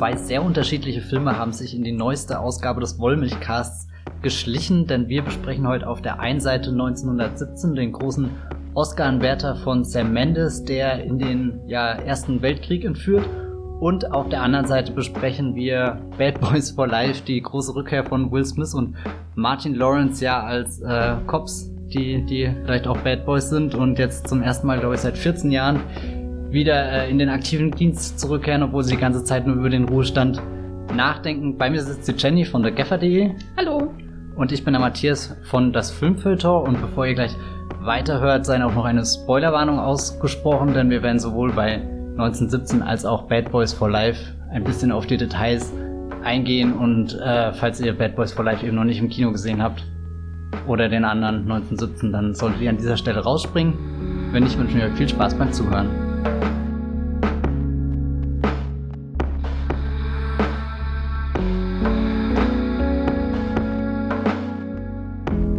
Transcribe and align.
Zwei 0.00 0.16
sehr 0.16 0.42
unterschiedliche 0.42 1.02
Filme 1.02 1.36
haben 1.36 1.52
sich 1.52 1.76
in 1.76 1.84
die 1.84 1.92
neueste 1.92 2.40
Ausgabe 2.40 2.80
des 2.80 2.98
Wollmilchcasts 2.98 3.86
geschlichen, 4.22 4.86
denn 4.86 5.08
wir 5.08 5.20
besprechen 5.20 5.68
heute 5.68 5.86
auf 5.86 6.00
der 6.00 6.20
einen 6.20 6.40
Seite 6.40 6.70
1917 6.70 7.74
den 7.74 7.92
großen 7.92 8.30
Oscar-Anwärter 8.72 9.56
von 9.56 9.84
Sam 9.84 10.14
Mendes, 10.14 10.64
der 10.64 11.04
in 11.04 11.18
den 11.18 11.60
ja, 11.66 11.92
Ersten 11.92 12.40
Weltkrieg 12.40 12.86
entführt. 12.86 13.28
Und 13.78 14.10
auf 14.10 14.30
der 14.30 14.40
anderen 14.40 14.64
Seite 14.64 14.92
besprechen 14.92 15.54
wir 15.54 16.00
Bad 16.16 16.40
Boys 16.40 16.70
for 16.70 16.86
Life, 16.86 17.22
die 17.26 17.42
große 17.42 17.74
Rückkehr 17.74 18.02
von 18.02 18.32
Will 18.32 18.46
Smith 18.46 18.72
und 18.72 18.96
Martin 19.34 19.74
Lawrence 19.74 20.24
ja 20.24 20.42
als 20.42 20.80
äh, 20.80 21.16
Cops, 21.26 21.70
die, 21.88 22.24
die 22.24 22.50
vielleicht 22.64 22.86
auch 22.86 22.96
Bad 23.02 23.26
Boys 23.26 23.50
sind 23.50 23.74
und 23.74 23.98
jetzt 23.98 24.28
zum 24.28 24.40
ersten 24.40 24.66
Mal, 24.66 24.80
glaube 24.80 24.94
ich, 24.94 25.02
seit 25.02 25.18
14 25.18 25.50
Jahren 25.50 25.80
wieder 26.50 26.92
äh, 26.92 27.10
in 27.10 27.18
den 27.18 27.28
aktiven 27.28 27.70
Dienst 27.70 28.18
zurückkehren, 28.18 28.62
obwohl 28.62 28.82
sie 28.82 28.94
die 28.94 29.00
ganze 29.00 29.24
Zeit 29.24 29.46
nur 29.46 29.56
über 29.56 29.70
den 29.70 29.88
Ruhestand 29.88 30.40
nachdenken. 30.94 31.56
Bei 31.56 31.70
mir 31.70 31.82
sitzt 31.82 32.08
die 32.08 32.14
Jenny 32.16 32.44
von 32.44 32.62
der 32.62 32.72
Geffer.de. 32.72 33.30
Hallo. 33.56 33.94
Und 34.34 34.52
ich 34.52 34.64
bin 34.64 34.72
der 34.72 34.80
Matthias 34.80 35.36
von 35.44 35.72
das 35.72 35.90
Filmfilter 35.90 36.62
und 36.62 36.80
bevor 36.80 37.06
ihr 37.06 37.14
gleich 37.14 37.36
weiterhört, 37.80 38.46
sei 38.46 38.62
auch 38.64 38.74
noch 38.74 38.84
eine 38.84 39.04
Spoilerwarnung 39.04 39.78
ausgesprochen, 39.78 40.74
denn 40.74 40.90
wir 40.90 41.02
werden 41.02 41.18
sowohl 41.18 41.52
bei 41.52 41.74
1917 42.12 42.82
als 42.82 43.04
auch 43.04 43.28
Bad 43.28 43.50
Boys 43.50 43.72
for 43.72 43.90
Life 43.90 44.20
ein 44.50 44.64
bisschen 44.64 44.92
auf 44.92 45.06
die 45.06 45.16
Details 45.16 45.72
eingehen 46.22 46.72
und 46.72 47.18
äh, 47.18 47.52
falls 47.52 47.80
ihr 47.80 47.96
Bad 47.96 48.16
Boys 48.16 48.32
for 48.32 48.44
Life 48.44 48.66
eben 48.66 48.76
noch 48.76 48.84
nicht 48.84 48.98
im 48.98 49.08
Kino 49.08 49.32
gesehen 49.32 49.62
habt 49.62 49.84
oder 50.66 50.88
den 50.88 51.04
anderen 51.04 51.42
1917, 51.42 52.12
dann 52.12 52.34
solltet 52.34 52.60
ihr 52.60 52.70
an 52.70 52.76
dieser 52.76 52.96
Stelle 52.96 53.20
rausspringen. 53.20 53.74
Wenn 54.32 54.44
nicht, 54.44 54.58
wünschen 54.58 54.78
wir 54.78 54.86
euch 54.86 54.94
viel 54.94 55.08
Spaß 55.08 55.34
beim 55.34 55.52
Zuhören. 55.52 55.99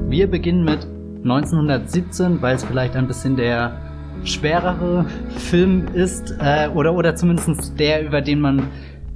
Wir 0.09 0.29
beginnen 0.29 0.63
mit 0.63 0.85
1917, 1.23 2.41
weil 2.41 2.55
es 2.55 2.63
vielleicht 2.63 2.95
ein 2.95 3.07
bisschen 3.07 3.37
der 3.37 3.79
schwerere 4.23 5.05
Film 5.37 5.87
ist 5.93 6.35
äh, 6.39 6.67
oder, 6.67 6.93
oder 6.93 7.15
zumindest 7.15 7.79
der, 7.79 8.05
über 8.05 8.21
den 8.21 8.39
man 8.39 8.67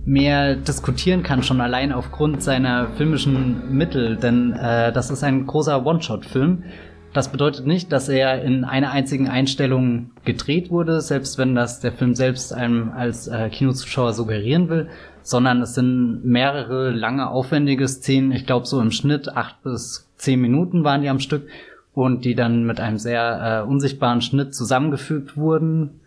mehr 0.06 0.56
diskutieren 0.56 1.24
kann, 1.24 1.44
schon 1.44 1.62
allein 1.62 1.92
aufgrund 1.92 2.44
seiner 2.44 2.88
filmischen 2.96 3.76
Mittel, 3.76 4.16
denn 4.16 4.54
äh, 4.54 4.92
das 4.94 5.09
ist 5.09 5.24
ein 5.24 5.46
großer 5.46 5.86
One-Shot-Film. 5.86 6.64
Das 7.16 7.32
bedeutet 7.32 7.66
nicht, 7.66 7.94
dass 7.94 8.10
er 8.10 8.44
in 8.44 8.66
einer 8.66 8.92
einzigen 8.92 9.30
Einstellung 9.30 10.12
gedreht 10.26 10.70
wurde, 10.70 11.00
selbst 11.00 11.38
wenn 11.38 11.56
das 11.56 11.80
der 11.80 11.94
Film 11.94 12.14
selbst 12.14 12.52
einem 12.52 12.92
als 12.92 13.30
äh, 13.30 13.48
Kinozuschauer 13.50 14.12
suggerieren 14.12 14.68
will, 14.68 14.90
sondern 15.22 15.62
es 15.62 15.76
sind 15.76 16.26
mehrere 16.26 16.92
lange, 16.92 17.30
aufwendige 17.30 17.88
Szenen, 17.88 18.34
ich 18.34 18.46
glaube 18.46 18.66
so 18.66 18.82
im 18.82 18.92
Schnitt 18.92 19.30
acht 19.30 19.64
bis 19.64 20.10
zehn 20.18 20.42
Minuten 20.42 20.84
waren 20.84 21.04
die 21.04 21.08
am 21.08 21.22
Stück 21.22 21.48
und 21.94 22.26
die 22.26 22.36
dann 22.36 22.66
mit 22.66 22.82
einem 22.82 22.98
sehr 22.98 23.64
äh, 23.64 23.66
unsichtbaren 23.66 24.20
Schnitt 24.20 24.54
zusammengefügt 24.54 25.38
wurden. 25.38 26.02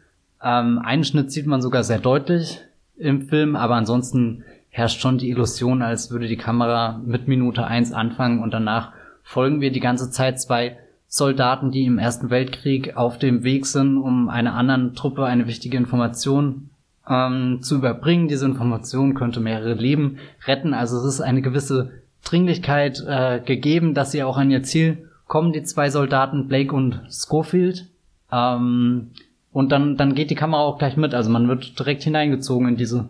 Ähm, 0.44 0.78
einen 0.78 1.04
Schnitt 1.04 1.32
sieht 1.32 1.46
man 1.46 1.62
sogar 1.62 1.84
sehr 1.84 2.00
deutlich 2.00 2.60
im 2.98 3.22
Film, 3.22 3.56
aber 3.56 3.76
ansonsten 3.76 4.44
herrscht 4.68 5.00
schon 5.00 5.16
die 5.16 5.30
Illusion, 5.30 5.80
als 5.80 6.10
würde 6.10 6.28
die 6.28 6.36
Kamera 6.36 7.00
mit 7.02 7.28
Minute 7.28 7.66
eins 7.66 7.94
anfangen 7.94 8.42
und 8.42 8.52
danach 8.52 8.92
folgen 9.22 9.62
wir 9.62 9.72
die 9.72 9.80
ganze 9.80 10.10
Zeit 10.10 10.38
zwei 10.38 10.76
Soldaten, 11.08 11.70
die 11.70 11.84
im 11.84 11.98
Ersten 11.98 12.30
Weltkrieg 12.30 12.96
auf 12.96 13.18
dem 13.18 13.42
Weg 13.42 13.66
sind, 13.66 13.96
um 13.96 14.28
einer 14.28 14.54
anderen 14.54 14.94
Truppe 14.94 15.24
eine 15.24 15.46
wichtige 15.46 15.76
Information 15.76 16.70
ähm, 17.08 17.60
zu 17.62 17.76
überbringen. 17.76 18.28
Diese 18.28 18.44
Information 18.44 19.14
könnte 19.14 19.40
mehrere 19.40 19.74
Leben 19.74 20.18
retten. 20.46 20.74
Also 20.74 20.98
es 20.98 21.04
ist 21.14 21.20
eine 21.20 21.42
gewisse 21.42 21.90
Dringlichkeit 22.24 23.02
äh, 23.06 23.40
gegeben, 23.40 23.94
dass 23.94 24.12
sie 24.12 24.22
auch 24.22 24.36
an 24.36 24.50
ihr 24.50 24.62
Ziel 24.62 25.08
kommen 25.28 25.52
die 25.52 25.62
zwei 25.62 25.90
Soldaten, 25.90 26.48
Blake 26.48 26.74
und 26.74 27.02
Schofield. 27.10 27.86
Ähm, 28.32 29.10
und 29.52 29.70
dann, 29.70 29.96
dann 29.96 30.14
geht 30.14 30.30
die 30.30 30.34
Kamera 30.34 30.62
auch 30.62 30.78
gleich 30.78 30.96
mit. 30.96 31.14
Also 31.14 31.30
man 31.30 31.48
wird 31.48 31.78
direkt 31.78 32.02
hineingezogen 32.02 32.68
in 32.68 32.76
diese 32.76 33.08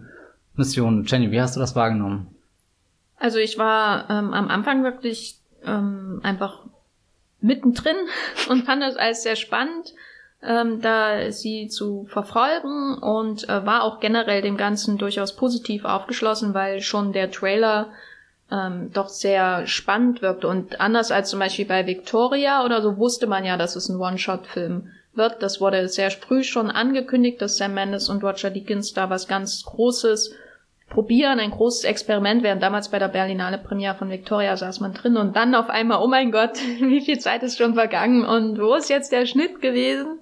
Mission. 0.57 1.05
Jenny, 1.07 1.31
wie 1.31 1.41
hast 1.41 1.57
du 1.57 1.61
das 1.61 1.75
wahrgenommen? 1.75 2.27
Also 3.17 3.39
ich 3.39 3.59
war 3.59 4.11
ähm, 4.11 4.35
am 4.35 4.49
Anfang 4.49 4.85
wirklich 4.85 5.39
ähm, 5.65 6.21
einfach 6.23 6.61
mittendrin 7.41 7.97
und 8.49 8.65
fand 8.65 8.83
das 8.83 8.97
alles 8.97 9.23
sehr 9.23 9.37
spannend, 9.37 9.95
ähm, 10.43 10.81
da 10.81 11.31
sie 11.33 11.69
zu 11.69 12.07
verfolgen 12.09 12.99
und 12.99 13.49
äh, 13.49 13.67
war 13.67 13.83
auch 13.83 14.01
generell 14.01 14.43
dem 14.43 14.57
Ganzen 14.57 14.99
durchaus 14.99 15.35
positiv 15.35 15.85
aufgeschlossen, 15.85 16.55
weil 16.55 16.81
schon 16.81 17.13
der 17.13 17.31
Trailer 17.31 17.91
ähm, 18.51 18.91
doch 18.93 19.09
sehr 19.09 19.67
spannend 19.67 20.23
wirkte. 20.23 20.49
Und 20.49 20.81
anders 20.81 21.11
als 21.11 21.31
zum 21.31 21.41
Beispiel 21.41 21.67
bei 21.67 21.87
Victoria 21.87 22.65
oder 22.65 22.83
so 22.83 22.97
wusste 22.97 23.27
man 23.27 23.45
ja, 23.45 23.57
dass 23.57 23.77
es 23.77 23.89
ein 23.89 24.01
One-Shot-Film 24.01 24.91
wird. 25.15 25.43
Das 25.43 25.61
wurde 25.61 25.89
sehr 25.89 26.11
früh 26.11 26.43
schon 26.43 26.71
angekündigt, 26.71 27.43
dass 27.43 27.57
Sam 27.57 27.75
Mendes 27.75 28.09
und 28.09 28.23
Roger 28.25 28.51
Deakins 28.51 28.95
da 28.95 29.11
was 29.11 29.29
ganz 29.29 29.65
Großes 29.65 30.35
probieren, 30.89 31.39
ein 31.39 31.51
großes 31.51 31.85
Experiment, 31.85 32.43
während 32.43 32.63
damals 32.63 32.91
bei 32.91 32.99
der 32.99 33.09
Berlinale 33.09 33.59
Premiere 33.59 33.95
von 33.95 34.11
Victoria 34.11 34.57
saß 34.57 34.81
man 34.81 34.95
drin 34.95 35.17
und 35.17 35.37
dann 35.37 35.55
auf 35.55 35.69
einmal, 35.69 36.03
oh 36.03 36.09
mein 36.09 36.33
Gott, 36.33 36.59
wie 36.81 37.01
viel 37.01 37.19
Zeit 37.19 37.43
ist 37.43 37.59
schon 37.59 37.75
vergangen 37.75 38.25
und 38.25 38.59
wo 38.59 38.75
ist 38.75 38.91
jetzt 38.91 39.13
der 39.13 39.27
Schnitt 39.27 39.61
gewesen? 39.61 40.19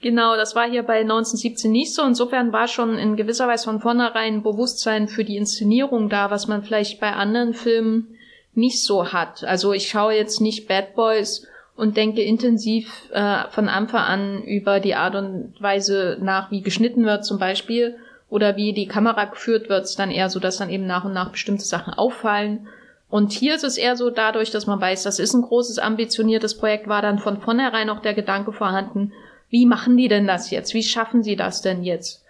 Genau, 0.00 0.34
das 0.36 0.56
war 0.56 0.68
hier 0.68 0.82
bei 0.82 1.00
1917 1.00 1.70
nicht 1.70 1.94
so. 1.94 2.02
Insofern 2.02 2.52
war 2.52 2.66
schon 2.66 2.98
in 2.98 3.14
gewisser 3.14 3.46
Weise 3.46 3.64
von 3.64 3.80
vornherein 3.80 4.42
Bewusstsein 4.42 5.06
für 5.06 5.22
die 5.22 5.36
Inszenierung 5.36 6.08
da, 6.08 6.30
was 6.30 6.48
man 6.48 6.64
vielleicht 6.64 7.00
bei 7.00 7.12
anderen 7.12 7.54
Filmen 7.54 8.18
nicht 8.54 8.82
so 8.82 9.12
hat. 9.12 9.44
Also 9.44 9.72
ich 9.72 9.88
schaue 9.88 10.14
jetzt 10.14 10.40
nicht 10.40 10.66
Bad 10.66 10.96
Boys 10.96 11.46
und 11.76 11.96
denke 11.96 12.22
intensiv 12.22 13.08
äh, 13.12 13.44
von 13.50 13.68
Anfang 13.68 14.02
an 14.02 14.42
über 14.42 14.80
die 14.80 14.96
Art 14.96 15.14
und 15.14 15.54
Weise 15.60 16.18
nach, 16.20 16.50
wie 16.50 16.62
geschnitten 16.62 17.04
wird 17.04 17.24
zum 17.24 17.38
Beispiel 17.38 17.96
oder 18.32 18.56
wie 18.56 18.72
die 18.72 18.88
Kamera 18.88 19.26
geführt 19.26 19.68
wird, 19.68 19.84
ist 19.84 19.98
dann 19.98 20.10
eher 20.10 20.30
so, 20.30 20.40
dass 20.40 20.56
dann 20.56 20.70
eben 20.70 20.86
nach 20.86 21.04
und 21.04 21.12
nach 21.12 21.32
bestimmte 21.32 21.66
Sachen 21.66 21.92
auffallen. 21.92 22.66
Und 23.10 23.30
hier 23.30 23.54
ist 23.54 23.62
es 23.62 23.76
eher 23.76 23.94
so 23.94 24.08
dadurch, 24.08 24.50
dass 24.50 24.66
man 24.66 24.80
weiß, 24.80 25.02
das 25.02 25.18
ist 25.18 25.34
ein 25.34 25.42
großes, 25.42 25.78
ambitioniertes 25.78 26.56
Projekt, 26.56 26.88
war 26.88 27.02
dann 27.02 27.18
von 27.18 27.36
vornherein 27.36 27.90
auch 27.90 28.00
der 28.00 28.14
Gedanke 28.14 28.54
vorhanden, 28.54 29.12
wie 29.50 29.66
machen 29.66 29.98
die 29.98 30.08
denn 30.08 30.26
das 30.26 30.50
jetzt? 30.50 30.72
Wie 30.72 30.82
schaffen 30.82 31.22
sie 31.22 31.36
das 31.36 31.60
denn 31.60 31.84
jetzt? 31.84 32.24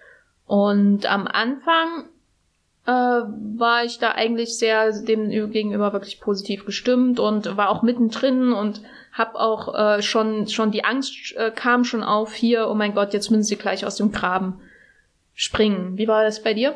Und 0.44 1.06
am 1.06 1.28
Anfang 1.28 2.08
äh, 2.86 2.91
war 2.91 3.84
ich 3.84 4.00
da 4.00 4.10
eigentlich 4.10 4.58
sehr 4.58 4.91
dem 5.02 5.30
gegenüber 5.52 5.92
wirklich 5.92 6.20
positiv 6.20 6.66
gestimmt 6.66 7.20
und 7.20 7.56
war 7.56 7.68
auch 7.68 7.82
mittendrin 7.82 8.52
und 8.52 8.82
hab 9.12 9.36
auch 9.36 9.72
äh, 9.72 10.02
schon 10.02 10.48
schon 10.48 10.72
die 10.72 10.84
Angst 10.84 11.36
äh, 11.36 11.52
kam 11.52 11.84
schon 11.84 12.02
auf 12.02 12.34
hier 12.34 12.68
oh 12.68 12.74
mein 12.74 12.92
Gott 12.92 13.12
jetzt 13.12 13.30
müssen 13.30 13.44
sie 13.44 13.56
gleich 13.56 13.86
aus 13.86 13.96
dem 13.96 14.10
Graben 14.10 14.60
springen 15.34 15.97
wie 15.97 16.09
war 16.09 16.25
das 16.25 16.43
bei 16.43 16.54
dir 16.54 16.75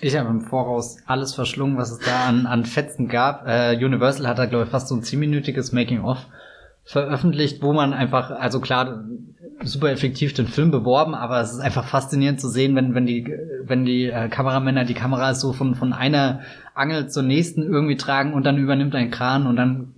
ich 0.00 0.16
habe 0.16 0.28
im 0.28 0.42
Voraus 0.42 0.98
alles 1.06 1.34
verschlungen 1.34 1.76
was 1.76 1.90
es 1.90 1.98
da 1.98 2.26
an 2.26 2.46
an 2.46 2.64
Fetzen 2.64 3.08
gab 3.08 3.46
äh, 3.46 3.76
Universal 3.76 4.26
hat 4.26 4.38
da 4.38 4.46
glaube 4.46 4.64
ich 4.64 4.70
fast 4.70 4.88
so 4.88 4.94
ein 4.94 5.02
zehnminütiges 5.02 5.72
Making 5.72 6.02
of 6.02 6.18
veröffentlicht 6.84 7.62
wo 7.62 7.72
man 7.72 7.92
einfach 7.92 8.30
also 8.30 8.60
klar 8.60 9.04
super 9.62 9.90
effektiv 9.90 10.34
den 10.34 10.46
Film 10.46 10.70
beworben, 10.70 11.14
aber 11.14 11.40
es 11.40 11.52
ist 11.52 11.60
einfach 11.60 11.84
faszinierend 11.84 12.40
zu 12.40 12.48
sehen, 12.48 12.76
wenn, 12.76 12.94
wenn 12.94 13.06
die, 13.06 13.26
wenn 13.64 13.84
die 13.84 14.06
äh, 14.06 14.28
Kameramänner 14.28 14.84
die 14.84 14.94
Kameras 14.94 15.40
so 15.40 15.52
von, 15.52 15.74
von 15.74 15.92
einer 15.92 16.40
Angel 16.74 17.08
zur 17.08 17.24
nächsten 17.24 17.62
irgendwie 17.62 17.96
tragen 17.96 18.34
und 18.34 18.44
dann 18.44 18.58
übernimmt 18.58 18.94
ein 18.94 19.10
Kran 19.10 19.46
und 19.46 19.56
dann, 19.56 19.94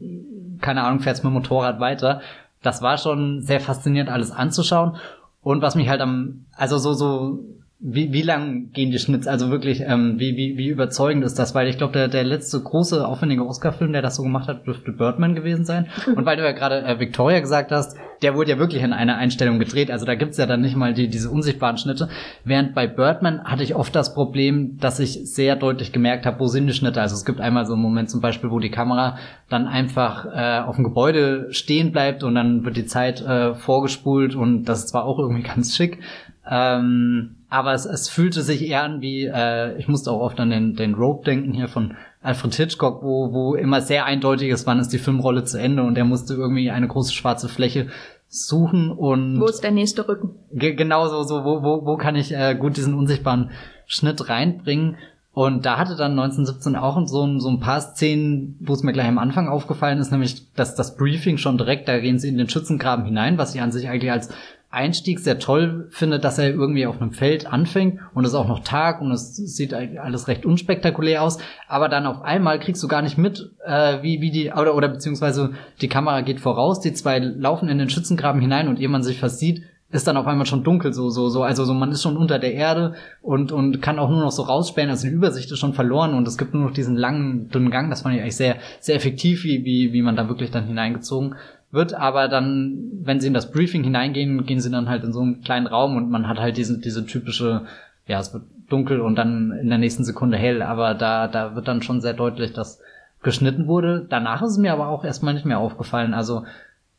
keine 0.60 0.82
Ahnung, 0.82 1.00
fährt's 1.00 1.22
mit 1.22 1.30
dem 1.30 1.34
Motorrad 1.34 1.80
weiter. 1.80 2.20
Das 2.62 2.82
war 2.82 2.98
schon 2.98 3.42
sehr 3.42 3.60
faszinierend, 3.60 4.10
alles 4.10 4.30
anzuschauen. 4.30 4.96
Und 5.42 5.62
was 5.62 5.74
mich 5.74 5.88
halt 5.88 6.00
am, 6.00 6.46
also 6.56 6.78
so, 6.78 6.92
so 6.92 7.40
wie, 7.82 8.12
wie 8.12 8.20
lang 8.20 8.72
gehen 8.72 8.90
die 8.90 8.98
Schnitts? 8.98 9.26
Also 9.26 9.50
wirklich, 9.50 9.80
ähm, 9.80 10.18
wie, 10.18 10.36
wie, 10.36 10.58
wie 10.58 10.68
überzeugend 10.68 11.24
ist 11.24 11.38
das? 11.38 11.54
Weil 11.54 11.66
ich 11.66 11.78
glaube, 11.78 11.94
der, 11.94 12.08
der 12.08 12.24
letzte 12.24 12.60
große, 12.60 13.06
aufwendige 13.06 13.46
Oscar-Film, 13.46 13.94
der 13.94 14.02
das 14.02 14.16
so 14.16 14.22
gemacht 14.22 14.48
hat, 14.48 14.66
dürfte 14.66 14.92
Birdman 14.92 15.34
gewesen 15.34 15.64
sein. 15.64 15.86
Und 16.14 16.26
weil 16.26 16.36
du 16.36 16.44
ja 16.44 16.52
gerade 16.52 16.82
äh, 16.82 17.00
Victoria 17.00 17.40
gesagt 17.40 17.72
hast, 17.72 17.96
der 18.20 18.34
wurde 18.34 18.50
ja 18.50 18.58
wirklich 18.58 18.82
in 18.82 18.92
einer 18.92 19.16
Einstellung 19.16 19.58
gedreht. 19.58 19.90
Also 19.90 20.04
da 20.04 20.14
gibt's 20.14 20.36
ja 20.36 20.44
dann 20.44 20.60
nicht 20.60 20.76
mal 20.76 20.92
die, 20.92 21.08
diese 21.08 21.30
unsichtbaren 21.30 21.78
Schnitte. 21.78 22.10
Während 22.44 22.74
bei 22.74 22.86
Birdman 22.86 23.44
hatte 23.44 23.62
ich 23.62 23.74
oft 23.74 23.96
das 23.96 24.12
Problem, 24.12 24.76
dass 24.76 25.00
ich 25.00 25.32
sehr 25.32 25.56
deutlich 25.56 25.90
gemerkt 25.90 26.26
habe, 26.26 26.38
wo 26.38 26.48
sind 26.48 26.66
die 26.66 26.74
Schnitte. 26.74 27.00
Also 27.00 27.14
es 27.14 27.24
gibt 27.24 27.40
einmal 27.40 27.64
so 27.64 27.72
einen 27.72 27.82
Moment 27.82 28.10
zum 28.10 28.20
Beispiel, 28.20 28.50
wo 28.50 28.58
die 28.58 28.70
Kamera 28.70 29.16
dann 29.48 29.66
einfach 29.66 30.26
äh, 30.26 30.60
auf 30.60 30.76
dem 30.76 30.84
Gebäude 30.84 31.46
stehen 31.50 31.92
bleibt 31.92 32.24
und 32.24 32.34
dann 32.34 32.62
wird 32.62 32.76
die 32.76 32.84
Zeit 32.84 33.22
äh, 33.22 33.54
vorgespult 33.54 34.34
und 34.34 34.64
das 34.64 34.80
ist 34.80 34.88
zwar 34.90 35.06
auch 35.06 35.18
irgendwie 35.18 35.42
ganz 35.54 35.74
schick. 35.74 35.98
Ähm, 36.46 37.36
aber 37.50 37.74
es, 37.74 37.84
es 37.84 38.08
fühlte 38.08 38.42
sich 38.42 38.66
eher 38.66 38.84
an 38.84 39.00
wie, 39.00 39.26
äh, 39.26 39.76
ich 39.76 39.88
musste 39.88 40.12
auch 40.12 40.20
oft 40.20 40.38
an 40.38 40.50
den, 40.50 40.76
den 40.76 40.94
Rope 40.94 41.24
denken 41.24 41.52
hier 41.52 41.68
von 41.68 41.96
Alfred 42.22 42.54
Hitchcock, 42.54 43.02
wo, 43.02 43.32
wo 43.32 43.54
immer 43.56 43.80
sehr 43.80 44.04
eindeutig 44.04 44.50
ist, 44.50 44.66
wann 44.66 44.78
ist 44.78 44.92
die 44.92 44.98
Filmrolle 44.98 45.44
zu 45.44 45.58
Ende 45.58 45.82
und 45.82 45.98
er 45.98 46.04
musste 46.04 46.34
irgendwie 46.34 46.70
eine 46.70 46.86
große 46.86 47.12
schwarze 47.12 47.48
Fläche 47.48 47.88
suchen 48.28 48.92
und 48.92 49.40
wo 49.40 49.46
ist 49.46 49.64
der 49.64 49.72
nächste 49.72 50.06
Rücken? 50.06 50.36
Genau 50.52 51.08
so, 51.08 51.24
so 51.24 51.44
wo, 51.44 51.62
wo, 51.64 51.84
wo 51.84 51.96
kann 51.96 52.14
ich 52.14 52.32
äh, 52.32 52.54
gut 52.54 52.76
diesen 52.76 52.94
unsichtbaren 52.94 53.50
Schnitt 53.86 54.28
reinbringen? 54.28 54.96
Und 55.32 55.64
da 55.64 55.78
hatte 55.78 55.96
dann 55.96 56.12
1917 56.12 56.76
auch 56.76 57.06
so, 57.06 57.38
so 57.38 57.48
ein 57.48 57.60
paar 57.60 57.80
Szenen, 57.80 58.56
wo 58.60 58.72
es 58.72 58.82
mir 58.82 58.92
gleich 58.92 59.06
am 59.06 59.18
Anfang 59.18 59.48
aufgefallen 59.48 59.98
ist, 59.98 60.10
nämlich 60.10 60.52
dass 60.54 60.74
das 60.74 60.96
Briefing 60.96 61.38
schon 61.38 61.56
direkt, 61.56 61.88
da 61.88 61.98
gehen 61.98 62.18
sie 62.18 62.28
in 62.28 62.38
den 62.38 62.48
Schützengraben 62.48 63.04
hinein, 63.04 63.38
was 63.38 63.54
ich 63.54 63.62
an 63.62 63.72
sich 63.72 63.88
eigentlich 63.88 64.10
als 64.10 64.30
Einstieg 64.70 65.18
sehr 65.18 65.40
toll 65.40 65.88
finde, 65.90 66.20
dass 66.20 66.38
er 66.38 66.50
irgendwie 66.50 66.86
auf 66.86 67.00
einem 67.00 67.10
Feld 67.10 67.52
anfängt 67.52 67.98
und 68.14 68.24
es 68.24 68.30
ist 68.30 68.36
auch 68.36 68.46
noch 68.46 68.60
Tag 68.60 69.00
und 69.00 69.10
es 69.10 69.34
sieht 69.34 69.74
alles 69.74 70.28
recht 70.28 70.46
unspektakulär 70.46 71.22
aus, 71.22 71.38
aber 71.66 71.88
dann 71.88 72.06
auf 72.06 72.22
einmal 72.22 72.60
kriegst 72.60 72.80
du 72.82 72.86
gar 72.86 73.02
nicht 73.02 73.18
mit, 73.18 73.50
äh, 73.66 74.00
wie, 74.02 74.20
wie 74.20 74.30
die, 74.30 74.52
oder, 74.52 74.76
oder 74.76 74.88
beziehungsweise 74.88 75.50
die 75.80 75.88
Kamera 75.88 76.20
geht 76.20 76.38
voraus, 76.38 76.80
die 76.80 76.92
zwei 76.92 77.18
laufen 77.18 77.68
in 77.68 77.78
den 77.78 77.90
Schützengraben 77.90 78.40
hinein 78.40 78.68
und 78.68 78.78
ehe 78.78 78.88
man 78.88 79.02
sich 79.02 79.18
versieht, 79.18 79.64
ist 79.90 80.06
dann 80.06 80.16
auf 80.16 80.28
einmal 80.28 80.46
schon 80.46 80.62
dunkel, 80.62 80.92
so, 80.92 81.10
so, 81.10 81.28
so, 81.28 81.42
also 81.42 81.64
so, 81.64 81.74
man 81.74 81.90
ist 81.90 82.02
schon 82.02 82.16
unter 82.16 82.38
der 82.38 82.54
Erde 82.54 82.94
und, 83.22 83.50
und 83.50 83.82
kann 83.82 83.98
auch 83.98 84.08
nur 84.08 84.20
noch 84.20 84.30
so 84.30 84.42
rausspähen, 84.42 84.88
also 84.88 85.08
die 85.08 85.12
Übersicht 85.12 85.50
ist 85.50 85.58
schon 85.58 85.74
verloren 85.74 86.14
und 86.14 86.28
es 86.28 86.38
gibt 86.38 86.54
nur 86.54 86.62
noch 86.62 86.72
diesen 86.72 86.94
langen, 86.94 87.48
dünnen 87.48 87.72
Gang, 87.72 87.90
das 87.90 88.02
fand 88.02 88.14
ich 88.14 88.20
eigentlich 88.20 88.36
sehr, 88.36 88.58
sehr 88.78 88.94
effektiv, 88.94 89.42
wie, 89.42 89.64
wie, 89.64 89.92
wie 89.92 90.02
man 90.02 90.14
da 90.14 90.28
wirklich 90.28 90.52
dann 90.52 90.66
hineingezogen 90.66 91.34
wird, 91.72 91.94
aber 91.94 92.28
dann, 92.28 92.90
wenn 93.02 93.20
sie 93.20 93.28
in 93.28 93.34
das 93.34 93.50
Briefing 93.50 93.84
hineingehen, 93.84 94.44
gehen 94.44 94.60
sie 94.60 94.70
dann 94.70 94.88
halt 94.88 95.04
in 95.04 95.12
so 95.12 95.20
einen 95.20 95.42
kleinen 95.42 95.66
Raum 95.66 95.96
und 95.96 96.10
man 96.10 96.28
hat 96.28 96.38
halt 96.38 96.56
diese, 96.56 96.78
diese 96.78 97.06
typische, 97.06 97.62
ja, 98.06 98.18
es 98.18 98.32
wird 98.32 98.44
dunkel 98.68 99.00
und 99.00 99.16
dann 99.16 99.52
in 99.52 99.68
der 99.68 99.78
nächsten 99.78 100.04
Sekunde 100.04 100.36
hell, 100.36 100.62
aber 100.62 100.94
da, 100.94 101.28
da 101.28 101.54
wird 101.54 101.68
dann 101.68 101.82
schon 101.82 102.00
sehr 102.00 102.14
deutlich, 102.14 102.52
dass 102.52 102.80
geschnitten 103.22 103.66
wurde. 103.66 104.06
Danach 104.08 104.42
ist 104.42 104.52
es 104.52 104.58
mir 104.58 104.72
aber 104.72 104.88
auch 104.88 105.04
erstmal 105.04 105.34
nicht 105.34 105.46
mehr 105.46 105.58
aufgefallen, 105.58 106.14
also, 106.14 106.44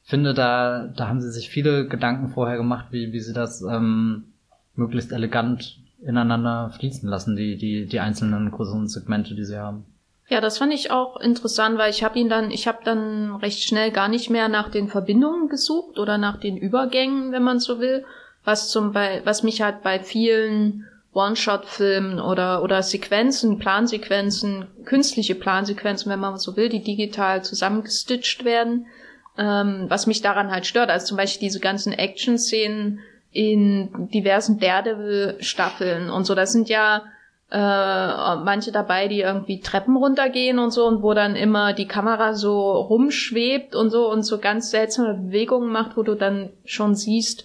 finde, 0.04 0.34
da, 0.34 0.88
da 0.96 1.08
haben 1.08 1.22
sie 1.22 1.32
sich 1.32 1.50
viele 1.50 1.88
Gedanken 1.88 2.30
vorher 2.30 2.58
gemacht, 2.58 2.88
wie, 2.92 3.14
wie 3.14 3.20
sie 3.20 3.34
das 3.34 3.62
ähm, 3.62 4.26
möglichst 4.76 5.12
elegant 5.12 5.80
ineinander 6.04 6.72
fließen 6.72 7.08
lassen, 7.08 7.36
die, 7.36 7.58
die, 7.58 7.86
die 7.86 8.00
einzelnen 8.00 8.50
größeren 8.52 8.88
Segmente, 8.88 9.36
die 9.36 9.46
sie 9.46 9.58
haben. 9.58 9.86
Ja, 10.32 10.40
das 10.40 10.60
fand 10.60 10.74
ich 10.74 10.92
auch 10.92 11.18
interessant, 11.18 11.78
weil 11.78 11.90
ich 11.90 12.06
habe 12.06 12.18
ihn 12.18 12.30
dann, 12.30 12.52
ich 12.52 12.66
habe 12.66 12.80
dann 12.86 13.36
recht 13.36 13.64
schnell 13.64 13.92
gar 13.92 14.08
nicht 14.08 14.30
mehr 14.30 14.48
nach 14.48 14.72
den 14.72 14.88
Verbindungen 14.88 15.50
gesucht 15.50 16.00
oder 16.00 16.18
nach 16.18 16.40
den 16.40 16.56
Übergängen, 16.56 17.34
wenn 17.34 17.44
man 17.44 17.60
so 17.60 17.82
will, 17.82 18.06
was 18.46 18.70
zum 18.70 18.94
Beispiel, 18.94 19.26
was 19.26 19.44
mich 19.44 19.62
halt 19.62 19.84
bei 19.84 20.00
vielen 20.00 20.88
One-Shot-Filmen 21.12 22.22
oder 22.22 22.64
oder 22.64 22.82
Sequenzen, 22.82 23.60
Plansequenzen, 23.60 24.68
künstliche 24.86 25.36
Plansequenzen, 25.36 26.10
wenn 26.10 26.22
man 26.22 26.38
so 26.38 26.56
will, 26.56 26.70
die 26.70 26.82
digital 26.82 27.44
zusammengestitcht 27.44 28.46
werden, 28.46 28.86
ähm, 29.38 29.88
was 29.90 30.08
mich 30.08 30.22
daran 30.22 30.50
halt 30.50 30.66
stört. 30.66 30.90
Also 30.90 31.08
zum 31.08 31.18
Beispiel 31.18 31.50
diese 31.50 31.60
ganzen 31.60 31.92
Action-Szenen 31.92 33.00
in 33.34 34.10
diversen 34.14 34.62
Daredevil-Staffeln 34.62 36.10
und 36.10 36.24
so. 36.24 36.36
Das 36.36 36.54
sind 36.54 36.70
ja 36.70 37.04
äh, 37.52 37.58
manche 37.58 38.72
dabei, 38.72 39.10
die 39.10 39.20
irgendwie 39.20 39.60
Treppen 39.60 39.98
runtergehen 39.98 40.58
und 40.58 40.72
so 40.72 40.86
und 40.86 41.04
wo 41.04 41.14
dann 41.14 41.36
immer 41.36 41.74
die 41.74 41.88
Kamera 41.88 42.34
so 42.34 42.72
rumschwebt 42.72 43.76
und 43.76 43.90
so 43.90 44.10
und 44.10 44.24
so 44.24 44.40
ganz 44.40 44.72
seltsame 44.72 45.16
Bewegungen 45.16 45.70
macht, 45.70 45.98
wo 45.98 46.04
du 46.04 46.16
dann 46.16 46.50
schon 46.64 46.96
siehst, 46.96 47.44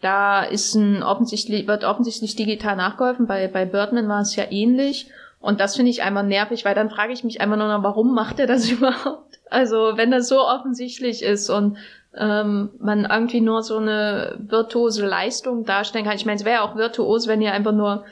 da 0.00 0.42
ist 0.42 0.74
ein 0.74 1.02
offensichtlich, 1.02 1.68
wird 1.68 1.84
offensichtlich 1.84 2.34
digital 2.34 2.74
nachgeholfen. 2.74 3.26
Bei, 3.26 3.46
bei 3.46 3.66
Birdman 3.66 4.08
war 4.08 4.22
es 4.22 4.34
ja 4.34 4.44
ähnlich. 4.50 5.10
Und 5.40 5.60
das 5.60 5.76
finde 5.76 5.90
ich 5.90 6.02
einfach 6.02 6.22
nervig, 6.22 6.64
weil 6.64 6.74
dann 6.74 6.90
frage 6.90 7.12
ich 7.12 7.24
mich 7.24 7.40
einfach 7.40 7.56
nur 7.56 7.68
noch, 7.68 7.82
warum 7.82 8.14
macht 8.14 8.40
er 8.40 8.46
das 8.46 8.68
überhaupt? 8.70 9.38
Also 9.48 9.92
wenn 9.96 10.10
das 10.10 10.28
so 10.28 10.40
offensichtlich 10.40 11.22
ist 11.22 11.50
und 11.50 11.76
ähm, 12.16 12.70
man 12.80 13.04
irgendwie 13.04 13.40
nur 13.40 13.62
so 13.62 13.76
eine 13.76 14.36
virtuose 14.38 15.06
Leistung 15.06 15.64
darstellen 15.64 16.04
kann. 16.04 16.16
Ich 16.16 16.26
meine, 16.26 16.36
es 16.36 16.44
wäre 16.44 16.56
ja 16.56 16.62
auch 16.62 16.76
virtuos, 16.76 17.28
wenn 17.28 17.40
ihr 17.40 17.52
einfach 17.52 17.72
nur 17.72 18.04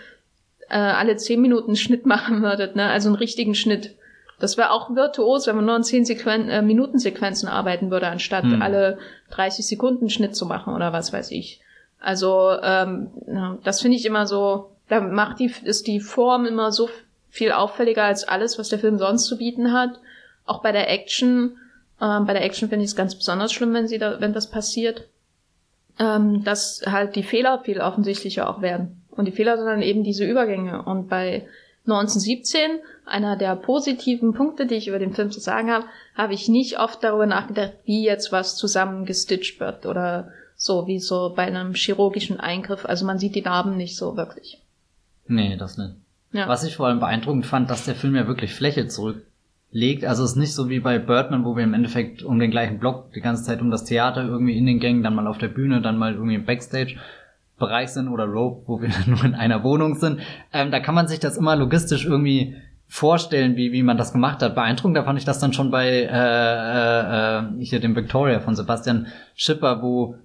äh, 0.68 0.76
alle 0.76 1.16
zehn 1.16 1.40
Minuten 1.40 1.68
einen 1.68 1.76
Schnitt 1.76 2.06
machen 2.06 2.42
würdet, 2.42 2.76
ne? 2.76 2.88
Also 2.88 3.08
einen 3.08 3.16
richtigen 3.16 3.54
Schnitt. 3.54 3.94
Das 4.38 4.56
wäre 4.56 4.70
auch 4.70 4.94
virtuos, 4.94 5.46
wenn 5.46 5.56
man 5.56 5.64
nur 5.64 5.76
in 5.76 5.82
zehn 5.82 6.04
Sequen 6.04 6.48
äh, 6.48 6.62
Minuten 6.62 6.98
Sequenzen 6.98 7.48
arbeiten 7.48 7.90
würde, 7.90 8.08
anstatt 8.08 8.44
hm. 8.44 8.62
alle 8.62 8.98
30 9.30 9.66
Sekunden 9.66 10.10
Schnitt 10.10 10.36
zu 10.36 10.46
machen 10.46 10.74
oder 10.74 10.92
was 10.92 11.12
weiß 11.12 11.32
ich. 11.32 11.60
Also 12.00 12.52
ähm, 12.62 13.10
das 13.64 13.80
finde 13.80 13.96
ich 13.96 14.06
immer 14.06 14.26
so, 14.26 14.70
da 14.88 15.00
macht 15.00 15.40
die 15.40 15.52
ist 15.64 15.86
die 15.86 16.00
Form 16.00 16.46
immer 16.46 16.70
so 16.70 16.88
viel 17.28 17.52
auffälliger 17.52 18.04
als 18.04 18.26
alles, 18.26 18.58
was 18.58 18.68
der 18.68 18.78
Film 18.78 18.98
sonst 18.98 19.24
zu 19.24 19.38
bieten 19.38 19.72
hat. 19.72 19.98
Auch 20.46 20.62
bei 20.62 20.72
der 20.72 20.90
Action, 20.90 21.56
ähm, 22.00 22.24
bei 22.24 22.32
der 22.32 22.44
Action 22.44 22.68
finde 22.68 22.84
ich 22.84 22.92
es 22.92 22.96
ganz 22.96 23.14
besonders 23.14 23.52
schlimm, 23.52 23.74
wenn 23.74 23.88
sie 23.88 23.98
da, 23.98 24.20
wenn 24.20 24.32
das 24.32 24.48
passiert, 24.48 25.08
ähm, 25.98 26.44
dass 26.44 26.82
halt 26.86 27.16
die 27.16 27.22
Fehler 27.22 27.60
viel 27.64 27.80
offensichtlicher 27.80 28.48
auch 28.48 28.62
werden. 28.62 29.02
Und 29.18 29.24
die 29.24 29.32
Fehler 29.32 29.56
sind 29.56 29.66
dann 29.66 29.82
eben 29.82 30.04
diese 30.04 30.24
Übergänge. 30.24 30.82
Und 30.82 31.08
bei 31.08 31.46
1917, 31.86 32.78
einer 33.04 33.36
der 33.36 33.56
positiven 33.56 34.32
Punkte, 34.32 34.64
die 34.64 34.76
ich 34.76 34.86
über 34.86 35.00
den 35.00 35.12
Film 35.12 35.32
zu 35.32 35.40
sagen 35.40 35.70
habe, 35.70 35.86
habe 36.14 36.34
ich 36.34 36.48
nicht 36.48 36.78
oft 36.78 37.02
darüber 37.02 37.26
nachgedacht, 37.26 37.72
wie 37.84 38.04
jetzt 38.04 38.30
was 38.30 38.56
zusammengestitcht 38.56 39.58
wird 39.58 39.86
oder 39.86 40.30
so, 40.54 40.86
wie 40.86 41.00
so 41.00 41.32
bei 41.34 41.42
einem 41.42 41.74
chirurgischen 41.74 42.38
Eingriff. 42.38 42.84
Also 42.84 43.04
man 43.04 43.18
sieht 43.18 43.34
die 43.34 43.42
Narben 43.42 43.76
nicht 43.76 43.96
so 43.96 44.16
wirklich. 44.16 44.60
Nee, 45.26 45.56
das 45.56 45.78
nicht. 45.78 45.94
Ja. 46.32 46.46
Was 46.46 46.62
ich 46.62 46.76
vor 46.76 46.86
allem 46.86 47.00
beeindruckend 47.00 47.44
fand, 47.44 47.70
dass 47.70 47.86
der 47.86 47.96
Film 47.96 48.14
ja 48.14 48.28
wirklich 48.28 48.54
Fläche 48.54 48.86
zurück 48.86 49.24
legt. 49.72 50.04
Also 50.04 50.22
es 50.22 50.30
ist 50.30 50.36
nicht 50.36 50.54
so 50.54 50.68
wie 50.68 50.80
bei 50.80 51.00
Birdman, 51.00 51.44
wo 51.44 51.56
wir 51.56 51.64
im 51.64 51.74
Endeffekt 51.74 52.22
um 52.22 52.38
den 52.38 52.52
gleichen 52.52 52.78
Block 52.78 53.12
die 53.14 53.20
ganze 53.20 53.42
Zeit 53.42 53.60
um 53.60 53.70
das 53.70 53.84
Theater 53.84 54.24
irgendwie 54.24 54.56
in 54.56 54.66
den 54.66 54.78
Gängen, 54.78 55.02
dann 55.02 55.14
mal 55.14 55.26
auf 55.26 55.38
der 55.38 55.48
Bühne, 55.48 55.82
dann 55.82 55.98
mal 55.98 56.14
irgendwie 56.14 56.36
im 56.36 56.44
Backstage. 56.44 56.96
Bereich 57.58 57.90
sind 57.90 58.08
oder 58.08 58.24
Rope, 58.24 58.62
wo 58.66 58.80
wir 58.80 58.90
nur 59.06 59.24
in 59.24 59.34
einer 59.34 59.62
Wohnung 59.64 59.96
sind. 59.96 60.20
Ähm, 60.52 60.70
da 60.70 60.80
kann 60.80 60.94
man 60.94 61.08
sich 61.08 61.20
das 61.20 61.36
immer 61.36 61.56
logistisch 61.56 62.04
irgendwie 62.04 62.56
vorstellen, 62.86 63.56
wie, 63.56 63.72
wie 63.72 63.82
man 63.82 63.98
das 63.98 64.12
gemacht 64.12 64.42
hat. 64.42 64.54
Beeindruckend, 64.54 64.96
da 64.96 65.04
fand 65.04 65.18
ich 65.18 65.24
das 65.24 65.38
dann 65.38 65.52
schon 65.52 65.70
bei 65.70 65.88
äh, 65.88 66.06
äh, 66.06 67.38
äh 67.38 67.64
hier 67.64 67.80
dem 67.80 67.94
Victoria 67.94 68.40
von 68.40 68.56
Sebastian 68.56 69.06
Schipper, 69.34 69.82
wo 69.82 70.16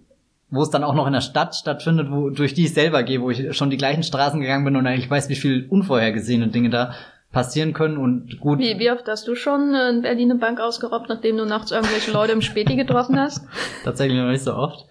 wo 0.53 0.61
es 0.61 0.69
dann 0.69 0.83
auch 0.83 0.93
noch 0.93 1.07
in 1.07 1.13
der 1.13 1.21
Stadt 1.21 1.55
stattfindet, 1.55 2.11
wo 2.11 2.29
durch 2.29 2.53
die 2.53 2.65
ich 2.65 2.75
selber 2.75 3.01
gehe, 3.01 3.21
wo 3.21 3.31
ich 3.31 3.57
schon 3.57 3.71
die 3.71 3.77
gleichen 3.77 4.03
Straßen 4.03 4.39
gegangen 4.39 4.63
bin 4.63 4.75
und 4.75 4.85
eigentlich 4.85 5.09
weiß, 5.09 5.27
wie 5.29 5.35
viel 5.35 5.65
unvorhergesehene 5.67 6.49
Dinge 6.49 6.69
da 6.69 6.93
passieren 7.31 7.73
können 7.73 7.97
und 7.97 8.39
gut. 8.39 8.59
Wie, 8.59 8.77
wie 8.77 8.91
oft 8.91 9.07
hast 9.07 9.27
du 9.27 9.33
schon 9.33 9.73
in 9.73 10.03
Berlin 10.03 10.29
eine 10.29 10.39
Bank 10.39 10.59
ausgeraubt, 10.59 11.09
nachdem 11.09 11.37
du 11.37 11.45
nachts 11.45 11.71
irgendwelche 11.71 12.11
Leute 12.11 12.33
im 12.33 12.41
Späti 12.41 12.75
getroffen 12.75 13.19
hast? 13.19 13.47
Tatsächlich 13.83 14.19
noch 14.19 14.29
nicht 14.29 14.43
so 14.43 14.53
oft. 14.53 14.85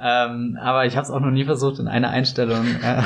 Ähm, 0.00 0.58
aber 0.60 0.86
ich 0.86 0.96
habe 0.96 1.04
es 1.04 1.10
auch 1.10 1.20
noch 1.20 1.30
nie 1.30 1.44
versucht, 1.44 1.78
in 1.78 1.88
einer 1.88 2.10
Einstellung 2.10 2.66
äh, 2.82 3.02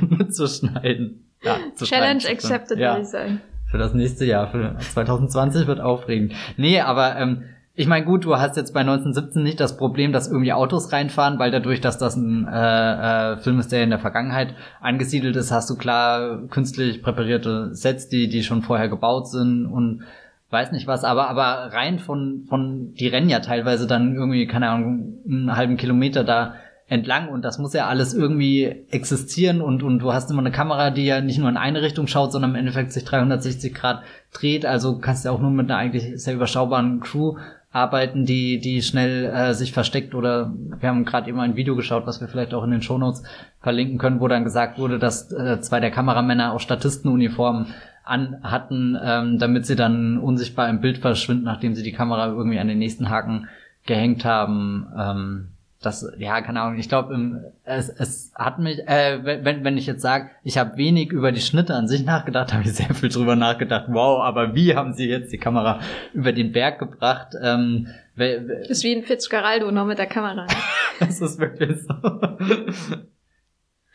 mitzuschneiden. 0.00 1.24
Ja, 1.42 1.56
Challenge 1.82 2.22
accepted, 2.28 2.78
ja. 2.78 2.92
würde 2.92 3.02
ich 3.02 3.08
sagen. 3.08 3.40
Für 3.70 3.78
das 3.78 3.94
nächste 3.94 4.24
Jahr, 4.24 4.48
für 4.48 4.76
2020 4.78 5.66
wird 5.66 5.80
aufregend. 5.80 6.34
Nee, 6.56 6.80
aber 6.80 7.16
ähm, 7.16 7.44
ich 7.78 7.86
meine, 7.86 8.06
gut, 8.06 8.24
du 8.24 8.36
hast 8.36 8.56
jetzt 8.56 8.72
bei 8.72 8.80
1917 8.80 9.42
nicht 9.42 9.60
das 9.60 9.76
Problem, 9.76 10.10
dass 10.10 10.28
irgendwie 10.28 10.54
Autos 10.54 10.92
reinfahren, 10.92 11.38
weil 11.38 11.50
dadurch, 11.50 11.82
dass 11.82 11.98
das 11.98 12.16
ein 12.16 12.48
äh, 12.48 13.32
äh, 13.32 13.36
Film 13.36 13.58
ist, 13.58 13.70
der 13.70 13.84
in 13.84 13.90
der 13.90 13.98
Vergangenheit 13.98 14.54
angesiedelt 14.80 15.36
ist, 15.36 15.52
hast 15.52 15.68
du 15.68 15.76
klar 15.76 16.46
künstlich 16.48 17.02
präparierte 17.02 17.74
Sets, 17.74 18.08
die, 18.08 18.28
die 18.28 18.42
schon 18.42 18.62
vorher 18.62 18.88
gebaut 18.88 19.28
sind 19.28 19.66
und 19.66 20.04
weiß 20.50 20.72
nicht 20.72 20.86
was, 20.86 21.04
aber, 21.04 21.28
aber 21.28 21.72
rein 21.72 21.98
von, 21.98 22.44
von, 22.48 22.94
die 22.94 23.08
rennen 23.08 23.28
ja 23.28 23.40
teilweise 23.40 23.86
dann 23.86 24.14
irgendwie, 24.14 24.46
keine 24.46 24.70
Ahnung, 24.70 25.18
einen 25.28 25.56
halben 25.56 25.76
Kilometer 25.76 26.24
da 26.24 26.54
entlang 26.88 27.28
und 27.28 27.44
das 27.44 27.58
muss 27.58 27.72
ja 27.72 27.88
alles 27.88 28.14
irgendwie 28.14 28.84
existieren 28.90 29.60
und, 29.60 29.82
und 29.82 29.98
du 29.98 30.12
hast 30.12 30.30
immer 30.30 30.40
eine 30.40 30.52
Kamera, 30.52 30.90
die 30.90 31.04
ja 31.04 31.20
nicht 31.20 31.38
nur 31.38 31.48
in 31.48 31.56
eine 31.56 31.82
Richtung 31.82 32.06
schaut, 32.06 32.30
sondern 32.30 32.52
im 32.52 32.56
Endeffekt 32.56 32.92
sich 32.92 33.04
360 33.04 33.74
Grad 33.74 34.02
dreht, 34.32 34.64
also 34.64 34.98
kannst 34.98 35.24
ja 35.24 35.32
auch 35.32 35.40
nur 35.40 35.50
mit 35.50 35.68
einer 35.68 35.78
eigentlich 35.78 36.22
sehr 36.22 36.34
überschaubaren 36.34 37.00
Crew 37.00 37.36
arbeiten, 37.72 38.24
die, 38.24 38.60
die 38.60 38.82
schnell 38.82 39.26
äh, 39.26 39.52
sich 39.52 39.72
versteckt 39.72 40.14
oder 40.14 40.52
wir 40.78 40.88
haben 40.88 41.04
gerade 41.04 41.28
eben 41.28 41.40
ein 41.40 41.56
Video 41.56 41.74
geschaut, 41.74 42.06
was 42.06 42.20
wir 42.20 42.28
vielleicht 42.28 42.54
auch 42.54 42.64
in 42.64 42.70
den 42.70 42.82
Shownotes 42.82 43.24
verlinken 43.60 43.98
können, 43.98 44.20
wo 44.20 44.28
dann 44.28 44.44
gesagt 44.44 44.78
wurde, 44.78 44.98
dass 44.98 45.30
äh, 45.32 45.60
zwei 45.60 45.80
der 45.80 45.90
Kameramänner 45.90 46.52
auch 46.52 46.60
Statistenuniformen 46.60 47.74
an 48.06 48.38
hatten, 48.42 48.96
ähm, 49.02 49.38
damit 49.38 49.66
sie 49.66 49.76
dann 49.76 50.18
unsichtbar 50.18 50.68
im 50.68 50.80
Bild 50.80 50.98
verschwinden, 50.98 51.44
nachdem 51.44 51.74
sie 51.74 51.82
die 51.82 51.92
Kamera 51.92 52.28
irgendwie 52.28 52.58
an 52.58 52.68
den 52.68 52.78
nächsten 52.78 53.10
Haken 53.10 53.48
gehängt 53.84 54.24
haben. 54.24 54.86
Ähm, 54.96 55.48
das, 55.82 56.10
ja, 56.18 56.40
keine 56.40 56.62
Ahnung, 56.62 56.78
ich 56.78 56.88
glaube, 56.88 57.52
es, 57.64 57.88
es 57.88 58.32
hat 58.34 58.58
mich, 58.58 58.86
äh, 58.88 59.20
wenn, 59.44 59.62
wenn 59.62 59.76
ich 59.76 59.86
jetzt 59.86 60.02
sage, 60.02 60.30
ich 60.42 60.56
habe 60.56 60.76
wenig 60.76 61.12
über 61.12 61.32
die 61.32 61.40
Schnitte 61.40 61.74
an 61.74 61.86
sich 61.86 62.04
nachgedacht, 62.04 62.52
habe 62.54 62.62
ich 62.64 62.72
sehr 62.72 62.94
viel 62.94 63.08
drüber 63.08 63.36
nachgedacht, 63.36 63.86
wow, 63.88 64.22
aber 64.22 64.54
wie 64.54 64.74
haben 64.74 64.94
sie 64.94 65.08
jetzt 65.08 65.32
die 65.32 65.38
Kamera 65.38 65.80
über 66.14 66.32
den 66.32 66.52
Berg 66.52 66.78
gebracht? 66.78 67.34
Ähm, 67.40 67.88
das 68.16 68.68
ist 68.68 68.84
wie 68.84 68.94
ein 68.94 69.02
Fitzgeraldo 69.02 69.70
noch 69.70 69.84
mit 69.84 69.98
der 69.98 70.06
Kamera. 70.06 70.46
das 71.00 71.20
ist 71.20 71.38
wirklich 71.38 71.82
so. 71.82 71.94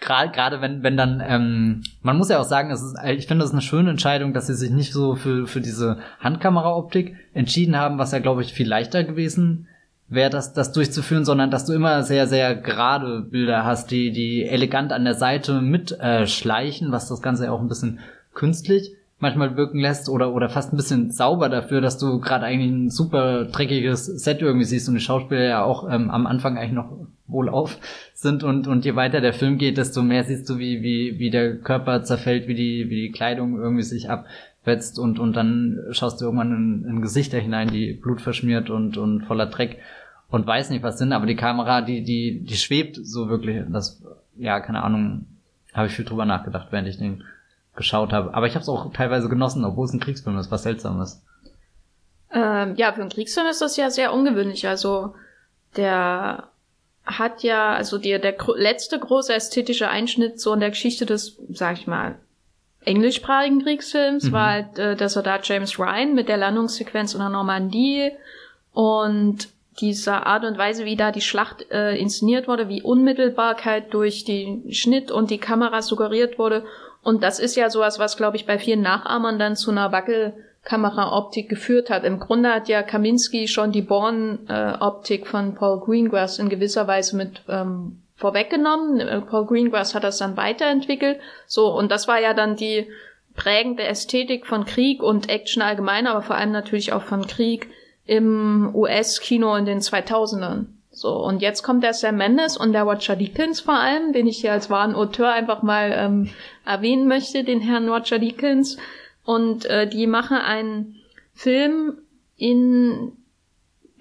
Gerade 0.02 0.62
wenn 0.62 0.84
wenn 0.84 0.98
dann 0.98 1.24
ähm, 1.26 1.84
man 2.02 2.18
muss 2.18 2.30
ja 2.30 2.40
auch 2.40 2.46
sagen, 2.46 2.72
es 2.72 2.82
ist 2.82 2.96
ich 3.06 3.28
finde 3.28 3.46
das 3.46 3.52
eine 3.52 3.62
schöne 3.62 3.92
Entscheidung, 3.92 4.34
dass 4.34 4.48
sie 4.48 4.56
sich 4.56 4.72
nicht 4.72 4.92
so 4.92 5.16
für 5.16 5.48
für 5.48 5.62
diese 5.62 6.00
Handkameraoptik 6.20 7.16
entschieden 7.34 7.78
haben, 7.78 7.98
was 7.98 8.12
ja 8.12 8.20
glaube 8.20 8.42
ich 8.42 8.52
viel 8.54 8.68
leichter 8.68 9.04
gewesen 9.04 9.68
wäre, 10.12 10.30
das, 10.30 10.54
das 10.54 10.74
durchzuführen, 10.74 11.24
sondern 11.24 11.52
dass 11.52 11.66
du 11.66 11.74
immer 11.74 12.04
sehr, 12.04 12.28
sehr 12.28 12.54
gerade 12.54 13.22
Bilder 13.22 13.64
hast, 13.64 13.92
die, 13.92 14.12
die 14.12 14.44
elegant 14.44 14.92
an 14.92 15.06
der 15.06 15.14
Seite 15.14 15.62
mitschleichen, 15.62 16.90
äh, 16.90 16.92
was 16.92 17.08
das 17.08 17.22
Ganze 17.22 17.46
ja 17.46 17.52
auch 17.52 17.62
ein 17.62 17.70
bisschen 17.70 18.00
künstlich 18.34 18.94
manchmal 19.22 19.56
wirken 19.56 19.80
lässt 19.80 20.10
oder 20.10 20.34
oder 20.34 20.50
fast 20.50 20.74
ein 20.74 20.78
bisschen 20.78 21.12
sauber 21.12 21.48
dafür, 21.48 21.80
dass 21.80 21.98
du 21.98 22.20
gerade 22.20 22.46
eigentlich 22.46 22.72
ein 22.72 22.90
super 22.90 23.46
dreckiges 23.46 24.06
Set 24.06 24.42
irgendwie 24.42 24.66
siehst 24.66 24.90
und 24.90 24.96
die 24.96 25.02
Schauspieler 25.02 25.44
ja 25.44 25.64
auch 25.64 25.88
ähm, 25.90 26.10
am 26.10 26.26
Anfang 26.26 26.58
eigentlich 26.58 26.74
noch 26.74 26.92
wohlauf 27.32 27.78
sind 28.14 28.44
und 28.44 28.68
und 28.68 28.86
je 28.86 28.96
weiter 28.96 29.22
der 29.22 29.34
Film 29.34 29.58
geht, 29.58 29.78
desto 29.78 30.02
mehr 30.02 30.24
siehst 30.24 30.50
du, 30.50 30.58
wie 30.58 30.82
wie 30.82 31.20
wie 31.20 31.30
der 31.30 31.58
Körper 31.58 32.04
zerfällt, 32.04 32.48
wie 32.48 32.56
die 32.56 32.90
wie 32.90 33.08
die 33.08 33.12
Kleidung 33.12 33.60
irgendwie 33.60 33.84
sich 33.84 34.10
abwetzt 34.10 35.00
und 35.00 35.20
und 35.20 35.36
dann 35.36 35.80
schaust 35.92 36.22
du 36.22 36.26
irgendwann 36.26 36.52
in, 36.52 36.90
in 36.90 37.02
Gesichter 37.02 37.40
hinein, 37.40 37.70
die 37.70 37.94
Blut 37.94 38.22
verschmiert 38.22 38.70
und 38.70 38.98
und 38.98 39.24
voller 39.24 39.48
Dreck 39.48 39.78
und 40.30 40.48
weiß 40.48 40.70
nicht 40.70 40.84
was 40.84 40.98
sind, 40.98 41.14
aber 41.14 41.26
die 41.26 41.36
Kamera, 41.36 41.82
die 41.82 42.04
die 42.04 42.44
die 42.44 42.56
schwebt 42.56 43.00
so 43.02 43.30
wirklich, 43.30 43.64
das 43.70 44.02
ja 44.38 44.60
keine 44.60 44.84
Ahnung, 44.84 45.26
habe 45.74 45.88
ich 45.88 45.94
viel 45.94 46.06
drüber 46.06 46.26
nachgedacht, 46.26 46.68
während 46.72 46.88
ich 46.88 46.98
den 46.98 47.24
geschaut 47.76 48.12
habe. 48.14 48.34
Aber 48.34 48.48
ich 48.48 48.54
habe 48.54 48.64
es 48.64 48.70
auch 48.70 48.92
teilweise 48.94 49.30
genossen, 49.30 49.64
obwohl 49.66 49.86
es 49.86 49.94
ein 49.94 50.00
Kriegsfilm 50.00 50.38
ist, 50.38 50.52
was 50.52 50.64
seltsam 50.64 51.02
ist. 51.02 51.24
Ähm, 52.34 52.76
ja, 52.76 52.94
für 52.94 53.02
einen 53.02 53.10
Kriegsfilm 53.10 53.48
ist 53.48 53.62
das 53.62 53.78
ja 53.78 53.90
sehr 53.90 54.14
ungewöhnlich. 54.14 54.68
Also 54.68 55.16
der 55.76 56.50
hat 57.06 57.44
ja, 57.44 57.74
also 57.74 57.98
der, 57.98 58.20
der 58.20 58.36
letzte 58.56 59.00
große 59.00 59.34
ästhetische 59.34 59.90
Einschnitt 59.90 60.40
so 60.40 60.54
in 60.54 60.60
der 60.60 60.70
Geschichte 60.70 61.06
des, 61.06 61.38
sag 61.50 61.78
ich 61.78 61.88
mal, 61.88 62.16
englischsprachigen 62.86 63.64
Kriegsfilms 63.64 64.26
mhm. 64.26 64.32
war 64.32 64.50
halt 64.50 64.80
äh, 64.80 64.96
der 64.96 65.10
Soldat 65.10 65.48
James 65.48 65.80
Ryan 65.80 66.14
mit 66.14 66.30
der 66.30 66.38
Landungssequenz 66.38 67.14
in 67.14 67.20
der 67.20 67.30
Normandie 67.30 68.12
und 68.74 69.50
dieser 69.80 70.26
Art 70.28 70.44
und 70.44 70.58
Weise, 70.58 70.86
wie 70.86 70.96
da 70.96 71.12
die 71.12 71.22
Schlacht 71.22 71.72
äh, 71.72 71.96
inszeniert 71.98 72.48
wurde, 72.48 72.70
wie 72.70 72.82
Unmittelbarkeit 72.82 73.94
durch 73.94 74.26
den 74.26 74.72
Schnitt 74.74 75.12
und 75.12 75.32
die 75.32 75.38
Kamera 75.38 75.82
suggeriert 75.82 76.38
wurde 76.38 76.66
und 77.04 77.24
das 77.24 77.40
ist 77.40 77.56
ja 77.56 77.70
sowas, 77.70 78.00
was, 78.00 78.16
glaube 78.16 78.38
ich, 78.38 78.46
bei 78.46 78.60
vielen 78.60 78.82
Nachahmern 78.82 79.40
dann 79.40 79.56
zu 79.56 79.72
einer 79.72 79.92
Wackelkamera-Optik 80.64 81.50
geführt 81.50 81.90
hat. 81.90 82.04
Im 82.04 82.20
Grunde 82.20 82.54
hat 82.54 82.70
ja 82.70 82.84
Kaminski 82.84 83.48
schon 83.48 83.72
die 83.72 83.82
Born-Optik 83.82 85.28
von 85.28 85.56
Paul 85.56 85.80
Greengrass 85.80 86.40
in 86.40 86.50
gewisser 86.50 86.88
Weise 86.88 87.16
mit 87.16 87.42
ähm, 87.50 88.02
vorweggenommen. 88.16 89.26
Paul 89.28 89.46
Greengrass 89.46 89.96
hat 89.96 90.04
das 90.04 90.18
dann 90.18 90.38
weiterentwickelt. 90.38 91.20
So, 91.48 91.68
und 91.76 91.92
das 91.92 92.08
war 92.08 92.20
ja 92.20 92.34
dann 92.34 92.56
die 92.56 92.88
prägende 93.36 93.84
Ästhetik 93.84 94.46
von 94.46 94.66
Krieg 94.66 95.02
und 95.02 95.30
Action 95.30 95.62
allgemein, 95.62 96.06
aber 96.06 96.22
vor 96.22 96.36
allem 96.36 96.52
natürlich 96.52 96.94
auch 96.94 97.04
von 97.04 97.26
Krieg 97.26 97.70
im 98.06 98.72
US-Kino 98.76 99.56
in 99.56 99.66
den 99.66 99.80
2000ern. 99.80 100.66
So, 100.94 101.16
und 101.16 101.42
jetzt 101.42 101.64
kommt 101.64 101.84
der 101.84 101.94
Sam 101.94 102.18
Mendes 102.18 102.58
und 102.58 102.74
der 102.74 102.84
Roger 102.84 103.16
Deakins 103.16 103.62
vor 103.62 103.80
allem, 103.80 104.12
den 104.12 104.28
ich 104.28 104.42
hier 104.42 104.52
als 104.52 104.70
wahren 104.70 104.94
Auteur 104.94 105.32
einfach 105.32 105.64
mal 105.64 105.94
ähm, 105.96 106.30
erwähnen 106.66 107.08
möchte, 107.08 107.46
den 107.46 107.62
Herrn 107.62 107.88
Roger 107.88 108.20
Deakins. 108.20 108.78
Und 109.24 109.66
äh, 109.66 109.88
die 109.88 110.08
machen 110.08 110.38
einen 110.38 110.96
Film 111.34 112.00
in 112.38 113.14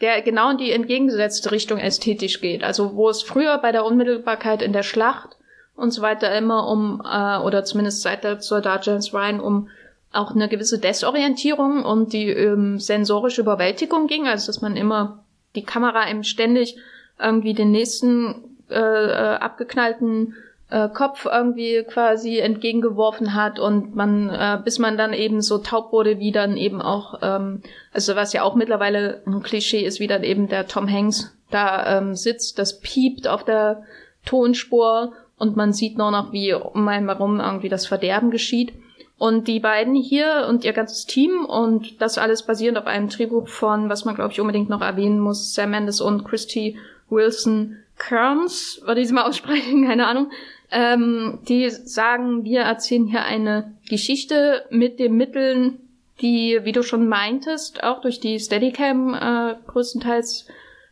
der 0.00 0.22
genau 0.22 0.50
in 0.50 0.58
die 0.58 0.72
entgegengesetzte 0.72 1.50
Richtung 1.50 1.78
ästhetisch 1.78 2.40
geht. 2.40 2.64
Also 2.64 2.96
wo 2.96 3.08
es 3.08 3.22
früher 3.22 3.58
bei 3.58 3.72
der 3.72 3.84
Unmittelbarkeit 3.84 4.62
in 4.62 4.72
der 4.72 4.82
Schlacht 4.82 5.36
und 5.76 5.92
so 5.92 6.02
weiter 6.02 6.34
immer 6.36 6.68
um, 6.68 7.02
äh, 7.04 7.38
oder 7.38 7.64
zumindest 7.64 8.02
seit 8.02 8.24
der 8.24 8.40
Soldat 8.40 8.86
James 8.86 9.12
Ryan, 9.12 9.40
um 9.40 9.68
auch 10.12 10.34
eine 10.34 10.48
gewisse 10.48 10.78
Desorientierung 10.78 11.84
und 11.84 12.12
die 12.12 12.28
ähm, 12.28 12.78
sensorische 12.78 13.42
Überwältigung 13.42 14.06
ging, 14.06 14.26
also 14.26 14.46
dass 14.46 14.60
man 14.60 14.76
immer 14.76 15.24
die 15.54 15.62
Kamera 15.62 16.08
eben 16.10 16.24
ständig 16.24 16.76
irgendwie 17.18 17.54
den 17.54 17.70
nächsten 17.70 18.56
äh, 18.70 18.74
äh, 18.74 19.36
abgeknallten 19.36 20.34
äh, 20.70 20.88
Kopf 20.88 21.26
irgendwie 21.26 21.84
quasi 21.84 22.38
entgegengeworfen 22.38 23.34
hat 23.34 23.58
und 23.58 23.96
man, 23.96 24.30
äh, 24.30 24.58
bis 24.64 24.78
man 24.78 24.96
dann 24.96 25.12
eben 25.12 25.42
so 25.42 25.58
taub 25.58 25.92
wurde, 25.92 26.18
wie 26.18 26.32
dann 26.32 26.56
eben 26.56 26.80
auch, 26.80 27.18
ähm, 27.22 27.62
also 27.92 28.16
was 28.16 28.32
ja 28.32 28.42
auch 28.42 28.54
mittlerweile 28.54 29.22
ein 29.26 29.42
Klischee 29.42 29.84
ist, 29.84 30.00
wie 30.00 30.06
dann 30.06 30.22
eben 30.22 30.48
der 30.48 30.68
Tom 30.68 30.88
Hanks 30.90 31.36
da 31.50 31.98
ähm, 31.98 32.14
sitzt, 32.14 32.58
das 32.58 32.80
piept 32.80 33.26
auf 33.26 33.44
der 33.44 33.82
Tonspur 34.24 35.12
und 35.38 35.56
man 35.56 35.72
sieht 35.72 35.98
nur 35.98 36.10
noch, 36.10 36.32
wie 36.32 36.52
um 36.54 36.86
einen 36.86 37.08
herum 37.08 37.40
irgendwie 37.40 37.68
das 37.68 37.86
Verderben 37.86 38.30
geschieht. 38.30 38.72
Und 39.18 39.48
die 39.48 39.60
beiden 39.60 39.94
hier 39.94 40.46
und 40.48 40.64
ihr 40.64 40.72
ganzes 40.72 41.04
Team 41.04 41.44
und 41.44 42.00
das 42.00 42.16
alles 42.16 42.44
basierend 42.44 42.78
auf 42.78 42.86
einem 42.86 43.08
Drehbuch 43.08 43.48
von, 43.48 43.90
was 43.90 44.04
man 44.04 44.14
glaube 44.14 44.32
ich 44.32 44.40
unbedingt 44.40 44.70
noch 44.70 44.80
erwähnen 44.80 45.20
muss, 45.20 45.52
Sam 45.52 45.72
Mendes 45.72 46.00
und 46.00 46.24
Christy 46.24 46.78
Wilson 47.10 47.76
Kearns, 47.98 48.80
würde 48.84 49.00
ich 49.00 49.08
sie 49.08 49.14
mal 49.14 49.28
aussprechen, 49.28 49.84
keine 49.86 50.06
Ahnung. 50.06 50.30
Ähm, 50.70 51.40
die 51.48 51.68
sagen, 51.70 52.44
wir 52.44 52.60
erzählen 52.60 53.06
hier 53.06 53.24
eine 53.24 53.74
Geschichte 53.88 54.64
mit 54.70 54.98
den 54.98 55.16
Mitteln, 55.16 55.78
die, 56.20 56.60
wie 56.62 56.72
du 56.72 56.82
schon 56.82 57.08
meintest, 57.08 57.82
auch 57.82 58.00
durch 58.02 58.20
die 58.20 58.38
Steadicam 58.38 59.14
äh, 59.14 59.54
größtenteils 59.66 60.46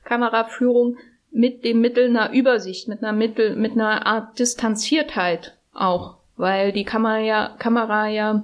Kameraführung, 0.05 0.97
mit 1.31 1.65
dem 1.65 1.81
Mittel 1.81 2.09
einer 2.09 2.33
Übersicht, 2.33 2.89
mit 2.89 3.03
einer 3.03 3.13
Mittel, 3.13 3.55
mit 3.55 3.73
einer 3.73 4.07
Art 4.07 4.39
Distanziertheit 4.39 5.55
auch 5.75 6.19
weil 6.39 6.73
die 6.73 6.85
Kamera 6.85 7.19
ja, 7.19 7.55
Kamera 7.59 8.09
ja 8.09 8.43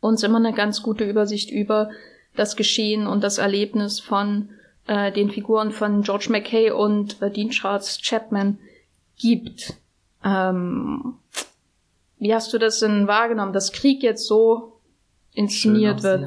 uns 0.00 0.22
immer 0.22 0.38
eine 0.38 0.52
ganz 0.52 0.82
gute 0.82 1.04
Übersicht 1.04 1.50
über 1.50 1.90
das 2.36 2.56
Geschehen 2.56 3.06
und 3.06 3.24
das 3.24 3.38
Erlebnis 3.38 3.98
von 3.98 4.50
äh, 4.86 5.10
den 5.10 5.30
Figuren 5.30 5.72
von 5.72 6.02
George 6.02 6.26
McKay 6.28 6.70
und 6.70 7.20
äh, 7.20 7.30
Dean 7.30 7.50
Charles 7.50 8.00
Chapman 8.02 8.58
gibt. 9.18 9.74
Ähm, 10.24 11.14
wie 12.18 12.34
hast 12.34 12.52
du 12.52 12.58
das 12.58 12.80
denn 12.80 13.08
wahrgenommen, 13.08 13.52
dass 13.52 13.72
Krieg 13.72 14.02
jetzt 14.02 14.26
so 14.26 14.80
inszeniert 15.34 16.02
wird? 16.02 16.26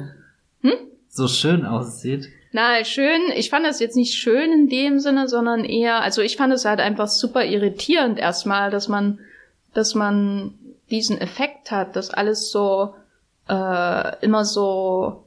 Hm? 0.60 0.72
So 1.08 1.28
schön 1.28 1.64
aussieht. 1.64 2.28
Na, 2.52 2.84
schön. 2.84 3.20
Ich 3.34 3.50
fand 3.50 3.66
das 3.66 3.80
jetzt 3.80 3.96
nicht 3.96 4.14
schön 4.14 4.52
in 4.52 4.68
dem 4.68 4.98
Sinne, 4.98 5.28
sondern 5.28 5.64
eher, 5.64 6.02
also 6.02 6.22
ich 6.22 6.36
fand 6.36 6.52
es 6.52 6.64
halt 6.64 6.80
einfach 6.80 7.08
super 7.08 7.44
irritierend 7.44 8.18
erstmal, 8.18 8.70
dass 8.70 8.88
man, 8.88 9.20
dass 9.74 9.94
man 9.94 10.54
diesen 10.90 11.18
Effekt 11.18 11.70
hat, 11.70 11.96
dass 11.96 12.10
alles 12.10 12.50
so 12.50 12.94
äh, 13.48 14.24
immer 14.24 14.44
so 14.44 15.26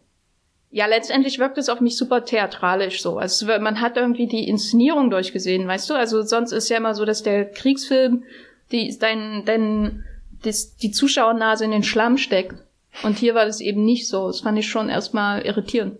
ja, 0.71 0.85
letztendlich 0.85 1.39
wirkt 1.39 1.57
es 1.57 1.69
auf 1.69 1.81
mich 1.81 1.97
super 1.97 2.25
theatralisch 2.25 3.01
so. 3.01 3.17
Also 3.17 3.47
man 3.47 3.81
hat 3.81 3.97
irgendwie 3.97 4.27
die 4.27 4.47
Inszenierung 4.47 5.09
durchgesehen, 5.09 5.67
weißt 5.67 5.89
du? 5.89 5.95
Also 5.95 6.21
sonst 6.21 6.51
ist 6.51 6.69
ja 6.69 6.77
immer 6.77 6.93
so, 6.93 7.05
dass 7.05 7.23
der 7.23 7.49
Kriegsfilm 7.49 8.23
die 8.71 8.95
dein, 8.99 9.43
dein, 9.45 10.03
das, 10.43 10.75
die 10.75 10.91
Zuschauernase 10.91 11.65
in 11.65 11.71
den 11.71 11.83
Schlamm 11.83 12.17
steckt. 12.17 12.55
Und 13.03 13.17
hier 13.17 13.35
war 13.35 13.45
das 13.45 13.61
eben 13.61 13.85
nicht 13.85 14.07
so. 14.07 14.27
Das 14.27 14.41
fand 14.41 14.57
ich 14.57 14.67
schon 14.67 14.89
erstmal 14.89 15.41
irritierend. 15.41 15.97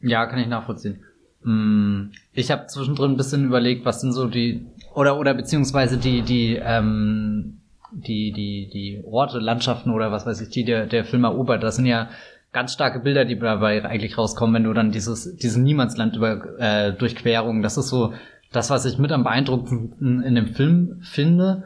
Ja, 0.00 0.26
kann 0.26 0.38
ich 0.38 0.46
nachvollziehen. 0.46 1.04
Hm, 1.42 2.12
ich 2.32 2.50
habe 2.50 2.66
zwischendrin 2.66 3.12
ein 3.12 3.16
bisschen 3.16 3.44
überlegt, 3.44 3.84
was 3.84 4.00
sind 4.00 4.12
so 4.12 4.26
die 4.26 4.66
oder 4.94 5.18
oder 5.18 5.34
beziehungsweise 5.34 5.98
die 5.98 6.22
die 6.22 6.60
ähm, 6.62 7.62
die, 7.92 8.32
die, 8.32 8.68
die 8.72 9.04
Orte, 9.04 9.38
Landschaften 9.38 9.90
oder 9.90 10.10
was 10.10 10.26
weiß 10.26 10.40
ich, 10.40 10.48
die 10.48 10.64
der, 10.64 10.86
der 10.86 11.04
Film 11.04 11.24
erobert, 11.24 11.62
das 11.62 11.76
sind 11.76 11.86
ja 11.86 12.08
ganz 12.52 12.72
starke 12.72 13.00
Bilder, 13.00 13.24
die 13.24 13.38
dabei 13.38 13.84
eigentlich 13.84 14.18
rauskommen, 14.18 14.54
wenn 14.54 14.64
du 14.64 14.72
dann 14.72 14.92
dieses, 14.92 15.36
dieses 15.36 15.56
Niemandsland 15.56 16.16
über 16.16 16.58
äh, 16.58 16.92
Durchquerung, 16.92 17.62
das 17.62 17.78
ist 17.78 17.88
so 17.88 18.12
das, 18.52 18.70
was 18.70 18.84
ich 18.84 18.98
mit 18.98 19.12
am 19.12 19.24
beeindruckendsten 19.24 20.22
in 20.22 20.34
dem 20.34 20.48
Film 20.48 21.00
finde. 21.02 21.64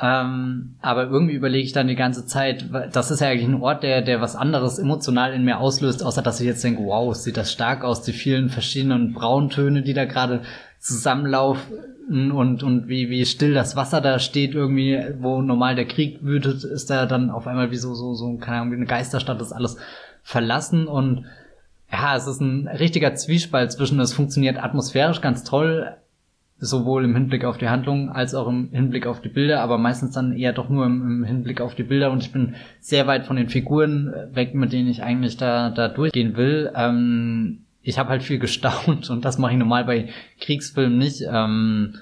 Ähm, 0.00 0.74
aber 0.80 1.04
irgendwie 1.04 1.34
überlege 1.34 1.64
ich 1.64 1.72
dann 1.72 1.86
die 1.86 1.94
ganze 1.94 2.26
Zeit, 2.26 2.64
das 2.92 3.12
ist 3.12 3.20
ja 3.20 3.28
eigentlich 3.28 3.48
ein 3.48 3.62
Ort, 3.62 3.84
der, 3.84 4.02
der 4.02 4.20
was 4.20 4.34
anderes 4.34 4.78
emotional 4.78 5.32
in 5.32 5.44
mir 5.44 5.60
auslöst, 5.60 6.04
außer 6.04 6.20
dass 6.20 6.40
ich 6.40 6.46
jetzt 6.46 6.64
denke, 6.64 6.82
wow, 6.82 7.14
sieht 7.14 7.36
das 7.36 7.52
stark 7.52 7.84
aus, 7.84 8.02
die 8.02 8.12
vielen 8.12 8.48
verschiedenen 8.48 9.12
Brauntöne, 9.12 9.82
die 9.82 9.94
da 9.94 10.04
gerade 10.04 10.42
zusammenlaufen 10.80 12.32
und, 12.32 12.64
und 12.64 12.88
wie, 12.88 13.08
wie 13.08 13.24
still 13.24 13.54
das 13.54 13.76
Wasser 13.76 14.00
da 14.00 14.18
steht, 14.18 14.54
irgendwie, 14.54 15.00
wo 15.20 15.40
normal 15.40 15.76
der 15.76 15.86
Krieg 15.86 16.18
wütet, 16.22 16.64
ist 16.64 16.90
da 16.90 17.06
dann 17.06 17.30
auf 17.30 17.46
einmal 17.46 17.70
wie 17.70 17.76
so, 17.76 17.94
so, 17.94 18.14
so, 18.14 18.36
keine 18.36 18.58
Ahnung, 18.58 18.72
wie 18.72 18.76
eine 18.76 18.86
Geisterstadt, 18.86 19.40
das 19.40 19.52
alles 19.52 19.76
verlassen 20.22 20.88
und 20.88 21.24
ja, 21.90 22.16
es 22.16 22.26
ist 22.26 22.40
ein 22.40 22.66
richtiger 22.66 23.14
Zwiespalt 23.14 23.70
zwischen, 23.70 24.00
es 24.00 24.12
funktioniert 24.12 24.62
atmosphärisch 24.62 25.20
ganz 25.20 25.44
toll, 25.44 25.96
sowohl 26.58 27.04
im 27.04 27.14
Hinblick 27.14 27.44
auf 27.44 27.58
die 27.58 27.68
Handlung 27.68 28.10
als 28.10 28.34
auch 28.34 28.48
im 28.48 28.70
Hinblick 28.70 29.06
auf 29.06 29.20
die 29.20 29.28
Bilder, 29.28 29.60
aber 29.60 29.78
meistens 29.78 30.12
dann 30.12 30.36
eher 30.36 30.52
doch 30.52 30.68
nur 30.68 30.86
im, 30.86 31.02
im, 31.02 31.24
Hinblick 31.24 31.60
auf 31.60 31.74
die 31.74 31.82
Bilder 31.82 32.10
und 32.10 32.22
ich 32.22 32.32
bin 32.32 32.54
sehr 32.80 33.06
weit 33.06 33.26
von 33.26 33.36
den 33.36 33.48
Figuren 33.48 34.14
weg, 34.32 34.54
mit 34.54 34.72
denen 34.72 34.88
ich 34.88 35.02
eigentlich 35.02 35.36
da, 35.36 35.70
da 35.70 35.88
durchgehen 35.88 36.36
will. 36.36 36.70
Ähm, 36.74 37.64
ich 37.82 37.98
habe 37.98 38.10
halt 38.10 38.22
viel 38.22 38.38
gestaunt 38.40 39.10
und 39.10 39.24
das 39.24 39.38
mache 39.38 39.52
ich 39.52 39.58
normal 39.58 39.84
bei 39.84 40.08
Kriegsfilmen 40.40 40.98
nicht. 40.98 41.22
Ähm, 41.28 41.96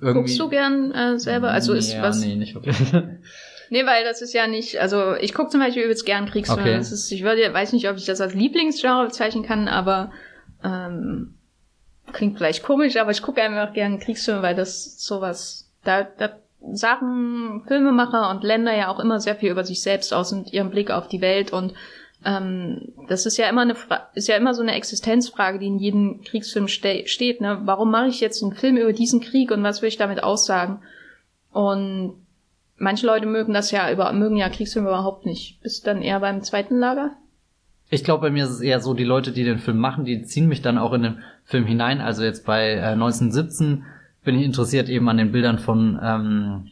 irgendwie 0.00 0.20
Guckst 0.20 0.38
du 0.38 0.48
gern 0.48 0.92
äh, 0.92 1.18
selber? 1.18 1.50
Also 1.50 1.72
ist 1.72 1.94
ja, 1.94 2.02
was? 2.02 2.20
Nee, 2.20 2.36
nicht 2.36 2.54
wirklich. 2.54 2.76
nee, 3.70 3.86
weil 3.86 4.04
das 4.04 4.20
ist 4.20 4.34
ja 4.34 4.46
nicht, 4.46 4.78
also 4.78 5.14
ich 5.14 5.32
gucke 5.32 5.48
zum 5.48 5.60
Beispiel 5.60 5.84
übelst 5.84 6.04
gern 6.04 6.26
Kriegsfilme. 6.26 6.62
Okay. 6.62 6.78
Ist, 6.78 7.10
ich 7.10 7.22
würde, 7.22 7.52
weiß 7.52 7.72
nicht, 7.72 7.88
ob 7.88 7.96
ich 7.96 8.04
das 8.04 8.20
als 8.20 8.34
Lieblingsgenre 8.34 9.06
bezeichnen 9.06 9.42
kann, 9.42 9.68
aber 9.68 10.12
ähm, 10.62 11.35
klingt 12.12 12.38
vielleicht 12.38 12.62
komisch, 12.62 12.96
aber 12.96 13.10
ich 13.10 13.22
gucke 13.22 13.42
einfach 13.42 13.72
gern 13.72 13.98
Kriegsfilme, 13.98 14.42
weil 14.42 14.54
das 14.54 15.04
sowas, 15.04 15.70
da, 15.84 16.04
da 16.04 16.36
Sachen 16.72 17.62
Filmemacher 17.66 18.30
und 18.30 18.42
Länder 18.42 18.74
ja 18.74 18.88
auch 18.88 18.98
immer 18.98 19.20
sehr 19.20 19.36
viel 19.36 19.50
über 19.50 19.64
sich 19.64 19.82
selbst 19.82 20.12
aus 20.12 20.32
und 20.32 20.52
ihren 20.52 20.70
Blick 20.70 20.90
auf 20.90 21.08
die 21.08 21.20
Welt 21.20 21.52
und 21.52 21.74
ähm, 22.24 22.92
das 23.08 23.26
ist 23.26 23.36
ja 23.36 23.48
immer 23.48 23.62
eine 23.62 23.74
Fra 23.74 24.08
ist 24.14 24.26
ja 24.26 24.36
immer 24.36 24.54
so 24.54 24.62
eine 24.62 24.74
Existenzfrage, 24.74 25.58
die 25.58 25.66
in 25.66 25.78
jedem 25.78 26.22
Kriegsfilm 26.22 26.66
ste 26.66 27.06
steht. 27.06 27.40
Ne? 27.40 27.60
Warum 27.64 27.90
mache 27.90 28.08
ich 28.08 28.20
jetzt 28.20 28.42
einen 28.42 28.54
Film 28.54 28.76
über 28.76 28.92
diesen 28.92 29.20
Krieg 29.20 29.50
und 29.50 29.62
was 29.62 29.82
will 29.82 29.88
ich 29.88 29.96
damit 29.96 30.22
aussagen? 30.22 30.82
Und 31.52 32.14
manche 32.76 33.06
Leute 33.06 33.26
mögen 33.26 33.52
das 33.52 33.70
ja 33.70 33.90
über 33.92 34.12
mögen 34.12 34.36
ja 34.36 34.48
Kriegsfilme 34.48 34.88
überhaupt 34.88 35.24
nicht. 35.24 35.60
Bist 35.62 35.86
du 35.86 35.90
dann 35.90 36.02
eher 36.02 36.20
beim 36.20 36.42
zweiten 36.42 36.78
Lager? 36.78 37.16
Ich 37.88 38.02
glaube, 38.02 38.22
bei 38.22 38.30
mir 38.30 38.44
ist 38.44 38.50
es 38.50 38.60
eher 38.60 38.80
so, 38.80 38.94
die 38.94 39.04
Leute, 39.04 39.32
die 39.32 39.44
den 39.44 39.58
Film 39.58 39.78
machen, 39.78 40.04
die 40.04 40.22
ziehen 40.22 40.48
mich 40.48 40.62
dann 40.62 40.78
auch 40.78 40.92
in 40.92 41.02
den 41.02 41.18
Film 41.44 41.64
hinein. 41.64 42.00
Also 42.00 42.24
jetzt 42.24 42.44
bei 42.44 42.72
äh, 42.72 42.92
1917 42.92 43.84
bin 44.24 44.36
ich 44.36 44.44
interessiert 44.44 44.88
eben 44.88 45.08
an 45.08 45.18
den 45.18 45.30
Bildern 45.30 45.58
von 45.58 45.98
ähm, 46.02 46.68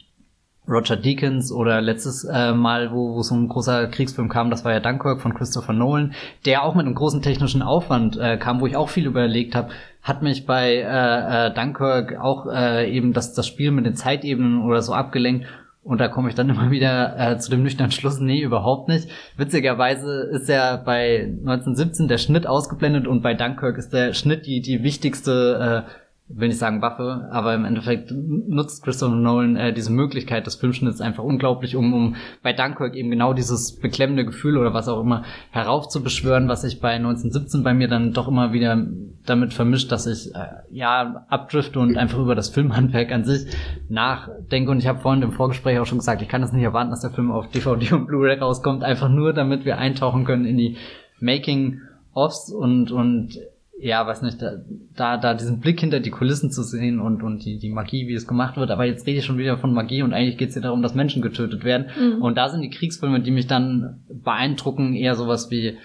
Roger 0.69 0.97
Deakins 0.97 1.53
oder 1.53 1.81
letztes 1.81 2.25
äh, 2.25 2.53
Mal, 2.53 2.91
wo, 2.91 3.15
wo 3.15 3.23
so 3.23 3.35
ein 3.35 3.49
großer 3.49 3.87
Kriegsfilm 3.89 4.29
kam, 4.29 4.51
das 4.51 4.65
war 4.65 4.73
ja 4.73 4.81
Dunkirk 4.81 5.21
von 5.21 5.35
Christopher 5.35 5.75
Nolan, 5.75 6.15
der 6.47 6.63
auch 6.63 6.75
mit 6.75 6.87
einem 6.87 6.95
großen 6.95 7.21
technischen 7.21 7.63
Aufwand 7.63 8.17
äh, 8.17 8.39
kam, 8.39 8.61
wo 8.61 8.67
ich 8.67 8.77
auch 8.77 8.89
viel 8.89 9.07
überlegt 9.07 9.55
habe, 9.55 9.71
hat 10.03 10.23
mich 10.23 10.47
bei 10.47 10.77
äh, 10.77 11.47
äh, 11.47 11.55
Dunkirk 11.55 12.19
auch 12.19 12.47
äh, 12.47 12.91
eben 12.91 13.13
das, 13.13 13.35
das 13.35 13.47
Spiel 13.47 13.73
mit 13.73 13.85
den 13.85 13.95
Zeitebenen 13.95 14.63
oder 14.63 14.81
so 14.81 14.95
abgelenkt. 14.95 15.47
Und 15.85 16.01
da 16.01 16.09
komme 16.09 16.31
ich 16.31 16.35
dann 16.35 16.49
immer 16.51 16.71
wieder 16.71 17.15
äh, 17.19 17.39
zu 17.39 17.51
dem 17.51 17.63
nüchternen 17.63 17.93
Schluss, 17.93 18.19
nee, 18.19 18.41
überhaupt 18.41 18.89
nicht. 18.89 19.09
Witzigerweise 19.37 20.23
ist 20.33 20.49
ja 20.49 20.77
bei 20.77 21.21
1917 21.21 22.09
der 22.09 22.19
Schnitt 22.19 22.47
ausgeblendet 22.47 23.07
und 23.07 23.23
bei 23.23 23.35
Dunkirk 23.35 23.79
ist 23.79 23.93
der 23.93 24.15
Schnitt 24.15 24.47
die, 24.47 24.61
die 24.61 24.83
wichtigste 24.83 25.85
äh, 25.87 26.04
will 26.29 26.49
nicht 26.49 26.59
sagen 26.59 26.81
Waffe, 26.81 27.29
aber 27.31 27.55
im 27.55 27.67
Endeffekt 27.67 28.11
nutzt 28.11 28.83
Christopher 28.83 29.15
Nolan 29.15 29.57
äh, 29.57 29.75
diese 29.75 29.93
Möglichkeit 29.93 30.47
des 30.47 30.55
Filmschnitts 30.55 31.03
einfach 31.03 31.23
unglaublich, 31.23 31.77
um, 31.77 31.93
um 31.93 32.17
bei 32.43 32.55
Dunkirk 32.55 32.95
eben 32.95 33.11
genau 33.11 33.35
dieses 33.35 33.79
beklemmende 33.79 34.25
Gefühl 34.25 34.57
oder 34.57 34.73
was 34.73 34.89
auch 34.89 35.01
immer 35.01 35.25
heraufzubeschwören, 35.51 36.49
was 36.49 36.63
sich 36.63 36.81
bei 36.81 36.93
1917 36.93 37.63
bei 37.63 37.75
mir 37.75 37.89
dann 37.89 38.15
doch 38.15 38.27
immer 38.27 38.55
wieder 38.55 38.87
damit 39.27 39.53
vermischt, 39.53 39.93
dass 39.93 40.07
ich 40.07 40.35
äh, 40.35 40.47
ja 40.71 41.27
abdrifte 41.29 41.79
und 41.79 41.99
einfach 41.99 42.19
über 42.19 42.35
das 42.35 42.49
Filmhandwerk 42.49 43.13
an 43.13 43.25
sich 43.25 43.55
nachdenke. 43.91 44.71
Und 44.71 44.79
ich 44.79 44.87
habe 44.87 45.01
vorhin 45.01 45.23
im 45.23 45.33
Vorgespräch 45.33 45.79
auch 45.79 45.87
schon 45.87 45.99
gesagt, 45.99 46.23
ich 46.23 46.29
kann 46.29 46.43
es 46.43 46.53
nicht 46.53 46.65
erwarten, 46.65 46.91
dass 46.91 47.03
der 47.03 47.11
Film 47.11 47.33
auf 47.33 47.49
DVD 47.49 47.93
und 47.93 48.07
Blu-ray 48.07 48.39
rauskommt, 48.39 48.83
einfach 48.83 49.11
nur 49.11 49.35
damit 49.35 49.67
wir 49.67 49.77
eintauchen 49.77 50.25
können 50.25 50.47
in 50.47 50.57
die 50.57 50.79
Making-ofs 51.21 52.51
und, 52.51 52.91
und 52.93 53.39
ja, 53.79 54.07
weiß 54.07 54.23
nicht, 54.23 54.41
da, 54.41 54.57
da, 54.97 55.17
da 55.17 55.35
diesen 55.35 55.61
Blick 55.61 55.81
hinter 55.81 56.01
die 56.01 56.11
Kulissen 56.11 56.51
zu 56.51 56.63
sehen 56.63 57.01
und, 57.01 57.23
und 57.23 57.45
die, 57.45 57.59
die 57.59 57.71
Magie, 57.71 58.07
wie 58.07 58.15
es 58.15 58.27
gemacht 58.27 58.57
wird. 58.57 58.71
Aber 58.71 58.85
jetzt 58.85 59.07
rede 59.07 59.19
ich 59.19 59.25
schon 59.25 59.39
wieder 59.39 59.59
von 59.59 59.75
Magie 59.75 60.03
und 60.03 60.13
eigentlich 60.13 60.39
geht 60.39 60.51
es 60.51 60.55
ja 60.55 60.63
darum, 60.63 60.83
dass 60.83 60.95
Menschen 60.95 61.23
getötet 61.23 61.65
werden. 61.65 61.87
Mhm. 61.99 62.23
Und 62.23 62.37
da 62.37 62.49
sind 62.49 62.63
die 62.63 62.71
Kriegsfilme, 62.71 63.21
die 63.21 63.31
mich 63.31 63.47
dann 63.47 64.05
beeindrucken, 64.09 64.95
eher 64.95 65.17
sowas 65.17 65.51
wie, 65.51 65.77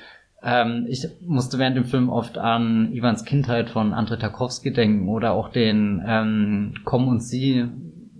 ähm, 0.44 0.86
ich 0.88 1.08
musste 1.26 1.58
während 1.58 1.78
dem 1.78 1.86
Film 1.86 2.10
oft 2.10 2.38
an 2.38 2.92
Ivans 2.94 3.26
Kindheit 3.26 3.70
von 3.70 3.94
Andrei 3.94 4.18
Tarkovsky 4.18 4.72
denken 4.72 5.10
oder 5.10 5.34
auch 5.34 5.50
den 5.50 6.04
ähm, 6.06 6.76
Komm 6.86 7.08
und 7.08 7.22
Sie, 7.22 7.66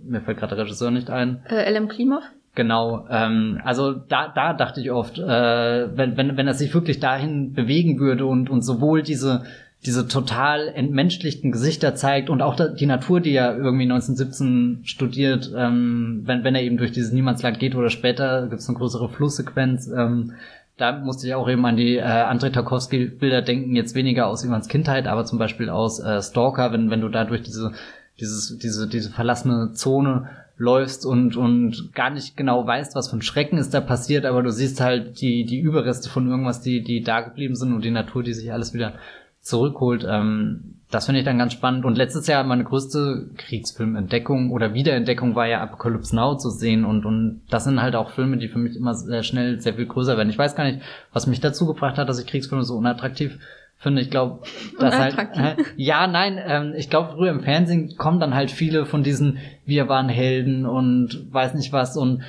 mir 0.04 0.20
fällt 0.20 0.38
gerade 0.38 0.56
der 0.56 0.64
Regisseur 0.64 0.90
nicht 0.90 1.10
ein. 1.10 1.42
Äh, 1.48 1.72
LM 1.72 1.88
Klimov? 1.88 2.24
Genau, 2.56 3.06
ähm, 3.08 3.60
also 3.64 3.92
da, 3.92 4.32
da 4.34 4.52
dachte 4.52 4.80
ich 4.80 4.90
oft, 4.90 5.18
äh, 5.18 5.96
wenn, 5.96 6.16
wenn, 6.16 6.36
wenn 6.36 6.48
er 6.48 6.54
sich 6.54 6.74
wirklich 6.74 6.98
dahin 6.98 7.52
bewegen 7.52 8.00
würde 8.00 8.26
und, 8.26 8.50
und 8.50 8.62
sowohl 8.62 9.02
diese, 9.02 9.44
diese 9.86 10.06
total 10.06 10.68
entmenschlichten 10.68 11.52
Gesichter 11.52 11.94
zeigt 11.94 12.28
und 12.28 12.42
auch 12.42 12.56
die 12.74 12.86
Natur, 12.86 13.20
die 13.20 13.32
er 13.32 13.56
irgendwie 13.56 13.84
1917 13.84 14.80
studiert, 14.84 15.50
ähm, 15.56 16.22
wenn, 16.24 16.44
wenn 16.44 16.54
er 16.54 16.62
eben 16.62 16.76
durch 16.76 16.92
dieses 16.92 17.12
Niemandsland 17.12 17.58
geht 17.58 17.74
oder 17.74 17.88
später 17.88 18.48
gibt 18.48 18.60
es 18.60 18.68
eine 18.68 18.76
größere 18.76 19.08
Flusssequenz, 19.08 19.88
ähm, 19.88 20.34
da 20.76 20.92
musste 20.92 21.26
ich 21.26 21.34
auch 21.34 21.48
eben 21.48 21.64
an 21.64 21.76
die 21.76 21.96
äh, 21.96 22.02
Andrei 22.02 22.50
Tarkovsky-Bilder 22.50 23.42
denken, 23.42 23.74
jetzt 23.74 23.94
weniger 23.94 24.26
aus 24.26 24.44
Ivans 24.44 24.68
Kindheit, 24.68 25.06
aber 25.06 25.24
zum 25.24 25.38
Beispiel 25.38 25.70
aus 25.70 26.00
äh, 26.00 26.22
Stalker, 26.22 26.72
wenn, 26.72 26.90
wenn 26.90 27.00
du 27.00 27.08
da 27.08 27.24
durch 27.24 27.42
diese, 27.42 27.72
dieses, 28.18 28.58
diese, 28.58 28.88
diese 28.88 29.10
verlassene 29.10 29.72
Zone 29.72 30.28
läufst 30.56 31.06
und, 31.06 31.36
und 31.36 31.94
gar 31.94 32.10
nicht 32.10 32.36
genau 32.36 32.66
weißt, 32.66 32.94
was 32.94 33.08
von 33.08 33.22
Schrecken 33.22 33.56
ist 33.56 33.72
da 33.72 33.80
passiert, 33.80 34.26
aber 34.26 34.42
du 34.42 34.50
siehst 34.50 34.80
halt 34.80 35.22
die, 35.22 35.44
die 35.44 35.58
Überreste 35.58 36.10
von 36.10 36.28
irgendwas, 36.28 36.60
die, 36.60 36.82
die 36.82 37.02
da 37.02 37.22
geblieben 37.22 37.56
sind 37.56 37.72
und 37.72 37.82
die 37.82 37.90
Natur, 37.90 38.22
die 38.22 38.34
sich 38.34 38.52
alles 38.52 38.74
wieder 38.74 38.94
zurückholt. 39.40 40.06
Ähm, 40.08 40.76
das 40.90 41.06
finde 41.06 41.20
ich 41.20 41.24
dann 41.24 41.38
ganz 41.38 41.52
spannend. 41.52 41.84
Und 41.84 41.96
letztes 41.96 42.26
Jahr 42.26 42.42
meine 42.42 42.64
größte 42.64 43.30
Kriegsfilmentdeckung 43.36 44.50
oder 44.50 44.74
Wiederentdeckung 44.74 45.36
war 45.36 45.46
ja 45.46 45.60
Apocalypse 45.60 46.14
Now 46.14 46.36
zu 46.36 46.50
sehen. 46.50 46.84
Und, 46.84 47.06
und 47.06 47.42
das 47.48 47.64
sind 47.64 47.80
halt 47.80 47.94
auch 47.94 48.10
Filme, 48.10 48.38
die 48.38 48.48
für 48.48 48.58
mich 48.58 48.76
immer 48.76 48.94
sehr 48.94 49.22
schnell 49.22 49.60
sehr 49.60 49.74
viel 49.74 49.86
größer 49.86 50.16
werden. 50.16 50.30
Ich 50.30 50.38
weiß 50.38 50.56
gar 50.56 50.64
nicht, 50.64 50.80
was 51.12 51.28
mich 51.28 51.40
dazu 51.40 51.66
gebracht 51.66 51.96
hat, 51.96 52.08
dass 52.08 52.18
ich 52.18 52.26
Kriegsfilme 52.26 52.64
so 52.64 52.76
unattraktiv 52.76 53.38
finde. 53.78 54.02
Ich 54.02 54.10
glaube, 54.10 54.40
dass 54.78 54.98
halt. 54.98 55.16
Äh, 55.16 55.56
ja, 55.76 56.06
nein, 56.06 56.38
ähm, 56.44 56.74
ich 56.76 56.90
glaube, 56.90 57.12
früher 57.14 57.30
im 57.30 57.42
Fernsehen 57.42 57.96
kommen 57.96 58.20
dann 58.20 58.34
halt 58.34 58.50
viele 58.50 58.84
von 58.84 59.02
diesen 59.02 59.38
Wir 59.64 59.88
waren 59.88 60.08
Helden 60.08 60.66
und 60.66 61.32
weiß 61.32 61.54
nicht 61.54 61.72
was 61.72 61.96
und 61.96 62.22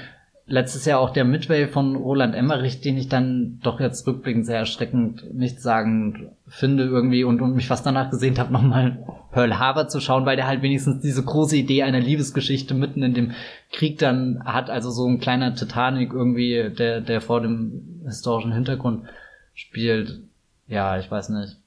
letztes 0.48 0.86
Jahr 0.86 1.00
auch 1.00 1.12
der 1.12 1.24
Midway 1.24 1.68
von 1.68 1.96
Roland 1.96 2.36
Emmerich, 2.36 2.82
den 2.82 2.98
ich 2.98 3.08
dann 3.08 3.60
doch 3.64 3.80
jetzt 3.80 4.06
rückblickend 4.06 4.46
sehr 4.46 4.60
erschreckend 4.60 5.34
nichtssagend 5.34 6.30
finde 6.48 6.84
irgendwie 6.84 7.24
und, 7.24 7.42
und 7.42 7.56
mich 7.56 7.68
fast 7.68 7.86
danach 7.86 8.10
gesehen 8.10 8.38
habe, 8.38 8.52
nochmal 8.54 9.04
Pearl 9.32 9.58
Harbor 9.58 9.88
zu 9.88 10.00
schauen, 10.02 10.26
weil 10.26 10.36
der 10.36 10.48
halt 10.48 10.62
wenigstens 10.62 11.02
diese 11.02 11.24
große 11.24 11.56
Idee 11.56 11.84
einer 11.84 12.00
Liebesgeschichte 12.00 12.74
mitten 12.74 13.04
in 13.04 13.14
dem 13.14 13.32
Krieg 13.72 13.98
dann 13.98 14.44
hat, 14.44 14.70
also 14.70 14.92
so 14.92 15.08
ein 15.08 15.20
kleiner 15.20 15.56
Titanic 15.56 16.14
irgendwie, 16.14 16.70
der, 16.78 17.02
der 17.02 17.22
vor 17.22 17.42
dem 17.42 18.02
historischen 18.06 18.52
Hintergrund 18.52 19.06
spielt. 19.54 20.20
Ja, 20.68 20.98
ich 21.00 21.10
weiß 21.10 21.30
nicht. 21.30 21.58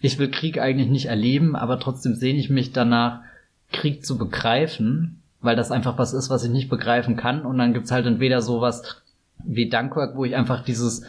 Ich 0.00 0.18
will 0.18 0.30
Krieg 0.30 0.58
eigentlich 0.58 0.88
nicht 0.88 1.06
erleben, 1.06 1.56
aber 1.56 1.78
trotzdem 1.78 2.14
sehne 2.14 2.38
ich 2.38 2.50
mich 2.50 2.72
danach, 2.72 3.20
Krieg 3.72 4.04
zu 4.04 4.16
begreifen, 4.18 5.22
weil 5.44 5.56
das 5.56 5.70
einfach 5.70 5.98
was 5.98 6.12
ist, 6.12 6.30
was 6.30 6.44
ich 6.44 6.50
nicht 6.50 6.68
begreifen 6.68 7.16
kann. 7.16 7.42
Und 7.42 7.58
dann 7.58 7.72
gibt's 7.72 7.90
halt 7.90 8.06
entweder 8.06 8.42
sowas 8.42 9.02
wie 9.44 9.68
Dunkirk, 9.68 10.16
wo 10.16 10.24
ich 10.24 10.36
einfach 10.36 10.64
dieses, 10.64 11.04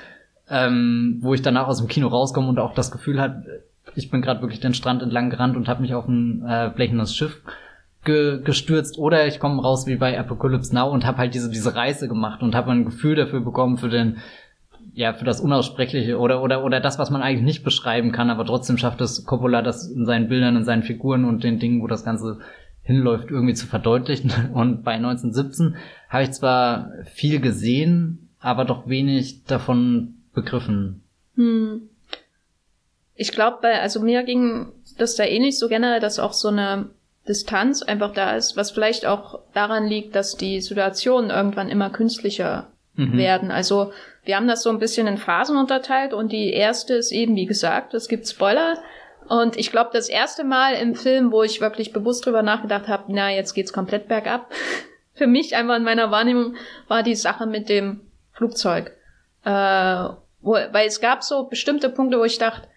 ähm, 0.50 1.20
wo 1.22 1.34
ich 1.34 1.42
danach 1.42 1.68
aus 1.68 1.80
dem 1.80 1.88
Kino 1.88 2.08
rauskomme 2.08 2.50
und 2.50 2.60
auch 2.60 2.74
das 2.74 2.92
Gefühl 2.92 3.22
hat, 3.22 3.44
ich 3.96 4.10
bin 4.10 4.22
gerade 4.22 4.42
wirklich 4.42 4.60
den 4.60 4.74
Strand 4.74 5.02
entlang 5.02 5.30
gerannt 5.30 5.56
und 5.56 5.68
habe 5.68 5.82
mich 5.82 5.94
auf 5.94 6.08
ein 6.08 6.44
äh, 6.48 6.72
blechendes 6.76 7.16
Schiff 7.16 7.42
ge 8.04 8.42
gestürzt 8.44 8.98
oder 8.98 9.26
ich 9.26 9.40
komme 9.40 9.62
raus 9.62 9.88
wie 9.88 9.96
bei 9.96 10.20
Apocalypse 10.20 10.76
Now 10.76 10.90
und 10.90 11.06
habe 11.06 11.18
halt 11.18 11.34
diese 11.34 11.50
diese 11.50 11.76
Reise 11.76 12.08
gemacht 12.08 12.44
und 12.44 12.54
habe 12.54 12.72
ein 12.72 12.86
Gefühl 12.86 13.16
dafür 13.16 13.42
bekommen 13.42 13.78
für 13.78 13.90
den 13.90 14.18
ja, 14.94 15.12
für 15.14 15.26
das 15.26 15.42
Unaussprechliche 15.42 16.18
oder, 16.18 16.42
oder, 16.42 16.64
oder 16.64 16.80
das, 16.80 16.98
was 16.98 17.10
man 17.10 17.22
eigentlich 17.22 17.44
nicht 17.44 17.64
beschreiben 17.64 18.14
kann, 18.14 18.30
aber 18.30 18.46
trotzdem 18.46 18.78
schafft 18.78 19.02
es 19.02 19.26
Coppola, 19.26 19.62
das 19.62 19.88
in 19.88 20.06
seinen 20.06 20.30
Bildern, 20.30 20.56
in 20.56 20.64
seinen 20.64 20.84
Figuren 20.84 21.26
und 21.26 21.44
den 21.44 21.60
Dingen, 21.60 21.82
wo 21.82 21.88
das 21.88 22.06
Ganze 22.06 22.40
hinläuft, 22.86 23.32
irgendwie 23.32 23.56
zu 23.56 23.68
verdeutlichen. 23.68 24.32
Und 24.54 24.84
bei 24.84 24.94
1917 24.94 25.76
habe 26.08 26.24
ich 26.24 26.32
zwar 26.32 26.92
viel 27.14 27.42
gesehen, 27.42 28.30
aber 28.40 28.64
doch 28.64 28.88
wenig 28.88 29.44
davon 29.44 30.16
begriffen. 30.34 31.04
Hm. 31.36 31.90
Ich 33.16 33.32
glaube, 33.32 33.58
bei, 33.62 33.82
also 33.82 34.00
mir 34.02 34.24
ging 34.24 34.72
das 34.98 35.16
da 35.16 35.24
ähnlich 35.24 35.58
so 35.58 35.68
generell, 35.68 36.00
dass 36.00 36.20
auch 36.20 36.34
so 36.34 36.50
eine 36.50 36.90
Distanz 37.28 37.82
einfach 37.82 38.14
da 38.14 38.36
ist, 38.36 38.56
was 38.56 38.72
vielleicht 38.72 39.06
auch 39.06 39.40
daran 39.54 39.88
liegt, 39.88 40.16
dass 40.16 40.36
die 40.36 40.62
Situationen 40.62 41.32
irgendwann 41.32 41.70
immer 41.70 41.90
künstlicher 41.90 42.68
mhm. 42.96 43.18
werden. 43.18 43.52
Also 43.52 43.92
wir 44.26 44.36
haben 44.36 44.48
das 44.48 44.64
so 44.64 44.70
ein 44.70 44.80
bisschen 44.80 45.08
in 45.08 45.18
Phasen 45.18 45.58
unterteilt 45.58 46.14
und 46.14 46.32
die 46.32 46.52
erste 46.52 46.94
ist 46.96 47.12
eben, 47.12 47.36
wie 47.36 47.46
gesagt, 47.46 47.94
es 47.94 48.08
gibt 48.08 48.28
Spoiler. 48.28 48.78
Und 49.28 49.58
ich 49.58 49.72
glaube, 49.72 49.90
das 49.94 50.10
erste 50.10 50.44
Mal 50.44 50.76
im 50.76 50.96
Film, 50.96 51.32
wo 51.32 51.44
ich 51.44 51.62
wirklich 51.62 51.94
bewusst 51.94 52.26
drüber 52.26 52.44
nachgedacht 52.44 52.88
habe, 52.88 53.06
na, 53.08 53.32
jetzt 53.32 53.54
geht's 53.54 53.74
komplett 53.74 54.08
bergab, 54.08 54.52
für 55.14 55.28
mich 55.28 55.56
einfach 55.56 55.78
in 55.78 55.84
meiner 55.84 56.12
Wahrnehmung 56.12 56.56
war 56.88 57.04
die 57.04 57.16
Sache 57.16 57.46
mit 57.46 57.70
dem 57.70 58.02
Flugzeug. 58.34 58.92
Äh, 59.44 60.10
wo, 60.42 60.54
weil 60.54 60.88
es 60.88 61.02
gab 61.02 61.24
so 61.24 61.46
bestimmte 61.46 61.90
Punkte, 61.90 62.20
wo 62.20 62.24
ich 62.24 62.38
dachte, 62.38 62.68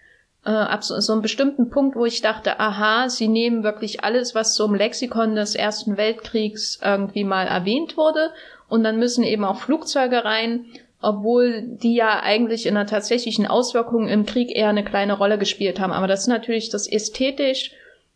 äh, 0.45 0.49
ab 0.49 0.83
so, 0.83 0.99
so 0.99 1.13
einem 1.13 1.21
bestimmten 1.21 1.69
Punkt, 1.69 1.95
wo 1.95 2.05
ich 2.05 2.21
dachte, 2.21 2.59
aha, 2.59 3.09
sie 3.09 3.27
nehmen 3.27 3.63
wirklich 3.63 4.03
alles, 4.03 4.33
was 4.33 4.55
so 4.55 4.65
im 4.65 4.75
Lexikon 4.75 5.35
des 5.35 5.53
Ersten 5.55 5.97
Weltkriegs 5.97 6.79
irgendwie 6.81 7.25
mal 7.25 7.45
erwähnt 7.45 7.97
wurde, 7.97 8.31
und 8.69 8.83
dann 8.83 8.99
müssen 8.99 9.23
eben 9.23 9.43
auch 9.43 9.59
Flugzeuge 9.59 10.23
rein 10.23 10.65
obwohl 11.01 11.61
die 11.63 11.95
ja 11.95 12.19
eigentlich 12.21 12.65
in 12.65 12.75
der 12.75 12.85
tatsächlichen 12.85 13.47
Auswirkung 13.47 14.07
im 14.07 14.25
Krieg 14.25 14.55
eher 14.55 14.69
eine 14.69 14.83
kleine 14.83 15.13
Rolle 15.13 15.37
gespielt 15.37 15.79
haben. 15.79 15.93
Aber 15.93 16.07
das 16.07 16.21
ist 16.21 16.27
natürlich 16.27 16.69
das 16.69 16.87
ästhetisch, 16.87 17.71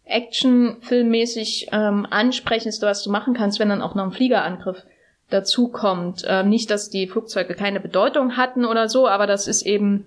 Action-filmmäßig 0.06 1.70
ähm, 1.72 2.06
ansprechendste, 2.10 2.86
was 2.86 3.04
du 3.04 3.10
machen 3.10 3.34
kannst, 3.34 3.60
wenn 3.60 3.70
dann 3.70 3.82
auch 3.82 3.96
noch 3.96 4.04
ein 4.04 4.12
Fliegerangriff 4.12 4.84
dazu 5.30 5.70
kommt. 5.70 6.26
Ähm, 6.28 6.50
nicht, 6.50 6.70
dass 6.70 6.90
die 6.90 7.08
Flugzeuge 7.08 7.56
keine 7.56 7.80
Bedeutung 7.80 8.36
hatten 8.36 8.66
oder 8.66 8.90
so, 8.90 9.08
aber 9.08 9.28
das 9.28 9.48
ist 9.48 9.62
eben 9.66 10.06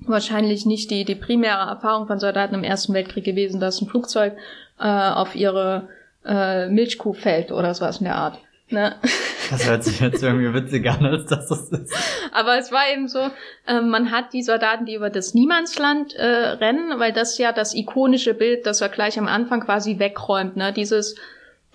wahrscheinlich 0.00 0.66
nicht 0.66 0.90
die, 0.90 1.04
die 1.04 1.14
primäre 1.14 1.68
Erfahrung 1.68 2.06
von 2.06 2.18
Soldaten 2.18 2.54
im 2.54 2.64
Ersten 2.64 2.92
Weltkrieg 2.92 3.24
gewesen, 3.24 3.60
dass 3.60 3.80
ein 3.80 3.88
Flugzeug 3.88 4.34
äh, 4.78 4.84
auf 4.84 5.34
ihre 5.34 5.88
äh, 6.24 6.68
Milchkuhfeld 6.68 7.50
oder 7.50 7.72
sowas 7.74 7.98
in 7.98 8.04
der 8.04 8.16
Art. 8.16 8.38
Ne? 8.68 8.96
Das 9.50 9.68
hört 9.68 9.84
sich 9.84 10.00
jetzt 10.00 10.22
irgendwie 10.22 10.54
witziger 10.54 10.92
an, 10.92 11.06
als 11.06 11.26
das 11.26 11.50
ist. 11.50 11.92
Aber 12.32 12.56
es 12.58 12.70
war 12.70 12.90
eben 12.92 13.08
so, 13.08 13.30
äh, 13.66 13.80
man 13.80 14.10
hat 14.10 14.32
die 14.32 14.42
Soldaten, 14.42 14.86
die 14.86 14.94
über 14.94 15.10
das 15.10 15.34
Niemandsland 15.34 16.14
äh, 16.14 16.24
rennen, 16.24 16.98
weil 16.98 17.12
das 17.12 17.36
ja 17.38 17.52
das 17.52 17.74
ikonische 17.74 18.34
Bild, 18.34 18.66
das 18.66 18.80
er 18.80 18.88
gleich 18.88 19.18
am 19.18 19.26
Anfang 19.26 19.60
quasi 19.60 19.98
wegräumt. 19.98 20.56
Ne? 20.56 20.72
Dieses, 20.72 21.16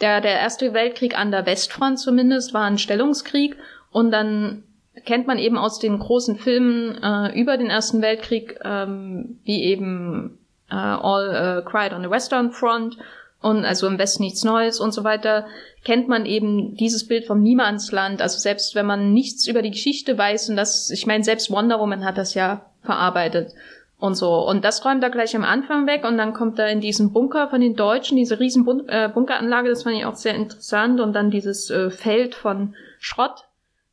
der, 0.02 0.22
der 0.22 0.40
Erste 0.40 0.74
Weltkrieg 0.74 1.18
an 1.18 1.32
der 1.32 1.46
Westfront 1.46 2.00
zumindest 2.00 2.54
war 2.54 2.64
ein 2.64 2.78
Stellungskrieg 2.78 3.56
und 3.92 4.12
dann 4.12 4.64
kennt 5.06 5.28
man 5.28 5.38
eben 5.38 5.58
aus 5.58 5.80
den 5.80 6.00
großen 6.00 6.38
Filmen 6.38 7.02
äh, 7.04 7.40
über 7.40 7.58
den 7.58 7.70
Ersten 7.70 8.02
Weltkrieg, 8.02 8.58
ähm, 8.64 9.40
wie 9.44 9.64
eben 9.64 10.38
äh, 10.70 10.76
All 10.76 11.64
uh, 11.64 11.70
Cried 11.70 11.94
on 11.94 12.02
the 12.02 12.10
Western 12.10 12.52
Front 12.52 12.98
und 13.42 13.66
also 13.66 13.88
im 13.88 14.00
Westen 14.00 14.24
nichts 14.24 14.44
Neues 14.44 14.80
und 14.80 14.94
so 14.94 15.04
weiter, 15.04 15.46
kennt 15.84 16.08
man 16.08 16.26
eben 16.26 16.76
dieses 16.76 17.08
Bild 17.08 17.26
vom 17.26 17.42
Niemandsland. 17.42 18.22
Also 18.22 18.40
selbst 18.40 18.76
wenn 18.76 18.86
man 18.86 19.14
nichts 19.14 19.48
über 19.48 19.62
die 19.62 19.72
Geschichte 19.72 20.18
weiß 20.18 20.50
und 20.50 20.56
das, 20.56 20.90
ich 20.90 21.06
meine, 21.06 21.24
selbst 21.24 21.52
Wonder 21.52 21.80
Woman 21.80 22.06
hat 22.06 22.18
das 22.18 22.34
ja 22.34 22.66
verarbeitet 22.82 23.54
und 24.00 24.16
so. 24.16 24.48
Und 24.48 24.64
das 24.66 24.84
räumt 24.84 25.04
er 25.04 25.10
gleich 25.10 25.36
am 25.36 25.44
Anfang 25.44 25.88
weg 25.88 26.04
und 26.06 26.18
dann 26.18 26.34
kommt 26.34 26.60
er 26.60 26.70
in 26.70 26.82
diesen 26.82 27.14
Bunker 27.14 27.50
von 27.50 27.62
den 27.62 27.76
Deutschen, 27.76 28.18
diese 28.18 28.40
riesen 28.40 28.66
Bun 28.66 28.88
äh, 28.88 29.10
Bunkeranlage, 29.14 29.70
das 29.70 29.84
fand 29.84 29.96
ich 29.96 30.06
auch 30.06 30.16
sehr 30.16 30.36
interessant 30.36 31.00
und 31.00 31.14
dann 31.14 31.32
dieses 31.32 31.70
äh, 31.70 31.90
Feld 31.90 32.36
von 32.36 32.76
Schrott, 33.00 33.46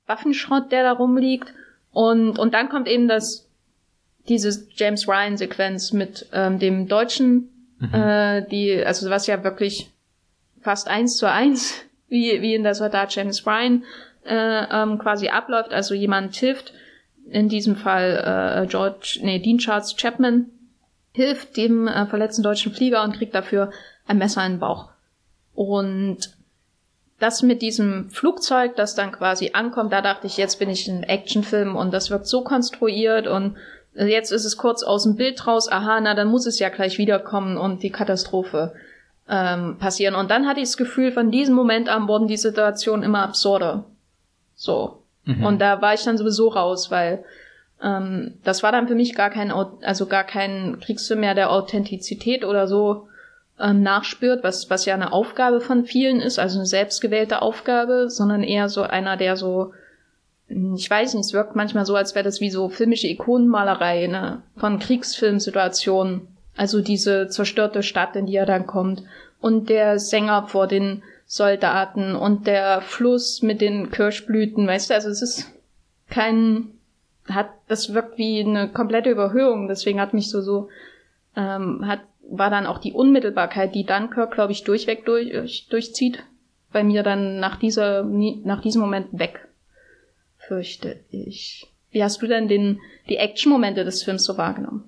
Waffenschrott, 0.06 0.72
der 0.72 0.82
da 0.82 0.92
rumliegt 0.92 1.52
und, 1.92 2.38
und 2.38 2.54
dann 2.54 2.68
kommt 2.68 2.88
eben 2.88 3.06
das, 3.06 3.48
diese 4.28 4.66
James 4.74 5.06
Ryan 5.06 5.36
Sequenz 5.36 5.92
mit 5.92 6.28
ähm, 6.32 6.58
dem 6.58 6.88
Deutschen, 6.88 7.51
mhm. 7.82 7.94
äh, 7.94 8.48
die, 8.48 8.84
also 8.84 9.10
was 9.10 9.26
ja 9.26 9.42
wirklich 9.44 9.90
fast 10.60 10.88
eins 10.88 11.16
zu 11.16 11.30
eins, 11.30 11.74
wie, 12.08 12.40
wie 12.42 12.54
in 12.54 12.62
der 12.62 12.74
Soldat 12.74 13.14
James 13.14 13.46
Ryan 13.46 13.84
äh, 14.24 14.64
ähm, 14.70 14.98
quasi 14.98 15.28
abläuft. 15.28 15.72
Also 15.72 15.94
jemand 15.94 16.34
hilft, 16.36 16.72
in 17.30 17.48
diesem 17.48 17.76
Fall 17.76 18.64
äh, 18.64 18.66
George, 18.66 19.20
nee, 19.22 19.38
Dean 19.38 19.58
Charles 19.58 19.96
Chapman, 19.96 20.46
hilft 21.12 21.56
dem 21.56 21.88
äh, 21.88 22.06
verletzten 22.06 22.42
deutschen 22.42 22.72
Flieger 22.72 23.02
und 23.02 23.16
kriegt 23.16 23.34
dafür 23.34 23.70
ein 24.06 24.18
Messer 24.18 24.44
in 24.44 24.54
den 24.54 24.60
Bauch. 24.60 24.90
Und 25.54 26.34
das 27.18 27.42
mit 27.42 27.62
diesem 27.62 28.10
Flugzeug, 28.10 28.74
das 28.76 28.94
dann 28.94 29.12
quasi 29.12 29.50
ankommt, 29.52 29.92
da 29.92 30.02
dachte 30.02 30.26
ich, 30.26 30.36
jetzt 30.36 30.58
bin 30.58 30.68
ich 30.68 30.88
in 30.88 31.04
Actionfilm 31.04 31.76
und 31.76 31.92
das 31.92 32.10
wirkt 32.10 32.26
so 32.26 32.42
konstruiert 32.42 33.28
und 33.28 33.56
jetzt 33.94 34.32
ist 34.32 34.44
es 34.44 34.56
kurz 34.56 34.82
aus 34.82 35.04
dem 35.04 35.16
Bild 35.16 35.46
raus, 35.46 35.70
aha, 35.70 36.00
na 36.00 36.14
dann 36.14 36.28
muss 36.28 36.46
es 36.46 36.58
ja 36.58 36.68
gleich 36.68 36.98
wiederkommen 36.98 37.56
und 37.56 37.82
die 37.82 37.90
Katastrophe 37.90 38.72
ähm, 39.28 39.76
passieren. 39.78 40.14
Und 40.14 40.30
dann 40.30 40.46
hatte 40.46 40.60
ich 40.60 40.68
das 40.68 40.76
Gefühl, 40.76 41.12
von 41.12 41.30
diesem 41.30 41.54
Moment 41.54 41.88
an 41.88 42.08
wurden 42.08 42.28
die 42.28 42.36
Situationen 42.36 43.04
immer 43.04 43.22
absurder. 43.22 43.84
So. 44.54 45.02
Mhm. 45.24 45.44
Und 45.44 45.58
da 45.60 45.80
war 45.80 45.94
ich 45.94 46.04
dann 46.04 46.18
sowieso 46.18 46.48
raus, 46.48 46.90
weil 46.90 47.24
ähm, 47.82 48.38
das 48.44 48.62
war 48.62 48.72
dann 48.72 48.88
für 48.88 48.94
mich 48.94 49.14
gar 49.14 49.30
kein, 49.30 49.50
also 49.50 50.06
gar 50.06 50.24
kein 50.24 50.78
Kriegsfilm 50.80 51.20
mehr 51.20 51.34
der 51.34 51.50
Authentizität 51.50 52.44
oder 52.44 52.66
so 52.66 53.08
ähm, 53.60 53.82
nachspürt, 53.82 54.42
was, 54.42 54.70
was 54.70 54.84
ja 54.86 54.94
eine 54.94 55.12
Aufgabe 55.12 55.60
von 55.60 55.84
vielen 55.84 56.20
ist, 56.20 56.38
also 56.38 56.58
eine 56.58 56.66
selbstgewählte 56.66 57.42
Aufgabe, 57.42 58.08
sondern 58.08 58.42
eher 58.42 58.68
so 58.68 58.82
einer, 58.82 59.16
der 59.16 59.36
so, 59.36 59.72
ich 60.76 60.90
weiß 60.90 61.14
nicht, 61.14 61.26
es 61.26 61.32
wirkt 61.32 61.56
manchmal 61.56 61.86
so, 61.86 61.94
als 61.94 62.14
wäre 62.14 62.24
das 62.24 62.40
wie 62.40 62.50
so 62.50 62.68
filmische 62.68 63.08
Ikonenmalerei 63.08 64.06
ne, 64.06 64.42
von 64.56 64.78
Kriegsfilmsituationen. 64.78 66.28
Also 66.56 66.80
diese 66.80 67.28
zerstörte 67.28 67.82
Stadt, 67.82 68.16
in 68.16 68.26
die 68.26 68.36
er 68.36 68.46
dann 68.46 68.66
kommt. 68.66 69.02
Und 69.40 69.68
der 69.70 69.98
Sänger 69.98 70.46
vor 70.48 70.66
den 70.66 71.02
Soldaten 71.26 72.14
und 72.14 72.46
der 72.46 72.82
Fluss 72.82 73.42
mit 73.42 73.60
den 73.60 73.90
Kirschblüten, 73.90 74.66
weißt 74.66 74.90
du, 74.90 74.94
also 74.94 75.08
es 75.08 75.22
ist 75.22 75.50
kein, 76.10 76.68
hat, 77.26 77.48
das 77.68 77.94
wirkt 77.94 78.18
wie 78.18 78.40
eine 78.40 78.68
komplette 78.68 79.10
Überhöhung, 79.10 79.66
deswegen 79.66 79.98
hat 79.98 80.12
mich 80.12 80.28
so, 80.28 80.42
so, 80.42 80.68
ähm, 81.34 81.86
hat, 81.86 82.00
war 82.30 82.50
dann 82.50 82.66
auch 82.66 82.78
die 82.78 82.92
Unmittelbarkeit, 82.92 83.74
die 83.74 83.86
Dunkirk, 83.86 84.32
glaube 84.32 84.52
ich, 84.52 84.62
durchweg 84.62 85.06
durch, 85.06 85.68
durchzieht, 85.70 86.22
bei 86.70 86.84
mir 86.84 87.02
dann 87.02 87.40
nach 87.40 87.56
dieser, 87.56 88.04
nach 88.04 88.60
diesem 88.60 88.82
Moment 88.82 89.08
weg, 89.12 89.48
fürchte 90.52 91.00
ich. 91.10 91.66
Wie 91.92 92.04
hast 92.04 92.20
du 92.20 92.26
denn 92.26 92.46
den, 92.46 92.78
die 93.08 93.16
Action-Momente 93.16 93.84
des 93.84 94.02
Films 94.02 94.24
so 94.24 94.36
wahrgenommen? 94.36 94.84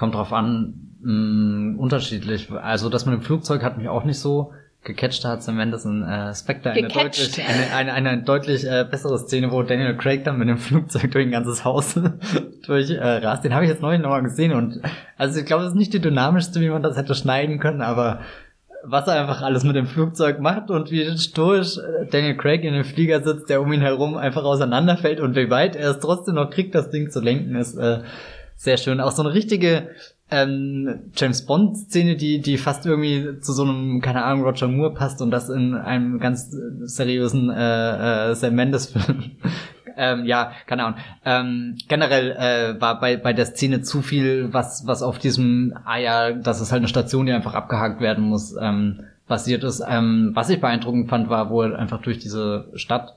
kommt 0.00 0.14
drauf 0.14 0.32
an, 0.32 0.74
mh, 1.02 1.12
mm, 1.12 1.78
unterschiedlich. 1.78 2.50
Also 2.50 2.88
das 2.88 3.04
mit 3.04 3.14
dem 3.14 3.20
Flugzeug 3.22 3.62
hat 3.62 3.76
mich 3.76 3.88
auch 3.88 4.04
nicht 4.04 4.18
so 4.18 4.52
gecatcht. 4.82 5.22
Da 5.22 5.28
hat 5.28 5.42
Sam 5.42 5.56
Mendes 5.56 5.84
in 5.84 6.02
äh, 6.02 6.34
Spectre 6.34 6.70
eine 6.70 6.88
deutlich, 6.88 7.38
eine, 7.46 7.74
eine, 7.74 7.92
eine 7.92 8.22
deutlich 8.22 8.64
äh, 8.64 8.86
bessere 8.90 9.18
Szene, 9.18 9.52
wo 9.52 9.62
Daniel 9.62 9.94
Craig 9.96 10.24
dann 10.24 10.38
mit 10.38 10.48
dem 10.48 10.56
Flugzeug 10.68 11.10
durch 11.10 11.26
ein 11.26 11.32
ganzes 11.32 11.64
Haus 11.64 12.00
durch 12.66 12.90
äh, 12.90 12.98
rast. 12.98 13.44
Den 13.44 13.52
habe 13.52 13.64
ich 13.64 13.70
jetzt 13.70 13.82
neulich 13.82 14.00
nochmal 14.00 14.22
gesehen 14.22 14.54
und 14.54 14.80
also 15.18 15.38
ich 15.38 15.44
glaube, 15.44 15.64
es 15.64 15.72
ist 15.72 15.78
nicht 15.78 15.92
die 15.92 16.00
dynamischste, 16.00 16.62
wie 16.62 16.70
man 16.70 16.82
das 16.82 16.96
hätte 16.96 17.14
schneiden 17.14 17.60
können, 17.60 17.82
aber 17.82 18.20
was 18.84 19.06
er 19.06 19.20
einfach 19.20 19.42
alles 19.42 19.64
mit 19.64 19.76
dem 19.76 19.86
Flugzeug 19.86 20.40
macht 20.40 20.70
und 20.70 20.90
wie 20.90 21.16
stoisch 21.18 21.78
äh, 21.78 22.06
Daniel 22.10 22.36
Craig 22.36 22.64
in 22.64 22.74
dem 22.74 22.84
Flieger 22.84 23.22
sitzt, 23.22 23.48
der 23.50 23.60
um 23.60 23.72
ihn 23.72 23.80
herum 23.80 24.16
einfach 24.16 24.44
auseinanderfällt 24.44 25.20
und 25.20 25.36
wie 25.36 25.50
weit 25.50 25.76
er 25.76 25.90
es 25.90 26.00
trotzdem 26.00 26.34
noch 26.34 26.50
kriegt, 26.50 26.74
das 26.74 26.90
Ding 26.90 27.10
zu 27.10 27.20
lenken, 27.20 27.56
ist 27.56 27.76
äh, 27.76 28.00
sehr 28.56 28.76
schön. 28.76 29.00
Auch 29.00 29.12
so 29.12 29.22
eine 29.22 29.34
richtige 29.34 29.88
ähm, 30.30 31.10
James 31.14 31.44
Bond 31.46 31.76
Szene, 31.76 32.16
die 32.16 32.40
die 32.40 32.56
fast 32.56 32.86
irgendwie 32.86 33.40
zu 33.40 33.52
so 33.52 33.64
einem 33.64 34.00
keine 34.00 34.24
Ahnung 34.24 34.44
Roger 34.44 34.68
Moore 34.68 34.94
passt 34.94 35.20
und 35.22 35.30
das 35.30 35.48
in 35.48 35.74
einem 35.74 36.18
ganz 36.18 36.54
seriösen 36.82 37.50
äh, 37.50 38.30
äh, 38.30 38.34
Sam 38.34 38.54
Mendes 38.54 38.86
Film. 38.86 39.32
Ähm, 39.96 40.24
ja, 40.24 40.52
keine 40.66 40.84
Ahnung. 40.84 41.00
Ähm, 41.24 41.78
generell 41.88 42.32
äh, 42.32 42.80
war 42.80 43.00
bei 43.00 43.16
bei 43.16 43.32
der 43.32 43.46
Szene 43.46 43.82
zu 43.82 44.02
viel, 44.02 44.52
was 44.52 44.86
was 44.86 45.02
auf 45.02 45.18
diesem 45.18 45.74
ah 45.84 45.98
ja, 45.98 46.32
das 46.32 46.60
ist 46.60 46.72
halt 46.72 46.80
eine 46.80 46.88
Station, 46.88 47.26
die 47.26 47.32
einfach 47.32 47.54
abgehakt 47.54 48.00
werden 48.00 48.24
muss, 48.24 48.54
ähm, 48.60 49.04
basiert 49.26 49.64
ist. 49.64 49.82
Ähm, 49.86 50.32
was 50.34 50.50
ich 50.50 50.60
beeindruckend 50.60 51.08
fand, 51.08 51.28
war, 51.28 51.50
wo 51.50 51.62
er 51.62 51.78
einfach 51.78 52.02
durch 52.02 52.18
diese 52.18 52.68
Stadt 52.74 53.14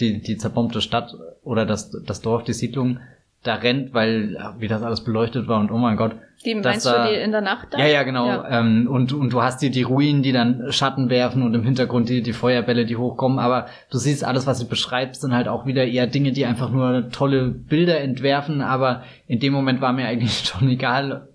die, 0.00 0.20
die 0.20 0.36
zerbombte 0.36 0.80
Stadt 0.80 1.14
oder 1.42 1.66
das, 1.66 1.90
das 1.90 2.20
Dorf, 2.20 2.44
die 2.44 2.52
Siedlung 2.52 3.00
da 3.42 3.54
rennt, 3.54 3.94
weil 3.94 4.36
wie 4.58 4.68
das 4.68 4.82
alles 4.82 5.02
beleuchtet 5.02 5.48
war 5.48 5.60
und 5.60 5.70
oh 5.70 5.78
mein 5.78 5.96
Gott. 5.96 6.16
Die 6.44 6.54
meinst 6.54 6.86
da, 6.86 7.06
du 7.06 7.12
die 7.12 7.20
in 7.20 7.32
der 7.32 7.42
Nacht 7.42 7.68
da? 7.70 7.78
Ja, 7.78 7.86
ja, 7.86 8.02
genau. 8.02 8.26
Ja. 8.26 8.60
Ähm, 8.60 8.88
und, 8.90 9.12
und 9.12 9.30
du 9.30 9.42
hast 9.42 9.60
die, 9.60 9.70
die 9.70 9.82
Ruinen, 9.82 10.22
die 10.22 10.32
dann 10.32 10.72
Schatten 10.72 11.10
werfen 11.10 11.42
und 11.42 11.52
im 11.54 11.62
Hintergrund 11.62 12.08
die, 12.08 12.22
die 12.22 12.32
Feuerbälle, 12.32 12.86
die 12.86 12.96
hochkommen. 12.96 13.38
Aber 13.38 13.66
du 13.90 13.98
siehst 13.98 14.24
alles, 14.24 14.46
was 14.46 14.58
du 14.58 14.66
beschreibst, 14.66 15.20
sind 15.20 15.34
halt 15.34 15.48
auch 15.48 15.66
wieder 15.66 15.84
eher 15.84 16.06
Dinge, 16.06 16.32
die 16.32 16.46
einfach 16.46 16.70
nur 16.70 17.10
tolle 17.10 17.48
Bilder 17.48 18.00
entwerfen. 18.00 18.62
Aber 18.62 19.02
in 19.26 19.38
dem 19.38 19.52
Moment 19.52 19.82
war 19.82 19.92
mir 19.92 20.06
eigentlich 20.06 20.38
schon 20.44 20.68
egal, 20.70 21.28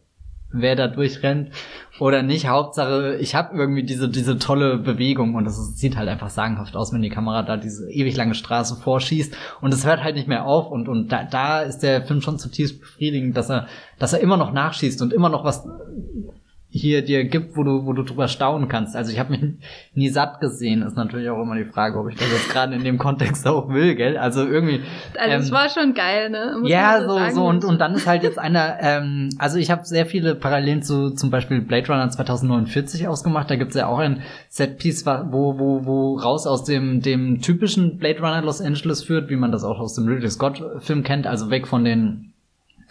wer 0.61 0.75
da 0.75 0.87
durchrennt 0.87 1.51
oder 1.99 2.23
nicht. 2.23 2.47
Hauptsache, 2.47 3.17
ich 3.19 3.35
habe 3.35 3.57
irgendwie 3.57 3.83
diese, 3.83 4.09
diese 4.09 4.37
tolle 4.37 4.77
Bewegung 4.77 5.35
und 5.35 5.45
es 5.45 5.77
sieht 5.77 5.97
halt 5.97 6.09
einfach 6.09 6.29
sagenhaft 6.29 6.75
aus, 6.75 6.93
wenn 6.93 7.01
die 7.01 7.09
Kamera 7.09 7.43
da 7.43 7.57
diese 7.57 7.89
ewig 7.91 8.15
lange 8.15 8.35
Straße 8.35 8.75
vorschießt 8.75 9.35
und 9.61 9.73
es 9.73 9.85
hört 9.85 10.03
halt 10.03 10.15
nicht 10.15 10.27
mehr 10.27 10.45
auf 10.45 10.71
und, 10.71 10.87
und 10.87 11.11
da, 11.11 11.23
da 11.23 11.61
ist 11.61 11.79
der 11.79 12.03
Film 12.03 12.21
schon 12.21 12.39
zutiefst 12.39 12.79
befriedigend, 12.79 13.37
dass 13.37 13.49
er, 13.49 13.67
dass 13.99 14.13
er 14.13 14.19
immer 14.19 14.37
noch 14.37 14.51
nachschießt 14.51 15.01
und 15.01 15.13
immer 15.13 15.29
noch 15.29 15.43
was 15.43 15.67
hier 16.77 17.05
dir 17.05 17.23
gibt, 17.23 17.55
wo 17.55 17.63
du, 17.63 17.85
wo 17.85 17.93
du 17.93 18.03
drüber 18.03 18.27
staunen 18.27 18.67
kannst. 18.67 18.97
Also 18.97 19.09
ich 19.09 19.17
habe 19.17 19.31
mich 19.31 19.41
nie 19.93 20.09
satt 20.09 20.41
gesehen, 20.41 20.81
ist 20.81 20.97
natürlich 20.97 21.29
auch 21.29 21.41
immer 21.41 21.55
die 21.55 21.63
Frage, 21.63 21.97
ob 21.97 22.09
ich 22.09 22.17
das 22.17 22.29
jetzt 22.29 22.49
gerade 22.49 22.75
in 22.75 22.83
dem 22.83 22.97
Kontext 22.97 23.47
auch 23.47 23.69
will, 23.69 23.95
gell? 23.95 24.17
Also 24.17 24.45
irgendwie. 24.45 24.81
Also 25.17 25.37
es 25.37 25.47
ähm, 25.47 25.55
war 25.55 25.69
schon 25.69 25.93
geil, 25.93 26.29
ne? 26.29 26.57
Muss 26.59 26.69
ja, 26.69 27.01
so, 27.01 27.17
sagen. 27.17 27.35
so 27.35 27.45
und, 27.45 27.63
und 27.63 27.79
dann 27.79 27.95
ist 27.95 28.07
halt 28.07 28.23
jetzt 28.23 28.37
einer, 28.37 28.77
ähm, 28.81 29.29
also 29.39 29.57
ich 29.57 29.71
habe 29.71 29.85
sehr 29.85 30.05
viele 30.05 30.35
Parallelen 30.35 30.83
zu 30.83 31.11
zum 31.11 31.29
Beispiel 31.29 31.61
Blade 31.61 31.87
Runner 31.87 32.09
2049 32.09 33.07
ausgemacht. 33.07 33.49
Da 33.49 33.55
gibt's 33.55 33.75
ja 33.75 33.87
auch 33.87 33.99
ein 33.99 34.21
Setpiece, 34.49 35.05
wo, 35.05 35.57
wo, 35.57 35.85
wo 35.85 36.17
raus 36.17 36.45
aus 36.45 36.65
dem, 36.65 37.01
dem 37.01 37.41
typischen 37.41 37.97
Blade 37.97 38.19
Runner 38.19 38.41
Los 38.41 38.59
Angeles 38.59 39.01
führt, 39.01 39.29
wie 39.29 39.37
man 39.37 39.53
das 39.53 39.63
auch 39.63 39.79
aus 39.79 39.93
dem 39.95 40.07
Ridley 40.07 40.29
Scott 40.29 40.61
Film 40.79 41.03
kennt, 41.03 41.25
also 41.25 41.49
weg 41.49 41.67
von 41.67 41.85
den 41.85 42.33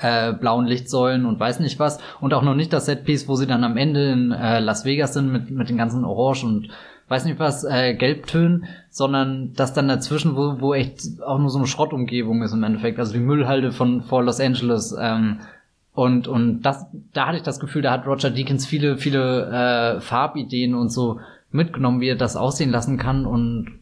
äh, 0.05 0.35
blauen 0.35 0.67
Lichtsäulen 0.67 1.25
und 1.25 1.41
weiß 1.41 1.61
nicht 1.61 1.79
was. 1.79 1.99
Und 2.21 2.35
auch 2.35 2.43
noch 2.43 2.55
nicht 2.55 2.73
das 2.73 2.87
Setpiece, 2.87 3.27
wo 3.27 3.37
sie 3.37 3.47
dann 3.47 3.65
am 3.65 3.79
Ende 3.79 4.13
in 4.13 4.33
äh, 4.33 4.61
Las 4.61 4.85
Vegas 4.85 5.15
sind 5.15 5.33
mit, 5.33 5.51
mit 5.51 5.71
den 5.71 5.79
ganzen 5.79 6.05
Orange 6.05 6.45
und 6.45 6.69
weiß 7.09 7.25
nicht 7.25 7.39
was, 7.39 7.65
äh, 7.65 7.95
Gelbtönen, 7.95 8.67
sondern 8.91 9.53
das 9.55 9.73
dann 9.73 9.89
dazwischen, 9.89 10.37
wo, 10.37 10.61
wo 10.61 10.75
echt 10.75 11.23
auch 11.23 11.39
nur 11.39 11.51
so 11.51 11.59
eine 11.59 11.67
Schrottumgebung 11.67 12.43
ist 12.43 12.53
im 12.53 12.63
Endeffekt. 12.63 12.99
Also 12.99 13.15
die 13.15 13.21
Müllhalde 13.21 13.73
von 13.73 14.03
vor 14.03 14.23
Los 14.23 14.41
Angeles. 14.41 14.95
Ähm, 14.99 15.41
und, 15.95 16.29
und 16.29 16.63
das, 16.63 16.87
da 17.13 17.29
hatte 17.29 17.39
ich 17.39 17.43
das 17.43 17.61
Gefühl, 17.61 17.83
da 17.83 17.93
hat 17.93 18.07
Roger 18.07 18.31
Deakins 18.31 18.67
viele, 18.67 18.99
viele 18.99 19.97
äh, 19.97 20.01
Farbideen 20.01 20.75
und 20.75 20.91
so 20.91 21.21
mitgenommen, 21.51 22.01
wie 22.01 22.09
er 22.09 22.17
das 22.17 22.37
aussehen 22.37 22.71
lassen 22.71 22.99
kann. 22.99 23.27
Und 23.27 23.79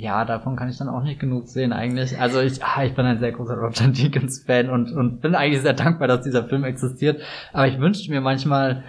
ja, 0.00 0.24
davon 0.24 0.56
kann 0.56 0.68
ich 0.68 0.78
dann 0.78 0.88
auch 0.88 1.02
nicht 1.02 1.20
genug 1.20 1.48
sehen 1.48 1.72
eigentlich. 1.72 2.18
Also 2.18 2.40
ich, 2.40 2.62
ah, 2.64 2.82
ich 2.84 2.94
bin 2.94 3.06
ein 3.06 3.18
sehr 3.18 3.32
großer 3.32 3.54
Roger 3.54 3.88
Deakins 3.88 4.44
Fan 4.44 4.70
und, 4.70 4.92
und 4.92 5.20
bin 5.20 5.34
eigentlich 5.34 5.62
sehr 5.62 5.74
dankbar, 5.74 6.08
dass 6.08 6.22
dieser 6.22 6.44
Film 6.44 6.64
existiert. 6.64 7.20
Aber 7.52 7.66
ich 7.68 7.78
wünschte 7.78 8.10
mir 8.10 8.20
manchmal, 8.20 8.82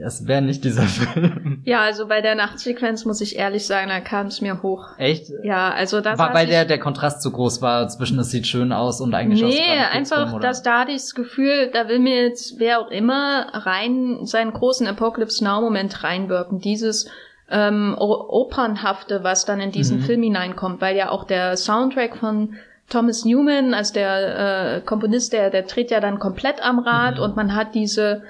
Es 0.00 0.26
wäre 0.26 0.42
nicht 0.42 0.64
dieser 0.64 0.82
Film. 0.98 1.62
Ja, 1.64 1.80
also 1.80 2.08
bei 2.08 2.20
der 2.20 2.34
Nachtsequenz 2.34 3.04
muss 3.04 3.20
ich 3.20 3.36
ehrlich 3.36 3.66
sagen, 3.66 3.88
da 3.88 4.00
kam 4.00 4.26
es 4.26 4.40
mir 4.40 4.62
hoch. 4.62 4.86
Echt? 4.98 5.30
Ja, 5.44 5.70
also 5.70 6.00
das 6.00 6.18
war, 6.18 6.34
weil 6.34 6.46
der 6.46 6.64
der 6.64 6.78
Kontrast 6.78 7.22
zu 7.22 7.30
groß 7.30 7.62
war 7.62 7.88
zwischen 7.88 8.18
es 8.18 8.30
sieht 8.30 8.46
schön 8.46 8.72
aus 8.72 9.00
und 9.00 9.14
eigentlich 9.14 9.42
Nee, 9.42 9.60
einfach, 9.92 10.40
dass 10.40 10.62
da 10.62 10.80
hatte 10.80 10.90
ich 10.92 11.02
das 11.02 11.14
Gefühl, 11.14 11.70
da 11.72 11.88
will 11.88 12.00
mir 12.00 12.22
jetzt 12.24 12.58
wer 12.58 12.80
auch 12.80 12.90
immer 12.90 13.46
rein 13.52 14.24
seinen 14.24 14.52
großen 14.52 14.86
Apocalypse 14.86 15.44
Now 15.44 15.60
Moment 15.60 16.02
reinwirken. 16.04 16.58
Dieses 16.60 17.08
ähm, 17.50 17.94
opernhafte, 17.98 19.24
was 19.24 19.44
dann 19.44 19.60
in 19.60 19.72
diesen 19.72 19.98
mhm. 19.98 20.02
Film 20.02 20.22
hineinkommt, 20.22 20.80
weil 20.80 20.96
ja 20.96 21.10
auch 21.10 21.24
der 21.24 21.56
Soundtrack 21.56 22.16
von 22.16 22.54
Thomas 22.88 23.24
Newman, 23.24 23.74
als 23.74 23.92
der 23.92 24.76
äh, 24.76 24.80
Komponist, 24.80 25.32
der 25.32 25.50
der 25.50 25.62
dreht 25.62 25.90
ja 25.90 26.00
dann 26.00 26.18
komplett 26.18 26.62
am 26.62 26.78
Rad 26.78 27.16
mhm. 27.16 27.22
und 27.22 27.36
man 27.36 27.54
hat 27.54 27.74
diese 27.74 28.22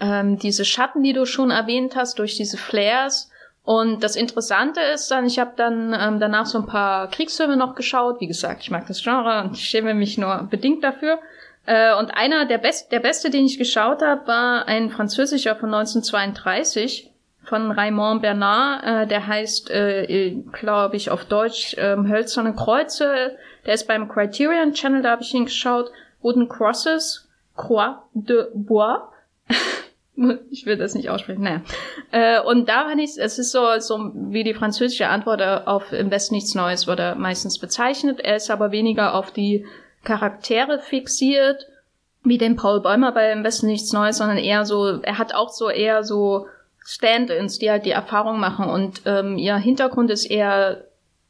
ähm, 0.00 0.38
diese 0.38 0.64
Schatten, 0.64 1.02
die 1.02 1.12
du 1.12 1.24
schon 1.26 1.50
erwähnt 1.50 1.94
hast, 1.96 2.18
durch 2.18 2.36
diese 2.36 2.56
Flares. 2.56 3.30
Und 3.62 4.04
das 4.04 4.16
Interessante 4.16 4.80
ist 4.80 5.10
dann, 5.10 5.24
ich 5.24 5.38
habe 5.38 5.52
dann 5.56 5.96
ähm, 5.98 6.20
danach 6.20 6.46
so 6.46 6.58
ein 6.58 6.66
paar 6.66 7.08
Kriegsfilme 7.08 7.56
noch 7.56 7.74
geschaut. 7.74 8.20
Wie 8.20 8.26
gesagt, 8.26 8.62
ich 8.62 8.70
mag 8.70 8.86
das 8.86 9.02
Genre 9.02 9.42
und 9.42 9.56
ich 9.56 9.64
schäme 9.64 9.94
mich 9.94 10.18
nur 10.18 10.48
bedingt 10.50 10.84
dafür. 10.84 11.18
Äh, 11.64 11.94
und 11.96 12.10
einer 12.10 12.44
der, 12.44 12.58
best 12.58 12.92
der 12.92 13.00
beste, 13.00 13.30
den 13.30 13.46
ich 13.46 13.56
geschaut 13.56 14.02
habe, 14.02 14.26
war 14.26 14.68
ein 14.68 14.90
französischer 14.90 15.56
von 15.56 15.72
1932 15.72 17.13
von 17.44 17.70
Raymond 17.70 18.22
Bernard. 18.22 18.84
Äh, 18.84 19.06
der 19.06 19.26
heißt, 19.26 19.70
äh, 19.70 20.36
glaube 20.52 20.96
ich, 20.96 21.10
auf 21.10 21.24
Deutsch 21.24 21.74
äh, 21.74 21.96
Hölzerne 21.96 22.54
Kreuze. 22.54 23.36
Der 23.66 23.74
ist 23.74 23.86
beim 23.86 24.08
Criterion 24.08 24.72
Channel, 24.72 25.02
da 25.02 25.12
habe 25.12 25.22
ich 25.22 25.34
ihn 25.34 25.46
geschaut. 25.46 25.90
Wooden 26.22 26.48
Crosses, 26.48 27.28
Croix 27.56 27.96
de 28.14 28.46
Bois. 28.54 29.08
ich 30.50 30.64
will 30.64 30.76
das 30.76 30.94
nicht 30.94 31.10
aussprechen, 31.10 31.42
naja. 31.42 31.60
Äh, 32.12 32.40
und 32.40 32.68
da 32.68 32.84
fand 32.84 33.00
ich, 33.00 33.18
es 33.18 33.38
ist 33.38 33.52
so, 33.52 33.78
so 33.78 34.12
wie 34.14 34.44
die 34.44 34.54
französische 34.54 35.08
Antwort 35.08 35.42
auf 35.42 35.92
Im 35.92 36.10
Westen 36.10 36.34
nichts 36.34 36.54
Neues 36.54 36.86
wurde 36.86 37.14
meistens 37.16 37.58
bezeichnet. 37.58 38.20
Er 38.20 38.36
ist 38.36 38.50
aber 38.50 38.70
weniger 38.70 39.14
auf 39.14 39.32
die 39.32 39.66
Charaktere 40.04 40.78
fixiert, 40.78 41.66
wie 42.22 42.38
den 42.38 42.56
Paul 42.56 42.80
Bäumer 42.80 43.12
bei 43.12 43.32
Im 43.32 43.44
Westen 43.44 43.66
nichts 43.66 43.92
Neues, 43.92 44.18
sondern 44.18 44.38
eher 44.38 44.64
so, 44.64 45.00
er 45.02 45.18
hat 45.18 45.34
auch 45.34 45.50
so 45.50 45.68
eher 45.68 46.04
so 46.04 46.46
Stand-ins, 46.84 47.58
die 47.58 47.70
halt 47.70 47.86
die 47.86 47.90
Erfahrung 47.90 48.38
machen 48.38 48.66
und 48.66 49.02
ähm, 49.06 49.38
ihr 49.38 49.56
Hintergrund 49.56 50.10
ist 50.10 50.26
eher 50.26 50.84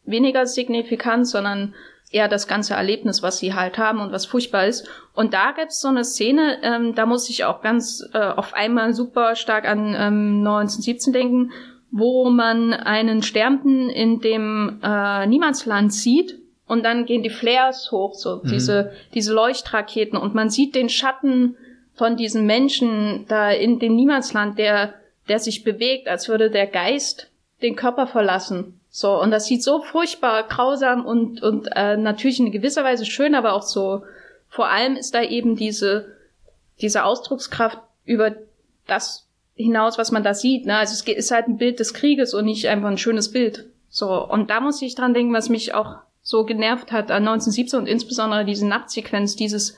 weniger 0.05 0.47
signifikant, 0.47 1.29
sondern 1.29 1.75
eher 2.11 2.29
das 2.29 2.47
ganze 2.47 2.75
Erlebnis, 2.75 3.23
was 3.23 3.38
sie 3.38 3.55
halt 3.55 3.79
haben 3.79 4.01
und 4.01 4.12
was 4.12 4.27
furchtbar 4.27 4.67
ist. 4.67 4.88
Und 5.14 5.35
da 5.35 5.53
gibt's 5.53 5.81
so 5.81 5.88
eine 5.88 6.05
Szene, 6.05 6.59
ähm, 6.62 6.95
da 6.95 7.07
muss 7.07 7.29
ich 7.29 7.45
auch 7.45 7.61
ganz 7.61 8.05
äh, 8.12 8.19
auf 8.19 8.55
einmal 8.55 8.95
super 8.95 9.35
stark 9.35 9.64
an 9.64 9.88
ähm, 9.88 10.47
1917 10.47 11.12
denken, 11.12 11.53
wo 11.90 12.29
man 12.31 12.73
einen 12.73 13.23
Sterbenden 13.23 13.88
in 13.90 14.21
dem 14.21 14.81
äh, 14.83 15.27
Niemandsland 15.27 15.93
sieht 15.93 16.38
und 16.67 16.85
dann 16.85 17.05
gehen 17.05 17.23
die 17.23 17.31
Flares 17.31 17.90
hoch, 17.93 18.14
so 18.14 18.40
mhm. 18.43 18.49
diese, 18.49 18.93
diese 19.14 19.33
Leuchtraketen 19.33 20.19
und 20.19 20.35
man 20.35 20.51
sieht 20.51 20.75
den 20.75 20.88
Schatten 20.88 21.57
von 21.95 22.17
diesem 22.17 22.47
Menschen 22.47 23.27
da 23.29 23.51
in 23.51 23.79
dem 23.79 23.95
Niemandsland, 23.95 24.59
der, 24.59 24.95
der 25.28 25.38
sich 25.38 25.64
bewegt, 25.64 26.08
als 26.08 26.28
würde 26.28 26.50
der 26.50 26.66
Geist 26.66 27.30
den 27.62 27.76
Körper 27.76 28.06
verlassen. 28.06 28.80
So, 28.90 29.20
und 29.20 29.30
das 29.30 29.46
sieht 29.46 29.62
so 29.62 29.82
furchtbar 29.82 30.44
grausam 30.44 31.04
und, 31.04 31.42
und 31.42 31.68
äh, 31.74 31.96
natürlich 31.96 32.38
in 32.38 32.52
gewisser 32.52 32.84
Weise 32.84 33.06
schön, 33.06 33.34
aber 33.34 33.54
auch 33.54 33.62
so, 33.62 34.04
vor 34.48 34.68
allem 34.68 34.96
ist 34.96 35.14
da 35.14 35.22
eben 35.22 35.56
diese, 35.56 36.14
diese 36.80 37.04
Ausdruckskraft 37.04 37.78
über 38.04 38.37
das 38.87 39.26
hinaus, 39.56 39.98
was 39.98 40.12
man 40.12 40.22
da 40.22 40.34
sieht. 40.34 40.66
Ne? 40.66 40.76
Also 40.76 40.92
es 40.92 41.16
ist 41.16 41.30
halt 41.30 41.48
ein 41.48 41.58
Bild 41.58 41.80
des 41.80 41.94
Krieges 41.94 42.34
und 42.34 42.44
nicht 42.44 42.68
einfach 42.68 42.88
ein 42.88 42.98
schönes 42.98 43.32
Bild. 43.32 43.66
So, 43.88 44.28
und 44.28 44.50
da 44.50 44.60
muss 44.60 44.82
ich 44.82 44.94
dran 44.94 45.14
denken, 45.14 45.32
was 45.32 45.48
mich 45.48 45.74
auch 45.74 45.96
so 46.22 46.44
genervt 46.44 46.92
hat 46.92 47.10
an 47.10 47.26
1917 47.28 47.78
und 47.80 47.87
insbesondere 47.87 48.44
diese 48.44 48.66
Nachtsequenz, 48.66 49.37
dieses, 49.37 49.76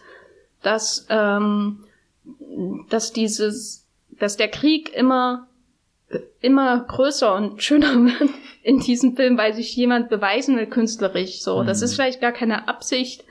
dass, 0.62 1.06
ähm, 1.10 1.84
dass 2.88 3.12
dieses, 3.12 3.85
dass 4.18 4.36
der 4.36 4.48
Krieg 4.48 4.92
immer 4.94 5.46
immer 6.40 6.80
größer 6.80 7.34
und 7.34 7.62
schöner 7.62 7.94
wird 8.04 8.30
in 8.62 8.80
diesem 8.80 9.16
Film, 9.16 9.38
weil 9.38 9.54
sich 9.54 9.74
jemand 9.76 10.08
beweisen 10.08 10.56
will 10.56 10.66
künstlerisch. 10.66 11.40
So, 11.40 11.62
mhm. 11.62 11.66
das 11.66 11.82
ist 11.82 11.94
vielleicht 11.94 12.20
gar 12.20 12.32
keine 12.32 12.68
Absicht 12.68 13.24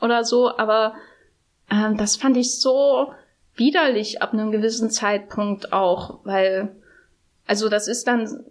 oder 0.00 0.24
so, 0.24 0.56
aber 0.56 0.94
äh, 1.70 1.94
das 1.96 2.16
fand 2.16 2.36
ich 2.36 2.58
so 2.58 3.12
widerlich 3.54 4.22
ab 4.22 4.32
einem 4.32 4.50
gewissen 4.50 4.90
Zeitpunkt 4.90 5.72
auch, 5.72 6.20
weil 6.24 6.74
also 7.46 7.68
das 7.68 7.88
ist 7.88 8.06
dann 8.06 8.44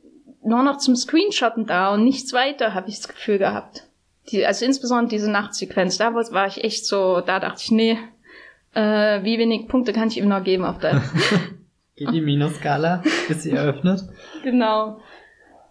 nur 0.44 0.64
noch 0.64 0.78
zum 0.78 0.96
Screenshotten 0.96 1.66
da 1.66 1.94
und 1.94 2.04
nichts 2.04 2.34
weiter, 2.34 2.74
habe 2.74 2.90
ich 2.90 2.98
das 2.98 3.08
Gefühl 3.08 3.38
gehabt. 3.38 3.88
Die, 4.30 4.46
also 4.46 4.66
insbesondere 4.66 5.10
diese 5.10 5.32
Nachtsequenz, 5.32 5.98
da 5.98 6.14
war 6.14 6.48
ich 6.48 6.64
echt 6.64 6.86
so, 6.86 7.22
da 7.22 7.40
dachte 7.40 7.62
ich, 7.64 7.72
nee, 7.72 7.98
äh, 8.74 9.24
wie 9.24 9.40
wenig 9.40 9.68
Punkte 9.68 9.94
kann 9.94 10.10
ich 10.10 10.18
ihm 10.18 10.28
noch 10.28 10.44
geben 10.44 10.66
auf 10.66 10.78
der 10.78 11.02
Geht 12.02 12.16
die 12.16 12.22
Minuskala, 12.22 13.04
ist 13.30 13.44
sie 13.44 13.52
eröffnet? 13.52 14.02
Genau. 14.44 15.00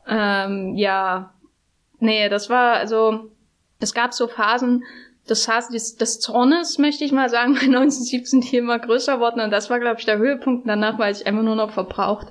Ähm, 0.07 0.77
ja. 0.77 1.35
Nee, 1.99 2.29
das 2.29 2.49
war, 2.49 2.75
also, 2.75 3.33
es 3.81 3.95
gab 3.95 4.15
so 4.15 4.29
Phasen 4.29 4.85
des, 5.29 5.49
des, 5.73 5.97
des 5.97 6.21
Zornes, 6.21 6.79
möchte 6.79 7.05
ich 7.05 7.11
mal 7.11 7.29
sagen, 7.29 7.55
bei 7.61 7.63
1917, 7.63 8.43
die 8.43 8.59
immer 8.59 8.79
größer 8.79 9.19
wurden. 9.19 9.41
Und 9.41 9.51
das 9.51 9.71
war, 9.71 9.81
glaube 9.81 9.99
ich, 9.99 10.07
der 10.07 10.19
Höhepunkt. 10.19 10.69
Danach 10.69 11.01
war 11.01 11.11
ich 11.11 11.27
einfach 11.27 11.43
nur 11.43 11.57
noch 11.57 11.73
verbraucht 11.73 12.29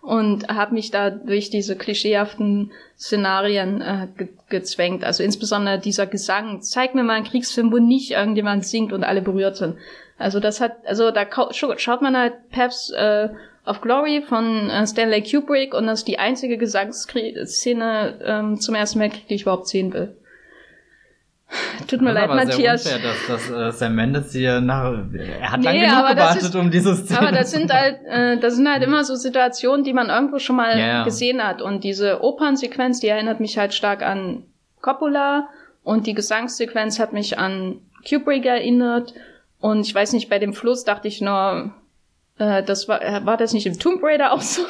und 0.00 0.48
habe 0.48 0.72
mich 0.72 0.90
da 0.90 1.10
durch 1.10 1.50
diese 1.50 1.76
klischeehaften 1.76 2.72
Szenarien 2.98 3.82
äh, 3.82 4.08
ge 4.16 4.28
gezwängt. 4.48 5.04
Also 5.04 5.22
insbesondere 5.22 5.78
dieser 5.78 6.06
Gesang. 6.06 6.62
Zeig 6.62 6.94
mir 6.94 7.02
mal 7.02 7.14
einen 7.14 7.26
Kriegsfilm, 7.26 7.70
wo 7.70 7.78
nicht 7.78 8.12
irgendjemand 8.12 8.64
singt 8.66 8.94
und 8.94 9.04
alle 9.04 9.22
berührt 9.22 9.56
sind. 9.56 9.76
Also 10.22 10.40
das 10.40 10.60
hat, 10.60 10.76
also 10.86 11.10
da 11.10 11.26
schaut 11.50 12.02
man 12.02 12.16
halt 12.16 12.34
Peps 12.50 12.90
äh, 12.90 13.28
of 13.66 13.80
Glory 13.80 14.22
von 14.22 14.70
äh, 14.70 14.86
Stanley 14.86 15.22
Kubrick 15.22 15.74
und 15.74 15.86
das 15.86 16.00
ist 16.00 16.08
die 16.08 16.18
einzige 16.18 16.56
Gesangsszene 16.56 18.18
ähm, 18.24 18.60
zum 18.60 18.74
ersten 18.74 19.00
Weltkrieg, 19.00 19.28
die 19.28 19.34
ich 19.34 19.42
überhaupt 19.42 19.68
sehen 19.68 19.92
will. 19.92 20.16
Tut 21.86 22.00
mir 22.00 22.12
leid, 22.12 22.28
Matthias. 22.28 22.84
Sehr 22.84 22.96
unfair, 22.96 23.12
dass, 23.28 23.48
dass 23.48 23.50
äh, 23.50 23.72
Sam 23.72 23.94
Mendes 23.94 24.32
hier 24.32 24.60
nach, 24.60 24.94
er 25.12 25.52
hat 25.52 25.60
nee, 25.60 25.66
lange 25.66 25.80
genug 25.80 26.08
gewartet, 26.08 26.42
ist, 26.42 26.56
um 26.56 26.70
diese 26.70 26.96
Szene. 26.96 27.20
Aber 27.20 27.32
das 27.32 27.50
sind 27.50 27.72
halt, 27.72 27.98
äh, 28.06 28.38
das 28.38 28.56
sind 28.56 28.68
halt 28.68 28.82
immer 28.82 29.04
so 29.04 29.16
Situationen, 29.16 29.84
die 29.84 29.92
man 29.92 30.08
irgendwo 30.08 30.38
schon 30.38 30.56
mal 30.56 30.76
yeah. 30.76 31.04
gesehen 31.04 31.44
hat. 31.44 31.60
Und 31.60 31.84
diese 31.84 32.22
Opernsequenz, 32.22 33.00
die 33.00 33.08
erinnert 33.08 33.40
mich 33.40 33.58
halt 33.58 33.74
stark 33.74 34.02
an 34.02 34.44
Coppola 34.80 35.48
und 35.82 36.06
die 36.06 36.14
Gesangssequenz 36.14 36.98
hat 36.98 37.12
mich 37.12 37.38
an 37.38 37.80
Kubrick 38.08 38.46
erinnert. 38.46 39.12
Und 39.62 39.86
ich 39.86 39.94
weiß 39.94 40.12
nicht, 40.12 40.28
bei 40.28 40.40
dem 40.40 40.54
Fluss 40.54 40.82
dachte 40.84 41.06
ich 41.06 41.20
nur, 41.20 41.72
äh, 42.36 42.64
das 42.64 42.88
war, 42.88 43.00
äh, 43.00 43.24
war 43.24 43.36
das 43.36 43.52
nicht 43.52 43.66
im 43.66 43.78
Tomb 43.78 44.02
Raider 44.02 44.32
auch 44.32 44.40
so? 44.40 44.62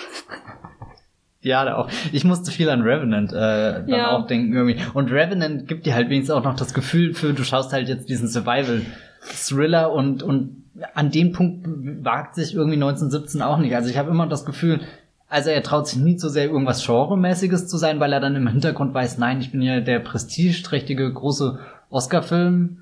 Ja, 1.41 1.77
auch. 1.77 1.89
Ich 2.13 2.25
musste 2.25 2.53
viel 2.53 2.69
an 2.69 2.83
Revenant 2.83 3.33
äh, 3.33 3.37
dann 3.37 3.89
ja. 3.89 4.11
auch 4.11 4.27
denken 4.27 4.53
irgendwie. 4.53 4.79
Und 4.93 5.11
Revenant 5.11 5.67
gibt 5.67 5.87
dir 5.87 5.95
halt 5.95 6.11
wenigstens 6.11 6.37
auch 6.37 6.45
noch 6.45 6.55
das 6.55 6.75
Gefühl 6.75 7.15
für, 7.15 7.33
du 7.33 7.43
schaust 7.43 7.73
halt 7.73 7.89
jetzt 7.89 8.11
diesen 8.11 8.29
Survival-Thriller 8.29 9.93
und, 9.93 10.23
und 10.23 10.63
an 10.95 11.11
dem 11.11 11.33
Punkt 11.33 11.67
wagt 12.05 12.35
sich 12.35 12.55
irgendwie 12.55 12.77
1917 12.77 13.41
auch 13.41 13.59
nicht. 13.59 13.75
Also 13.75 13.89
ich 13.89 13.97
habe 13.97 14.11
immer 14.11 14.27
das 14.27 14.45
Gefühl, 14.45 14.81
also 15.29 15.49
er 15.49 15.63
traut 15.63 15.89
sich 15.89 15.99
nie 15.99 16.19
so 16.19 16.29
sehr 16.29 16.45
irgendwas 16.45 16.87
Genremäßiges 16.87 17.67
zu 17.67 17.79
sein, 17.79 17.99
weil 17.99 18.13
er 18.13 18.21
dann 18.21 18.37
im 18.37 18.47
Hintergrund 18.47 18.93
weiß, 18.93 19.17
nein, 19.17 19.41
ich 19.41 19.51
bin 19.51 19.63
ja 19.63 19.81
der 19.81 20.01
prestigeträchtige 20.01 21.11
große 21.11 21.59
Oscar-Film 21.89 22.82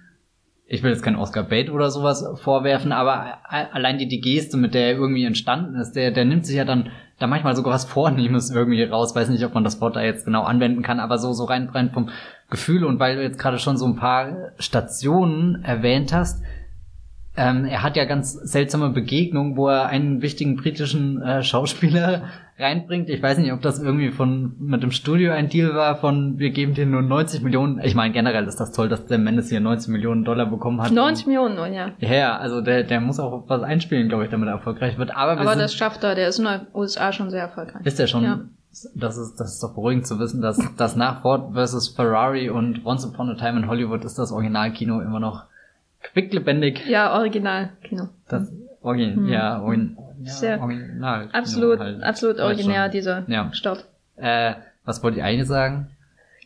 ich 0.72 0.85
will 0.85 0.92
jetzt 0.92 1.02
keinen 1.02 1.16
Oscar 1.16 1.42
Bait 1.42 1.68
oder 1.68 1.90
sowas 1.90 2.24
vorwerfen, 2.42 2.92
aber 2.92 3.38
allein 3.48 3.98
die, 3.98 4.06
die 4.06 4.20
Geste, 4.20 4.56
mit 4.56 4.72
der 4.72 4.92
er 4.92 4.98
irgendwie 4.98 5.24
entstanden 5.24 5.74
ist, 5.74 5.96
der, 5.96 6.12
der 6.12 6.24
nimmt 6.24 6.46
sich 6.46 6.54
ja 6.54 6.64
dann 6.64 6.90
da 7.18 7.26
manchmal 7.26 7.56
sogar 7.56 7.74
was 7.74 7.85
Vornehmes 7.85 8.52
irgendwie 8.52 8.85
raus. 8.85 9.16
Weiß 9.16 9.30
nicht, 9.30 9.44
ob 9.44 9.52
man 9.52 9.64
das 9.64 9.80
Wort 9.80 9.96
da 9.96 10.02
jetzt 10.02 10.26
genau 10.26 10.44
anwenden 10.44 10.83
kann, 10.83 11.00
aber 11.00 11.18
so, 11.18 11.33
so 11.33 11.44
rein, 11.44 11.68
rein 11.70 11.90
vom 11.90 12.11
Gefühl 12.50 12.85
und 12.85 13.00
weil 13.00 13.16
du 13.16 13.22
jetzt 13.22 13.38
gerade 13.40 13.59
schon 13.59 13.76
so 13.76 13.85
ein 13.85 13.96
paar 13.96 14.52
Stationen 14.61 15.64
erwähnt 15.64 16.12
hast, 16.12 16.40
ähm, 17.36 17.64
er 17.64 17.82
hat 17.82 17.96
ja 17.96 18.04
ganz 18.04 18.32
seltsame 18.32 18.90
Begegnungen, 18.90 19.56
wo 19.56 19.68
er 19.68 19.86
einen 19.86 20.20
wichtigen 20.20 20.56
britischen 20.56 21.22
äh, 21.22 21.42
Schauspieler 21.42 22.24
reinbringt. 22.58 23.08
Ich 23.08 23.22
weiß 23.22 23.38
nicht, 23.38 23.52
ob 23.52 23.62
das 23.62 23.80
irgendwie 23.80 24.10
von 24.10 24.56
mit 24.58 24.82
dem 24.82 24.90
Studio 24.90 25.32
ein 25.32 25.48
Deal 25.48 25.74
war 25.74 25.96
von 25.96 26.38
wir 26.38 26.50
geben 26.50 26.74
dir 26.74 26.86
nur 26.86 27.02
90 27.02 27.42
Millionen. 27.42 27.80
Ich 27.84 27.94
meine, 27.94 28.12
generell 28.12 28.46
ist 28.46 28.56
das 28.56 28.72
toll, 28.72 28.88
dass 28.88 29.06
der 29.06 29.18
Mendes 29.18 29.48
hier 29.48 29.60
90 29.60 29.90
Millionen 29.90 30.24
Dollar 30.24 30.46
bekommen 30.46 30.82
hat. 30.82 30.90
90 30.90 31.28
Millionen, 31.28 31.58
oh 31.58 31.64
ja. 31.64 31.92
Ja, 31.98 32.36
also 32.36 32.60
der, 32.60 32.82
der 32.82 33.00
muss 33.00 33.20
auch 33.20 33.44
was 33.48 33.62
einspielen, 33.62 34.08
glaube 34.08 34.24
ich, 34.24 34.30
damit 34.30 34.48
er 34.48 34.54
erfolgreich 34.54 34.98
wird. 34.98 35.16
Aber, 35.16 35.40
Aber 35.40 35.54
das 35.54 35.74
schafft 35.74 36.02
er, 36.02 36.16
der 36.16 36.28
ist 36.28 36.40
in 36.40 36.46
den 36.46 36.66
USA 36.74 37.12
schon 37.12 37.30
sehr 37.30 37.42
erfolgreich. 37.42 37.86
Ist 37.86 38.00
er 38.00 38.08
schon? 38.08 38.24
Ja. 38.24 38.40
Das 38.94 39.16
ist, 39.16 39.36
das 39.36 39.54
ist 39.54 39.62
doch 39.62 39.74
beruhigend 39.74 40.06
zu 40.06 40.20
wissen, 40.20 40.42
dass 40.42 40.58
das 40.76 40.94
nach 40.94 41.22
Ford 41.22 41.54
vs. 41.54 41.88
Ferrari 41.88 42.50
und 42.50 42.84
Once 42.84 43.04
Upon 43.04 43.30
a 43.30 43.34
Time 43.34 43.58
in 43.58 43.68
Hollywood 43.68 44.04
ist 44.04 44.16
das 44.18 44.30
Originalkino 44.30 45.00
immer 45.00 45.18
noch 45.18 45.46
quicklebendig. 46.02 46.86
Ja, 46.88 47.14
Originalkino. 47.14 48.08
Das 48.28 48.52
Origin, 48.82 49.16
hm. 49.16 49.28
ja, 49.28 49.60
Origin, 49.62 49.98
ja, 50.22 50.30
Sehr 50.32 50.60
original. 50.60 51.28
absolut, 51.32 51.78
halt. 51.78 52.02
absolut 52.02 52.38
originär, 52.40 52.88
dieser 52.88 53.24
Ja. 53.28 53.52
Start. 53.52 53.86
Äh, 54.16 54.54
was 54.84 55.02
wollte 55.02 55.18
ich 55.18 55.24
eigentlich 55.24 55.48
sagen? 55.48 55.90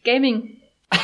Gaming. 0.04 0.58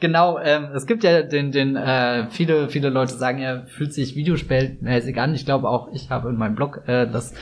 Genau, 0.00 0.38
ähm, 0.38 0.68
es 0.76 0.86
gibt 0.86 1.02
ja 1.02 1.22
den, 1.22 1.50
den, 1.50 1.74
äh, 1.74 2.28
viele, 2.30 2.68
viele 2.68 2.88
Leute 2.88 3.14
sagen, 3.14 3.40
er 3.40 3.66
fühlt 3.66 3.92
sich 3.92 4.14
videospielmäßig 4.14 5.18
an. 5.20 5.34
Ich 5.34 5.44
glaube 5.44 5.68
auch, 5.68 5.92
ich 5.92 6.08
habe 6.10 6.28
in 6.28 6.36
meinem 6.36 6.54
Blog 6.54 6.82
äh, 6.86 7.08
das 7.10 7.34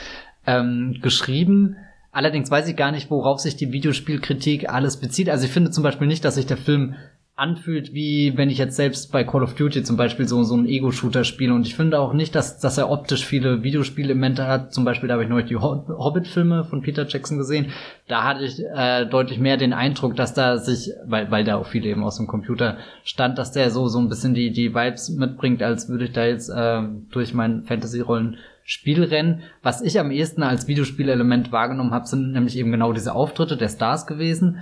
ähm, 0.47 0.99
geschrieben. 1.03 1.77
Allerdings 2.13 2.51
weiß 2.51 2.67
ich 2.69 2.77
gar 2.77 2.93
nicht, 2.93 3.11
worauf 3.11 3.41
sich 3.41 3.57
die 3.57 3.73
Videospielkritik 3.73 4.71
alles 4.71 4.99
bezieht. 4.99 5.29
Also 5.29 5.45
ich 5.45 5.53
finde 5.53 5.71
zum 5.71 5.83
Beispiel 5.85 6.07
nicht, 6.07 6.25
dass 6.25 6.37
sich 6.37 6.47
der 6.47 6.57
Film 6.57 6.95
anfühlt, 7.39 7.93
wie 7.93 8.33
wenn 8.37 8.49
ich 8.49 8.57
jetzt 8.57 8.77
selbst 8.77 9.13
bei 9.13 9.23
Call 9.23 9.43
of 9.43 9.55
Duty 9.55 9.83
zum 9.83 9.99
Beispiel 9.99 10.27
so, 10.27 10.43
so 10.43 10.55
einen 10.55 10.67
Ego-Shooter 10.67 11.23
spiele. 11.23 11.53
Und 11.53 11.67
ich 11.67 11.77
finde 11.77 12.01
auch 12.01 12.15
nicht, 12.15 12.35
dass, 12.35 12.59
dass 12.59 12.79
er 12.79 12.91
optisch 12.91 13.27
viele 13.27 13.63
Videospielelemente 13.63 14.47
hat. 14.47 14.73
Zum 14.73 14.87
Beispiel, 14.87 15.09
da 15.09 15.13
habe 15.15 15.25
ich 15.25 15.29
neulich 15.29 15.49
die 15.49 15.59
Hob- 15.59 15.87
Hobbit-Filme 15.87 16.65
von 16.65 16.81
Peter 16.81 17.07
Jackson 17.07 17.37
gesehen. 17.37 17.67
Da 18.09 18.25
hatte 18.25 18.43
ich 18.43 18.59
äh, 18.75 19.05
deutlich 19.05 19.39
mehr 19.39 19.59
den 19.59 19.75
Eindruck, 19.75 20.17
dass 20.17 20.33
da 20.33 20.57
sich, 20.57 20.91
weil, 21.05 21.31
weil 21.31 21.45
da 21.45 21.57
auch 21.57 21.67
viele 21.67 21.91
eben 21.91 22.05
aus 22.05 22.17
dem 22.17 22.27
Computer 22.27 22.79
stand, 23.05 23.37
dass 23.37 23.53
der 23.53 23.71
so, 23.71 23.87
so 23.89 23.99
ein 23.99 24.09
bisschen 24.09 24.33
die, 24.33 24.51
die 24.51 24.75
Vibes 24.75 25.11
mitbringt, 25.11 25.63
als 25.63 25.91
würde 25.91 26.07
ich 26.07 26.13
da 26.13 26.25
jetzt 26.25 26.49
äh, 26.49 26.81
durch 27.11 27.35
mein 27.35 27.65
Fantasy-Rollen 27.65 28.39
Spielrennen. 28.69 29.43
Was 29.63 29.81
ich 29.81 30.01
am 30.01 30.11
ehesten 30.11 30.43
als 30.43 30.67
Videospielelement 30.67 31.53
wahrgenommen 31.53 31.93
habe, 31.93 32.07
sind 32.07 32.33
nämlich 32.33 32.59
eben 32.59 32.73
genau 32.73 32.93
diese 32.93 33.15
Auftritte 33.15 33.57
der 33.57 33.69
Stars 33.69 34.09
gewesen. 34.09 34.59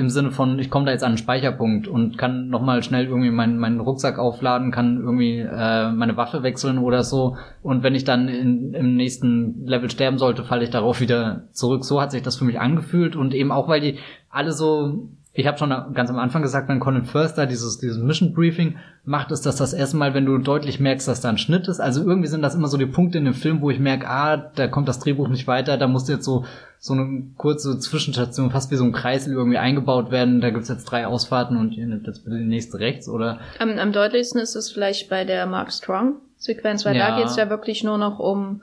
Im 0.00 0.10
Sinne 0.10 0.32
von, 0.32 0.58
ich 0.58 0.70
komme 0.70 0.86
da 0.86 0.92
jetzt 0.92 1.04
an 1.04 1.10
einen 1.10 1.18
Speicherpunkt 1.18 1.86
und 1.86 2.18
kann 2.18 2.48
nochmal 2.48 2.82
schnell 2.82 3.06
irgendwie 3.06 3.30
meinen, 3.30 3.58
meinen 3.58 3.80
Rucksack 3.80 4.18
aufladen, 4.18 4.72
kann 4.72 4.96
irgendwie 4.96 5.38
äh, 5.38 5.92
meine 5.92 6.16
Waffe 6.16 6.42
wechseln 6.42 6.78
oder 6.78 7.04
so. 7.04 7.36
Und 7.62 7.82
wenn 7.82 7.94
ich 7.94 8.04
dann 8.04 8.28
in, 8.28 8.74
im 8.74 8.96
nächsten 8.96 9.66
Level 9.66 9.90
sterben 9.90 10.18
sollte, 10.18 10.42
falle 10.42 10.64
ich 10.64 10.70
darauf 10.70 11.00
wieder 11.00 11.44
zurück. 11.52 11.84
So 11.84 12.00
hat 12.00 12.10
sich 12.10 12.22
das 12.22 12.36
für 12.36 12.44
mich 12.44 12.58
angefühlt. 12.58 13.14
Und 13.14 13.34
eben 13.34 13.52
auch, 13.52 13.68
weil 13.68 13.80
die 13.80 13.98
alle 14.30 14.52
so 14.52 15.10
ich 15.32 15.46
habe 15.46 15.58
schon 15.58 15.70
ganz 15.94 16.10
am 16.10 16.18
Anfang 16.18 16.42
gesagt, 16.42 16.68
wenn 16.68 16.80
Colin 16.80 17.04
First 17.04 17.38
dieses, 17.38 17.78
dieses 17.78 18.02
Mission 18.02 18.34
Briefing 18.34 18.76
macht, 19.04 19.30
ist 19.30 19.46
das 19.46 19.56
das 19.56 19.72
erste 19.72 19.96
Mal, 19.96 20.12
wenn 20.12 20.26
du 20.26 20.38
deutlich 20.38 20.80
merkst, 20.80 21.06
dass 21.06 21.20
da 21.20 21.28
ein 21.28 21.38
Schnitt 21.38 21.68
ist. 21.68 21.78
Also 21.78 22.04
irgendwie 22.04 22.26
sind 22.26 22.42
das 22.42 22.56
immer 22.56 22.66
so 22.66 22.76
die 22.76 22.86
Punkte 22.86 23.18
in 23.18 23.24
dem 23.24 23.34
Film, 23.34 23.60
wo 23.60 23.70
ich 23.70 23.78
merke, 23.78 24.08
ah, 24.08 24.36
da 24.36 24.66
kommt 24.66 24.88
das 24.88 24.98
Drehbuch 24.98 25.28
nicht 25.28 25.46
weiter, 25.46 25.76
da 25.78 25.86
muss 25.86 26.08
jetzt 26.08 26.24
so 26.24 26.44
so 26.82 26.94
eine 26.94 27.24
kurze 27.36 27.78
Zwischenstation, 27.78 28.50
fast 28.50 28.70
wie 28.70 28.76
so 28.76 28.84
ein 28.84 28.92
Kreisel 28.92 29.34
irgendwie 29.34 29.58
eingebaut 29.58 30.10
werden. 30.10 30.40
Da 30.40 30.48
gibt's 30.48 30.70
jetzt 30.70 30.84
drei 30.84 31.06
Ausfahrten 31.06 31.58
und 31.58 31.72
ihr 31.74 31.86
nehmt 31.86 32.06
jetzt 32.06 32.24
bitte 32.24 32.38
die 32.38 32.44
nächste 32.46 32.78
rechts, 32.78 33.06
oder? 33.06 33.38
Am, 33.58 33.78
am 33.78 33.92
deutlichsten 33.92 34.40
ist 34.40 34.54
es 34.54 34.72
vielleicht 34.72 35.10
bei 35.10 35.24
der 35.24 35.44
Mark 35.44 35.72
Strong-Sequenz, 35.72 36.86
weil 36.86 36.96
Ja. 36.96 37.10
da 37.10 37.16
geht's 37.18 37.36
ja 37.36 37.50
wirklich 37.50 37.84
nur 37.84 37.98
noch 37.98 38.18
um 38.18 38.62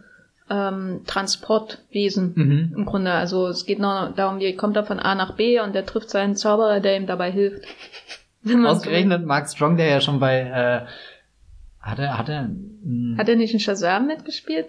ähm, 0.49 1.01
Transportwesen 1.05 2.31
Mhm. 2.35 2.73
im 2.77 2.85
Grunde. 2.85 3.11
Also 3.11 3.47
es 3.49 3.65
geht 3.65 3.79
nur 3.79 4.13
darum, 4.15 4.39
wie 4.39 4.55
kommt 4.55 4.75
er 4.77 4.85
von 4.85 4.97
A 4.99 5.13
nach 5.13 5.35
B 5.35 5.59
und 5.59 5.75
der 5.75 5.85
trifft 5.85 6.09
seinen 6.09 6.35
Zauberer, 6.35 6.79
der 6.79 6.97
ihm 6.97 7.05
dabei 7.07 7.31
hilft. 7.31 7.63
So 8.43 8.57
Ausgerechnet 8.65 9.25
Mark 9.25 9.49
Strong, 9.49 9.75
der 9.75 9.87
ja 9.89 9.99
schon 9.99 10.21
bei 10.21 10.39
äh, 10.39 10.85
hat 11.81 11.99
er, 11.99 12.17
hat 12.17 12.29
er 12.29 12.43
mh, 12.43 12.53
will. 12.83 13.17
Hat 13.17 13.27
er 13.27 13.35
nicht 13.35 13.53
in 13.53 13.59
Shazam 13.59 14.07
mitgespielt? 14.07 14.67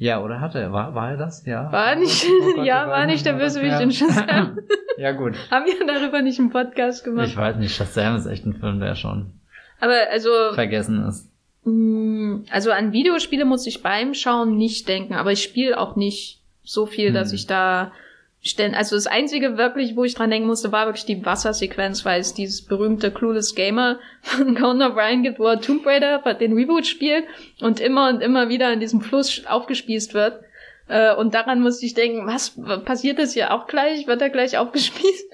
Ja, 0.00 0.20
oder 0.22 0.40
hat 0.40 0.54
er? 0.54 0.72
War, 0.72 0.94
war 0.94 1.10
er 1.12 1.16
das? 1.16 1.44
Ja. 1.46 1.70
War 1.70 1.94
nicht, 1.94 2.24
Oh 2.42 2.54
Gott, 2.56 2.64
ja, 2.66 2.88
war 2.88 3.06
nicht 3.06 3.24
der 3.26 3.34
Bösewicht 3.34 3.72
ja. 3.72 3.80
in 3.80 3.92
Shazam. 3.92 4.58
Ja, 4.98 5.12
gut. 5.12 5.34
Haben 5.50 5.64
wir 5.64 5.86
darüber 5.86 6.20
nicht 6.20 6.38
einen 6.40 6.50
Podcast 6.50 7.04
gemacht? 7.04 7.28
Ich 7.28 7.36
weiß 7.36 7.56
nicht, 7.56 7.74
Shazam 7.74 8.16
ist 8.16 8.26
echt 8.26 8.44
ein 8.44 8.52
Film, 8.54 8.80
der 8.80 8.94
schon 8.96 9.32
Aber 9.80 9.94
also, 10.10 10.30
vergessen 10.52 11.06
ist. 11.06 11.30
mh, 11.64 12.44
also 12.50 12.70
an 12.72 12.92
Videospiele 12.92 13.44
muss 13.46 13.66
ich 13.66 13.82
beim 13.82 14.12
Schauen 14.12 14.56
nicht 14.58 14.88
denken, 14.88 15.14
aber 15.14 15.32
ich 15.32 15.42
spiele 15.42 15.78
auch 15.78 15.96
nicht 15.96 16.42
so 16.64 16.84
viel, 16.86 17.12
dass 17.12 17.28
Hm. 17.30 17.34
ich 17.36 17.46
da 17.46 17.92
stellen. 18.42 18.74
Also 18.74 18.96
das 18.96 19.06
einzige 19.06 19.58
wirklich, 19.58 19.96
wo 19.96 20.04
ich 20.04 20.14
dran 20.14 20.30
denken 20.30 20.48
musste, 20.48 20.72
war 20.72 20.86
wirklich 20.86 21.04
die 21.04 21.24
Wassersequenz, 21.24 22.04
weil 22.04 22.20
es 22.20 22.32
dieses 22.32 22.64
berühmte 22.64 23.10
Clueless 23.10 23.54
Gamer 23.54 23.98
von 24.22 24.54
Conan 24.54 24.92
O'Brien 24.92 25.22
gibt, 25.22 25.38
wo 25.38 25.46
er 25.46 25.60
Tomb 25.60 25.84
Raider 25.86 26.18
den 26.34 26.54
Reboot 26.54 26.86
spielt 26.86 27.24
und 27.60 27.80
immer 27.80 28.08
und 28.08 28.22
immer 28.22 28.48
wieder 28.48 28.72
in 28.72 28.80
diesem 28.80 29.02
Fluss 29.02 29.44
aufgespießt 29.46 30.14
wird. 30.14 30.40
Äh, 30.88 31.14
Und 31.14 31.34
daran 31.34 31.60
musste 31.60 31.84
ich 31.84 31.94
denken, 31.94 32.26
was 32.26 32.58
passiert 32.84 33.18
das 33.18 33.34
hier 33.34 33.52
auch 33.52 33.66
gleich? 33.66 34.06
Wird 34.06 34.22
er 34.22 34.30
gleich 34.30 34.56
aufgespießt? 34.58 35.32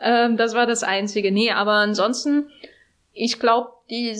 Ähm, 0.00 0.36
das 0.36 0.54
war 0.54 0.66
das 0.66 0.82
Einzige. 0.82 1.30
Nee, 1.32 1.52
aber 1.52 1.72
ansonsten, 1.72 2.50
ich 3.12 3.38
glaube, 3.38 3.70
die 3.90 4.16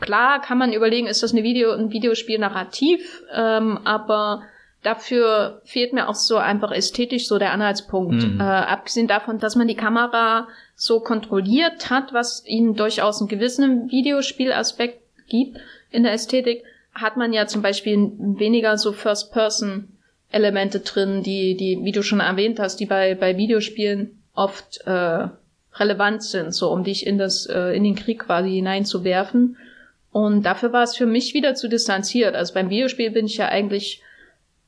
klar 0.00 0.40
kann 0.40 0.58
man 0.58 0.72
überlegen, 0.72 1.06
ist 1.06 1.22
das 1.22 1.32
eine 1.32 1.42
Video, 1.42 1.72
ein 1.72 1.90
Videospiel 1.90 2.38
narrativ, 2.38 3.22
ähm, 3.34 3.78
aber 3.84 4.42
dafür 4.82 5.60
fehlt 5.64 5.92
mir 5.92 6.08
auch 6.08 6.14
so 6.14 6.36
einfach 6.36 6.72
ästhetisch 6.72 7.26
so 7.26 7.38
der 7.38 7.52
Anhaltspunkt. 7.52 8.22
Mhm. 8.22 8.40
Äh, 8.40 8.44
abgesehen 8.44 9.08
davon, 9.08 9.38
dass 9.38 9.56
man 9.56 9.68
die 9.68 9.74
Kamera 9.74 10.48
so 10.74 11.00
kontrolliert 11.00 11.90
hat, 11.90 12.12
was 12.12 12.44
ihnen 12.46 12.74
durchaus 12.74 13.20
einen 13.20 13.28
gewissen 13.28 13.90
Videospielaspekt 13.90 15.00
gibt 15.28 15.58
in 15.90 16.02
der 16.02 16.12
Ästhetik, 16.12 16.64
hat 16.94 17.16
man 17.16 17.32
ja 17.32 17.46
zum 17.46 17.62
Beispiel 17.62 18.12
weniger 18.18 18.78
so 18.78 18.92
First-Person-Elemente 18.92 20.80
drin, 20.80 21.22
die, 21.22 21.56
die, 21.56 21.80
wie 21.82 21.92
du 21.92 22.02
schon 22.02 22.20
erwähnt 22.20 22.58
hast, 22.58 22.80
die 22.80 22.86
bei, 22.86 23.14
bei 23.14 23.36
Videospielen 23.36 24.22
oft 24.34 24.80
äh, 24.86 25.28
relevant 25.74 26.22
sind, 26.22 26.52
so 26.52 26.70
um 26.70 26.84
dich 26.84 27.06
in 27.06 27.18
das, 27.18 27.46
äh, 27.46 27.76
in 27.76 27.84
den 27.84 27.94
Krieg 27.94 28.20
quasi 28.20 28.50
hineinzuwerfen. 28.50 29.56
Und 30.10 30.42
dafür 30.42 30.72
war 30.72 30.82
es 30.82 30.96
für 30.96 31.06
mich 31.06 31.34
wieder 31.34 31.54
zu 31.54 31.68
distanziert. 31.68 32.34
Also 32.34 32.54
beim 32.54 32.70
Videospiel 32.70 33.10
bin 33.10 33.26
ich 33.26 33.36
ja 33.36 33.48
eigentlich 33.48 34.02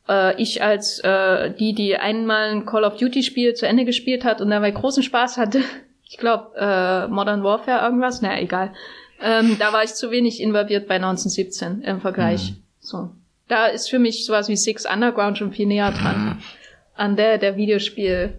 äh, 0.09 0.41
ich 0.41 0.63
als 0.63 1.01
äh, 1.01 1.51
die, 1.53 1.75
die 1.75 1.97
einmal 1.97 2.51
ein 2.51 2.67
Call 2.67 2.85
of 2.85 2.97
Duty 2.97 3.23
Spiel 3.23 3.55
zu 3.55 3.67
Ende 3.67 3.85
gespielt 3.85 4.25
hat 4.25 4.41
und 4.41 4.51
dabei 4.51 4.71
großen 4.71 5.03
Spaß 5.03 5.39
hatte. 5.39 5.61
Ich 6.05 6.19
glaube 6.19 6.55
äh, 6.59 7.09
Modern 7.09 7.43
Warfare 7.43 7.83
irgendwas, 7.87 8.21
naja, 8.21 8.39
egal. 8.39 8.75
Ähm, 9.23 9.57
da 9.59 9.73
war 9.73 9.83
ich 9.83 9.95
zu 9.95 10.11
wenig 10.11 10.43
involviert 10.43 10.87
bei 10.87 10.97
1917 10.97 11.81
im 11.81 12.03
Vergleich. 12.03 12.51
Mhm. 12.51 12.57
So, 12.81 13.11
da 13.49 13.65
ist 13.69 13.89
für 13.89 13.99
mich 13.99 14.27
sowas 14.27 14.51
wie 14.51 14.57
Six 14.57 14.85
Underground 14.85 15.39
schon 15.39 15.53
viel 15.53 15.65
näher 15.65 15.91
dran 15.91 16.43
an 16.95 17.17
der 17.17 17.39
der 17.39 17.57
Videospiel 17.57 18.35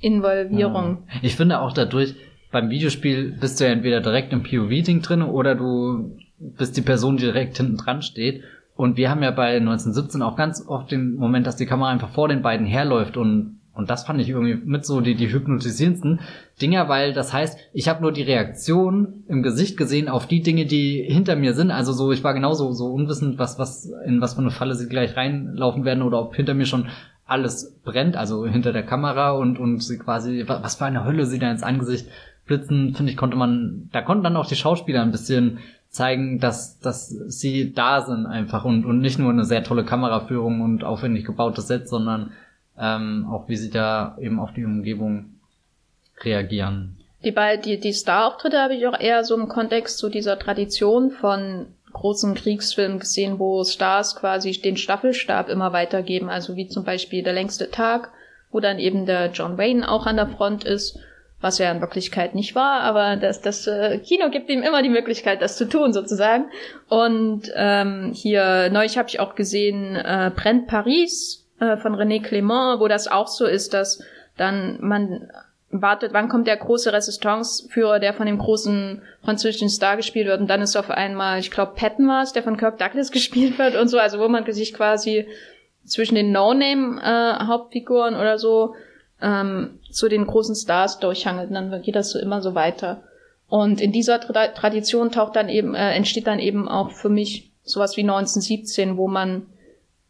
Involvierung. 0.00 1.04
Ja. 1.08 1.20
Ich 1.22 1.36
finde 1.36 1.60
auch 1.60 1.72
dadurch, 1.72 2.14
beim 2.50 2.70
Videospiel 2.70 3.36
bist 3.40 3.60
du 3.60 3.64
ja 3.64 3.72
entweder 3.72 4.00
direkt 4.00 4.32
im 4.32 4.42
POV-Ding 4.42 5.02
drin 5.02 5.22
oder 5.22 5.54
du 5.54 6.16
bist 6.38 6.76
die 6.76 6.82
Person, 6.82 7.16
die 7.16 7.24
direkt 7.24 7.56
hinten 7.56 7.76
dran 7.76 8.02
steht. 8.02 8.42
Und 8.76 8.96
wir 8.96 9.10
haben 9.10 9.22
ja 9.22 9.30
bei 9.30 9.56
1917 9.56 10.22
auch 10.22 10.36
ganz 10.36 10.64
oft 10.66 10.90
den 10.90 11.16
Moment, 11.16 11.46
dass 11.46 11.56
die 11.56 11.66
Kamera 11.66 11.88
einfach 11.90 12.10
vor 12.10 12.28
den 12.28 12.42
beiden 12.42 12.66
herläuft 12.66 13.16
und 13.16 13.54
und 13.72 13.90
das 13.90 14.06
fand 14.06 14.22
ich 14.22 14.30
irgendwie 14.30 14.54
mit 14.54 14.86
so 14.86 15.02
die, 15.02 15.14
die 15.16 15.30
hypnotisierendsten 15.30 16.20
Dinger, 16.62 16.88
weil 16.88 17.12
das 17.12 17.34
heißt, 17.34 17.58
ich 17.74 17.90
habe 17.90 18.00
nur 18.00 18.10
die 18.10 18.22
Reaktion 18.22 19.24
im 19.28 19.42
Gesicht 19.42 19.76
gesehen 19.76 20.08
auf 20.08 20.26
die 20.26 20.40
Dinge, 20.40 20.64
die 20.64 21.02
hinter 21.06 21.36
mir 21.36 21.52
sind. 21.52 21.70
Also 21.70 21.92
so, 21.92 22.10
ich 22.10 22.24
war 22.24 22.32
genauso 22.32 22.72
so 22.72 22.86
unwissend, 22.86 23.38
was, 23.38 23.58
was, 23.58 23.92
in 24.06 24.22
was 24.22 24.32
für 24.32 24.40
eine 24.40 24.50
Falle 24.50 24.74
sie 24.76 24.88
gleich 24.88 25.14
reinlaufen 25.14 25.84
werden 25.84 26.02
oder 26.02 26.22
ob 26.22 26.34
hinter 26.34 26.54
mir 26.54 26.64
schon 26.64 26.86
alles 27.26 27.78
brennt, 27.84 28.16
also 28.16 28.46
hinter 28.46 28.72
der 28.72 28.82
Kamera 28.84 29.32
und, 29.32 29.58
und 29.58 29.82
sie 29.82 29.98
quasi, 29.98 30.44
wa- 30.46 30.60
was 30.62 30.76
für 30.76 30.86
eine 30.86 31.04
Hölle 31.04 31.26
sie 31.26 31.38
da 31.38 31.50
ins 31.50 31.62
Angesicht 31.62 32.08
blitzen, 32.46 32.94
finde 32.94 33.12
ich, 33.12 33.18
konnte 33.18 33.36
man, 33.36 33.90
da 33.92 34.00
konnten 34.00 34.24
dann 34.24 34.36
auch 34.38 34.46
die 34.46 34.56
Schauspieler 34.56 35.02
ein 35.02 35.10
bisschen 35.10 35.58
zeigen, 35.96 36.38
dass, 36.38 36.78
dass 36.78 37.08
sie 37.08 37.72
da 37.72 38.02
sind 38.02 38.26
einfach 38.26 38.64
und, 38.64 38.84
und 38.84 39.00
nicht 39.00 39.18
nur 39.18 39.30
eine 39.30 39.44
sehr 39.44 39.64
tolle 39.64 39.84
Kameraführung 39.84 40.60
und 40.60 40.84
aufwendig 40.84 41.24
gebautes 41.24 41.68
Set, 41.68 41.88
sondern 41.88 42.32
ähm, 42.78 43.26
auch 43.30 43.48
wie 43.48 43.56
sie 43.56 43.70
da 43.70 44.16
eben 44.20 44.38
auf 44.38 44.52
die 44.52 44.64
Umgebung 44.64 45.36
reagieren. 46.22 46.98
Die, 47.24 47.34
die, 47.64 47.80
die 47.80 47.92
Star-Auftritte 47.92 48.60
habe 48.60 48.74
ich 48.74 48.86
auch 48.86 48.98
eher 48.98 49.24
so 49.24 49.34
im 49.34 49.48
Kontext 49.48 49.98
zu 49.98 50.10
dieser 50.10 50.38
Tradition 50.38 51.10
von 51.10 51.66
großen 51.92 52.34
Kriegsfilmen 52.34 52.98
gesehen, 52.98 53.38
wo 53.38 53.64
Stars 53.64 54.16
quasi 54.16 54.52
den 54.52 54.76
Staffelstab 54.76 55.48
immer 55.48 55.72
weitergeben. 55.72 56.28
Also 56.28 56.56
wie 56.56 56.68
zum 56.68 56.84
Beispiel 56.84 57.22
Der 57.22 57.32
längste 57.32 57.70
Tag, 57.70 58.10
wo 58.52 58.60
dann 58.60 58.78
eben 58.78 59.06
der 59.06 59.30
John 59.32 59.56
Wayne 59.56 59.90
auch 59.90 60.04
an 60.04 60.16
der 60.16 60.28
Front 60.28 60.64
ist, 60.64 60.98
was 61.46 61.60
er 61.60 61.70
in 61.70 61.80
Wirklichkeit 61.80 62.34
nicht 62.34 62.56
war, 62.56 62.80
aber 62.80 63.14
das, 63.14 63.40
das 63.40 63.68
äh, 63.68 63.98
Kino 63.98 64.30
gibt 64.30 64.50
ihm 64.50 64.64
immer 64.64 64.82
die 64.82 64.88
Möglichkeit, 64.88 65.40
das 65.40 65.56
zu 65.56 65.68
tun 65.68 65.92
sozusagen. 65.92 66.46
Und 66.88 67.52
ähm, 67.54 68.10
hier 68.12 68.68
neulich 68.70 68.98
habe 68.98 69.08
ich 69.08 69.20
auch 69.20 69.36
gesehen 69.36 69.94
äh, 69.94 70.32
Brennt 70.34 70.66
Paris 70.66 71.46
äh, 71.60 71.76
von 71.76 71.94
René 71.94 72.20
Clément, 72.20 72.80
wo 72.80 72.88
das 72.88 73.06
auch 73.06 73.28
so 73.28 73.46
ist, 73.46 73.74
dass 73.74 74.02
dann 74.36 74.78
man 74.80 75.30
wartet, 75.70 76.12
wann 76.12 76.28
kommt 76.28 76.48
der 76.48 76.56
große 76.56 76.92
Resistanceführer, 76.92 78.00
der 78.00 78.12
von 78.12 78.26
dem 78.26 78.38
großen 78.38 79.02
französischen 79.22 79.68
Star 79.68 79.96
gespielt 79.96 80.26
wird 80.26 80.40
und 80.40 80.48
dann 80.48 80.62
ist 80.62 80.74
auf 80.74 80.90
einmal, 80.90 81.38
ich 81.38 81.52
glaube 81.52 81.74
Patton 81.76 82.08
war 82.08 82.24
es, 82.24 82.32
der 82.32 82.42
von 82.42 82.56
Kirk 82.56 82.78
Douglas 82.78 83.12
gespielt 83.18 83.56
wird 83.56 83.76
und 83.76 83.86
so, 83.86 83.98
also 84.00 84.18
wo 84.18 84.26
man 84.26 84.50
sich 84.52 84.74
quasi 84.74 85.28
zwischen 85.84 86.16
den 86.16 86.32
No-Name-Hauptfiguren 86.32 88.16
oder 88.16 88.36
so 88.36 88.74
ähm, 89.20 89.78
zu 89.90 90.08
den 90.08 90.26
großen 90.26 90.54
Stars 90.54 90.98
durchhangelt 90.98 91.48
und 91.48 91.54
dann 91.54 91.82
geht 91.82 91.96
das 91.96 92.10
so 92.10 92.18
immer 92.18 92.42
so 92.42 92.54
weiter. 92.54 93.02
Und 93.48 93.80
in 93.80 93.92
dieser 93.92 94.20
Tra 94.20 94.48
Tradition 94.48 95.12
taucht 95.12 95.36
dann 95.36 95.48
eben, 95.48 95.74
äh, 95.74 95.92
entsteht 95.92 96.26
dann 96.26 96.38
eben 96.38 96.68
auch 96.68 96.90
für 96.90 97.08
mich 97.08 97.52
sowas 97.62 97.96
wie 97.96 98.02
1917, 98.02 98.96
wo 98.96 99.08
man 99.08 99.46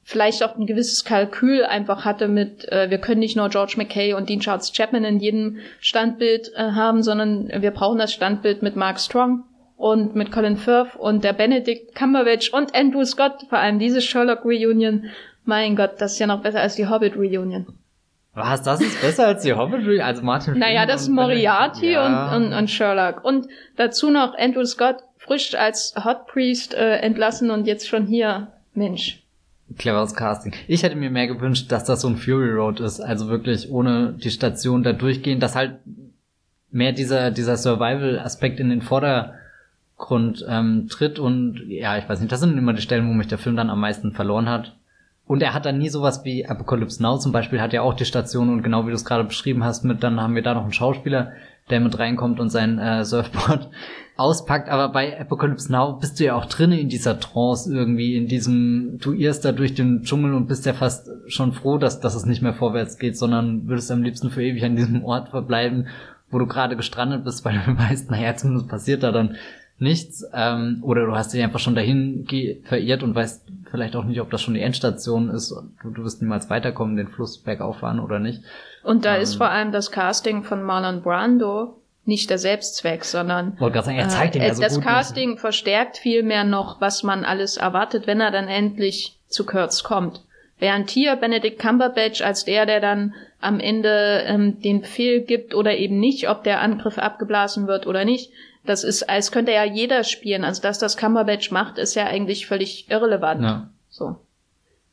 vielleicht 0.03 0.45
auch 0.45 0.57
ein 0.57 0.67
gewisses 0.67 1.05
Kalkül 1.05 1.65
einfach 1.65 2.05
hatte 2.05 2.29
mit, 2.29 2.71
äh, 2.71 2.91
wir 2.91 2.99
können 2.99 3.21
nicht 3.21 3.37
nur 3.37 3.49
George 3.49 3.75
McKay 3.77 4.15
und 4.15 4.29
Dean 4.29 4.41
Charles 4.41 4.73
Chapman 4.73 5.05
in 5.05 5.19
jedem 5.19 5.59
Standbild 5.81 6.53
äh, 6.55 6.71
haben, 6.73 7.03
sondern 7.03 7.49
wir 7.49 7.73
brauchen 7.73 7.99
das 7.99 8.13
Standbild 8.13 8.63
mit 8.63 8.77
Mark 8.77 9.01
Strong 9.01 9.43
und 9.77 10.15
mit 10.15 10.31
Colin 10.33 10.57
Firth 10.57 10.97
und 10.97 11.25
der 11.25 11.33
Benedict 11.33 11.95
Cumberbatch 11.95 12.53
und 12.53 12.75
Andrew 12.75 13.05
Scott, 13.05 13.47
vor 13.49 13.59
allem 13.59 13.79
diese 13.79 14.01
Sherlock 14.01 14.45
Reunion. 14.45 15.07
Mein 15.45 15.77
Gott, 15.77 15.95
das 15.99 16.13
ist 16.13 16.19
ja 16.19 16.27
noch 16.27 16.43
besser 16.43 16.61
als 16.61 16.77
die 16.77 16.89
Hobbit 16.89 17.17
Reunion. 17.17 17.67
Was, 18.37 18.63
das 18.63 18.83
ist 18.83 19.01
besser 19.01 19.29
als 19.29 19.43
die 19.43 19.55
Hobbit? 19.55 19.99
Also 20.03 20.23
Martin 20.23 20.59
Naja, 20.59 20.85
das 20.85 21.03
ist 21.03 21.09
Moriarty 21.09 21.93
ja. 21.93 22.37
und, 22.37 22.45
und, 22.45 22.53
und 22.53 22.71
Sherlock. 22.71 23.25
Und 23.25 23.49
dazu 23.77 24.11
noch 24.11 24.37
Andrew 24.37 24.67
Scott 24.67 24.97
frisch 25.17 25.55
als 25.55 25.95
Hot 26.05 26.27
Priest 26.27 26.75
äh, 26.75 26.99
entlassen 26.99 27.51
und 27.51 27.67
jetzt 27.67 27.89
schon 27.89 28.07
hier. 28.07 28.49
Mensch. 28.75 29.23
Cleveres 29.79 30.15
Casting. 30.15 30.53
Ich 30.69 30.83
hätte 30.83 30.97
mir 30.97 31.09
mehr 31.09 31.27
gewünscht, 31.29 31.73
dass 31.73 31.85
das 31.85 32.03
so 32.03 32.09
ein 32.09 32.19
Fury 32.19 32.51
Road 32.51 32.79
ist, 32.81 33.01
also 33.01 33.29
wirklich 33.29 33.71
ohne 33.71 34.13
die 34.13 34.31
Station 34.31 34.83
da 34.83 34.93
durchgehen, 34.93 35.41
dass 35.41 35.57
halt 35.57 35.79
mehr 36.71 36.93
dieser, 36.93 37.31
dieser 37.31 37.57
Survival-Aspekt 37.57 38.61
in 38.61 38.69
den 38.69 38.83
Vordergrund 38.83 40.45
ähm, 40.47 40.89
tritt 40.91 41.19
und 41.19 41.63
ja, 41.69 41.97
ich 41.97 42.07
weiß 42.07 42.21
nicht, 42.21 42.31
das 42.31 42.41
sind 42.41 42.59
immer 42.59 42.75
die 42.75 42.83
Stellen, 42.83 43.09
wo 43.09 43.15
mich 43.15 43.29
der 43.29 43.39
Film 43.39 43.57
dann 43.57 43.71
am 43.71 43.81
meisten 43.81 44.13
verloren 44.13 44.51
hat. 44.51 44.76
Und 45.27 45.43
er 45.43 45.55
hat 45.55 45.67
dann 45.67 45.79
nie 45.79 45.89
sowas 45.89 46.25
wie 46.25 46.47
Apocalypse 46.47 47.03
Now 47.03 47.19
zum 47.19 47.33
Beispiel, 47.33 47.61
hat 47.61 47.73
ja 47.73 47.83
auch 47.83 47.95
die 47.95 48.05
Station 48.05 48.49
und 48.49 48.63
genau 48.63 48.87
wie 48.87 48.91
du 48.91 48.95
es 48.95 49.05
gerade 49.05 49.25
beschrieben 49.25 49.65
hast, 49.65 49.85
mit 49.85 50.03
dann 50.03 50.21
haben 50.21 50.37
wir 50.37 50.43
da 50.43 50.55
noch 50.55 50.63
einen 50.63 50.73
Schauspieler, 50.73 51.33
der 51.69 51.81
mit 51.81 51.99
reinkommt 51.99 52.39
und 52.39 52.51
sein 52.51 52.79
äh, 52.79 53.05
Surfboard 53.05 53.69
auspackt, 54.17 54.69
aber 54.69 54.89
bei 54.91 55.21
Apocalypse 55.21 55.71
Now 55.71 55.99
bist 55.99 56.21
du 56.21 56.25
ja 56.25 56.37
auch 56.37 56.47
drinnen 56.47 56.79
in 56.79 56.89
dieser 56.89 57.19
Trance 57.19 57.75
irgendwie, 57.75 58.17
in 58.17 58.29
diesem, 58.29 58.99
du 59.01 59.13
irrst 59.13 59.45
da 59.45 59.51
durch 59.51 59.75
den 59.75 60.05
Dschungel 60.05 60.33
und 60.33 60.47
bist 60.47 60.65
ja 60.65 60.75
fast 60.75 61.11
schon 61.27 61.53
froh, 61.53 61.77
dass, 61.77 62.01
dass 62.01 62.15
es 62.15 62.25
nicht 62.25 62.41
mehr 62.41 62.55
vorwärts 62.55 62.99
geht, 62.99 63.19
sondern 63.19 63.67
würdest 63.67 63.91
am 63.91 64.03
liebsten 64.03 64.31
für 64.31 64.45
ewig 64.45 64.65
an 64.65 64.77
diesem 64.77 65.05
Ort 65.05 65.31
verbleiben, 65.31 65.89
wo 66.31 66.39
du 66.39 66.47
gerade 66.47 66.77
gestrandet 66.77 67.25
bist, 67.25 67.45
weil 67.45 67.61
du 67.67 67.79
weißt, 67.79 68.11
naja, 68.11 68.37
zumindest 68.37 68.69
passiert 68.69 69.03
da 69.03 69.11
dann 69.11 69.37
nichts. 69.79 70.25
Ähm, 70.33 70.79
oder 70.83 71.07
du 71.07 71.15
hast 71.15 71.33
dich 71.33 71.43
einfach 71.43 71.59
schon 71.59 71.75
dahin 71.75 72.27
verirrt 72.65 73.03
und 73.03 73.15
weißt 73.15 73.43
vielleicht 73.71 73.97
auch 73.97 74.05
nicht, 74.05 74.21
ob 74.21 74.31
das 74.31 74.43
schon 74.43 74.55
die 74.55 74.61
Endstation 74.61 75.29
ist. 75.29 75.55
Du, 75.83 75.91
du 75.91 76.05
wirst 76.05 76.23
niemals 76.23 76.49
weiterkommen, 76.51 76.97
den 76.97 77.09
Fluss 77.09 77.39
bergauf 77.39 77.79
fahren 77.79 78.01
oder 78.01 78.19
nicht. 78.19 78.43
Und 78.83 79.05
da 79.05 79.17
ähm, 79.17 79.23
ist 79.23 79.35
vor 79.35 79.51
allem 79.51 79.73
das 79.73 79.91
Casting 79.91 80.45
von 80.45 80.63
Marlon 80.63 81.03
Brando 81.03 81.77
nicht 82.05 82.31
der 82.31 82.39
Selbstzweck, 82.39 83.05
sondern 83.05 83.59
Wollte 83.59 83.83
sagen, 83.83 83.99
er 83.99 84.09
zeigt 84.09 84.37
ihn 84.37 84.43
äh, 84.43 84.49
ja 84.49 84.55
so 84.55 84.63
das 84.63 84.77
gut 84.77 84.85
Casting 84.85 85.31
nicht. 85.31 85.41
verstärkt 85.41 85.99
vielmehr 85.99 86.45
noch, 86.45 86.81
was 86.81 87.03
man 87.03 87.25
alles 87.25 87.57
erwartet, 87.57 88.07
wenn 88.07 88.21
er 88.21 88.31
dann 88.31 88.49
endlich 88.49 89.19
zu 89.29 89.45
Kurtz 89.45 89.83
kommt. 89.83 90.23
Während 90.59 90.89
hier 90.89 91.17
Benedict 91.17 91.59
Cumberbatch 91.59 92.23
als 92.23 92.45
der, 92.45 92.65
der 92.65 92.81
dann 92.81 93.15
am 93.41 93.61
Ende 93.61 94.23
ähm, 94.27 94.61
den 94.61 94.81
Befehl 94.81 95.21
gibt 95.21 95.55
oder 95.55 95.77
eben 95.77 95.99
nicht, 95.99 96.31
ob 96.31 96.45
der 96.45 96.63
Angriff 96.63 96.97
abgeblasen 96.97 97.67
wird 97.67 97.87
oder 97.87 98.05
nicht, 98.05 98.31
das 98.67 98.85
ist, 98.85 99.09
als 99.09 99.33
könnte 99.33 99.53
ja 99.53 99.65
jeder 99.65 100.05
spielen. 100.05 100.45
Also 100.45 100.63
dass 100.63 100.79
das 100.79 100.97
Cumberbatch 100.97 101.51
macht, 101.51 101.79
ist 101.79 101.95
ja 101.95 102.07
eigentlich 102.07 102.47
völlig 102.47 102.91
irrelevant. 102.91 103.43
Ja. 103.43 103.69
So. 103.89 104.17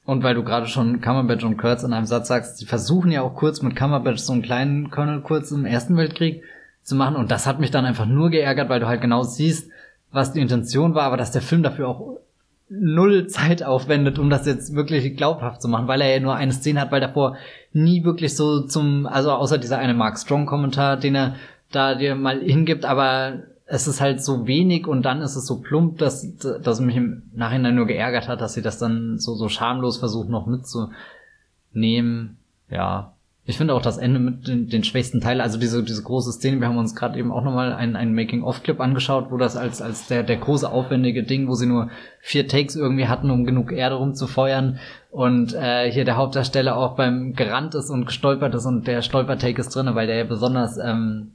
Und 0.05 0.23
weil 0.23 0.35
du 0.35 0.43
gerade 0.43 0.67
schon 0.67 1.01
Cumberbatch 1.01 1.43
und 1.43 1.57
Kurtz 1.57 1.83
in 1.83 1.93
einem 1.93 2.05
Satz 2.05 2.27
sagst, 2.27 2.57
sie 2.57 2.65
versuchen 2.65 3.11
ja 3.11 3.21
auch 3.21 3.35
kurz 3.35 3.61
mit 3.61 3.75
Cumberbatch 3.75 4.19
so 4.19 4.33
einen 4.33 4.41
kleinen 4.41 4.89
Colonel 4.89 5.21
Kurz 5.21 5.51
im 5.51 5.65
Ersten 5.65 5.95
Weltkrieg 5.95 6.43
zu 6.83 6.95
machen. 6.95 7.15
Und 7.15 7.31
das 7.31 7.47
hat 7.47 7.59
mich 7.59 7.71
dann 7.71 7.85
einfach 7.85 8.05
nur 8.05 8.29
geärgert, 8.29 8.69
weil 8.69 8.79
du 8.79 8.87
halt 8.87 9.01
genau 9.01 9.23
siehst, 9.23 9.69
was 10.11 10.33
die 10.33 10.41
Intention 10.41 10.93
war, 10.93 11.03
aber 11.03 11.17
dass 11.17 11.31
der 11.31 11.41
Film 11.41 11.63
dafür 11.63 11.87
auch 11.87 12.17
null 12.69 13.27
Zeit 13.27 13.63
aufwendet, 13.63 14.19
um 14.19 14.29
das 14.29 14.45
jetzt 14.45 14.75
wirklich 14.75 15.15
glaubhaft 15.15 15.61
zu 15.61 15.67
machen, 15.67 15.87
weil 15.87 16.01
er 16.01 16.13
ja 16.13 16.19
nur 16.19 16.35
eine 16.35 16.51
Szene 16.51 16.81
hat, 16.81 16.91
weil 16.91 17.01
davor 17.01 17.37
nie 17.71 18.03
wirklich 18.03 18.35
so 18.35 18.61
zum, 18.61 19.05
also 19.05 19.31
außer 19.31 19.57
dieser 19.57 19.77
eine 19.77 19.93
Mark 19.93 20.17
Strong 20.17 20.45
Kommentar, 20.45 20.97
den 20.97 21.15
er 21.15 21.35
da 21.71 21.95
dir 21.95 22.15
mal 22.15 22.39
hingibt, 22.39 22.85
aber 22.85 23.43
es 23.73 23.87
ist 23.87 24.01
halt 24.01 24.23
so 24.23 24.45
wenig 24.45 24.85
und 24.85 25.01
dann 25.01 25.23
ist 25.23 25.35
es 25.35 25.47
so 25.47 25.59
plump, 25.59 25.97
dass, 25.97 26.37
dass 26.37 26.79
mich 26.79 26.95
im 26.95 27.23
Nachhinein 27.33 27.73
nur 27.73 27.87
geärgert 27.87 28.27
hat, 28.27 28.39
dass 28.39 28.53
sie 28.53 28.61
das 28.61 28.77
dann 28.77 29.17
so, 29.17 29.33
so 29.33 29.49
schamlos 29.49 29.97
versucht 29.97 30.29
noch 30.29 30.45
mitzunehmen. 30.45 32.37
Ja, 32.69 33.13
ich 33.45 33.57
finde 33.57 33.73
auch 33.73 33.81
das 33.81 33.97
Ende 33.97 34.19
mit 34.19 34.47
den, 34.47 34.69
den 34.69 34.83
schwächsten 34.83 35.21
Teil, 35.21 35.41
also 35.41 35.57
diese, 35.57 35.81
diese 35.81 36.03
große 36.03 36.33
Szene, 36.33 36.59
wir 36.61 36.67
haben 36.67 36.77
uns 36.77 36.95
gerade 36.95 37.17
eben 37.17 37.31
auch 37.31 37.43
nochmal 37.43 37.73
einen, 37.73 37.95
einen 37.95 38.13
Making-of-Clip 38.13 38.79
angeschaut, 38.79 39.31
wo 39.31 39.37
das 39.37 39.57
als, 39.57 39.81
als 39.81 40.07
der, 40.07 40.21
der 40.21 40.37
große 40.37 40.71
aufwendige 40.71 41.23
Ding, 41.23 41.47
wo 41.47 41.55
sie 41.55 41.65
nur 41.65 41.89
vier 42.19 42.47
Takes 42.47 42.75
irgendwie 42.75 43.07
hatten, 43.07 43.31
um 43.31 43.43
genug 43.43 43.71
Erde 43.71 43.95
rumzufeuern 43.95 44.77
und 45.09 45.55
äh, 45.55 45.91
hier 45.91 46.05
der 46.05 46.17
Hauptdarsteller 46.17 46.77
auch 46.77 46.95
beim 46.95 47.33
gerannt 47.33 47.73
ist 47.73 47.89
und 47.89 48.05
gestolpert 48.05 48.53
ist 48.53 48.67
und 48.67 48.85
der 48.85 49.01
Stolpertake 49.01 49.59
ist 49.59 49.75
drinne, 49.75 49.95
weil 49.95 50.05
der 50.05 50.17
ja 50.17 50.25
besonders 50.25 50.77
ähm, 50.77 51.31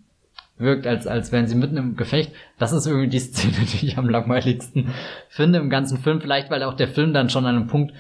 wirkt, 0.59 0.87
als, 0.87 1.07
als 1.07 1.33
wären 1.33 1.47
sie 1.47 1.55
mitten 1.55 1.77
im 1.77 1.97
Gefecht. 1.97 2.33
Das 2.59 2.73
ist 2.73 2.87
irgendwie 2.87 3.09
die 3.09 3.19
Szene, 3.21 3.57
die 3.73 3.87
ich 3.87 3.99
am 3.99 4.09
langweiligsten 4.09 4.93
finde 5.29 5.59
im 5.59 5.71
ganzen 5.71 5.99
Film. 5.99 6.21
Vielleicht, 6.21 6.51
weil 6.51 6.63
auch 6.63 6.75
der 6.75 6.89
Film 6.89 7.13
dann 7.13 7.31
schon 7.31 7.47
an 7.47 7.57
einem 7.57 7.67
Punkt 7.67 7.95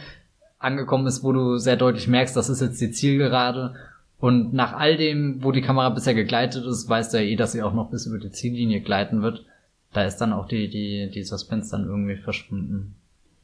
angekommen 0.58 1.06
ist, 1.06 1.22
wo 1.22 1.32
du 1.32 1.58
sehr 1.58 1.76
deutlich 1.76 2.08
merkst, 2.08 2.36
das 2.36 2.48
ist 2.48 2.60
jetzt 2.60 2.80
die 2.80 2.90
Zielgerade 2.90 3.74
und 4.20 4.52
nach 4.52 4.72
all 4.72 4.96
dem, 4.96 5.42
wo 5.42 5.52
die 5.52 5.62
Kamera 5.62 5.90
bisher 5.90 6.14
gegleitet 6.14 6.64
ist, 6.66 6.88
weißt 6.88 7.14
du 7.14 7.18
ja 7.18 7.24
eh, 7.24 7.36
dass 7.36 7.52
sie 7.52 7.62
auch 7.62 7.72
noch 7.72 7.90
bis 7.90 8.06
über 8.06 8.18
die 8.18 8.32
Ziellinie 8.32 8.80
gleiten 8.80 9.22
wird. 9.22 9.44
Da 9.92 10.04
ist 10.04 10.16
dann 10.16 10.32
auch 10.32 10.48
die, 10.48 10.68
die, 10.68 11.10
die 11.10 11.22
Suspense 11.22 11.70
dann 11.70 11.86
irgendwie 11.86 12.16
verschwunden. 12.16 12.96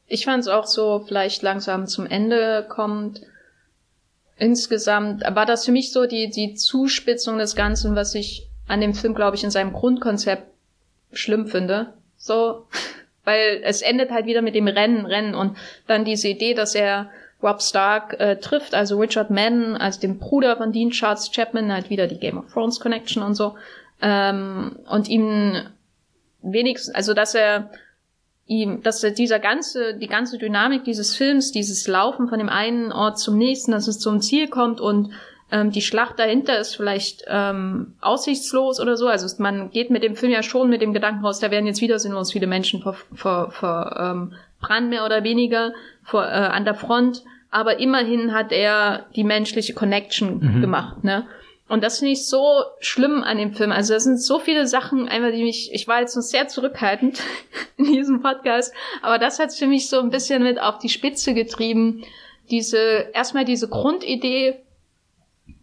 Ich 0.06 0.24
fand 0.24 0.40
es 0.40 0.48
auch 0.48 0.66
so, 0.66 1.04
vielleicht 1.06 1.42
langsam 1.42 1.86
zum 1.86 2.06
Ende 2.06 2.66
kommt. 2.68 3.22
Insgesamt 4.36 5.22
war 5.22 5.46
das 5.46 5.64
für 5.64 5.72
mich 5.72 5.92
so 5.92 6.06
die, 6.06 6.28
die 6.28 6.54
Zuspitzung 6.54 7.38
des 7.38 7.54
Ganzen, 7.54 7.94
was 7.94 8.14
ich 8.14 8.48
an 8.68 8.80
dem 8.80 8.94
Film, 8.94 9.14
glaube 9.14 9.36
ich, 9.36 9.44
in 9.44 9.50
seinem 9.50 9.72
Grundkonzept 9.72 10.46
schlimm 11.12 11.46
finde. 11.46 11.94
So, 12.16 12.66
weil 13.24 13.60
es 13.62 13.82
endet 13.82 14.10
halt 14.10 14.26
wieder 14.26 14.42
mit 14.42 14.54
dem 14.54 14.68
Rennen, 14.68 15.06
Rennen 15.06 15.34
und 15.34 15.56
dann 15.86 16.04
diese 16.04 16.28
Idee, 16.28 16.54
dass 16.54 16.74
er 16.74 17.10
Rob 17.42 17.60
Stark 17.60 18.18
äh, 18.20 18.36
trifft, 18.36 18.74
also 18.74 18.98
Richard 18.98 19.30
Madden, 19.30 19.76
als 19.76 19.98
dem 19.98 20.18
Bruder 20.18 20.56
von 20.56 20.72
Dean 20.72 20.90
Charles 20.90 21.30
Chapman, 21.30 21.72
halt 21.72 21.90
wieder 21.90 22.06
die 22.06 22.18
Game 22.18 22.38
of 22.38 22.50
Thrones 22.52 22.80
Connection 22.80 23.22
und 23.22 23.34
so, 23.34 23.54
ähm, 24.00 24.78
und 24.88 25.08
ihm 25.08 25.62
wenigstens, 26.42 26.94
also 26.94 27.12
dass 27.12 27.34
er 27.34 27.70
ihm, 28.46 28.82
dass 28.82 29.02
er 29.02 29.10
dieser 29.10 29.38
ganze, 29.38 29.94
die 29.94 30.06
ganze 30.06 30.38
Dynamik 30.38 30.84
dieses 30.84 31.16
Films, 31.16 31.52
dieses 31.52 31.86
Laufen 31.86 32.28
von 32.28 32.38
dem 32.38 32.48
einen 32.48 32.92
Ort 32.92 33.18
zum 33.18 33.38
nächsten, 33.38 33.72
dass 33.72 33.88
es 33.88 33.98
zum 33.98 34.20
Ziel 34.20 34.48
kommt 34.48 34.80
und 34.80 35.12
ähm, 35.54 35.70
die 35.70 35.82
Schlacht 35.82 36.18
dahinter 36.18 36.58
ist 36.58 36.74
vielleicht 36.74 37.24
ähm, 37.28 37.94
aussichtslos 38.00 38.80
oder 38.80 38.96
so. 38.96 39.06
Also 39.06 39.40
man 39.40 39.70
geht 39.70 39.88
mit 39.88 40.02
dem 40.02 40.16
Film 40.16 40.32
ja 40.32 40.42
schon 40.42 40.68
mit 40.68 40.82
dem 40.82 40.92
Gedanken 40.92 41.24
raus, 41.24 41.38
da 41.38 41.52
werden 41.52 41.66
jetzt 41.66 41.80
wieder 41.80 42.00
sinnlos 42.00 42.32
viele 42.32 42.48
Menschen 42.48 42.82
ver, 42.82 42.96
ver, 43.14 43.50
ver, 43.52 43.96
ähm, 44.16 44.32
Brand 44.60 44.90
mehr 44.90 45.04
oder 45.04 45.22
weniger 45.22 45.72
vor, 46.02 46.24
äh, 46.24 46.26
an 46.26 46.64
der 46.64 46.74
Front. 46.74 47.22
Aber 47.52 47.78
immerhin 47.78 48.32
hat 48.34 48.50
er 48.50 49.06
die 49.14 49.22
menschliche 49.22 49.74
Connection 49.74 50.40
mhm. 50.40 50.60
gemacht, 50.60 51.04
ne? 51.04 51.24
Und 51.66 51.82
das 51.82 52.00
finde 52.00 52.12
ich 52.12 52.26
so 52.26 52.62
schlimm 52.80 53.22
an 53.22 53.38
dem 53.38 53.54
Film. 53.54 53.72
Also 53.72 53.94
da 53.94 54.00
sind 54.00 54.20
so 54.20 54.38
viele 54.38 54.66
Sachen, 54.66 55.08
einfach 55.08 55.30
die 55.30 55.42
mich, 55.42 55.72
ich 55.72 55.88
war 55.88 56.00
jetzt 56.00 56.14
noch 56.14 56.22
sehr 56.22 56.46
zurückhaltend 56.48 57.22
in 57.76 57.86
diesem 57.86 58.22
Podcast, 58.22 58.74
aber 59.02 59.18
das 59.18 59.38
hat 59.38 59.54
für 59.54 59.66
mich 59.66 59.88
so 59.88 60.00
ein 60.00 60.10
bisschen 60.10 60.42
mit 60.42 60.60
auf 60.60 60.78
die 60.78 60.90
Spitze 60.90 61.32
getrieben. 61.32 62.04
Diese, 62.50 63.06
erstmal 63.14 63.46
diese 63.46 63.68
Grundidee, 63.68 64.63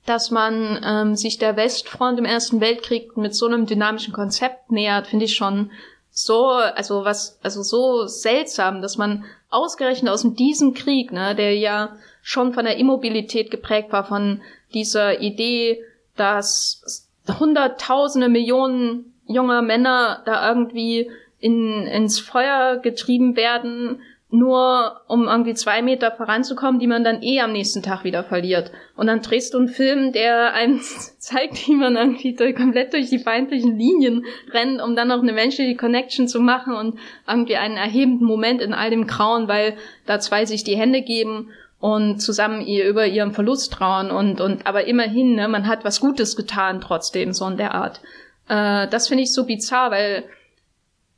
dass 0.05 0.31
man 0.31 0.81
ähm, 0.83 1.15
sich 1.15 1.37
der 1.37 1.55
Westfront 1.55 2.17
im 2.19 2.25
Ersten 2.25 2.59
Weltkrieg 2.59 3.15
mit 3.17 3.35
so 3.35 3.45
einem 3.45 3.65
dynamischen 3.65 4.13
Konzept 4.13 4.71
nähert, 4.71 5.07
finde 5.07 5.25
ich 5.25 5.35
schon 5.35 5.71
so, 6.09 6.47
also 6.47 7.05
was, 7.05 7.39
also 7.43 7.61
so 7.61 8.07
seltsam, 8.07 8.81
dass 8.81 8.97
man 8.97 9.25
ausgerechnet 9.49 10.11
aus 10.11 10.25
diesem 10.33 10.73
Krieg, 10.73 11.11
ne, 11.11 11.35
der 11.35 11.55
ja 11.57 11.95
schon 12.21 12.53
von 12.53 12.65
der 12.65 12.77
Immobilität 12.77 13.51
geprägt 13.51 13.91
war, 13.91 14.03
von 14.03 14.41
dieser 14.73 15.21
Idee, 15.21 15.83
dass 16.15 17.07
hunderttausende 17.39 18.29
Millionen 18.29 19.13
junger 19.25 19.61
Männer 19.61 20.21
da 20.25 20.47
irgendwie 20.47 21.09
in, 21.39 21.87
ins 21.87 22.19
Feuer 22.19 22.77
getrieben 22.77 23.35
werden, 23.35 24.01
nur 24.31 25.01
um 25.07 25.25
irgendwie 25.25 25.53
zwei 25.53 25.81
Meter 25.81 26.11
voranzukommen, 26.11 26.79
die 26.79 26.87
man 26.87 27.03
dann 27.03 27.21
eh 27.21 27.41
am 27.41 27.51
nächsten 27.51 27.83
Tag 27.83 28.05
wieder 28.05 28.23
verliert. 28.23 28.71
Und 28.95 29.07
dann 29.07 29.21
drehst 29.21 29.53
du 29.53 29.57
einen 29.57 29.67
Film, 29.67 30.13
der 30.13 30.53
einem 30.53 30.79
zeigt, 31.19 31.67
wie 31.67 31.75
man 31.75 31.97
irgendwie 31.97 32.33
komplett 32.53 32.93
durch 32.93 33.09
die 33.09 33.19
feindlichen 33.19 33.77
Linien 33.77 34.25
rennt, 34.51 34.81
um 34.81 34.95
dann 34.95 35.09
noch 35.09 35.21
eine 35.21 35.33
menschliche 35.33 35.75
Connection 35.75 36.29
zu 36.29 36.39
machen 36.39 36.73
und 36.73 36.97
irgendwie 37.27 37.57
einen 37.57 37.75
erhebenden 37.75 38.25
Moment 38.25 38.61
in 38.61 38.73
all 38.73 38.89
dem 38.89 39.05
Grauen, 39.05 39.49
weil 39.49 39.75
da 40.05 40.19
zwei 40.19 40.45
sich 40.45 40.63
die 40.63 40.77
Hände 40.77 41.01
geben 41.01 41.49
und 41.81 42.19
zusammen 42.19 42.61
ihr 42.61 42.87
über 42.87 43.07
ihren 43.07 43.33
Verlust 43.33 43.73
trauern 43.73 44.11
und, 44.11 44.39
und 44.39 44.65
aber 44.65 44.85
immerhin, 44.85 45.35
ne, 45.35 45.49
man 45.49 45.67
hat 45.67 45.83
was 45.83 45.99
Gutes 45.99 46.37
getan 46.37 46.79
trotzdem, 46.79 47.33
so 47.33 47.45
in 47.47 47.57
der 47.57 47.75
Art. 47.75 47.99
Äh, 48.47 48.87
das 48.87 49.09
finde 49.09 49.23
ich 49.23 49.33
so 49.33 49.45
bizarr, 49.45 49.91
weil 49.91 50.23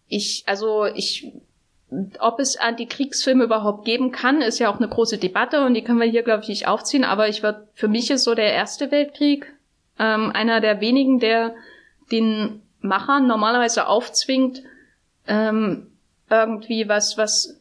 ich, 0.07 0.43
also 0.47 0.86
ich 0.86 1.32
ob 2.20 2.39
es 2.39 2.58
Antikriegsfilme 2.58 3.44
überhaupt 3.44 3.86
geben 3.86 4.12
kann, 4.12 4.41
ist 4.41 4.60
ja 4.60 4.70
auch 4.70 4.78
eine 4.78 4.88
große 4.88 5.18
Debatte 5.18 5.66
und 5.66 5.74
die 5.74 5.84
können 5.84 6.00
wir 6.00 6.08
hier, 6.08 6.24
glaube 6.24 6.44
ich, 6.44 6.50
nicht 6.50 6.68
aufziehen. 6.68 7.04
Aber 7.04 7.28
ich 7.28 7.44
würde, 7.44 7.68
für 7.74 7.88
mich 7.88 8.10
ist 8.12 8.24
so 8.24 8.36
der 8.36 8.54
Erste 8.54 8.91
Weltkrieg 8.91 9.52
ähm, 10.00 10.32
einer 10.34 10.62
der 10.62 10.82
wenigen, 10.82 11.20
der 11.20 11.56
den 12.12 12.62
Machern 12.82 13.28
normalerweise 13.28 13.88
aufzwingt, 13.88 14.64
ähm, 15.28 15.88
irgendwie 16.30 16.88
was, 16.89 17.18
was 17.18 17.60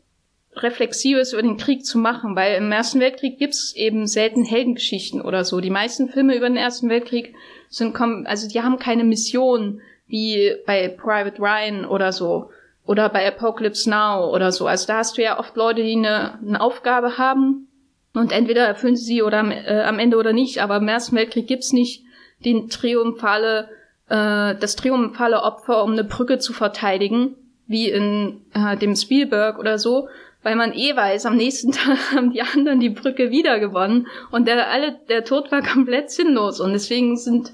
Reflexives 0.56 1.32
über 1.32 1.42
den 1.42 1.56
Krieg 1.56 1.84
zu 1.84 1.98
machen, 1.98 2.36
weil 2.36 2.56
im 2.56 2.72
Ersten 2.72 3.00
Weltkrieg 3.00 3.38
gibt's 3.38 3.74
eben 3.74 4.06
selten 4.06 4.44
Heldengeschichten 4.44 5.20
oder 5.20 5.44
so. 5.44 5.60
Die 5.60 5.70
meisten 5.70 6.08
Filme 6.08 6.36
über 6.36 6.48
den 6.48 6.56
Ersten 6.56 6.88
Weltkrieg 6.88 7.34
sind, 7.68 7.96
also 8.26 8.48
die 8.48 8.60
haben 8.60 8.78
keine 8.78 9.04
Mission, 9.04 9.80
wie 10.06 10.56
bei 10.66 10.88
Private 10.88 11.40
Ryan 11.40 11.86
oder 11.86 12.12
so 12.12 12.50
oder 12.86 13.08
bei 13.08 13.26
Apocalypse 13.26 13.88
Now 13.88 14.32
oder 14.34 14.52
so. 14.52 14.66
Also 14.66 14.86
da 14.86 14.98
hast 14.98 15.16
du 15.16 15.22
ja 15.22 15.38
oft 15.38 15.56
Leute, 15.56 15.82
die 15.82 15.96
eine, 15.96 16.38
eine 16.40 16.60
Aufgabe 16.60 17.18
haben 17.18 17.68
und 18.14 18.32
entweder 18.32 18.66
erfüllen 18.66 18.96
sie 18.96 19.04
sie 19.04 19.22
oder 19.22 19.44
äh, 19.44 19.82
am 19.82 19.98
Ende 19.98 20.16
oder 20.16 20.32
nicht. 20.32 20.60
Aber 20.60 20.76
im 20.76 20.88
Ersten 20.88 21.16
Weltkrieg 21.16 21.46
gibt's 21.46 21.72
nicht 21.72 22.04
den 22.44 22.68
triumphale, 22.68 23.68
äh, 24.08 24.54
das 24.56 24.76
triumphale 24.76 25.42
Opfer, 25.42 25.82
um 25.84 25.92
eine 25.92 26.04
Brücke 26.04 26.38
zu 26.38 26.52
verteidigen, 26.52 27.36
wie 27.66 27.88
in 27.88 28.42
äh, 28.54 28.76
dem 28.76 28.96
Spielberg 28.96 29.58
oder 29.58 29.78
so, 29.78 30.08
weil 30.42 30.56
man 30.56 30.72
eh 30.72 30.94
weiß, 30.94 31.26
am 31.26 31.36
nächsten 31.36 31.72
Tag 31.72 31.98
haben 32.12 32.32
die 32.32 32.42
anderen 32.42 32.80
die 32.80 32.90
Brücke 32.90 33.30
wieder 33.30 33.60
gewonnen 33.60 34.08
und 34.30 34.48
der 34.48 34.68
alle 34.70 34.98
der 35.08 35.24
Tod 35.24 35.52
war 35.52 35.62
komplett 35.62 36.10
sinnlos 36.10 36.60
und 36.60 36.72
deswegen 36.72 37.16
sind 37.16 37.52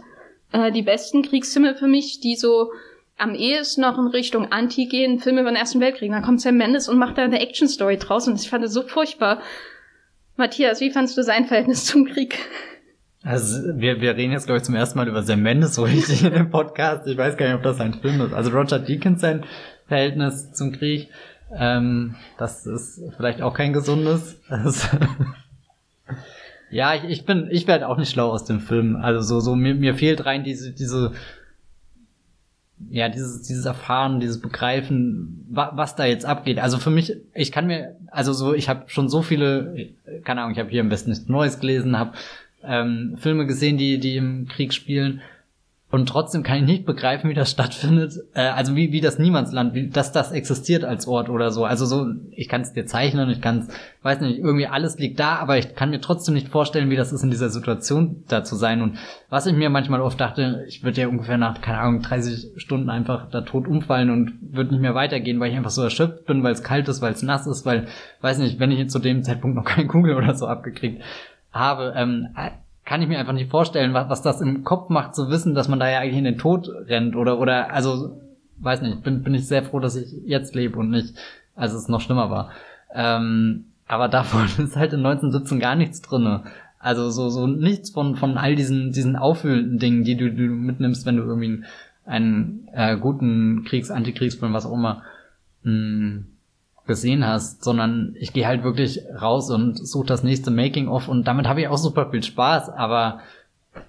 äh, 0.53 0.73
die 0.73 0.83
besten 0.83 1.23
Kriegsfilme 1.23 1.75
für 1.75 1.87
mich, 1.87 2.21
die 2.21 2.35
so 2.35 2.73
am 3.19 3.35
ehesten 3.35 3.83
noch 3.83 3.99
in 3.99 4.07
Richtung 4.07 4.53
Anti 4.53 4.87
gehen, 4.87 5.19
Filme 5.19 5.41
über 5.41 5.51
den 5.51 5.57
Ersten 5.57 5.81
Weltkrieg. 5.81 6.11
Dann 6.11 6.23
kommt 6.23 6.41
Sam 6.41 6.57
Mendes 6.57 6.89
und 6.89 6.99
macht 6.99 7.19
da 7.19 7.25
eine 7.25 7.41
Action-Story 7.41 7.99
draus 7.99 8.29
und 8.29 8.41
ich 8.41 8.49
fand 8.49 8.65
es 8.65 8.73
so 8.73 8.83
furchtbar. 8.83 9.43
Matthias, 10.37 10.81
wie 10.81 10.91
fandst 10.91 11.19
du 11.19 11.23
sein 11.23 11.47
Verhältnis 11.47 11.85
zum 11.85 12.07
Krieg? 12.07 12.39
Also 13.25 13.61
wir, 13.75 14.01
wir 14.01 14.17
reden 14.17 14.33
jetzt, 14.33 14.47
glaube 14.47 14.59
ich, 14.59 14.65
zum 14.65 14.77
ersten 14.77 14.97
Mal 14.97 15.09
über 15.09 15.23
Sam 15.23 15.43
Mendes 15.43 15.75
so 15.75 15.83
richtig 15.83 16.25
in 16.25 16.33
dem 16.33 16.51
Podcast. 16.51 17.07
Ich 17.09 17.19
weiß 17.19 17.37
gar 17.37 17.47
nicht, 17.47 17.57
ob 17.57 17.65
das 17.65 17.81
ein 17.81 17.95
Film 17.95 18.21
ist. 18.21 18.33
Also 18.33 18.51
Roger 18.51 18.79
Deakins 18.79 19.21
sein 19.21 19.45
Verhältnis 19.89 20.53
zum 20.53 20.73
Krieg, 20.73 21.09
ähm, 21.57 22.17
das 22.37 22.67
ist 22.67 23.01
vielleicht 23.17 23.43
auch 23.43 23.55
kein 23.55 23.73
gesundes. 23.73 24.41
ja, 26.71 26.95
ich, 26.95 27.05
ich 27.05 27.25
bin, 27.25 27.49
ich 27.51 27.67
werde 27.67 27.89
auch 27.89 27.97
nicht 27.97 28.11
schlau 28.11 28.31
aus 28.31 28.45
dem 28.45 28.61
Film. 28.61 28.97
Also 28.97 29.23
so, 29.23 29.41
so 29.41 29.57
mir, 29.57 29.75
mir 29.75 29.95
fehlt 29.95 30.27
rein 30.27 30.45
diese, 30.45 30.73
diese 30.73 31.13
ja, 32.91 33.09
dieses, 33.09 33.43
dieses 33.43 33.65
Erfahren, 33.65 34.21
dieses 34.21 34.41
Begreifen, 34.41 35.47
wa 35.51 35.73
was 35.75 35.97
da 35.97 36.05
jetzt 36.05 36.25
abgeht. 36.25 36.59
Also 36.59 36.79
für 36.79 36.91
mich, 36.91 37.17
ich 37.35 37.53
kann 37.53 37.67
mir, 37.67 37.97
also 38.11 38.33
so, 38.33 38.55
ich 38.55 38.69
habe 38.69 38.85
schon 38.87 39.09
so 39.09 39.23
viele, 39.23 39.91
keine 40.25 40.41
Ahnung, 40.41 40.53
ich 40.53 40.59
habe 40.59 40.71
hier 40.71 40.81
am 40.81 40.89
besten 40.89 41.11
nichts 41.11 41.29
Neues 41.29 41.61
gelesen, 41.61 41.99
habe 41.99 42.13
ähm, 42.63 43.17
Filme 43.19 43.47
gesehen, 43.47 43.79
die, 43.79 43.99
die 43.99 44.17
im 44.17 44.49
Krieg 44.49 44.73
spielen 44.73 45.21
und 45.91 46.07
trotzdem 46.07 46.43
kann 46.43 46.59
ich 46.59 46.65
nicht 46.65 46.85
begreifen, 46.85 47.31
wie 47.31 47.35
das 47.35 47.51
stattfindet. 47.51 48.13
Äh, 48.35 48.43
also 48.43 48.77
wie, 48.77 48.93
wie 48.93 49.01
das 49.01 49.19
Niemandsland, 49.19 49.75
wie, 49.75 49.89
dass 49.89 50.13
das 50.13 50.33
existiert 50.33 50.85
als 50.85 51.07
Ort 51.07 51.31
oder 51.31 51.51
so. 51.51 51.65
Also 51.65 51.87
so, 51.87 52.07
ich 52.31 52.49
kann 52.49 52.61
es 52.61 52.73
dir 52.73 52.87
zeichnen, 52.87 53.31
ich 53.31 53.41
kann 53.41 53.69
weiß 54.03 54.21
nicht, 54.21 54.39
irgendwie 54.39 54.67
alles 54.67 54.99
liegt 54.99 55.19
da, 55.19 55.37
aber 55.37 55.59
ich 55.59 55.75
kann 55.75 55.91
mir 55.91 56.01
trotzdem 56.01 56.35
nicht 56.35 56.49
vorstellen, 56.49 56.89
wie 56.89 56.97
das 56.97 57.13
ist, 57.13 57.23
in 57.23 57.31
dieser 57.31 57.51
Situation 57.51 58.23
da 58.29 58.45
zu 58.45 58.55
sein. 58.57 58.81
Und 58.81 58.99
was 59.29 59.47
ich 59.47 59.55
mir 59.55 59.71
manchmal 59.71 60.01
oft 60.01 60.21
dachte, 60.21 60.65
ich 60.69 60.83
würde 60.83 61.01
ja 61.01 61.09
ungefähr 61.09 61.37
nach, 61.37 61.61
keine 61.61 61.79
Ahnung, 61.79 62.03
30 62.03 62.61
Stunden 62.61 62.91
einfach 62.91 63.29
da 63.31 63.43
tot 63.43 63.67
umfallen 63.67 64.11
und 64.11 64.35
würde 64.41 64.71
nicht 64.71 64.81
mehr 64.81 64.95
weitergehen, 64.95 65.41
weil 65.41 65.51
ich 65.51 65.57
einfach 65.57 65.71
so 65.71 65.83
erschöpft 65.83 66.27
bin, 66.27 66.43
weil 66.43 66.53
es 66.53 66.63
kalt 66.63 66.89
ist, 66.89 67.03
weil 67.03 67.13
es 67.13 67.23
nass 67.23 67.47
ist, 67.47 67.67
weil, 67.67 67.89
weiß 68.21 68.39
nicht, 68.39 68.61
wenn 68.61 68.71
ich 68.71 68.89
zu 68.89 68.99
dem 68.99 69.23
Zeitpunkt 69.23 69.57
noch 69.57 69.65
keine 69.65 69.89
Kugel 69.89 70.15
oder 70.15 70.35
so 70.35 70.47
abgekriegt 70.47 71.03
habe. 71.53 71.93
Ähm, 71.97 72.29
kann 72.89 73.03
ich 73.03 73.09
mir 73.09 73.19
einfach 73.19 73.35
nicht 73.35 73.51
vorstellen, 73.51 73.93
was, 73.93 74.09
was 74.09 74.23
das 74.23 74.41
im 74.41 74.65
Kopf 74.65 74.89
macht, 74.89 75.15
zu 75.15 75.29
wissen, 75.29 75.55
dass 75.55 75.69
man 75.69 75.79
da 75.79 75.91
ja 75.91 75.99
eigentlich 75.99 76.17
in 76.17 76.25
den 76.25 76.39
Tod 76.39 76.71
rennt 76.87 77.17
oder, 77.17 77.39
oder, 77.39 77.71
also, 77.71 78.19
weiß 78.61 78.81
nicht, 78.81 79.03
bin, 79.03 79.23
bin 79.23 79.35
ich 79.35 79.47
sehr 79.47 79.63
froh, 79.63 79.79
dass 79.79 79.95
ich 79.95 80.11
jetzt 80.25 80.55
lebe 80.55 80.79
und 80.79 80.89
nicht, 80.89 81.15
als 81.55 81.75
es 81.75 81.89
noch 81.89 82.01
schlimmer 82.01 82.31
war. 82.31 82.51
Ähm, 82.95 83.67
aber 83.87 84.09
davon 84.09 84.45
ist 84.65 84.77
halt 84.77 84.95
in 84.95 85.05
1917 85.05 85.61
gar 85.61 85.77
nichts 85.77 86.01
drinne. 86.01 86.45
Also 86.79 87.11
so, 87.11 87.29
so 87.29 87.47
nichts 87.47 87.91
von, 87.91 88.17
von 88.17 88.39
all 88.39 88.55
diesen, 88.55 88.91
diesen 88.93 89.17
auffüllenden 89.17 89.79
Dingen, 89.79 90.05
die 90.05 90.17
du, 90.17 90.31
du 90.31 90.45
mitnimmst, 90.45 91.05
wenn 91.05 91.19
du 91.19 91.25
irgendwie 91.25 91.47
einen, 91.47 91.65
einen 92.07 92.69
äh, 92.73 92.97
guten 92.97 93.65
Kriegs-, 93.65 93.91
Antikriegsfilm, 93.91 94.55
was 94.55 94.65
auch 94.65 94.73
immer, 94.73 95.03
mh, 95.63 95.73
hm, 95.73 96.27
gesehen 96.89 97.25
hast, 97.25 97.63
sondern 97.63 98.17
ich 98.19 98.33
gehe 98.33 98.47
halt 98.47 98.65
wirklich 98.65 99.03
raus 99.21 99.51
und 99.51 99.77
suche 99.77 100.07
das 100.07 100.25
nächste 100.25 100.51
Making-of 100.51 101.07
und 101.07 101.29
damit 101.29 101.47
habe 101.47 101.61
ich 101.61 101.69
auch 101.69 101.79
super 101.79 102.11
viel 102.11 102.25
Spaß, 102.25 102.71
aber 102.71 103.21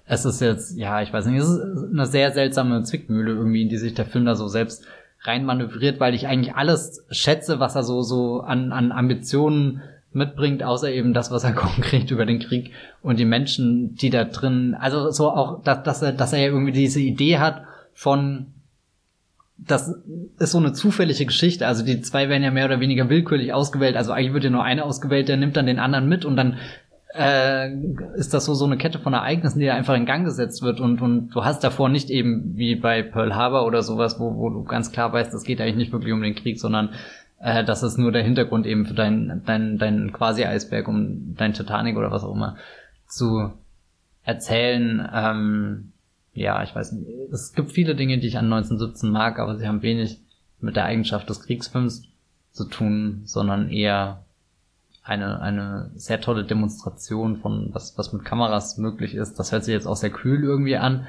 es 0.06 0.26
ist 0.26 0.42
jetzt, 0.42 0.78
ja, 0.78 1.02
ich 1.02 1.12
weiß 1.12 1.26
nicht, 1.26 1.40
es 1.40 1.50
ist 1.50 1.62
eine 1.92 2.06
sehr 2.06 2.32
seltsame 2.32 2.84
Zwickmühle 2.84 3.32
irgendwie, 3.32 3.64
in 3.64 3.70
die 3.70 3.78
sich 3.78 3.96
der 3.96 4.06
Film 4.06 4.26
da 4.26 4.36
so 4.36 4.48
selbst 4.48 4.86
reinmanövriert, 5.22 6.00
weil 6.00 6.14
ich 6.14 6.28
eigentlich 6.28 6.56
alles 6.56 7.06
schätze, 7.10 7.60
was 7.60 7.76
er 7.76 7.84
so, 7.84 8.02
so 8.04 8.42
an, 8.42 8.72
an 8.72 8.92
Ambitionen 8.92 9.82
mitbringt, 10.12 10.64
außer 10.64 10.92
eben 10.92 11.14
das, 11.14 11.32
was 11.32 11.44
er 11.44 11.54
konkret 11.54 12.12
über 12.12 12.26
den 12.26 12.40
Krieg 12.40 12.72
und 13.02 13.20
die 13.20 13.26
Menschen, 13.26 13.96
die 13.96 14.10
da 14.10 14.26
drin, 14.26 14.76
also 14.80 15.12
so 15.12 15.30
auch, 15.30 15.64
dass, 15.64 15.84
dass 15.84 16.02
er, 16.02 16.12
dass 16.14 16.34
er 16.34 16.40
ja 16.40 16.48
irgendwie 16.48 16.72
diese 16.72 17.00
Idee 17.00 17.40
hat 17.40 17.64
von, 17.94 18.48
das 19.66 19.94
ist 20.40 20.52
so 20.52 20.58
eine 20.58 20.74
zufällige 20.74 21.26
Geschichte. 21.26 21.68
Also 21.68 21.84
die 21.84 22.02
zwei 22.02 22.30
werden 22.30 22.44
ja 22.44 22.52
mehr 22.52 22.66
oder 22.66 22.80
weniger 22.80 23.10
willkürlich 23.10 23.54
ausgewählt. 23.54 23.96
Also 23.96 24.12
eigentlich 24.12 24.34
wird 24.34 24.46
ja 24.46 24.50
nur 24.50 24.64
einer 24.64 24.86
ausgewählt, 24.86 25.30
der 25.30 25.38
nimmt 25.38 25.58
dann 25.58 25.66
den 25.66 25.80
anderen 25.80 26.08
mit 26.08 26.26
und 26.26 26.36
dann 26.36 26.58
äh, 27.14 27.74
ist 28.16 28.34
das 28.34 28.46
so 28.46 28.54
so 28.54 28.66
eine 28.66 28.78
Kette 28.78 29.00
von 29.00 29.14
Ereignissen, 29.14 29.60
die 29.60 29.66
da 29.66 29.74
einfach 29.74 29.96
in 29.96 30.06
Gang 30.06 30.26
gesetzt 30.26 30.62
wird 30.62 30.80
und 30.80 31.02
und 31.02 31.30
du 31.30 31.44
hast 31.44 31.64
davor 31.64 31.90
nicht 31.90 32.10
eben 32.10 32.56
wie 32.56 32.76
bei 32.76 33.02
Pearl 33.02 33.36
Harbor 33.36 33.66
oder 33.66 33.82
sowas, 33.82 34.20
wo, 34.20 34.36
wo 34.36 34.50
du 34.50 34.64
ganz 34.64 34.92
klar 34.92 35.12
weißt, 35.12 35.34
es 35.34 35.44
geht 35.44 35.60
eigentlich 35.60 35.76
nicht 35.76 35.92
wirklich 35.92 36.14
um 36.14 36.22
den 36.22 36.36
Krieg, 36.36 36.60
sondern 36.60 36.90
äh, 37.40 37.64
das 37.64 37.84
ist 37.84 37.98
nur 37.98 38.12
der 38.12 38.24
Hintergrund 38.24 38.68
eben 38.68 38.86
für 38.86 38.94
dein 38.94 39.42
dein 39.46 39.78
dein 39.78 40.14
quasi 40.14 40.46
Eisberg, 40.46 40.88
um 40.88 41.36
dein 41.36 41.54
Titanic 41.54 41.98
oder 41.98 42.12
was 42.12 42.24
auch 42.24 42.36
immer 42.36 42.58
zu 43.08 43.54
erzählen. 44.24 45.08
Ähm, 45.12 45.92
ja, 46.40 46.64
ich 46.64 46.74
weiß 46.74 46.94
nicht, 46.94 47.10
es 47.32 47.54
gibt 47.54 47.72
viele 47.72 47.96
Dinge, 47.96 48.18
die 48.18 48.28
ich 48.28 48.38
an 48.38 48.46
1917 48.46 49.12
mag, 49.12 49.40
aber 49.40 49.58
sie 49.58 49.68
haben 49.68 49.82
wenig 49.82 50.20
mit 50.62 50.76
der 50.78 50.86
Eigenschaft 50.86 51.30
des 51.30 51.42
Kriegsfilms 51.42 52.04
zu 52.52 52.66
tun, 52.66 53.22
sondern 53.26 53.70
eher 53.70 54.24
eine, 55.04 55.42
eine 55.42 55.92
sehr 55.96 56.22
tolle 56.22 56.46
Demonstration 56.46 57.38
von 57.38 57.70
was, 57.74 57.98
was 57.98 58.14
mit 58.14 58.24
Kameras 58.24 58.78
möglich 58.78 59.16
ist. 59.16 59.38
Das 59.38 59.52
hört 59.52 59.66
sich 59.66 59.74
jetzt 59.74 59.86
auch 59.86 59.98
sehr 59.98 60.12
kühl 60.12 60.44
irgendwie 60.44 60.78
an, 60.78 61.08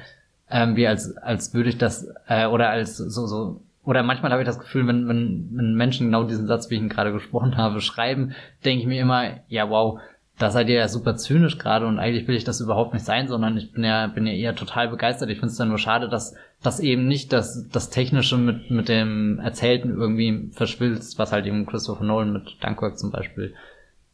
ähm, 0.49 0.75
wie 0.75 0.87
als, 0.87 1.15
als 1.17 1.53
würde 1.53 1.69
ich 1.69 1.77
das, 1.77 2.13
äh, 2.27 2.47
oder 2.47 2.69
als 2.69 2.97
so, 2.97 3.25
so, 3.25 3.61
oder 3.83 4.03
manchmal 4.03 4.31
habe 4.31 4.41
ich 4.41 4.47
das 4.47 4.59
Gefühl, 4.59 4.85
wenn, 4.85 5.07
wenn, 5.07 5.49
wenn 5.53 5.75
Menschen 5.75 6.07
genau 6.07 6.25
diesen 6.25 6.47
Satz, 6.47 6.69
wie 6.69 6.75
ich 6.75 6.81
ihn 6.81 6.89
gerade 6.89 7.13
gesprochen 7.13 7.55
habe, 7.55 7.79
schreiben, 7.79 8.33
denke 8.65 8.81
ich 8.81 8.87
mir 8.87 9.01
immer, 9.01 9.39
ja 9.47 9.69
wow, 9.69 9.99
da 10.41 10.49
seid 10.49 10.69
ihr 10.69 10.75
ja 10.75 10.87
super 10.87 11.15
zynisch 11.15 11.57
gerade 11.57 11.85
und 11.85 11.99
eigentlich 11.99 12.27
will 12.27 12.35
ich 12.35 12.43
das 12.43 12.61
überhaupt 12.61 12.93
nicht 12.93 13.05
sein, 13.05 13.27
sondern 13.27 13.57
ich 13.57 13.71
bin 13.71 13.83
ja, 13.83 14.07
bin 14.07 14.25
ja 14.25 14.33
eher 14.33 14.55
total 14.55 14.87
begeistert. 14.87 15.29
Ich 15.29 15.37
finde 15.37 15.51
es 15.51 15.57
dann 15.57 15.69
nur 15.69 15.77
schade, 15.77 16.09
dass 16.09 16.35
das 16.63 16.79
eben 16.79 17.07
nicht 17.07 17.31
das, 17.31 17.67
das 17.69 17.89
Technische 17.89 18.37
mit, 18.37 18.71
mit 18.71 18.89
dem 18.89 19.39
Erzählten 19.39 19.95
irgendwie 19.95 20.49
verschwilzt, 20.53 21.19
was 21.19 21.31
halt 21.31 21.45
eben 21.45 21.65
Christopher 21.65 22.03
Nolan 22.03 22.33
mit 22.33 22.63
Dunkirk 22.63 22.97
zum 22.97 23.11
Beispiel 23.11 23.53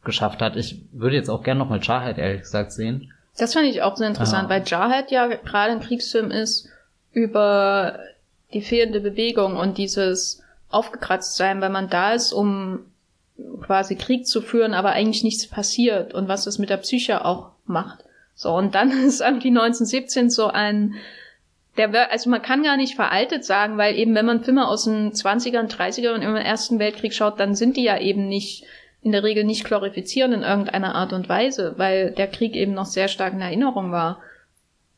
geschafft 0.04 0.42
hat. 0.42 0.56
Ich 0.56 0.82
würde 0.92 1.16
jetzt 1.16 1.30
auch 1.30 1.44
gerne 1.44 1.60
nochmal 1.60 1.80
Jarhead 1.82 2.18
ehrlich 2.18 2.42
gesagt 2.42 2.72
sehen. 2.72 3.14
Das 3.38 3.54
fand 3.54 3.68
ich 3.68 3.82
auch 3.82 3.96
sehr 3.96 4.08
interessant, 4.08 4.48
ah. 4.48 4.50
weil 4.50 4.64
Jarhead 4.66 5.12
ja 5.12 5.28
gerade 5.28 5.72
ein 5.72 5.80
Kriegsfilm 5.80 6.32
ist 6.32 6.70
über 7.12 8.00
die 8.54 8.62
fehlende 8.62 9.00
Bewegung 9.00 9.56
und 9.56 9.78
dieses 9.78 10.44
aufgekratzt 10.70 11.38
sein, 11.38 11.62
weil 11.62 11.70
man 11.70 11.90
da 11.90 12.14
ist, 12.14 12.34
um 12.34 12.80
quasi 13.62 13.96
Krieg 13.96 14.28
zu 14.28 14.42
führen, 14.42 14.74
aber 14.74 14.92
eigentlich 14.92 15.24
nichts 15.24 15.48
passiert 15.48 16.14
und 16.14 16.28
was 16.28 16.46
das 16.46 16.60
mit 16.60 16.70
der 16.70 16.78
Psyche 16.78 17.26
auch 17.26 17.52
macht. 17.66 18.04
So, 18.36 18.54
und 18.54 18.76
dann 18.76 18.92
ist 19.06 19.22
irgendwie 19.22 19.50
1917 19.50 20.30
so 20.30 20.48
ein, 20.48 20.96
der, 21.78 22.12
also 22.12 22.30
man 22.30 22.42
kann 22.42 22.64
gar 22.64 22.78
nicht 22.78 22.96
veraltet 22.96 23.46
sagen, 23.46 23.78
weil 23.78 23.96
eben, 23.96 24.16
wenn 24.16 24.26
man 24.26 24.44
Filme 24.44 24.68
aus 24.68 24.86
den 24.86 25.12
20ern, 25.12 25.70
30ern 25.70 26.16
und 26.16 26.22
im 26.22 26.36
Ersten 26.36 26.80
Weltkrieg 26.80 27.14
schaut, 27.14 27.40
dann 27.40 27.56
sind 27.56 27.78
die 27.78 27.84
ja 27.84 28.00
eben 28.00 28.28
nicht, 28.28 28.66
in 29.04 29.12
der 29.12 29.24
Regel 29.24 29.44
nicht 29.44 29.64
glorifizierend 29.64 30.34
in 30.34 30.42
irgendeiner 30.42 30.96
Art 30.96 31.14
und 31.14 31.30
Weise, 31.30 31.76
weil 31.78 32.12
der 32.12 32.28
Krieg 32.28 32.56
eben 32.56 32.74
noch 32.74 32.86
sehr 32.86 33.08
stark 33.08 33.34
in 33.34 33.42
Erinnerung 33.42 33.92
war. 33.92 34.22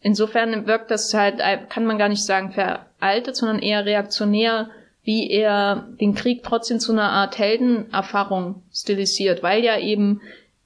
Insofern 0.01 0.65
wirkt 0.67 0.89
das 0.91 1.13
halt, 1.13 1.41
kann 1.69 1.85
man 1.85 1.97
gar 1.97 2.07
nicht 2.07 2.23
sagen 2.23 2.53
veraltet, 2.53 3.35
sondern 3.35 3.59
eher 3.59 3.85
reaktionär 3.85 4.69
wie 5.10 5.28
er 5.28 5.88
den 5.99 6.14
Krieg 6.14 6.43
trotzdem 6.43 6.80
zu 6.80 6.91
einer 6.91 7.10
Art 7.10 7.39
Heldenerfahrung 7.39 8.62
stilisiert, 8.72 9.41
weil 9.41 9.64
ja 9.64 9.80
eben, 9.80 10.22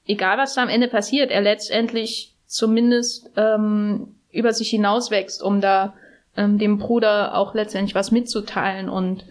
egal 0.06 0.36
was 0.36 0.52
da 0.52 0.62
am 0.62 0.68
Ende 0.68 0.88
passiert, 0.88 1.30
er 1.30 1.40
letztendlich 1.40 2.34
zumindest 2.46 3.30
ähm, 3.38 4.16
über 4.30 4.52
sich 4.52 4.68
hinauswächst, 4.68 5.42
um 5.42 5.62
da 5.62 5.94
ähm, 6.36 6.58
dem 6.58 6.76
Bruder 6.76 7.38
auch 7.38 7.54
letztendlich 7.54 7.94
was 7.94 8.10
mitzuteilen 8.10 8.90
und 8.90 9.24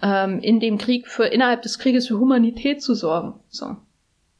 ähm, 0.00 0.40
in 0.40 0.60
dem 0.60 0.78
Krieg 0.78 1.08
für 1.08 1.26
innerhalb 1.26 1.60
des 1.60 1.78
Krieges 1.78 2.08
für 2.08 2.18
Humanität 2.18 2.82
zu 2.82 2.94
sorgen. 2.94 3.34
So. 3.50 3.76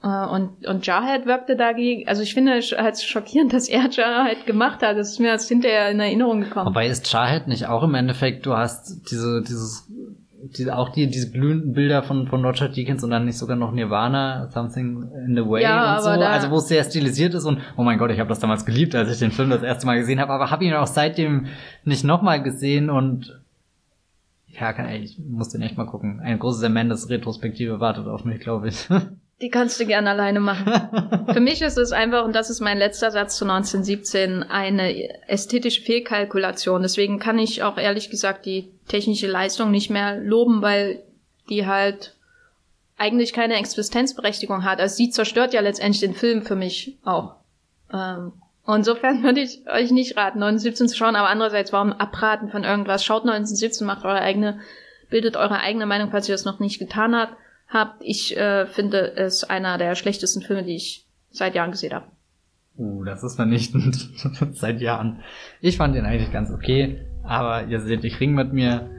Äh, 0.04 0.26
und, 0.26 0.66
und 0.66 0.86
Jarhead 0.86 1.24
wirkte 1.24 1.56
dagegen, 1.56 2.06
also 2.06 2.22
ich 2.22 2.34
finde 2.34 2.58
es 2.58 2.72
halt 2.72 3.00
schockierend, 3.00 3.54
dass 3.54 3.68
er 3.68 3.88
Jarhead 3.88 4.44
gemacht 4.44 4.82
hat. 4.82 4.98
Das 4.98 5.12
ist 5.12 5.18
mir 5.18 5.32
als 5.32 5.48
hinterher 5.48 5.90
in 5.90 5.98
Erinnerung 5.98 6.42
gekommen. 6.42 6.66
Wobei 6.66 6.88
ist 6.88 7.10
Jarhead 7.10 7.48
nicht 7.48 7.66
auch 7.66 7.82
im 7.82 7.94
Endeffekt, 7.94 8.44
du 8.44 8.54
hast 8.54 9.10
diese, 9.10 9.42
dieses, 9.42 9.88
die, 10.44 10.70
auch 10.70 10.90
die, 10.90 11.06
diese 11.06 11.30
glühenden 11.30 11.72
Bilder 11.72 12.02
von, 12.02 12.26
von 12.28 12.44
Roger 12.44 12.68
Deakins 12.68 13.02
und 13.02 13.10
dann 13.10 13.24
nicht 13.24 13.38
sogar 13.38 13.56
noch 13.56 13.72
Nirvana, 13.72 14.48
Something 14.48 15.08
in 15.26 15.34
the 15.36 15.48
Way 15.48 15.62
Ja, 15.62 15.96
und 15.96 16.02
so. 16.02 16.10
Also 16.10 16.50
wo 16.50 16.58
es 16.58 16.68
sehr 16.68 16.84
stilisiert 16.84 17.34
ist 17.34 17.44
und, 17.44 17.60
oh 17.76 17.82
mein 17.82 17.98
Gott, 17.98 18.10
ich 18.10 18.20
habe 18.20 18.28
das 18.28 18.40
damals 18.40 18.66
geliebt, 18.66 18.94
als 18.94 19.10
ich 19.10 19.18
den 19.18 19.30
Film 19.30 19.50
das 19.50 19.62
erste 19.62 19.86
Mal 19.86 19.98
gesehen 19.98 20.20
habe, 20.20 20.32
aber 20.32 20.50
habe 20.50 20.64
ihn 20.64 20.74
auch 20.74 20.86
seitdem 20.86 21.46
nicht 21.84 22.04
nochmal 22.04 22.42
gesehen 22.42 22.90
und 22.90 23.40
ja, 24.48 24.72
kann, 24.72 24.86
ey, 24.86 25.00
ich 25.00 25.18
muss 25.18 25.48
den 25.48 25.62
echt 25.62 25.76
mal 25.76 25.86
gucken. 25.86 26.20
Ein 26.20 26.38
großes 26.38 26.62
Amandas 26.62 27.08
Retrospektive 27.08 27.80
wartet 27.80 28.06
auf 28.06 28.24
mich, 28.24 28.40
glaube 28.40 28.68
ich. 28.68 28.88
Die 29.40 29.50
kannst 29.50 29.80
du 29.80 29.86
gerne 29.86 30.10
alleine 30.10 30.40
machen. 30.40 31.26
Für 31.32 31.40
mich 31.40 31.60
ist 31.60 31.76
es 31.76 31.92
einfach, 31.92 32.24
und 32.24 32.34
das 32.34 32.50
ist 32.50 32.60
mein 32.60 32.78
letzter 32.78 33.10
Satz 33.10 33.36
zu 33.36 33.44
1917, 33.44 34.44
eine 34.44 35.28
ästhetische 35.28 35.82
Fehlkalkulation. 35.82 36.82
Deswegen 36.82 37.18
kann 37.18 37.38
ich 37.38 37.62
auch 37.62 37.76
ehrlich 37.76 38.10
gesagt 38.10 38.46
die 38.46 38.70
technische 38.88 39.26
Leistung 39.26 39.70
nicht 39.70 39.90
mehr 39.90 40.16
loben, 40.16 40.62
weil 40.62 41.02
die 41.48 41.66
halt 41.66 42.14
eigentlich 42.96 43.32
keine 43.32 43.56
Existenzberechtigung 43.56 44.64
hat. 44.64 44.80
Also 44.80 44.94
sie 44.94 45.10
zerstört 45.10 45.52
ja 45.52 45.60
letztendlich 45.60 46.00
den 46.00 46.14
Film 46.14 46.42
für 46.42 46.54
mich 46.54 46.96
auch. 47.04 47.34
Ähm, 47.92 48.32
und 48.64 48.76
insofern 48.76 49.24
würde 49.24 49.40
ich 49.40 49.62
euch 49.68 49.90
nicht 49.90 50.16
raten, 50.16 50.42
1917 50.42 50.88
zu 50.88 50.96
schauen, 50.96 51.16
aber 51.16 51.28
andererseits, 51.28 51.72
warum 51.72 51.92
abraten 51.92 52.50
von 52.50 52.62
irgendwas? 52.62 53.04
Schaut 53.04 53.22
1917, 53.22 53.84
macht 53.84 54.04
eure 54.04 54.20
eigene, 54.20 54.60
bildet 55.10 55.36
eure 55.36 55.58
eigene 55.58 55.86
Meinung, 55.86 56.12
falls 56.12 56.28
ihr 56.28 56.34
das 56.34 56.44
noch 56.44 56.60
nicht 56.60 56.78
getan 56.78 57.16
habt 57.16 57.36
habt. 57.74 58.02
Ich 58.02 58.36
äh, 58.36 58.66
finde 58.66 59.14
es 59.16 59.44
einer 59.44 59.76
der 59.76 59.94
schlechtesten 59.94 60.40
Filme, 60.40 60.62
die 60.62 60.76
ich 60.76 61.06
seit 61.30 61.54
Jahren 61.54 61.72
gesehen 61.72 61.92
habe. 61.92 62.06
Uh, 62.76 63.04
das 63.04 63.22
ist 63.22 63.36
vernichtend. 63.36 64.10
Seit 64.54 64.80
Jahren. 64.80 65.20
Ich 65.60 65.76
fand 65.76 65.94
den 65.94 66.06
eigentlich 66.06 66.32
ganz 66.32 66.50
okay, 66.50 67.06
aber 67.22 67.66
ihr 67.66 67.80
seht, 67.80 68.02
ich 68.02 68.18
ring 68.18 68.34
mit 68.34 68.52
mir 68.52 68.90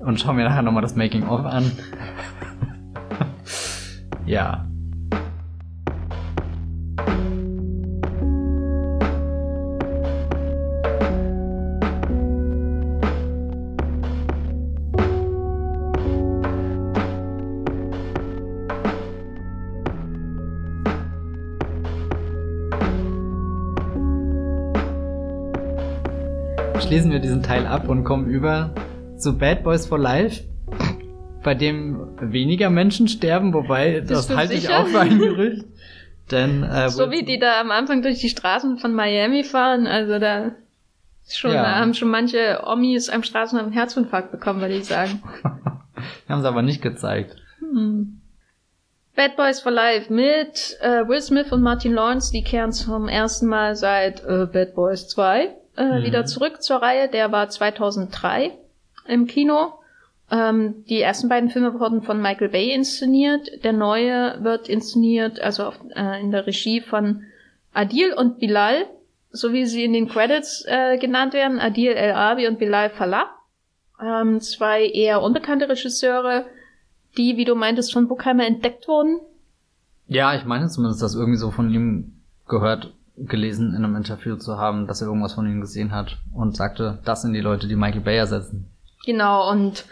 und 0.00 0.20
schau 0.20 0.34
mir 0.34 0.44
nachher 0.44 0.60
nochmal 0.60 0.82
das 0.82 0.96
Making-of 0.96 1.46
an. 1.46 1.72
ja. 4.26 4.68
Schließen 26.92 27.10
wir 27.10 27.20
diesen 27.20 27.42
Teil 27.42 27.66
ab 27.66 27.88
und 27.88 28.04
kommen 28.04 28.26
über 28.26 28.74
zu 29.16 29.38
Bad 29.38 29.62
Boys 29.62 29.86
for 29.86 29.98
Life, 29.98 30.44
bei 31.42 31.54
dem 31.54 32.06
weniger 32.20 32.68
Menschen 32.68 33.08
sterben, 33.08 33.54
wobei 33.54 34.00
das 34.00 34.28
du 34.28 34.36
halte 34.36 34.52
ich 34.52 34.64
sicher? 34.66 34.80
auch 34.80 34.86
für 34.88 35.00
ein 35.00 35.18
Gerücht. 35.18 35.64
Denn 36.30 36.62
äh, 36.62 36.90
So 36.90 37.10
wie 37.10 37.24
die 37.24 37.38
da 37.38 37.62
am 37.62 37.70
Anfang 37.70 38.02
durch 38.02 38.18
die 38.18 38.28
Straßen 38.28 38.76
von 38.76 38.92
Miami 38.92 39.42
fahren, 39.42 39.86
also 39.86 40.18
da 40.18 40.50
schon, 41.26 41.54
Ja. 41.54 41.76
haben 41.76 41.94
schon 41.94 42.10
manche 42.10 42.60
Omis 42.62 43.08
am 43.08 43.22
Straßenrand 43.22 43.68
einen 43.68 43.74
Herzinfarkt 43.74 44.30
bekommen, 44.30 44.60
würde 44.60 44.74
ich 44.74 44.84
sagen. 44.84 45.22
haben 46.28 46.42
sie 46.42 46.46
aber 46.48 46.60
nicht 46.60 46.82
gezeigt. 46.82 47.36
Hm. 47.60 48.20
Bad 49.16 49.36
Boys 49.36 49.60
for 49.60 49.72
Life 49.72 50.12
mit 50.12 50.76
äh, 50.82 51.08
Will 51.08 51.22
Smith 51.22 51.52
und 51.52 51.62
Martin 51.62 51.94
Lawrence, 51.94 52.32
die 52.32 52.44
kehren 52.44 52.72
zum 52.72 53.08
ersten 53.08 53.46
Mal 53.46 53.76
seit 53.76 54.22
äh, 54.26 54.44
Bad 54.44 54.74
Boys 54.74 55.08
2 55.08 55.54
äh, 55.76 56.00
Mhm. 56.00 56.04
wieder 56.04 56.24
zurück 56.24 56.62
zur 56.62 56.78
Reihe. 56.78 57.08
Der 57.08 57.32
war 57.32 57.48
2003 57.48 58.52
im 59.06 59.26
Kino. 59.26 59.74
Ähm, 60.30 60.84
die 60.88 61.00
ersten 61.00 61.28
beiden 61.28 61.50
Filme 61.50 61.78
wurden 61.78 62.02
von 62.02 62.20
Michael 62.22 62.48
Bay 62.48 62.72
inszeniert. 62.72 63.48
Der 63.64 63.72
neue 63.72 64.42
wird 64.42 64.68
inszeniert, 64.68 65.40
also 65.40 65.64
auf, 65.64 65.78
äh, 65.94 66.20
in 66.20 66.30
der 66.30 66.46
Regie 66.46 66.80
von 66.80 67.22
Adil 67.74 68.12
und 68.14 68.38
Bilal, 68.38 68.86
so 69.30 69.52
wie 69.52 69.66
sie 69.66 69.84
in 69.84 69.92
den 69.92 70.08
Credits 70.08 70.64
äh, 70.66 70.98
genannt 70.98 71.34
werden. 71.34 71.58
Adil 71.58 71.92
El 71.92 72.12
Abi 72.12 72.46
und 72.48 72.58
Bilal 72.58 72.90
Fallah. 72.90 73.26
Ähm, 74.02 74.40
zwei 74.40 74.86
eher 74.86 75.22
unbekannte 75.22 75.68
Regisseure, 75.68 76.46
die, 77.16 77.36
wie 77.36 77.44
du 77.44 77.54
meintest, 77.54 77.92
von 77.92 78.08
Buchheimer 78.08 78.46
entdeckt 78.46 78.88
wurden. 78.88 79.20
Ja, 80.08 80.34
ich 80.34 80.44
meine 80.44 80.68
zumindest, 80.68 81.02
das 81.02 81.14
irgendwie 81.14 81.38
so 81.38 81.50
von 81.50 81.70
ihm 81.70 82.20
gehört, 82.48 82.92
gelesen 83.26 83.74
in 83.74 83.84
einem 83.84 83.96
Interview 83.96 84.36
zu 84.36 84.58
haben, 84.58 84.86
dass 84.86 85.00
er 85.00 85.08
irgendwas 85.08 85.34
von 85.34 85.46
ihm 85.46 85.60
gesehen 85.60 85.92
hat 85.92 86.18
und 86.34 86.56
sagte, 86.56 86.98
das 87.04 87.22
sind 87.22 87.32
die 87.32 87.40
Leute, 87.40 87.68
die 87.68 87.76
Michael 87.76 88.00
Bay 88.00 88.16
ersetzen. 88.16 88.70
Genau, 89.04 89.50
und 89.50 89.84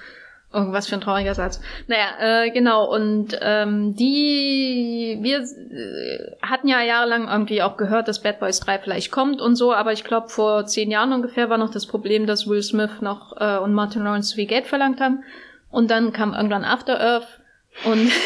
irgendwas 0.52 0.88
für 0.88 0.96
ein 0.96 1.00
trauriger 1.00 1.34
Satz. 1.34 1.60
Naja, 1.86 2.44
äh, 2.44 2.50
genau, 2.50 2.92
und 2.92 3.38
ähm, 3.40 3.94
die, 3.94 5.18
wir 5.20 5.40
äh, 5.40 6.36
hatten 6.42 6.68
ja 6.68 6.82
jahrelang 6.82 7.28
irgendwie 7.28 7.62
auch 7.62 7.76
gehört, 7.76 8.08
dass 8.08 8.22
Bad 8.22 8.40
Boys 8.40 8.60
3 8.60 8.80
vielleicht 8.80 9.12
kommt 9.12 9.40
und 9.40 9.56
so, 9.56 9.72
aber 9.72 9.92
ich 9.92 10.04
glaube, 10.04 10.28
vor 10.28 10.66
zehn 10.66 10.90
Jahren 10.90 11.12
ungefähr 11.12 11.50
war 11.50 11.58
noch 11.58 11.70
das 11.70 11.86
Problem, 11.86 12.26
dass 12.26 12.48
Will 12.48 12.62
Smith 12.62 13.00
noch 13.00 13.36
äh, 13.40 13.58
und 13.58 13.74
Martin 13.74 14.02
Lawrence 14.02 14.34
viel 14.34 14.46
Geld 14.46 14.66
verlangt 14.66 15.00
haben. 15.00 15.22
Und 15.70 15.90
dann 15.90 16.12
kam 16.12 16.34
irgendwann 16.34 16.64
After 16.64 17.00
Earth 17.00 17.39
und 17.84 18.10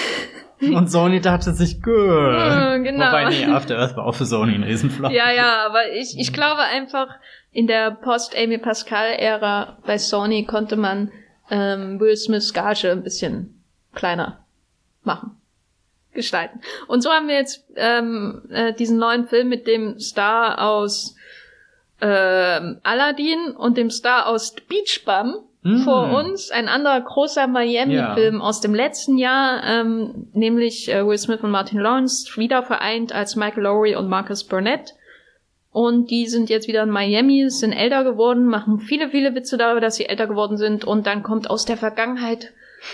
Und 0.60 0.90
Sony 0.90 1.20
dachte 1.20 1.52
sich, 1.52 1.82
gut. 1.82 1.94
Ja, 1.94 2.76
genau. 2.78 3.06
Wobei, 3.06 3.28
nee, 3.28 3.44
After 3.44 3.78
Earth 3.78 3.96
war 3.96 4.06
auch 4.06 4.14
für 4.14 4.24
Sony 4.24 4.54
ein 4.54 4.62
Riesenflop. 4.62 5.10
Ja, 5.10 5.30
ja, 5.30 5.66
aber 5.66 5.92
ich, 5.92 6.18
ich 6.18 6.32
glaube 6.32 6.62
einfach, 6.62 7.08
in 7.52 7.66
der 7.66 7.90
Post-Amy 7.90 8.58
Pascal-Ära 8.58 9.78
bei 9.84 9.98
Sony 9.98 10.44
konnte 10.44 10.76
man 10.76 11.10
ähm, 11.50 12.00
Will 12.00 12.16
Smiths 12.16 12.52
Gage 12.52 12.90
ein 12.90 13.02
bisschen 13.02 13.62
kleiner 13.94 14.44
machen, 15.02 15.36
gestalten. 16.12 16.60
Und 16.88 17.02
so 17.02 17.10
haben 17.10 17.28
wir 17.28 17.36
jetzt 17.36 17.64
ähm, 17.76 18.42
äh, 18.50 18.72
diesen 18.72 18.98
neuen 18.98 19.26
Film 19.26 19.48
mit 19.48 19.66
dem 19.66 19.98
Star 20.00 20.60
aus 20.62 21.14
ähm, 22.00 22.80
Aladdin 22.82 23.50
und 23.56 23.76
dem 23.76 23.90
Star 23.90 24.26
aus 24.26 24.54
Beach 24.54 25.04
Bum 25.04 25.46
Mm. 25.64 25.78
vor 25.82 26.10
uns. 26.10 26.50
Ein 26.50 26.68
anderer 26.68 27.00
großer 27.00 27.46
Miami-Film 27.46 28.42
aus 28.42 28.60
dem 28.60 28.74
letzten 28.74 29.16
Jahr, 29.16 29.62
ähm, 29.64 30.28
nämlich 30.34 30.92
äh, 30.92 31.06
Will 31.06 31.16
Smith 31.16 31.40
und 31.40 31.50
Martin 31.50 31.80
Lawrence, 31.80 32.36
wieder 32.36 32.62
vereint 32.62 33.14
als 33.14 33.34
Michael 33.34 33.62
Lowry 33.62 33.96
und 33.96 34.08
Marcus 34.08 34.44
Burnett. 34.44 34.92
Und 35.72 36.10
die 36.10 36.26
sind 36.26 36.50
jetzt 36.50 36.68
wieder 36.68 36.82
in 36.82 36.90
Miami, 36.90 37.48
sind 37.48 37.72
älter 37.72 38.04
geworden, 38.04 38.44
machen 38.44 38.78
viele, 38.78 39.08
viele 39.08 39.34
Witze 39.34 39.56
darüber, 39.56 39.80
dass 39.80 39.96
sie 39.96 40.06
älter 40.06 40.26
geworden 40.26 40.58
sind. 40.58 40.84
Und 40.84 41.06
dann 41.06 41.22
kommt 41.22 41.48
aus 41.48 41.64
der 41.64 41.78
Vergangenheit 41.78 42.52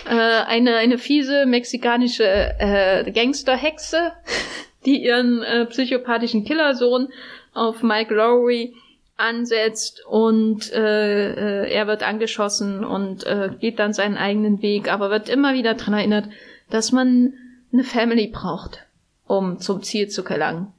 äh, 0.09 0.15
eine, 0.15 0.77
eine 0.77 0.97
fiese 0.97 1.45
mexikanische 1.45 2.23
äh, 2.23 3.11
Gangsterhexe, 3.11 4.13
die 4.85 5.03
ihren 5.03 5.43
äh, 5.43 5.65
psychopathischen 5.65 6.45
Killersohn 6.45 7.09
auf 7.53 7.83
Mike 7.83 8.13
Lowry 8.13 8.73
ansetzt 9.21 10.03
und 10.05 10.71
äh, 10.73 11.63
äh, 11.63 11.71
er 11.71 11.87
wird 11.87 12.03
angeschossen 12.03 12.83
und 12.83 13.25
äh, 13.25 13.51
geht 13.59 13.79
dann 13.79 13.93
seinen 13.93 14.17
eigenen 14.17 14.61
Weg, 14.61 14.91
aber 14.91 15.09
wird 15.09 15.29
immer 15.29 15.53
wieder 15.53 15.75
dran 15.75 15.93
erinnert, 15.93 16.25
dass 16.69 16.91
man 16.91 17.33
eine 17.71 17.83
Family 17.83 18.27
braucht, 18.27 18.85
um 19.27 19.59
zum 19.59 19.83
Ziel 19.83 20.09
zu 20.09 20.23
gelangen. 20.23 20.73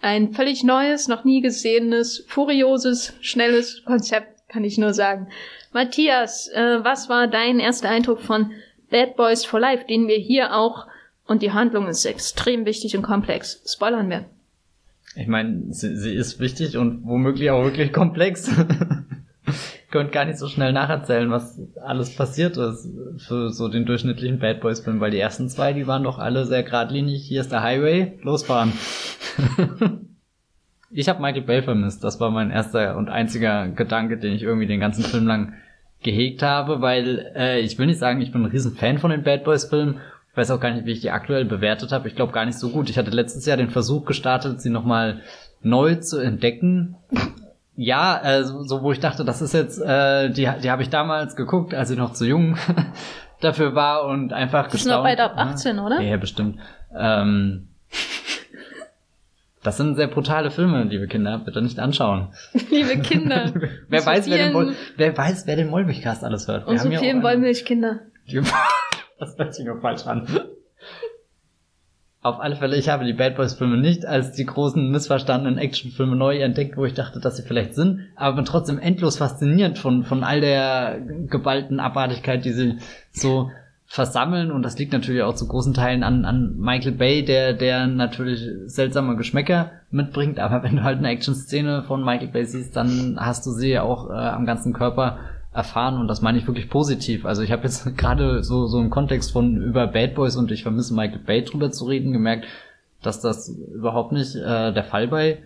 Ein 0.00 0.32
völlig 0.34 0.62
neues, 0.62 1.08
noch 1.08 1.24
nie 1.24 1.40
gesehenes, 1.40 2.24
furioses, 2.28 3.14
schnelles 3.20 3.82
Konzept, 3.84 4.48
kann 4.48 4.62
ich 4.62 4.78
nur 4.78 4.92
sagen. 4.92 5.28
Matthias, 5.72 6.48
äh, 6.48 6.84
was 6.84 7.08
war 7.08 7.26
dein 7.26 7.58
erster 7.58 7.88
Eindruck 7.88 8.20
von 8.20 8.52
Bad 8.90 9.16
Boys 9.16 9.44
for 9.44 9.58
Life, 9.58 9.86
den 9.88 10.06
wir 10.06 10.18
hier 10.18 10.54
auch, 10.54 10.86
und 11.26 11.42
die 11.42 11.52
Handlung 11.52 11.88
ist 11.88 12.04
extrem 12.04 12.66
wichtig 12.66 12.96
und 12.96 13.02
komplex, 13.02 13.62
spoilern 13.66 14.10
werden? 14.10 14.35
Ich 15.16 15.26
meine, 15.26 15.72
sie, 15.72 15.96
sie 15.96 16.14
ist 16.14 16.40
wichtig 16.40 16.76
und 16.76 17.04
womöglich 17.04 17.50
auch 17.50 17.64
wirklich 17.64 17.92
komplex. 17.92 18.50
Ich 19.46 19.90
könnte 19.90 20.12
gar 20.12 20.24
nicht 20.24 20.38
so 20.38 20.48
schnell 20.48 20.72
nacherzählen, 20.72 21.30
was 21.30 21.60
alles 21.82 22.14
passiert 22.14 22.56
ist 22.56 22.88
für 23.18 23.50
so 23.50 23.68
den 23.68 23.86
durchschnittlichen 23.86 24.38
Bad 24.38 24.60
Boys 24.60 24.80
Film, 24.80 25.00
weil 25.00 25.12
die 25.12 25.20
ersten 25.20 25.48
zwei, 25.48 25.72
die 25.72 25.86
waren 25.86 26.02
doch 26.02 26.18
alle 26.18 26.44
sehr 26.44 26.64
geradlinig. 26.64 27.24
Hier 27.24 27.40
ist 27.40 27.52
der 27.52 27.62
Highway, 27.62 28.18
losfahren. 28.22 28.72
ich 30.90 31.08
habe 31.08 31.22
Michael 31.22 31.42
Bay 31.42 31.62
vermisst. 31.62 32.04
Das 32.04 32.20
war 32.20 32.30
mein 32.30 32.50
erster 32.50 32.96
und 32.96 33.08
einziger 33.08 33.68
Gedanke, 33.68 34.18
den 34.18 34.34
ich 34.34 34.42
irgendwie 34.42 34.66
den 34.66 34.80
ganzen 34.80 35.04
Film 35.04 35.26
lang 35.26 35.54
gehegt 36.02 36.42
habe, 36.42 36.80
weil 36.82 37.32
äh, 37.34 37.60
ich 37.60 37.78
will 37.78 37.86
nicht 37.86 37.98
sagen, 37.98 38.20
ich 38.20 38.32
bin 38.32 38.42
ein 38.42 38.50
riesen 38.50 38.74
Fan 38.74 38.98
von 38.98 39.10
den 39.10 39.22
Bad 39.22 39.44
Boys 39.44 39.64
Filmen. 39.64 39.98
Ich 40.36 40.38
weiß 40.38 40.50
auch 40.50 40.60
gar 40.60 40.70
nicht, 40.70 40.84
wie 40.84 40.92
ich 40.92 41.00
die 41.00 41.10
aktuell 41.10 41.46
bewertet 41.46 41.92
habe. 41.92 42.08
Ich 42.08 42.14
glaube 42.14 42.30
gar 42.34 42.44
nicht 42.44 42.58
so 42.58 42.68
gut. 42.68 42.90
Ich 42.90 42.98
hatte 42.98 43.10
letztes 43.10 43.46
Jahr 43.46 43.56
den 43.56 43.70
Versuch 43.70 44.04
gestartet, 44.04 44.60
sie 44.60 44.68
nochmal 44.68 45.22
neu 45.62 45.94
zu 45.94 46.18
entdecken. 46.18 46.94
Ja, 47.74 48.20
äh, 48.22 48.44
so, 48.44 48.62
so 48.64 48.82
wo 48.82 48.92
ich 48.92 49.00
dachte, 49.00 49.24
das 49.24 49.40
ist 49.40 49.54
jetzt, 49.54 49.80
äh, 49.80 50.28
die, 50.28 50.46
die 50.62 50.70
habe 50.70 50.82
ich 50.82 50.90
damals 50.90 51.36
geguckt, 51.36 51.72
als 51.72 51.88
ich 51.88 51.96
noch 51.96 52.12
zu 52.12 52.26
jung 52.26 52.58
dafür 53.40 53.74
war 53.74 54.04
und 54.04 54.34
einfach 54.34 54.64
Das 54.64 54.74
ist 54.74 54.86
noch 54.86 55.02
gestaunt. 55.02 55.04
bald 55.04 55.20
ab 55.20 55.32
18, 55.38 55.78
oder? 55.78 56.02
Ja, 56.02 56.18
bestimmt. 56.18 56.58
Ähm, 56.94 57.68
das 59.62 59.78
sind 59.78 59.96
sehr 59.96 60.08
brutale 60.08 60.50
Filme, 60.50 60.84
liebe 60.84 61.06
Kinder. 61.06 61.38
Bitte 61.38 61.62
nicht 61.62 61.78
anschauen. 61.78 62.28
Liebe 62.70 62.98
Kinder. 62.98 63.54
wer, 63.88 64.04
weiß, 64.04 64.28
wer, 64.28 64.50
den 64.50 64.76
wer 64.98 65.16
weiß, 65.16 65.46
wer 65.46 65.56
den 65.56 65.70
Mollmilchcast 65.70 66.22
alles 66.24 66.46
hört. 66.46 66.66
Wir 66.66 66.72
Und 66.72 66.78
so 66.78 66.90
ja 66.90 66.98
vielen 66.98 67.22
Wollmilchkinder. 67.22 68.00
Das 69.18 69.36
hört 69.38 69.54
sich 69.54 69.64
nur 69.64 69.80
falsch 69.80 70.06
an. 70.06 70.26
Auf 72.22 72.40
alle 72.40 72.56
Fälle, 72.56 72.76
ich 72.76 72.88
habe 72.88 73.04
die 73.04 73.12
Bad 73.12 73.36
Boys 73.36 73.54
Filme 73.54 73.76
nicht 73.76 74.04
als 74.04 74.32
die 74.32 74.46
großen 74.46 74.90
missverstandenen 74.90 75.58
Actionfilme 75.58 76.16
neu 76.16 76.38
entdeckt, 76.38 76.76
wo 76.76 76.84
ich 76.84 76.94
dachte, 76.94 77.20
dass 77.20 77.36
sie 77.36 77.44
vielleicht 77.44 77.76
sind, 77.76 78.00
aber 78.16 78.34
bin 78.34 78.44
trotzdem 78.44 78.80
endlos 78.80 79.18
fasziniert 79.18 79.78
von, 79.78 80.02
von 80.02 80.24
all 80.24 80.40
der 80.40 81.00
geballten 81.28 81.78
Abartigkeit, 81.78 82.44
die 82.44 82.52
sie 82.52 82.78
so 83.12 83.50
versammeln. 83.86 84.50
Und 84.50 84.64
das 84.64 84.76
liegt 84.76 84.92
natürlich 84.92 85.22
auch 85.22 85.36
zu 85.36 85.46
großen 85.46 85.72
Teilen 85.72 86.02
an, 86.02 86.24
an 86.24 86.56
Michael 86.58 86.92
Bay, 86.92 87.24
der, 87.24 87.52
der 87.52 87.86
natürlich 87.86 88.44
seltsame 88.66 89.14
Geschmäcker 89.14 89.70
mitbringt, 89.92 90.40
aber 90.40 90.64
wenn 90.64 90.76
du 90.76 90.82
halt 90.82 90.98
eine 90.98 91.10
Action-Szene 91.10 91.84
von 91.84 92.04
Michael 92.04 92.32
Bay 92.32 92.44
siehst, 92.44 92.74
dann 92.74 93.16
hast 93.20 93.46
du 93.46 93.52
sie 93.52 93.78
auch 93.78 94.10
äh, 94.10 94.14
am 94.14 94.46
ganzen 94.46 94.72
Körper 94.72 95.18
erfahren 95.56 95.98
und 95.98 96.08
das 96.08 96.22
meine 96.22 96.38
ich 96.38 96.46
wirklich 96.46 96.68
positiv. 96.68 97.24
Also 97.24 97.42
ich 97.42 97.50
habe 97.50 97.64
jetzt 97.64 97.96
gerade 97.96 98.44
so, 98.44 98.66
so 98.66 98.80
im 98.80 98.90
Kontext 98.90 99.32
von 99.32 99.56
über 99.56 99.86
Bad 99.86 100.14
Boys 100.14 100.36
und 100.36 100.50
ich 100.50 100.62
vermisse 100.62 100.94
Michael 100.94 101.20
Bay 101.20 101.42
drüber 101.42 101.70
zu 101.70 101.86
reden 101.86 102.12
gemerkt, 102.12 102.46
dass 103.02 103.20
das 103.20 103.48
überhaupt 103.48 104.12
nicht 104.12 104.34
äh, 104.36 104.72
der 104.72 104.84
Fall 104.84 105.08
bei 105.08 105.38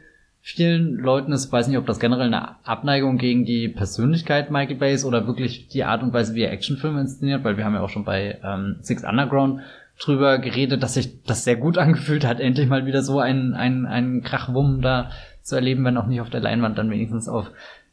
vielen 0.42 0.94
Leuten 0.94 1.32
ist. 1.32 1.46
Ich 1.46 1.52
weiß 1.52 1.68
nicht, 1.68 1.78
ob 1.78 1.86
das 1.86 2.00
generell 2.00 2.26
eine 2.26 2.66
Abneigung 2.66 3.18
gegen 3.18 3.44
die 3.44 3.68
Persönlichkeit 3.68 4.50
Michael 4.50 4.76
Bay 4.76 4.94
ist 4.94 5.04
oder 5.04 5.26
wirklich 5.26 5.68
die 5.68 5.84
Art 5.84 6.02
und 6.02 6.12
Weise, 6.12 6.34
wie 6.34 6.42
er 6.42 6.52
Actionfilme 6.52 7.00
inszeniert, 7.00 7.44
weil 7.44 7.56
wir 7.56 7.64
haben 7.64 7.74
ja 7.74 7.82
auch 7.82 7.90
schon 7.90 8.04
bei 8.04 8.38
ähm, 8.42 8.76
Six 8.80 9.04
Underground 9.04 9.60
drüber 10.02 10.38
geredet, 10.38 10.82
dass 10.82 10.94
sich 10.94 11.22
das 11.24 11.44
sehr 11.44 11.56
gut 11.56 11.78
angefühlt 11.78 12.26
hat, 12.26 12.40
endlich 12.40 12.68
mal 12.68 12.86
wieder 12.86 13.02
so 13.02 13.20
einen, 13.20 13.54
einen, 13.54 13.86
einen 13.86 14.22
Krachwumm 14.22 14.80
da 14.80 15.10
zu 15.42 15.56
erleben, 15.56 15.84
wenn 15.84 15.96
auch 15.96 16.06
nicht 16.06 16.20
auf 16.20 16.30
der 16.30 16.40
Leinwand, 16.40 16.78
dann 16.78 16.90
wenigstens 16.90 17.28
auf 17.28 17.50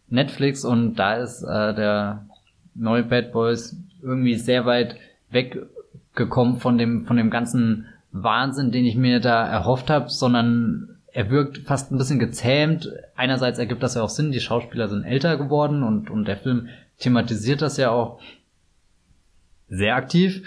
Netflix 0.09 0.63
und 0.65 0.95
da 0.95 1.15
ist 1.15 1.43
äh, 1.43 1.73
der 1.73 2.25
neue 2.75 3.03
Bad 3.03 3.31
Boys 3.31 3.75
irgendwie 4.01 4.35
sehr 4.35 4.65
weit 4.65 4.95
weggekommen 5.31 6.57
von 6.57 6.77
dem 6.77 7.05
von 7.05 7.17
dem 7.17 7.29
ganzen 7.29 7.87
Wahnsinn, 8.11 8.71
den 8.71 8.85
ich 8.85 8.95
mir 8.95 9.19
da 9.19 9.45
erhofft 9.47 9.89
habe, 9.89 10.09
sondern 10.09 10.89
er 11.11 11.29
wirkt 11.29 11.57
fast 11.59 11.91
ein 11.91 11.97
bisschen 11.97 12.19
gezähmt. 12.19 12.89
Einerseits 13.15 13.59
ergibt 13.59 13.83
das 13.83 13.95
ja 13.95 14.01
auch 14.03 14.09
Sinn, 14.09 14.31
die 14.31 14.39
Schauspieler 14.39 14.87
sind 14.87 15.03
älter 15.03 15.37
geworden 15.37 15.83
und 15.83 16.09
und 16.09 16.25
der 16.25 16.37
Film 16.37 16.69
thematisiert 16.99 17.61
das 17.61 17.77
ja 17.77 17.89
auch 17.91 18.19
sehr 19.69 19.95
aktiv. 19.95 20.43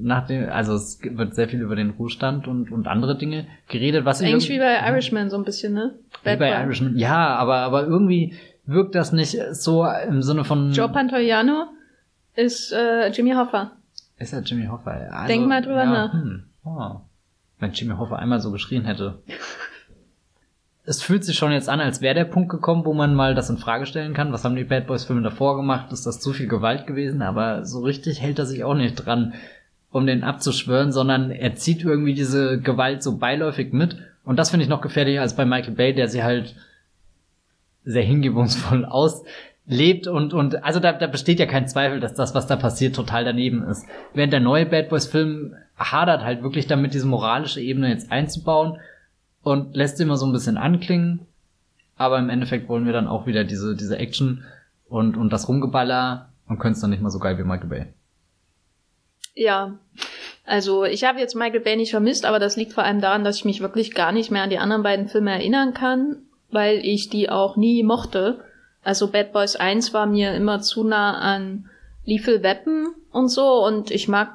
Nach 0.00 0.26
dem, 0.28 0.48
also 0.48 0.74
es 0.74 1.00
wird 1.02 1.34
sehr 1.34 1.48
viel 1.48 1.60
über 1.60 1.74
den 1.74 1.90
Ruhestand 1.90 2.46
und, 2.46 2.70
und 2.70 2.86
andere 2.86 3.18
Dinge 3.18 3.46
geredet, 3.68 4.04
was 4.04 4.20
ich 4.20 4.28
Eigentlich 4.28 4.48
wie 4.48 4.54
irgendwie- 4.54 4.80
bei 4.80 4.88
Irishman 4.90 5.28
so 5.28 5.36
ein 5.36 5.44
bisschen, 5.44 5.74
ne? 5.74 5.94
wie 6.22 6.36
bei. 6.36 6.50
Irishman. 6.50 6.96
Ja, 6.96 7.34
aber, 7.34 7.56
aber 7.56 7.84
irgendwie 7.84 8.34
wirkt 8.68 8.94
das 8.94 9.12
nicht 9.12 9.36
so 9.52 9.84
im 9.84 10.22
Sinne 10.22 10.44
von. 10.44 10.72
Joe 10.72 10.88
Pantoliano 10.88 11.66
ist 12.34 12.72
äh, 12.72 13.08
Jimmy 13.08 13.32
Hoffa. 13.32 13.72
Ist 14.18 14.32
ja 14.32 14.40
Jimmy 14.40 14.66
Hoffa. 14.66 14.90
Also, 14.90 15.26
Denk 15.26 15.48
mal 15.48 15.62
drüber 15.62 15.84
ja, 15.84 15.90
nach. 15.90 16.12
Hm, 16.12 16.44
oh. 16.64 17.00
Wenn 17.58 17.72
Jimmy 17.72 17.94
Hoffa 17.96 18.16
einmal 18.16 18.40
so 18.40 18.52
geschrien 18.52 18.84
hätte. 18.84 19.18
es 20.84 21.02
fühlt 21.02 21.24
sich 21.24 21.36
schon 21.36 21.52
jetzt 21.52 21.68
an, 21.68 21.80
als 21.80 22.00
wäre 22.00 22.14
der 22.14 22.24
Punkt 22.24 22.50
gekommen, 22.50 22.84
wo 22.84 22.94
man 22.94 23.14
mal 23.14 23.34
das 23.34 23.50
in 23.50 23.58
Frage 23.58 23.86
stellen 23.86 24.14
kann. 24.14 24.32
Was 24.32 24.44
haben 24.44 24.56
die 24.56 24.64
Bad 24.64 24.86
Boys 24.86 25.04
Filme 25.04 25.22
davor 25.22 25.56
gemacht? 25.56 25.92
Ist 25.92 26.06
das 26.06 26.20
zu 26.20 26.32
viel 26.32 26.46
Gewalt 26.46 26.86
gewesen? 26.86 27.22
Aber 27.22 27.64
so 27.64 27.80
richtig 27.80 28.20
hält 28.20 28.38
er 28.38 28.46
sich 28.46 28.64
auch 28.64 28.74
nicht 28.74 28.94
dran, 28.94 29.34
um 29.90 30.06
den 30.06 30.24
abzuschwören, 30.24 30.92
sondern 30.92 31.30
er 31.30 31.54
zieht 31.56 31.82
irgendwie 31.82 32.14
diese 32.14 32.60
Gewalt 32.60 33.02
so 33.02 33.16
beiläufig 33.18 33.72
mit. 33.72 33.96
Und 34.24 34.38
das 34.38 34.50
finde 34.50 34.64
ich 34.64 34.70
noch 34.70 34.82
gefährlicher 34.82 35.22
als 35.22 35.34
bei 35.34 35.44
Michael 35.44 35.74
Bay, 35.74 35.94
der 35.94 36.08
sie 36.08 36.22
halt 36.22 36.54
sehr 37.88 38.02
hingebungsvoll 38.02 38.84
auslebt 39.66 40.06
und, 40.06 40.34
und 40.34 40.62
also 40.62 40.78
da, 40.78 40.92
da 40.92 41.06
besteht 41.06 41.40
ja 41.40 41.46
kein 41.46 41.66
Zweifel, 41.68 42.00
dass 42.00 42.14
das, 42.14 42.34
was 42.34 42.46
da 42.46 42.56
passiert, 42.56 42.94
total 42.94 43.24
daneben 43.24 43.62
ist. 43.62 43.86
Während 44.12 44.32
der 44.32 44.40
neue 44.40 44.66
Bad 44.66 44.90
Boys 44.90 45.06
Film 45.06 45.54
hadert 45.76 46.22
halt 46.22 46.42
wirklich 46.42 46.66
damit, 46.66 46.92
diese 46.92 47.06
moralische 47.06 47.60
Ebene 47.60 47.88
jetzt 47.88 48.12
einzubauen 48.12 48.78
und 49.42 49.74
lässt 49.74 50.00
immer 50.00 50.16
so 50.16 50.26
ein 50.26 50.32
bisschen 50.32 50.58
anklingen, 50.58 51.26
aber 51.96 52.18
im 52.18 52.28
Endeffekt 52.28 52.68
wollen 52.68 52.84
wir 52.84 52.92
dann 52.92 53.08
auch 53.08 53.26
wieder 53.26 53.44
diese, 53.44 53.74
diese 53.74 53.98
Action 53.98 54.44
und, 54.88 55.16
und 55.16 55.32
das 55.32 55.48
Rumgeballer 55.48 56.28
und 56.46 56.58
können 56.58 56.74
es 56.74 56.80
dann 56.80 56.90
nicht 56.90 57.02
mal 57.02 57.10
so 57.10 57.18
geil 57.18 57.38
wie 57.38 57.44
Michael 57.44 57.68
Bay. 57.68 57.86
Ja. 59.34 59.78
Also 60.44 60.84
ich 60.84 61.04
habe 61.04 61.20
jetzt 61.20 61.34
Michael 61.34 61.60
Bay 61.60 61.76
nicht 61.76 61.90
vermisst, 61.90 62.26
aber 62.26 62.38
das 62.38 62.56
liegt 62.56 62.72
vor 62.72 62.84
allem 62.84 63.00
daran, 63.00 63.24
dass 63.24 63.36
ich 63.36 63.44
mich 63.44 63.60
wirklich 63.60 63.94
gar 63.94 64.12
nicht 64.12 64.30
mehr 64.30 64.42
an 64.42 64.50
die 64.50 64.58
anderen 64.58 64.82
beiden 64.82 65.08
Filme 65.08 65.30
erinnern 65.30 65.74
kann, 65.74 66.27
weil 66.50 66.84
ich 66.84 67.08
die 67.08 67.30
auch 67.30 67.56
nie 67.56 67.82
mochte. 67.82 68.44
Also 68.82 69.08
Bad 69.08 69.32
Boys 69.32 69.56
1 69.56 69.92
war 69.92 70.06
mir 70.06 70.34
immer 70.34 70.60
zu 70.60 70.84
nah 70.84 71.18
an 71.18 71.68
Lethal 72.04 72.42
Weapon 72.42 72.88
und 73.12 73.28
so 73.28 73.64
und 73.66 73.90
ich 73.90 74.08
mag 74.08 74.30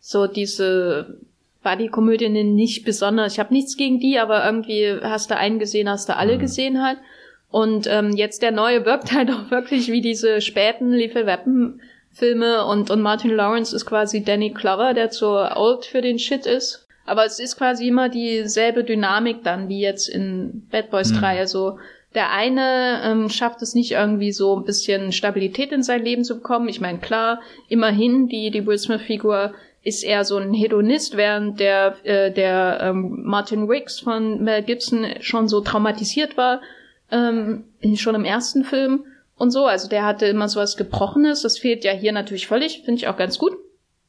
so 0.00 0.26
diese 0.26 1.18
Buddy-Komödinnen 1.62 2.54
nicht 2.54 2.84
besonders. 2.84 3.34
Ich 3.34 3.40
habe 3.40 3.52
nichts 3.52 3.76
gegen 3.76 3.98
die, 4.00 4.18
aber 4.18 4.44
irgendwie 4.44 4.98
hast 5.02 5.30
du 5.30 5.36
einen 5.36 5.58
gesehen, 5.58 5.88
hast 5.88 6.08
du 6.08 6.16
alle 6.16 6.36
Mhm. 6.36 6.40
gesehen 6.40 6.82
halt. 6.82 6.98
Und 7.50 7.86
ähm, 7.86 8.12
jetzt 8.14 8.42
der 8.42 8.52
neue 8.52 8.84
wirkt 8.84 9.12
halt 9.12 9.30
auch 9.32 9.50
wirklich 9.50 9.90
wie 9.90 10.00
diese 10.00 10.40
späten 10.40 10.92
Lethal 10.92 11.26
Weapon 11.26 11.80
Filme 12.12 12.64
und, 12.64 12.90
und 12.90 13.00
Martin 13.00 13.30
Lawrence 13.30 13.74
ist 13.74 13.86
quasi 13.86 14.24
Danny 14.24 14.50
Glover, 14.50 14.94
der 14.94 15.10
zu 15.10 15.28
old 15.28 15.84
für 15.84 16.02
den 16.02 16.18
Shit 16.18 16.46
ist. 16.46 16.87
Aber 17.08 17.24
es 17.24 17.38
ist 17.38 17.56
quasi 17.56 17.88
immer 17.88 18.08
dieselbe 18.08 18.84
Dynamik 18.84 19.42
dann 19.42 19.68
wie 19.68 19.80
jetzt 19.80 20.08
in 20.08 20.66
Bad 20.70 20.90
Boys 20.90 21.12
Mhm. 21.12 21.18
3. 21.18 21.38
Also 21.38 21.78
der 22.14 22.30
eine 22.32 23.02
ähm, 23.04 23.28
schafft 23.28 23.60
es 23.62 23.74
nicht 23.74 23.92
irgendwie 23.92 24.32
so 24.32 24.56
ein 24.56 24.64
bisschen 24.64 25.12
Stabilität 25.12 25.72
in 25.72 25.82
sein 25.82 26.02
Leben 26.04 26.24
zu 26.24 26.36
bekommen. 26.36 26.68
Ich 26.68 26.80
meine, 26.80 26.98
klar, 26.98 27.40
immerhin 27.68 28.28
die, 28.28 28.50
die 28.50 28.66
Will 28.66 28.78
Smith-Figur 28.78 29.52
ist 29.82 30.04
eher 30.04 30.24
so 30.24 30.36
ein 30.36 30.52
Hedonist, 30.54 31.16
während 31.16 31.60
der, 31.60 31.96
äh, 32.04 32.32
der 32.32 32.80
ähm, 32.82 33.22
Martin 33.24 33.68
Wicks 33.68 34.00
von 34.00 34.42
Mel 34.42 34.62
Gibson 34.62 35.06
schon 35.20 35.48
so 35.48 35.60
traumatisiert 35.60 36.36
war, 36.36 36.60
ähm, 37.10 37.64
schon 37.96 38.14
im 38.14 38.24
ersten 38.24 38.64
Film 38.64 39.04
und 39.36 39.50
so. 39.50 39.66
Also 39.66 39.88
der 39.88 40.04
hatte 40.04 40.26
immer 40.26 40.48
so 40.48 40.60
was 40.60 40.76
Gebrochenes. 40.76 41.42
Das 41.42 41.58
fehlt 41.58 41.84
ja 41.84 41.92
hier 41.92 42.12
natürlich 42.12 42.46
völlig, 42.46 42.82
finde 42.84 42.98
ich 42.98 43.08
auch 43.08 43.16
ganz 43.16 43.38
gut. 43.38 43.52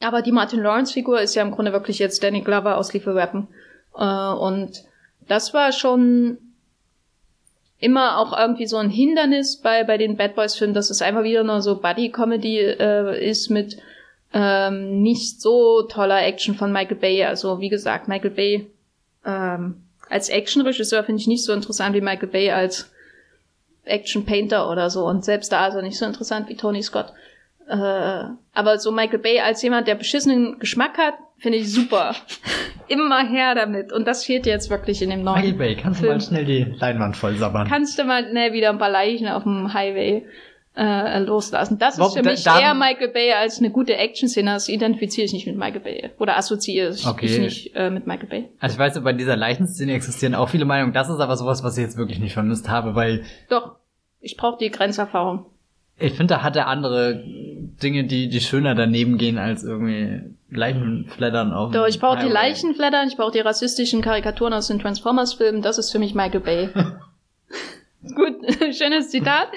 Aber 0.02 0.22
die 0.22 0.32
Martin 0.32 0.62
Lawrence-Figur 0.62 1.22
ist 1.22 1.36
ja 1.36 1.42
im 1.42 1.52
Grunde 1.52 1.74
wirklich 1.74 2.00
jetzt 2.00 2.24
Danny 2.24 2.42
Glover 2.42 2.78
aus 2.78 2.94
Lethal 2.94 3.16
Weapon. 3.16 3.48
Äh, 3.96 4.04
und 4.04 4.84
das 5.28 5.54
war 5.54 5.72
schon 5.72 6.38
immer 7.80 8.18
auch 8.18 8.38
irgendwie 8.38 8.68
so 8.68 8.78
ein 8.78 8.90
Hindernis 8.90 9.58
bei, 9.58 9.84
bei 9.84 9.98
den 9.98 10.18
Bad 10.18 10.36
Boys-Filmen, 10.36 10.74
dass 10.74 10.90
es 10.90 11.02
einfach 11.02 11.24
wieder 11.24 11.44
nur 11.44 11.62
so 11.62 11.80
Buddy-Comedy 11.80 12.60
äh, 12.60 13.30
ist 13.30 13.50
mit 13.50 13.78
ähm, 14.34 15.02
nicht 15.02 15.42
so 15.42 15.84
toller 15.84 16.22
Action 16.24 16.56
von 16.56 16.72
Michael 16.72 16.98
Bay. 16.98 17.24
Also 17.26 17.60
wie 17.60 17.70
gesagt, 17.70 18.08
Michael 18.08 18.32
Bay 18.32 18.70
ähm, 19.26 19.84
als 20.10 20.30
Action-Regisseur 20.30 21.04
finde 21.04 21.22
ich 21.22 21.28
nicht 21.28 21.44
so 21.44 21.54
interessant 21.54 21.96
wie 21.96 22.02
Michael 22.02 22.30
Bay 22.30 22.52
als 22.52 22.92
Action-Painter 23.86 24.70
oder 24.70 24.90
so. 24.90 25.06
Und 25.06 25.24
selbst 25.24 25.52
da 25.52 25.68
ist 25.68 25.76
er 25.76 25.82
nicht 25.82 25.98
so 25.98 26.06
interessant 26.06 26.50
wie 26.50 26.56
Tony 26.56 26.84
Scott. 26.84 27.14
Äh, 27.70 28.24
aber 28.54 28.80
so 28.80 28.92
Michael 28.92 29.20
Bay 29.20 29.40
als 29.40 29.62
jemand, 29.62 29.88
der 29.88 29.96
beschissenen 29.96 30.58
Geschmack 30.60 30.98
hat, 30.98 31.14
finde 31.38 31.60
ich 31.60 31.72
super. 31.72 32.16
Immer 32.88 33.20
her 33.28 33.54
damit. 33.54 33.94
Und 33.94 34.08
das 34.08 34.26
fehlt 34.26 34.46
jetzt 34.48 34.70
wirklich 34.72 35.02
in 35.04 35.12
dem 35.12 35.24
neuen. 35.24 35.36
Michael 35.42 35.54
Bay, 35.58 35.76
kannst 35.76 36.00
du 36.00 36.06
Film. 36.06 36.18
mal 36.18 36.22
schnell 36.24 36.46
die 36.46 36.64
Leinwand 36.80 37.16
voll 37.16 37.36
sabbern? 37.36 37.68
Kannst 37.68 38.00
du 38.00 38.04
mal 38.04 38.28
schnell 38.28 38.54
wieder 38.54 38.70
ein 38.70 38.80
paar 38.80 38.90
Leichen 38.90 39.28
auf 39.28 39.44
dem 39.44 39.72
Highway 39.74 40.26
äh, 40.76 41.20
loslassen. 41.20 41.78
Das 41.78 41.96
ist 41.96 42.00
Bob, 42.00 42.14
für 42.14 42.24
mich 42.24 42.44
da- 42.44 42.60
eher 42.60 42.74
Michael 42.74 43.10
Bay 43.10 43.34
als 43.34 43.60
eine 43.60 43.70
gute 43.70 43.96
Action-Szene. 43.96 44.52
Das 44.54 44.68
identifiziere 44.70 45.26
ich 45.26 45.34
nicht 45.34 45.46
mit 45.46 45.56
Michael 45.58 45.82
Bay. 45.82 46.10
Oder 46.18 46.38
assoziiere 46.38 46.90
ich 46.90 47.06
Okay. 47.06 47.26
ich 47.28 47.38
nicht 47.40 47.76
äh, 47.76 47.90
mit 47.92 48.08
Michael 48.08 48.28
Bay. 48.30 48.50
Also 48.60 48.74
ich 48.74 48.80
weiß, 48.80 49.00
bei 49.04 49.14
dieser 49.14 49.36
Leichenszene 49.36 49.94
existieren 49.94 50.34
auch 50.36 50.50
viele 50.50 50.66
Meinungen. 50.66 50.94
Das 50.94 51.10
ist 51.10 51.20
aber 51.20 51.38
sowas, 51.38 51.64
was 51.64 51.78
ich 51.78 51.84
jetzt 51.84 51.98
wirklich 51.98 52.20
nicht 52.20 52.34
vermisst 52.34 52.68
habe, 52.70 52.96
weil 52.96 53.24
Doch, 53.50 53.76
ich 54.22 54.38
brauche 54.38 54.58
die 54.58 54.72
Grenzerfahrung. 54.72 55.46
ich 56.00 56.14
finde, 56.14 56.36
da 56.36 56.44
hat 56.44 56.56
er 56.56 56.68
andere 56.68 57.24
Dinge, 57.80 58.04
die, 58.06 58.30
die 58.30 58.42
schöner 58.42 58.76
daneben 58.76 59.18
gehen, 59.18 59.38
als 59.38 59.64
irgendwie 59.64 60.22
Leichenflattern 60.50 61.54
auf. 61.54 61.72
Doch, 61.72 61.88
ich 61.88 62.00
brauche 62.00 62.18
die 62.18 62.24
Highway. 62.24 62.34
Leichenflattern, 62.34 63.08
ich 63.08 63.18
brauche 63.18 63.32
die 63.32 63.40
rassistischen 63.40 64.02
Karikaturen 64.02 64.54
aus 64.54 64.68
den 64.68 64.80
Transformers-Filmen. 64.80 65.62
Das 65.62 65.78
ist 65.78 65.92
für 65.92 66.00
mich 66.00 66.14
Michael 66.16 66.42
Bay. 66.42 66.70
Gut, 68.16 68.36
schönes 68.76 69.10
Zitat. 69.10 69.50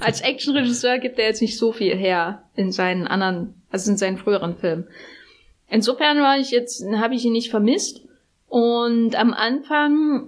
Als 0.00 0.20
Actionregisseur 0.20 0.98
gibt 0.98 1.18
er 1.18 1.26
jetzt 1.26 1.42
nicht 1.42 1.58
so 1.58 1.72
viel 1.72 1.96
her 1.96 2.44
in 2.54 2.72
seinen 2.72 3.06
anderen, 3.06 3.54
also 3.70 3.90
in 3.90 3.96
seinen 3.96 4.16
früheren 4.18 4.56
Filmen. 4.56 4.86
Insofern 5.68 6.18
war 6.20 6.38
ich 6.38 6.50
jetzt, 6.50 6.84
habe 6.96 7.14
ich 7.14 7.24
ihn 7.24 7.32
nicht 7.32 7.50
vermisst. 7.50 8.02
Und 8.48 9.14
am 9.14 9.32
Anfang 9.32 10.26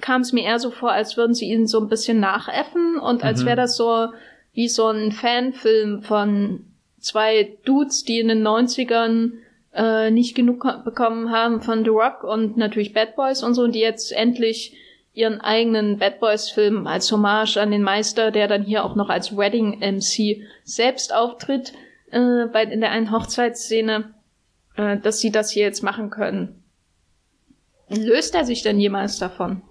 kam 0.00 0.20
es 0.22 0.32
mir 0.32 0.44
eher 0.44 0.58
so 0.58 0.70
vor, 0.70 0.92
als 0.92 1.16
würden 1.16 1.34
sie 1.34 1.46
ihn 1.46 1.66
so 1.66 1.80
ein 1.80 1.88
bisschen 1.88 2.20
nachäffen 2.20 2.98
und 2.98 3.22
als 3.24 3.42
Mhm. 3.42 3.46
wäre 3.46 3.56
das 3.56 3.76
so 3.76 4.08
wie 4.52 4.68
so 4.68 4.88
ein 4.88 5.12
Fanfilm 5.12 6.02
von 6.02 6.64
zwei 6.98 7.56
Dudes, 7.64 8.04
die 8.04 8.20
in 8.20 8.28
den 8.28 8.46
90ern 8.46 9.32
äh, 9.74 10.10
nicht 10.10 10.34
genug 10.34 10.66
bekommen 10.84 11.30
haben 11.30 11.60
von 11.60 11.84
The 11.84 11.90
Rock 11.90 12.24
und 12.24 12.56
natürlich 12.56 12.92
Bad 12.92 13.16
Boys 13.16 13.42
und 13.42 13.54
so, 13.54 13.62
und 13.62 13.74
die 13.74 13.80
jetzt 13.80 14.12
endlich 14.12 14.76
ihren 15.12 15.40
eigenen 15.40 15.98
Bad 15.98 16.20
Boys 16.20 16.50
Film 16.50 16.86
als 16.86 17.10
Hommage 17.10 17.56
an 17.56 17.70
den 17.70 17.82
Meister, 17.82 18.30
der 18.30 18.46
dann 18.48 18.62
hier 18.62 18.84
auch 18.84 18.94
noch 18.94 19.08
als 19.08 19.36
Wedding 19.36 19.80
MC 19.80 20.42
selbst 20.64 21.14
auftritt, 21.14 21.72
äh, 22.10 22.46
bei, 22.52 22.64
in 22.64 22.80
der 22.80 22.90
einen 22.90 23.10
Hochzeitsszene, 23.10 24.14
äh, 24.76 24.98
dass 24.98 25.20
sie 25.20 25.30
das 25.30 25.50
hier 25.50 25.64
jetzt 25.64 25.82
machen 25.82 26.10
können. 26.10 26.62
Löst 27.88 28.34
er 28.34 28.44
sich 28.44 28.62
denn 28.62 28.78
jemals 28.78 29.18
davon? 29.18 29.62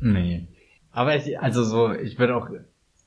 Nee. 0.00 0.46
Aber 0.92 1.16
ich, 1.16 1.38
also 1.38 1.64
so, 1.64 1.92
ich 1.92 2.18
würde 2.18 2.36
auch, 2.36 2.48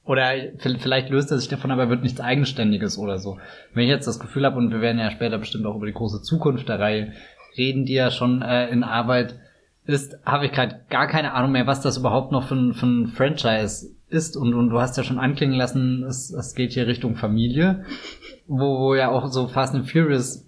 oder 0.07 0.31
vielleicht 0.57 1.09
löst 1.09 1.31
er 1.31 1.37
sich 1.37 1.49
davon, 1.49 1.69
aber 1.69 1.89
wird 1.89 2.01
nichts 2.01 2.21
Eigenständiges 2.21 2.97
oder 2.97 3.19
so. 3.19 3.37
Wenn 3.73 3.83
ich 3.83 3.89
jetzt 3.89 4.07
das 4.07 4.19
Gefühl 4.19 4.45
habe, 4.45 4.57
und 4.57 4.71
wir 4.71 4.81
werden 4.81 4.99
ja 4.99 5.11
später 5.11 5.37
bestimmt 5.37 5.65
auch 5.65 5.75
über 5.75 5.85
die 5.85 5.93
große 5.93 6.21
Zukunft 6.21 6.69
der 6.69 6.79
Reihe 6.79 7.13
reden, 7.57 7.85
die 7.85 7.93
ja 7.93 8.09
schon 8.09 8.41
äh, 8.41 8.69
in 8.69 8.83
Arbeit 8.83 9.35
ist, 9.85 10.17
habe 10.25 10.45
ich 10.45 10.51
gerade 10.53 10.81
gar 10.89 11.07
keine 11.07 11.33
Ahnung 11.33 11.51
mehr, 11.51 11.67
was 11.67 11.81
das 11.81 11.97
überhaupt 11.97 12.31
noch 12.31 12.47
für 12.47 12.55
ein, 12.55 12.73
für 12.73 12.85
ein 12.85 13.07
Franchise 13.07 13.89
ist. 14.09 14.37
Und, 14.37 14.53
und 14.53 14.69
du 14.69 14.79
hast 14.79 14.95
ja 14.97 15.03
schon 15.03 15.19
anklingen 15.19 15.55
lassen, 15.55 16.03
es, 16.03 16.31
es 16.31 16.55
geht 16.55 16.71
hier 16.71 16.87
Richtung 16.87 17.15
Familie, 17.15 17.83
wo, 18.47 18.79
wo 18.79 18.95
ja 18.95 19.09
auch 19.09 19.27
so 19.27 19.47
Fast 19.47 19.75
and 19.75 19.89
Furious 19.89 20.46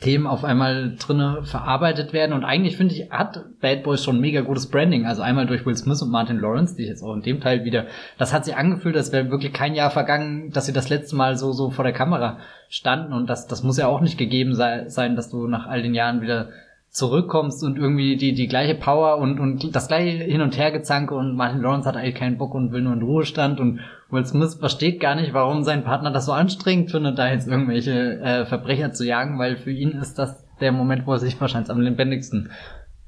Themen 0.00 0.28
auf 0.28 0.44
einmal 0.44 0.94
drinne 0.96 1.42
verarbeitet 1.42 2.12
werden. 2.12 2.32
Und 2.32 2.44
eigentlich 2.44 2.76
finde 2.76 2.94
ich, 2.94 3.10
hat 3.10 3.44
Bad 3.60 3.82
Boys 3.82 4.04
schon 4.04 4.20
mega 4.20 4.42
gutes 4.42 4.70
Branding. 4.70 5.06
Also 5.06 5.22
einmal 5.22 5.46
durch 5.46 5.66
Will 5.66 5.74
Smith 5.74 6.02
und 6.02 6.10
Martin 6.10 6.38
Lawrence, 6.38 6.76
die 6.76 6.82
ich 6.82 6.88
jetzt 6.88 7.02
auch 7.02 7.14
in 7.14 7.22
dem 7.22 7.40
Teil 7.40 7.64
wieder, 7.64 7.86
das 8.16 8.32
hat 8.32 8.44
sich 8.44 8.54
angefühlt, 8.54 8.96
als 8.96 9.10
wäre 9.10 9.30
wirklich 9.30 9.52
kein 9.52 9.74
Jahr 9.74 9.90
vergangen, 9.90 10.50
dass 10.52 10.66
sie 10.66 10.72
das 10.72 10.88
letzte 10.88 11.16
Mal 11.16 11.36
so, 11.36 11.52
so 11.52 11.70
vor 11.70 11.82
der 11.82 11.92
Kamera 11.92 12.38
standen. 12.68 13.12
Und 13.12 13.28
das, 13.28 13.48
das 13.48 13.64
muss 13.64 13.76
ja 13.76 13.88
auch 13.88 14.00
nicht 14.00 14.18
gegeben 14.18 14.54
sei, 14.54 14.88
sein, 14.88 15.16
dass 15.16 15.30
du 15.30 15.48
nach 15.48 15.66
all 15.66 15.82
den 15.82 15.94
Jahren 15.94 16.20
wieder 16.20 16.50
zurückkommst 16.90 17.62
und 17.62 17.78
irgendwie 17.78 18.16
die, 18.16 18.32
die 18.32 18.48
gleiche 18.48 18.74
Power 18.74 19.18
und, 19.18 19.38
und 19.38 19.74
das 19.76 19.88
gleiche 19.88 20.24
Hin- 20.24 20.40
und 20.40 20.56
Hergezanke 20.56 21.14
und 21.14 21.36
Martin 21.36 21.60
Lawrence 21.60 21.86
hat 21.86 21.96
eigentlich 21.96 22.14
keinen 22.14 22.38
Bock 22.38 22.54
und 22.54 22.72
will 22.72 22.82
nur 22.82 22.94
in 22.94 23.02
Ruhestand 23.02 23.60
und 23.60 23.80
Will 24.10 24.24
Smith 24.24 24.54
versteht 24.54 25.00
gar 25.00 25.14
nicht, 25.14 25.34
warum 25.34 25.64
sein 25.64 25.84
Partner 25.84 26.10
das 26.10 26.26
so 26.26 26.32
anstrengend 26.32 26.90
findet, 26.90 27.18
da 27.18 27.30
jetzt 27.30 27.46
irgendwelche 27.46 28.20
äh, 28.20 28.46
Verbrecher 28.46 28.92
zu 28.92 29.04
jagen, 29.04 29.38
weil 29.38 29.56
für 29.56 29.70
ihn 29.70 29.90
ist 29.90 30.18
das 30.18 30.44
der 30.60 30.72
Moment, 30.72 31.06
wo 31.06 31.12
er 31.12 31.18
sich 31.18 31.40
wahrscheinlich 31.40 31.70
am 31.70 31.80
lebendigsten 31.80 32.50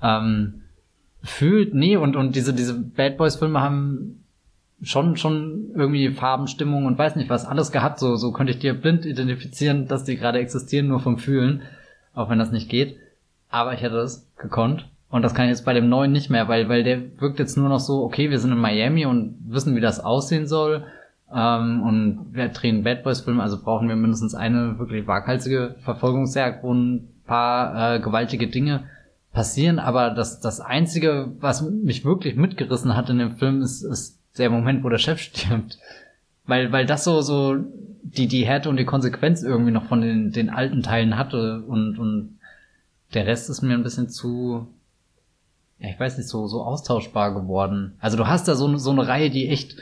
ähm, 0.03 0.63
fühlt. 1.23 1.75
Nee, 1.75 1.97
und, 1.97 2.17
und 2.17 2.37
diese, 2.37 2.53
diese 2.53 2.79
Bad 2.79 3.17
Boys 3.17 3.37
Filme 3.37 3.61
haben 3.61 4.23
schon, 4.83 5.17
schon 5.17 5.71
irgendwie 5.75 6.11
Farben, 6.11 6.47
Stimmung 6.47 6.87
und 6.87 6.99
weiß 6.99 7.17
nicht 7.17 7.31
was, 7.31 7.47
alles 7.47 7.73
gehabt, 7.73 7.99
so, 7.99 8.17
so 8.17 8.33
könnte 8.33 8.53
ich 8.53 8.59
dir 8.59 8.75
blind 8.75 9.05
identifizieren, 9.05 9.87
dass 9.89 10.05
die 10.05 10.17
gerade 10.17 10.39
existieren, 10.39 10.89
nur 10.89 11.01
vom 11.01 11.19
Fühlen, 11.19 11.63
auch 12.15 12.31
wenn 12.31 12.39
das 12.39 12.53
nicht 12.53 12.69
geht. 12.69 12.97
Aber 13.51 13.75
ich 13.75 13.83
hätte 13.83 13.99
es 13.99 14.29
gekonnt. 14.39 14.87
Und 15.11 15.23
das 15.23 15.35
kann 15.35 15.47
ich 15.47 15.51
jetzt 15.51 15.65
bei 15.65 15.75
dem 15.75 15.89
neuen 15.89 16.13
nicht 16.13 16.31
mehr, 16.31 16.47
weil, 16.49 16.69
weil 16.69 16.85
der 16.85 17.21
wirkt 17.21 17.41
jetzt 17.41 17.57
nur 17.57 17.69
noch 17.69 17.81
so, 17.81 18.05
okay, 18.05 18.31
wir 18.31 18.39
sind 18.39 18.53
in 18.53 18.59
Miami 18.59 19.07
und 19.07 19.37
wissen, 19.49 19.75
wie 19.75 19.81
das 19.81 19.99
aussehen 19.99 20.47
soll. 20.47 20.85
Ähm, 21.35 21.83
und 21.83 22.27
wir 22.33 22.49
drehen 22.49 22.85
Bad 22.85 23.03
Boys 23.03 23.21
Film, 23.21 23.41
also 23.41 23.61
brauchen 23.61 23.89
wir 23.89 23.97
mindestens 23.97 24.35
eine 24.35 24.79
wirklich 24.79 25.07
waghalsige 25.07 25.75
Verfolgungsjagd, 25.81 26.63
wo 26.63 26.73
ein 26.73 27.09
paar 27.27 27.97
äh, 27.97 28.01
gewaltige 28.01 28.47
Dinge 28.47 28.85
passieren. 29.33 29.81
Aber 29.81 30.11
das, 30.11 30.41
das 30.41 30.61
Einzige, 30.61 31.33
was 31.41 31.63
mich 31.63 32.05
wirklich 32.05 32.37
mitgerissen 32.37 32.97
hat 32.97 33.11
in 33.11 33.19
dem 33.19 33.37
Film, 33.37 33.63
ist, 33.63 33.83
ist 33.83 34.21
der 34.39 34.51
Moment, 34.51 34.85
wo 34.85 34.89
der 34.89 34.99
Chef 34.99 35.19
stirbt. 35.21 35.79
Weil, 36.47 36.73
weil 36.73 36.87
das 36.87 37.05
so, 37.05 37.21
so 37.21 37.57
die, 38.03 38.27
die 38.27 38.45
Härte 38.45 38.69
und 38.69 38.77
die 38.77 38.85
Konsequenz 38.85 39.43
irgendwie 39.43 39.71
noch 39.73 39.87
von 39.87 40.01
den, 40.01 40.33
den 40.33 40.51
alten 40.51 40.83
Teilen 40.83 41.17
hatte 41.17 41.63
und, 41.63 41.99
und 41.99 42.39
der 43.15 43.27
Rest 43.27 43.51
ist 43.51 43.63
mir 43.63 43.75
ein 43.75 43.83
bisschen 43.83 44.09
zu, 44.09 44.67
ja, 45.79 45.89
ich 45.89 45.99
weiß 45.99 46.19
nicht, 46.19 46.29
so, 46.29 46.47
so 46.47 46.63
austauschbar 46.63 47.35
geworden. 47.35 47.97
Also 48.01 48.17
du 48.17 48.27
hast 48.27 48.49
da 48.49 48.55
so, 48.55 48.77
so 48.77 48.91
eine 48.91 49.07
Reihe, 49.07 49.31
die 49.31 49.49
echt, 49.49 49.77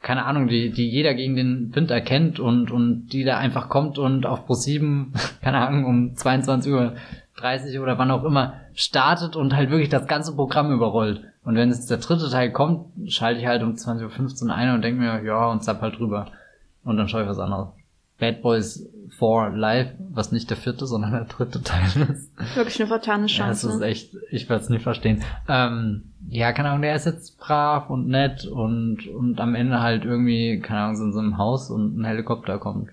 keine 0.00 0.24
Ahnung, 0.24 0.48
die, 0.48 0.70
die 0.70 0.88
jeder 0.88 1.14
gegen 1.14 1.36
den 1.36 1.74
Wind 1.74 1.90
erkennt 1.90 2.40
und, 2.40 2.70
und 2.70 3.08
die 3.08 3.24
da 3.24 3.38
einfach 3.38 3.68
kommt 3.68 3.98
und 3.98 4.24
auf 4.26 4.46
Pro 4.46 4.54
7, 4.54 5.12
keine 5.42 5.66
Ahnung, 5.66 5.84
um 5.84 6.16
22 6.16 6.72
Uhr 6.72 6.94
30 7.36 7.78
oder 7.80 7.98
wann 7.98 8.10
auch 8.10 8.24
immer 8.24 8.54
startet 8.74 9.36
und 9.36 9.54
halt 9.54 9.70
wirklich 9.70 9.90
das 9.90 10.06
ganze 10.06 10.34
Programm 10.34 10.72
überrollt. 10.72 11.22
Und 11.44 11.54
wenn 11.54 11.68
jetzt 11.68 11.90
der 11.90 11.98
dritte 11.98 12.30
Teil 12.30 12.50
kommt, 12.50 12.86
schalte 13.12 13.40
ich 13.40 13.46
halt 13.46 13.62
um 13.62 13.74
20.15 13.74 14.46
Uhr 14.46 14.54
ein 14.54 14.74
und 14.74 14.82
denke 14.82 15.00
mir, 15.00 15.22
ja, 15.22 15.46
und 15.46 15.62
zapp 15.62 15.80
halt 15.80 15.98
drüber. 15.98 16.26
Und 16.82 16.96
dann 16.96 17.08
schaue 17.08 17.22
ich 17.22 17.28
was 17.28 17.38
anderes. 17.38 17.68
Bad 18.18 18.42
Boys 18.42 18.88
4 19.18 19.52
Live, 19.54 19.88
was 20.12 20.32
nicht 20.32 20.50
der 20.50 20.56
vierte, 20.56 20.86
sondern 20.86 21.12
der 21.12 21.24
dritte 21.24 21.62
Teil 21.62 22.08
ist. 22.10 22.30
Wirklich 22.56 22.80
eine 22.80 22.88
vertane 22.88 23.26
Chance. 23.26 23.66
Ja, 23.66 23.72
das 23.72 23.80
ist 23.80 23.82
echt, 23.82 24.16
ich 24.30 24.48
werde 24.48 24.62
es 24.62 24.68
nicht 24.68 24.82
verstehen. 24.82 25.22
Ähm, 25.48 26.04
ja, 26.28 26.52
keine 26.52 26.70
Ahnung, 26.70 26.82
der 26.82 26.94
ist 26.94 27.06
jetzt 27.06 27.38
brav 27.38 27.90
und 27.90 28.08
nett 28.08 28.46
und, 28.46 29.06
und 29.08 29.40
am 29.40 29.54
Ende 29.54 29.80
halt 29.80 30.04
irgendwie, 30.04 30.60
keine 30.60 30.80
Ahnung, 30.80 30.96
sind 30.96 31.12
so 31.12 31.20
einem 31.20 31.38
Haus 31.38 31.70
und 31.70 31.98
ein 31.98 32.04
Helikopter 32.04 32.58
kommt. 32.58 32.90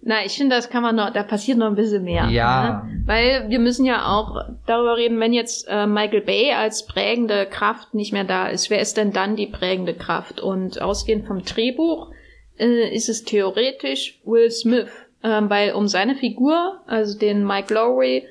Na, 0.00 0.24
ich 0.24 0.36
finde, 0.36 0.54
das 0.54 0.70
kann 0.70 0.82
man 0.82 0.94
noch, 0.94 1.12
da 1.12 1.24
passiert 1.24 1.58
noch 1.58 1.66
ein 1.66 1.74
bisschen 1.74 2.04
mehr. 2.04 2.28
Ja. 2.28 2.84
Ne? 2.86 3.02
Weil 3.04 3.46
wir 3.48 3.58
müssen 3.58 3.84
ja 3.84 4.06
auch 4.06 4.44
darüber 4.64 4.96
reden, 4.96 5.18
wenn 5.18 5.32
jetzt 5.32 5.66
äh, 5.68 5.88
Michael 5.88 6.20
Bay 6.20 6.52
als 6.52 6.86
prägende 6.86 7.46
Kraft 7.46 7.94
nicht 7.94 8.12
mehr 8.12 8.24
da 8.24 8.46
ist, 8.46 8.70
wer 8.70 8.80
ist 8.80 8.96
denn 8.96 9.12
dann 9.12 9.34
die 9.34 9.48
prägende 9.48 9.94
Kraft? 9.94 10.40
Und 10.40 10.80
ausgehend 10.80 11.26
vom 11.26 11.42
Drehbuch 11.42 12.12
äh, 12.58 12.94
ist 12.94 13.08
es 13.08 13.24
theoretisch 13.24 14.18
Will 14.24 14.50
Smith, 14.50 14.88
ähm, 15.22 15.50
weil 15.50 15.72
um 15.72 15.88
seine 15.88 16.14
Figur, 16.14 16.80
also 16.86 17.18
den 17.18 17.46
Mike 17.46 17.72
Lowry, 17.72 18.26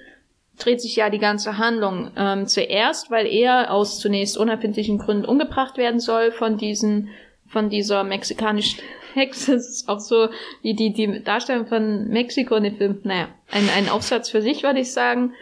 dreht 0.57 0.81
sich 0.81 0.95
ja 0.95 1.09
die 1.09 1.19
ganze 1.19 1.57
Handlung. 1.57 2.11
Ähm, 2.17 2.47
zuerst, 2.47 3.11
weil 3.11 3.27
er 3.27 3.71
aus 3.71 3.99
zunächst 3.99 4.37
unerfindlichen 4.37 4.97
Gründen 4.97 5.25
umgebracht 5.25 5.77
werden 5.77 5.99
soll 5.99 6.31
von 6.31 6.57
diesen, 6.57 7.09
von 7.47 7.69
dieser 7.69 8.03
mexikanischen 8.03 8.81
Hexe. 9.13 9.53
Das 9.53 9.67
ist 9.67 9.89
auch 9.89 9.99
so, 9.99 10.29
wie 10.61 10.73
die, 10.73 10.93
die 10.93 11.23
Darstellung 11.23 11.67
von 11.67 12.07
Mexiko 12.07 12.55
in 12.55 12.63
dem 12.63 12.77
Film, 12.77 12.99
naja, 13.03 13.29
ein, 13.51 13.69
ein 13.75 13.89
Aufsatz 13.89 14.29
für 14.29 14.41
sich, 14.41 14.63
würde 14.63 14.79
ich 14.79 14.91
sagen. 14.91 15.33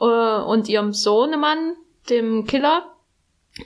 Äh, 0.00 0.04
und 0.04 0.68
ihrem 0.68 0.92
Sohnemann, 0.92 1.74
dem 2.10 2.46
Killer, 2.46 2.91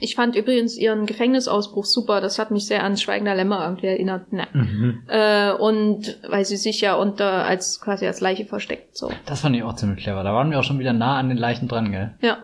ich 0.00 0.16
fand 0.16 0.34
übrigens 0.34 0.76
ihren 0.76 1.06
Gefängnisausbruch 1.06 1.84
super. 1.84 2.20
Das 2.20 2.38
hat 2.38 2.50
mich 2.50 2.66
sehr 2.66 2.82
an 2.82 2.96
Schweigender 2.96 3.34
Lämmer 3.34 3.64
irgendwie 3.64 3.86
erinnert. 3.86 4.32
Ne. 4.32 4.46
Mhm. 4.52 5.02
Äh, 5.06 5.52
und 5.52 6.18
weil 6.28 6.44
sie 6.44 6.56
sich 6.56 6.80
ja 6.80 6.94
unter 6.94 7.44
als 7.44 7.80
quasi 7.80 8.06
als 8.06 8.20
Leiche 8.20 8.46
versteckt. 8.46 8.96
So. 8.96 9.10
Das 9.26 9.40
fand 9.40 9.54
ich 9.54 9.62
auch 9.62 9.74
ziemlich 9.74 10.02
clever. 10.02 10.24
Da 10.24 10.32
waren 10.34 10.50
wir 10.50 10.58
auch 10.58 10.64
schon 10.64 10.78
wieder 10.78 10.92
nah 10.92 11.18
an 11.18 11.28
den 11.28 11.38
Leichen 11.38 11.68
dran, 11.68 11.92
gell? 11.92 12.14
Ja 12.20 12.38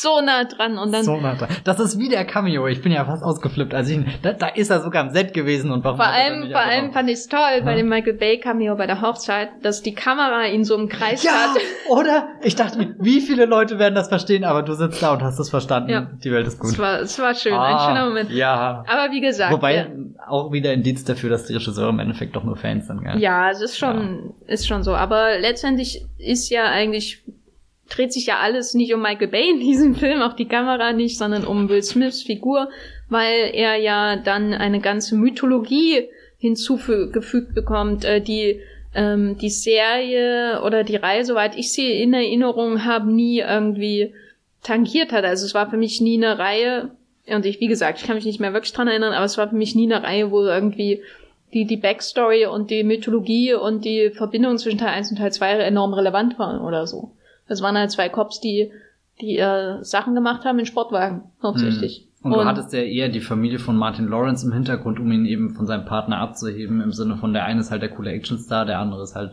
so 0.00 0.20
nah 0.20 0.44
dran 0.44 0.78
und 0.78 0.92
dann. 0.92 1.04
So 1.04 1.16
nah 1.20 1.34
dran. 1.34 1.48
Das 1.64 1.78
ist 1.80 1.98
wie 1.98 2.08
der 2.08 2.24
Cameo. 2.24 2.66
Ich 2.66 2.82
bin 2.82 2.92
ja 2.92 3.04
fast 3.04 3.22
ausgeflippt. 3.22 3.74
Also 3.74 3.92
ich, 3.92 4.20
da, 4.22 4.32
da 4.32 4.48
ist 4.48 4.70
er 4.70 4.80
sogar 4.80 5.04
am 5.04 5.10
Set 5.10 5.34
gewesen 5.34 5.70
und 5.70 5.84
warum 5.84 5.98
Vor 5.98 6.06
allem, 6.06 6.50
vor 6.50 6.60
allem 6.60 6.92
fand 6.92 7.08
ich 7.08 7.14
es 7.14 7.28
toll 7.28 7.40
ja. 7.58 7.64
bei 7.64 7.74
dem 7.74 7.88
Michael 7.88 8.14
Bay 8.14 8.38
Cameo 8.38 8.76
bei 8.76 8.86
der 8.86 9.02
Hochzeit, 9.02 9.50
dass 9.62 9.82
die 9.82 9.94
Kamera 9.94 10.46
ihn 10.46 10.64
so 10.64 10.76
im 10.76 10.88
Kreis 10.88 11.22
ja, 11.22 11.32
hat. 11.32 11.60
Oder? 11.88 12.28
Ich 12.42 12.56
dachte 12.56 12.78
mir, 12.78 12.94
wie 12.98 13.20
viele 13.20 13.44
Leute 13.46 13.78
werden 13.78 13.94
das 13.94 14.08
verstehen, 14.08 14.44
aber 14.44 14.62
du 14.62 14.74
sitzt 14.74 15.02
da 15.02 15.12
und 15.12 15.22
hast 15.22 15.38
es 15.38 15.50
verstanden. 15.50 15.90
Ja. 15.90 16.10
Die 16.24 16.32
Welt 16.32 16.46
ist 16.46 16.58
gut. 16.58 16.72
Es 16.72 16.78
war, 16.78 17.00
es 17.00 17.18
war 17.18 17.34
schön, 17.34 17.52
ah, 17.52 17.64
ein 17.64 17.88
schöner 17.88 18.08
Moment. 18.08 18.30
Ja. 18.30 18.84
Aber 18.86 19.12
wie 19.12 19.20
gesagt. 19.20 19.52
Wobei 19.52 19.76
ja. 19.76 19.86
auch 20.26 20.52
wieder 20.52 20.70
ein 20.70 20.82
Dienst 20.82 21.08
dafür, 21.08 21.30
dass 21.30 21.46
die 21.46 21.54
Regisseure 21.54 21.90
im 21.90 21.98
Endeffekt 21.98 22.36
doch 22.36 22.44
nur 22.44 22.56
Fans 22.56 22.86
sind, 22.86 23.02
gell? 23.02 23.18
Ja, 23.18 23.50
es 23.50 23.60
ist 23.60 23.78
schon, 23.78 24.32
ja. 24.46 24.52
ist 24.52 24.66
schon 24.66 24.82
so. 24.82 24.94
Aber 24.94 25.38
letztendlich 25.38 26.06
ist 26.18 26.50
ja 26.50 26.64
eigentlich 26.64 27.22
dreht 27.90 28.12
sich 28.12 28.26
ja 28.26 28.38
alles 28.38 28.74
nicht 28.74 28.94
um 28.94 29.02
Michael 29.02 29.28
Bay 29.28 29.50
in 29.50 29.60
diesem 29.60 29.94
Film, 29.96 30.22
auch 30.22 30.32
die 30.32 30.48
Kamera 30.48 30.92
nicht, 30.92 31.18
sondern 31.18 31.44
um 31.44 31.68
Will 31.68 31.82
Smiths 31.82 32.22
Figur, 32.22 32.70
weil 33.08 33.50
er 33.52 33.76
ja 33.76 34.16
dann 34.16 34.54
eine 34.54 34.80
ganze 34.80 35.16
Mythologie 35.16 36.08
hinzugefügt 36.38 37.54
bekommt, 37.54 38.04
äh, 38.04 38.20
die 38.20 38.60
ähm, 38.94 39.36
die 39.38 39.50
Serie 39.50 40.62
oder 40.64 40.84
die 40.84 40.96
Reihe, 40.96 41.24
soweit 41.24 41.56
ich 41.56 41.72
sie 41.72 42.02
in 42.02 42.12
Erinnerung 42.12 42.84
habe, 42.84 43.10
nie 43.10 43.38
irgendwie 43.38 44.14
tangiert 44.62 45.12
hat. 45.12 45.24
Also 45.24 45.46
es 45.46 45.54
war 45.54 45.70
für 45.70 45.76
mich 45.76 46.00
nie 46.00 46.16
eine 46.16 46.38
Reihe, 46.38 46.90
und 47.28 47.46
ich, 47.46 47.60
wie 47.60 47.68
gesagt, 47.68 48.00
ich 48.00 48.06
kann 48.06 48.16
mich 48.16 48.24
nicht 48.24 48.40
mehr 48.40 48.52
wirklich 48.52 48.72
dran 48.72 48.88
erinnern, 48.88 49.12
aber 49.12 49.24
es 49.24 49.38
war 49.38 49.48
für 49.48 49.56
mich 49.56 49.74
nie 49.74 49.92
eine 49.92 50.02
Reihe, 50.02 50.30
wo 50.30 50.44
irgendwie 50.44 51.02
die, 51.52 51.64
die 51.64 51.76
Backstory 51.76 52.46
und 52.46 52.70
die 52.70 52.84
Mythologie 52.84 53.54
und 53.54 53.84
die 53.84 54.10
Verbindung 54.10 54.58
zwischen 54.58 54.78
Teil 54.78 54.90
1 54.90 55.10
und 55.10 55.18
Teil 55.18 55.32
2 55.32 55.58
enorm 55.58 55.94
relevant 55.94 56.38
waren 56.38 56.60
oder 56.60 56.86
so. 56.86 57.12
Das 57.50 57.62
waren 57.62 57.76
halt 57.76 57.90
zwei 57.90 58.08
Cops, 58.08 58.40
die, 58.40 58.70
die 59.20 59.38
äh, 59.38 59.82
Sachen 59.82 60.14
gemacht 60.14 60.44
haben 60.44 60.60
in 60.60 60.66
Sportwagen, 60.66 61.24
hauptsächlich. 61.42 62.06
Mhm. 62.06 62.10
Und, 62.22 62.32
und 62.32 62.38
du 62.38 62.44
hattest 62.44 62.72
ja 62.72 62.80
eher 62.80 63.08
die 63.08 63.20
Familie 63.20 63.58
von 63.58 63.76
Martin 63.76 64.06
Lawrence 64.06 64.46
im 64.46 64.52
Hintergrund, 64.52 65.00
um 65.00 65.10
ihn 65.10 65.26
eben 65.26 65.54
von 65.54 65.66
seinem 65.66 65.84
Partner 65.84 66.18
abzuheben, 66.18 66.80
im 66.80 66.92
Sinne 66.92 67.16
von 67.16 67.32
der 67.32 67.44
eine 67.44 67.60
ist 67.60 67.70
halt 67.70 67.82
der 67.82 67.88
coole 67.88 68.12
Actionstar, 68.12 68.66
der 68.66 68.78
andere 68.78 69.02
ist 69.02 69.16
halt 69.16 69.32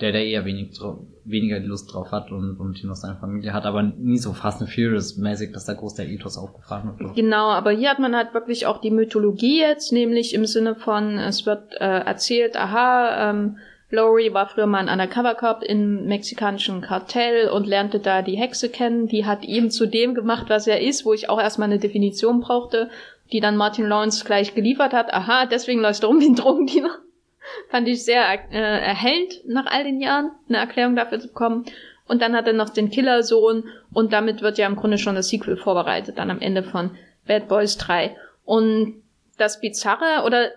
der 0.00 0.12
der 0.12 0.24
eher 0.24 0.44
wenig 0.44 0.80
weniger 1.24 1.58
die 1.58 1.66
Lust 1.66 1.92
drauf 1.92 2.12
hat 2.12 2.30
und, 2.30 2.60
und 2.60 2.80
ihn 2.82 2.90
aus 2.90 3.00
seiner 3.00 3.16
Familie 3.16 3.52
hat, 3.52 3.66
aber 3.66 3.82
nie 3.82 4.18
so 4.18 4.32
Fast 4.32 4.60
and 4.60 4.70
Furious 4.70 5.16
mäßig, 5.16 5.52
dass 5.52 5.64
da 5.64 5.74
groß 5.74 5.94
der 5.94 6.08
Ethos 6.08 6.38
aufgefahren 6.38 6.96
wird. 6.98 7.16
Genau, 7.16 7.48
aber 7.48 7.72
hier 7.72 7.90
hat 7.90 7.98
man 7.98 8.14
halt 8.14 8.32
wirklich 8.32 8.66
auch 8.66 8.80
die 8.80 8.92
Mythologie 8.92 9.58
jetzt, 9.58 9.92
nämlich 9.92 10.34
im 10.34 10.46
Sinne 10.46 10.76
von, 10.76 11.18
es 11.18 11.46
wird 11.46 11.72
äh, 11.80 11.84
erzählt, 11.84 12.56
aha, 12.56 13.30
ähm, 13.30 13.56
Lori 13.90 14.34
war 14.34 14.48
früher 14.48 14.66
mal 14.66 14.86
ein 14.86 14.88
Undercover 14.90 15.34
Cop 15.34 15.62
im 15.62 16.06
mexikanischen 16.06 16.82
Kartell 16.82 17.48
und 17.48 17.66
lernte 17.66 18.00
da 18.00 18.20
die 18.20 18.36
Hexe 18.36 18.68
kennen. 18.68 19.08
Die 19.08 19.24
hat 19.24 19.44
ihn 19.44 19.70
zu 19.70 19.86
dem 19.86 20.14
gemacht, 20.14 20.46
was 20.48 20.66
er 20.66 20.82
ist, 20.82 21.06
wo 21.06 21.14
ich 21.14 21.30
auch 21.30 21.40
erstmal 21.40 21.68
eine 21.68 21.78
Definition 21.78 22.40
brauchte, 22.40 22.90
die 23.32 23.40
dann 23.40 23.56
Martin 23.56 23.86
Lawrence 23.86 24.24
gleich 24.24 24.54
geliefert 24.54 24.92
hat. 24.92 25.12
Aha, 25.12 25.46
deswegen 25.46 25.80
läuft 25.80 26.02
er 26.02 26.10
wie 26.10 26.26
ein 26.26 26.34
Drogendiener. 26.34 26.98
Fand 27.70 27.88
ich 27.88 28.04
sehr 28.04 28.22
äh, 28.52 28.58
erhellend 28.58 29.40
nach 29.46 29.66
all 29.66 29.84
den 29.84 30.00
Jahren, 30.00 30.32
eine 30.48 30.58
Erklärung 30.58 30.94
dafür 30.94 31.20
zu 31.20 31.28
bekommen. 31.28 31.64
Und 32.06 32.20
dann 32.20 32.36
hat 32.36 32.46
er 32.46 32.52
noch 32.52 32.70
den 32.70 32.90
Killersohn 32.90 33.64
und 33.92 34.12
damit 34.12 34.42
wird 34.42 34.58
ja 34.58 34.66
im 34.66 34.76
Grunde 34.76 34.98
schon 34.98 35.14
das 35.14 35.28
Sequel 35.28 35.56
vorbereitet, 35.56 36.18
dann 36.18 36.30
am 36.30 36.40
Ende 36.40 36.62
von 36.62 36.90
Bad 37.26 37.48
Boys 37.48 37.76
3. 37.78 38.16
Und 38.44 39.02
das 39.38 39.60
Bizarre 39.60 40.24
oder 40.26 40.50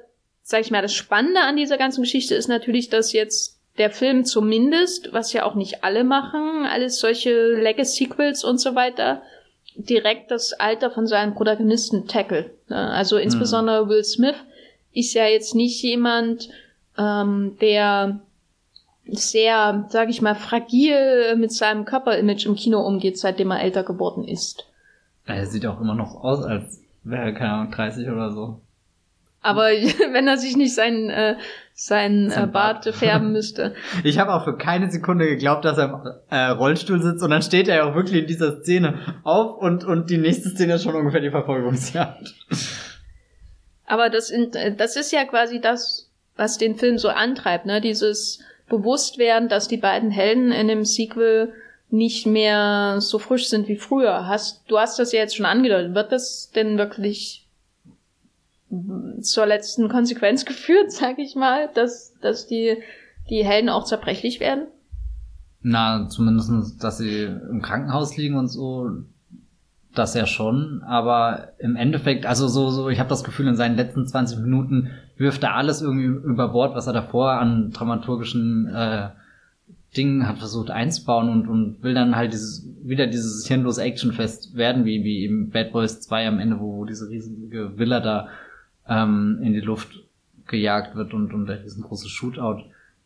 sag 0.44 0.62
ich 0.62 0.72
mal, 0.72 0.82
das 0.82 0.94
Spannende 0.94 1.42
an 1.42 1.56
dieser 1.56 1.78
ganzen 1.78 2.02
Geschichte 2.02 2.36
ist 2.36 2.48
natürlich, 2.48 2.90
dass 2.90 3.14
jetzt 3.14 3.60
der 3.78 3.90
Film 3.90 4.26
zumindest, 4.26 5.14
was 5.14 5.34
ja 5.34 5.46
auch 5.46 5.56
nicht 5.56 5.84
alle 5.84 6.04
machen, 6.04 6.66
alles 6.66 7.00
solche 7.00 7.54
Legacy-Sequels 7.54 8.44
und 8.44 8.60
so 8.60 8.76
weiter, 8.76 9.22
direkt 9.76 10.32
das 10.32 10.54
Alter 10.54 10.92
von 10.92 11.08
seinen 11.08 11.34
Protagonisten 11.34 12.08
tackle. 12.08 12.52
Also 12.68 13.16
mhm. 13.16 13.24
insbesondere 13.24 13.88
Will 13.88 14.04
Smith 14.04 14.36
ist 14.92 15.14
ja 15.14 15.26
jetzt 15.26 15.56
nicht 15.56 15.82
jemand, 15.82 16.50
ähm, 16.98 17.58
der 17.62 18.20
sehr, 19.06 19.86
sag 19.90 20.10
ich 20.10 20.22
mal, 20.22 20.36
fragil 20.36 21.36
mit 21.38 21.52
seinem 21.52 21.86
Körperimage 21.86 22.46
im 22.46 22.56
Kino 22.56 22.80
umgeht, 22.82 23.18
seitdem 23.18 23.52
er 23.52 23.62
älter 23.62 23.84
geworden 23.84 24.28
ist. 24.28 24.66
Er 25.26 25.46
sieht 25.46 25.66
auch 25.66 25.80
immer 25.80 25.96
noch 25.96 26.24
aus, 26.24 26.44
als 26.44 26.82
wäre 27.04 27.26
er, 27.26 27.34
keine 27.34 27.54
Ahnung, 27.54 27.72
30 27.72 28.10
oder 28.10 28.32
so. 28.32 28.62
Aber 29.42 29.64
wenn 30.12 30.28
er 30.28 30.38
sich 30.38 30.56
nicht 30.56 30.76
seinen, 30.76 31.10
äh, 31.10 31.36
seinen 31.74 32.32
äh, 32.32 32.48
Bart, 32.48 32.86
färben 32.94 33.32
müsste. 33.32 33.74
Ich 34.04 34.20
habe 34.20 34.34
auch 34.34 34.44
für 34.44 34.58
keine 34.58 34.92
Sekunde 34.92 35.26
geglaubt, 35.28 35.66
dass 35.66 35.78
er 35.78 35.86
im 35.86 35.96
äh, 36.30 36.52
Rollstuhl 36.52 37.02
sitzt 37.02 37.24
und 37.24 37.32
dann 37.32 37.42
steht 37.42 37.68
er 37.68 37.78
ja 37.78 37.90
auch 37.90 37.96
wirklich 37.96 38.22
in 38.22 38.28
dieser 38.28 38.62
Szene 38.62 39.00
auf 39.24 39.58
und, 39.58 39.84
und 39.84 40.10
die 40.10 40.18
nächste 40.18 40.50
Szene 40.50 40.76
ist 40.76 40.84
schon 40.84 40.96
ungefähr 40.96 41.22
die 41.22 41.32
Verfolgungsjagd. 41.32 42.34
Aber 43.86 44.10
das, 44.10 44.30
in, 44.30 44.52
das 44.78 44.96
ist 44.96 45.12
ja 45.12 45.26
quasi 45.26 45.60
das, 45.60 46.10
was 46.38 46.58
den 46.58 46.76
Film 46.76 46.98
so 46.98 47.10
antreibt, 47.10 47.66
ne? 47.66 47.82
Dieses 47.82 48.40
Bewusstwerden, 48.70 49.50
dass 49.50 49.68
die 49.68 49.78
beiden 49.78 50.12
Helden 50.12 50.54
in 50.54 50.70
dem 50.70 50.86
Sequel 50.86 51.52
nicht 51.90 52.26
mehr 52.26 53.02
so 53.02 53.20
frisch 53.20 53.50
sind 53.50 53.68
wie 53.68 53.76
früher. 53.76 54.28
Hast, 54.28 54.64
du 54.70 54.80
hast 54.80 54.98
das 54.98 55.12
ja 55.12 55.20
jetzt 55.20 55.36
schon 55.36 55.46
angedeutet. 55.46 55.94
Wird 55.94 56.12
das 56.14 56.52
denn 56.56 56.78
wirklich 56.78 57.46
zur 59.22 59.46
letzten 59.46 59.90
Konsequenz 59.90 60.46
geführt, 60.46 60.92
sag 60.92 61.20
ich 61.20 61.36
mal, 61.36 61.70
dass, 61.74 62.14
dass 62.22 62.48
die, 62.48 62.78
die 63.30 63.46
Helden 63.46 63.70
auch 63.70 63.86
zerbrechlich 63.86 64.40
werden? 64.40 64.68
Na, 65.62 66.08
zumindest, 66.10 66.84
dass 66.84 66.98
sie 66.98 67.24
im 67.24 67.62
Krankenhaus 67.62 68.18
liegen 68.18 68.36
und 68.36 68.48
so, 68.48 68.90
das 69.94 70.14
ja 70.14 70.26
schon, 70.26 70.84
aber 70.84 71.50
im 71.60 71.76
Endeffekt, 71.76 72.26
also 72.26 72.48
so, 72.48 72.70
so, 72.70 72.90
ich 72.90 73.00
habe 73.00 73.10
das 73.10 73.24
Gefühl, 73.24 73.48
in 73.48 73.56
seinen 73.56 73.76
letzten 73.76 74.08
20 74.08 74.40
Minuten 74.40 74.90
wirft 75.18 75.44
er 75.44 75.56
alles 75.56 75.82
irgendwie 75.82 76.06
über 76.06 76.48
Bord, 76.48 76.76
was 76.76 76.88
er 76.88 76.94
davor 76.94 77.34
an 77.34 77.72
dramaturgischen 77.72 78.68
äh, 78.74 79.10
Dingen 79.96 80.26
hat 80.26 80.38
versucht 80.38 80.72
einzubauen 80.72 81.30
und, 81.30 81.48
und 81.48 81.84
will 81.84 81.94
dann 81.94 82.16
halt 82.16 82.32
dieses, 82.32 82.66
wieder 82.82 83.08
dieses 83.08 83.46
hirnlose 83.46 83.84
Actionfest 83.84 84.56
werden, 84.56 84.86
wie, 84.86 85.04
wie 85.04 85.24
eben 85.24 85.50
Bad 85.50 85.74
Boys 85.74 86.00
2 86.00 86.30
am 86.30 86.40
Ende, 86.40 86.60
wo, 86.60 86.78
wo 86.78 86.86
diese 86.86 87.10
riesige 87.10 87.78
Villa 87.78 88.00
da 88.00 88.30
ähm, 88.88 89.40
in 89.42 89.54
die 89.54 89.62
Luft 89.62 90.00
gejagt 90.48 90.96
wird 90.96 91.14
und, 91.14 91.34
und 91.34 91.48
der 91.48 91.64
riesengroße 91.64 92.10
Shootout 92.10 92.64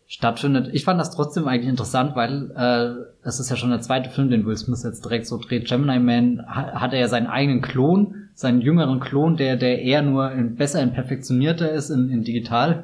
stattfindet. 0.08 0.70
Ich 0.74 0.84
fand 0.84 1.00
das 1.00 1.12
trotzdem 1.12 1.48
eigentlich 1.48 1.70
interessant, 1.70 2.16
weil 2.16 2.52
äh, 2.56 3.28
es 3.28 3.40
ist 3.40 3.50
ja 3.50 3.56
schon 3.56 3.72
der 3.72 3.82
zweite 3.82 4.10
Film, 4.10 4.30
den 4.30 4.46
Will 4.46 4.56
Smith 4.56 4.84
jetzt 4.84 5.04
direkt 5.04 5.26
so 5.26 5.38
dreht. 5.38 5.68
Gemini 5.68 6.00
Man 6.00 6.46
hat, 6.48 6.76
hat 6.76 6.94
er 6.94 7.00
ja 7.00 7.08
seinen 7.08 7.28
eigenen 7.28 7.62
Klon, 7.62 8.30
seinen 8.34 8.62
jüngeren 8.62 9.00
Klon, 9.00 9.36
der 9.38 9.56
der 9.56 9.82
eher 9.82 10.02
nur 10.02 10.32
in, 10.32 10.56
besser 10.56 10.82
in 10.82 10.94
perfektionierter 10.94 11.72
ist 11.72 11.90
in, 11.90 12.10
in 12.10 12.24
digital. 12.24 12.84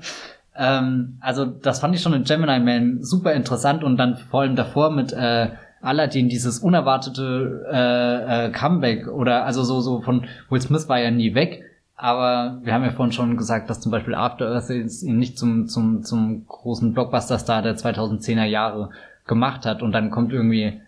Ähm, 0.55 1.17
also 1.21 1.45
das 1.45 1.79
fand 1.79 1.93
ich 1.95 2.01
schon 2.01 2.13
in 2.13 2.23
Gemini 2.23 2.59
Man 2.59 3.03
super 3.03 3.33
interessant 3.33 3.83
und 3.83 3.97
dann 3.97 4.17
vor 4.17 4.41
allem 4.41 4.55
davor 4.55 4.89
mit 4.89 5.13
äh, 5.13 5.49
Aladdin 5.81 6.29
dieses 6.29 6.59
unerwartete 6.59 7.67
äh, 7.71 8.47
äh, 8.47 8.51
Comeback 8.51 9.07
oder 9.07 9.45
also 9.45 9.63
so 9.63 9.81
so 9.81 10.01
von 10.01 10.25
Will 10.49 10.61
Smith 10.61 10.89
war 10.89 10.99
ja 10.99 11.11
nie 11.11 11.33
weg 11.33 11.63
aber 12.01 12.57
wir 12.63 12.73
haben 12.73 12.83
ja 12.83 12.89
vorhin 12.89 13.11
schon 13.11 13.37
gesagt, 13.37 13.69
dass 13.69 13.79
zum 13.79 13.91
Beispiel 13.91 14.15
After 14.15 14.47
Earth 14.47 14.71
ihn 14.71 15.19
nicht 15.19 15.37
zum, 15.37 15.67
zum, 15.67 16.01
zum 16.01 16.47
großen 16.47 16.93
Blockbuster-Star 16.93 17.61
der 17.61 17.75
2010er 17.75 18.45
Jahre 18.45 18.89
gemacht 19.27 19.67
hat. 19.67 19.83
Und 19.83 19.91
dann 19.91 20.09
kommt 20.09 20.33
irgendwie 20.33 20.81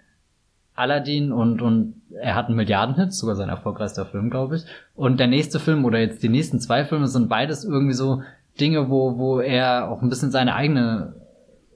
Aladdin 0.74 1.32
und, 1.32 1.62
und 1.62 2.02
er 2.20 2.34
hat 2.34 2.48
einen 2.48 2.56
Milliardenhit, 2.56 3.14
sogar 3.14 3.36
sein 3.36 3.50
erfolgreichster 3.50 4.08
Film, 4.08 4.32
glaube 4.32 4.56
ich. 4.56 4.66
Und 4.96 5.20
der 5.20 5.28
nächste 5.28 5.60
Film 5.60 5.86
oder 5.86 6.00
jetzt 6.00 6.24
die 6.24 6.30
nächsten 6.30 6.60
zwei 6.60 6.84
Filme 6.84 7.08
sind 7.08 7.30
beides 7.30 7.64
irgendwie 7.64 7.94
so 7.94 8.24
Dinge, 8.60 8.90
wo, 8.90 9.20
wo 9.20 9.40
er 9.40 9.92
auch 9.92 10.02
ein 10.02 10.10
bisschen 10.10 10.32
seine 10.32 10.56
eigene 10.56 11.14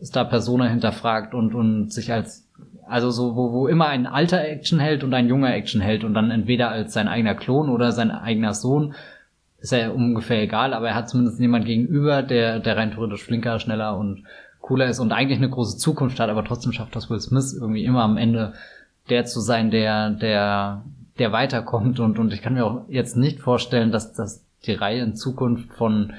Star-Persona 0.04 0.66
hinterfragt 0.66 1.36
und, 1.36 1.54
und 1.54 1.94
sich 1.94 2.12
als, 2.12 2.50
also 2.88 3.12
so, 3.12 3.36
wo, 3.36 3.52
wo 3.52 3.68
immer 3.68 3.88
ein 3.90 4.08
alter 4.08 4.44
Actionheld 4.44 5.04
und 5.04 5.14
ein 5.14 5.28
junger 5.28 5.54
Actionheld 5.54 6.04
und 6.04 6.16
dann 6.16 6.32
entweder 6.32 6.70
als 6.70 6.92
sein 6.94 7.08
eigener 7.08 7.36
Klon 7.36 7.70
oder 7.70 7.92
sein 7.92 8.10
eigener 8.10 8.56
Sohn 8.56 8.96
ist 9.60 9.72
ja 9.72 9.90
ungefähr 9.90 10.42
egal, 10.42 10.74
aber 10.74 10.90
er 10.90 10.96
hat 10.96 11.10
zumindest 11.10 11.40
jemand 11.40 11.66
gegenüber, 11.66 12.22
der, 12.22 12.60
der 12.60 12.78
rein 12.78 12.92
theoretisch 12.92 13.24
flinker, 13.24 13.60
schneller 13.60 13.98
und 13.98 14.24
cooler 14.62 14.88
ist 14.88 15.00
und 15.00 15.12
eigentlich 15.12 15.38
eine 15.38 15.50
große 15.50 15.78
Zukunft 15.78 16.20
hat, 16.20 16.30
aber 16.30 16.44
trotzdem 16.44 16.74
schafft 16.74 16.96
das 16.96 17.10
Will 17.10 17.20
Smith 17.20 17.54
irgendwie 17.54 17.86
immer 17.86 18.04
am 18.04 18.18
Ende 18.18 18.54
der 19.10 19.26
zu 19.26 19.40
sein, 19.40 19.72
der, 19.72 20.12
der, 20.12 20.84
der 21.18 21.32
weiterkommt 21.32 22.00
und, 22.00 22.20
und 22.20 22.34
ich 22.34 22.42
kann 22.42 22.54
mir 22.54 22.66
auch 22.66 22.82
jetzt 22.90 23.16
nicht 23.16 23.40
vorstellen, 23.40 23.92
dass, 23.92 24.14
dass 24.14 24.44
die 24.66 24.74
Reihe 24.74 25.02
in 25.02 25.16
Zukunft 25.16 25.74
von 25.74 26.14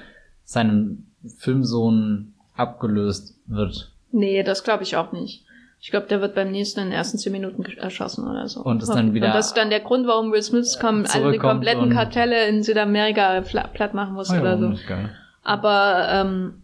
seinem 0.45 1.07
Filmsohn 1.36 2.32
abgelöst 2.57 3.36
wird. 3.47 3.93
Nee, 4.11 4.43
das 4.43 4.64
glaube 4.64 4.84
ich 4.84 4.97
auch 4.97 5.12
nicht. 5.12 5.45
Ich 5.81 5.91
glaube, 5.91 6.07
der 6.09 6.20
wird 6.20 6.35
beim 6.35 6.51
nächsten 6.51 6.81
in 6.81 6.87
den 6.87 6.93
ersten 6.93 7.18
zehn 7.18 7.33
Minuten 7.33 7.64
erschossen 7.79 8.29
oder 8.29 8.49
so. 8.49 8.62
Und 8.62 8.83
ist 8.83 8.89
dann 8.89 9.14
wieder. 9.14 9.29
Und 9.29 9.35
das 9.35 9.49
ist 9.49 9.57
dann 9.57 9.70
der 9.70 9.81
Grund, 9.81 10.07
warum 10.07 10.33
Will 10.33 10.43
Smith 10.43 10.79
kommen, 10.81 11.07
alle 11.07 11.33
die 11.33 11.39
kompletten 11.39 11.91
Kartelle 11.91 12.47
in 12.49 12.62
Südamerika 12.62 13.41
platt 13.43 13.95
machen 13.95 14.14
muss 14.14 14.31
oh 14.31 14.35
ja, 14.35 14.41
oder 14.41 14.59
so. 14.59 14.74
Aber 15.43 16.09
ähm, 16.11 16.62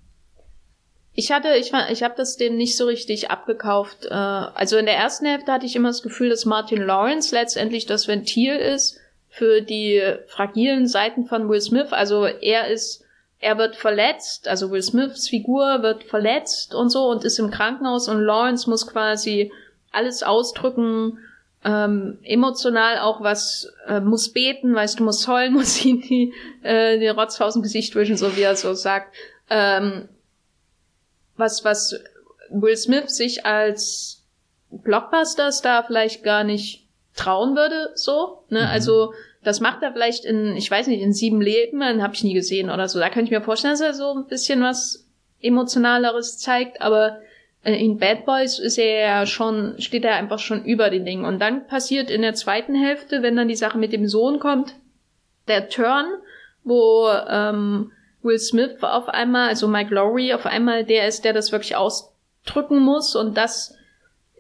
ich 1.13 1.31
hatte, 1.31 1.55
ich 1.57 1.73
war, 1.73 1.91
ich 1.91 2.03
habe 2.03 2.15
das 2.17 2.37
dem 2.37 2.57
nicht 2.57 2.77
so 2.77 2.87
richtig 2.87 3.31
abgekauft. 3.31 4.07
Äh, 4.07 4.15
also 4.15 4.77
in 4.77 4.87
der 4.87 4.97
ersten 4.97 5.27
Hälfte 5.27 5.53
hatte 5.53 5.67
ich 5.67 5.77
immer 5.77 5.89
das 5.89 6.03
Gefühl, 6.03 6.29
dass 6.29 6.45
Martin 6.45 6.83
Lawrence 6.83 7.35
letztendlich 7.35 7.87
das 7.87 8.09
Ventil 8.09 8.57
ist 8.57 8.99
für 9.29 9.63
die 9.63 10.03
fragilen 10.27 10.89
Seiten 10.89 11.27
von 11.27 11.49
Will 11.49 11.61
Smith. 11.61 11.93
Also 11.93 12.27
er 12.27 12.69
ist 12.69 13.04
er 13.45 13.59
wird 13.59 13.77
verletzt, 13.77 14.49
also 14.49 14.71
Will 14.71 14.83
Smiths 14.83 15.29
Figur 15.29 15.83
wird 15.83 16.05
verletzt 16.05 16.75
und 16.75 16.89
so 16.89 17.11
und 17.11 17.25
ist 17.25 17.39
im 17.39 17.51
Krankenhaus 17.51 18.09
und 18.09 18.23
Lawrence 18.23 18.71
muss 18.71 18.87
quasi 18.87 19.53
alles 19.93 20.23
ausdrücken, 20.23 21.19
ähm, 21.63 22.19
emotional 22.23 23.01
auch 23.01 23.21
was, 23.21 23.71
äh, 23.87 24.01
muss 24.01 24.33
beten, 24.33 24.75
weißt 24.75 24.99
du, 24.99 25.05
muss 25.05 25.29
heulen, 25.29 25.53
muss 25.59 25.85
ihn 25.85 26.01
die, 26.01 26.33
äh, 26.63 26.99
die 26.99 27.09
Rotz 27.09 27.39
aus 27.39 27.53
dem 27.53 27.61
Gesicht 27.61 27.95
wischen, 27.95 28.17
so 28.17 28.35
wie 28.35 28.41
er 28.41 28.57
so 28.57 28.73
sagt. 28.73 29.15
Ähm, 29.51 30.09
was, 31.37 31.63
was 31.67 31.95
Will 32.49 32.79
Smith 32.79 33.11
sich 33.11 33.45
als 33.45 34.23
Blockbuster-Star 34.71 35.85
vielleicht 35.85 36.25
gar 36.25 36.45
nicht 36.45 36.87
trauen 37.15 37.57
würde, 37.57 37.91
so, 37.95 38.43
ne, 38.49 38.63
mhm. 38.63 38.69
also 38.69 39.13
das 39.45 39.61
macht 39.61 39.83
er 39.83 39.93
vielleicht 39.93 40.25
in, 40.25 40.57
ich 40.57 40.71
weiß 40.71 40.87
nicht, 40.89 41.03
in 41.03 41.13
sieben 41.13 41.41
Leben, 41.41 41.81
dann 41.81 42.03
habe 42.03 42.15
ich 42.15 42.25
nie 42.25 42.35
gesehen 42.35 42.71
oder 42.71 42.89
so. 42.89 42.99
Da 42.99 43.11
könnte 43.11 43.27
ich 43.27 43.39
mir 43.39 43.45
vorstellen, 43.45 43.75
dass 43.75 43.81
er 43.81 43.95
so 43.95 44.13
ein 44.13 44.27
bisschen 44.27 44.63
was 44.63 45.07
Emotionaleres 45.41 46.39
zeigt, 46.39 46.81
aber 46.81 47.21
in 47.63 47.99
Bad 47.99 48.27
Boys 48.27 48.59
ist 48.59 48.79
er 48.79 49.01
ja 49.01 49.27
schon, 49.27 49.75
steht 49.79 50.05
er 50.05 50.17
einfach 50.17 50.39
schon 50.39 50.65
über 50.65 50.91
den 50.91 51.05
Dingen. 51.05 51.25
Und 51.25 51.39
dann 51.39 51.67
passiert 51.67 52.11
in 52.11 52.23
der 52.23 52.35
zweiten 52.35 52.75
Hälfte, 52.75 53.23
wenn 53.23 53.37
dann 53.37 53.49
die 53.49 53.57
Sache 53.57 53.79
mit 53.79 53.93
dem 53.93 54.07
Sohn 54.07 54.39
kommt, 54.39 54.75
der 55.49 55.69
Turn, 55.69 56.07
wo 56.63 57.09
ähm, 57.29 57.93
Will 58.23 58.39
Smith 58.39 58.83
auf 58.83 59.09
einmal, 59.09 59.49
also 59.49 59.69
Mike 59.69 59.95
Lowry 59.95 60.33
auf 60.35 60.47
einmal 60.47 60.85
der 60.85 61.09
ist, 61.09 61.25
der 61.25 61.33
das 61.33 61.53
wirklich 61.53 61.77
ausdrücken 61.77 62.81
muss 62.81 63.17
und 63.17 63.37
das 63.37 63.77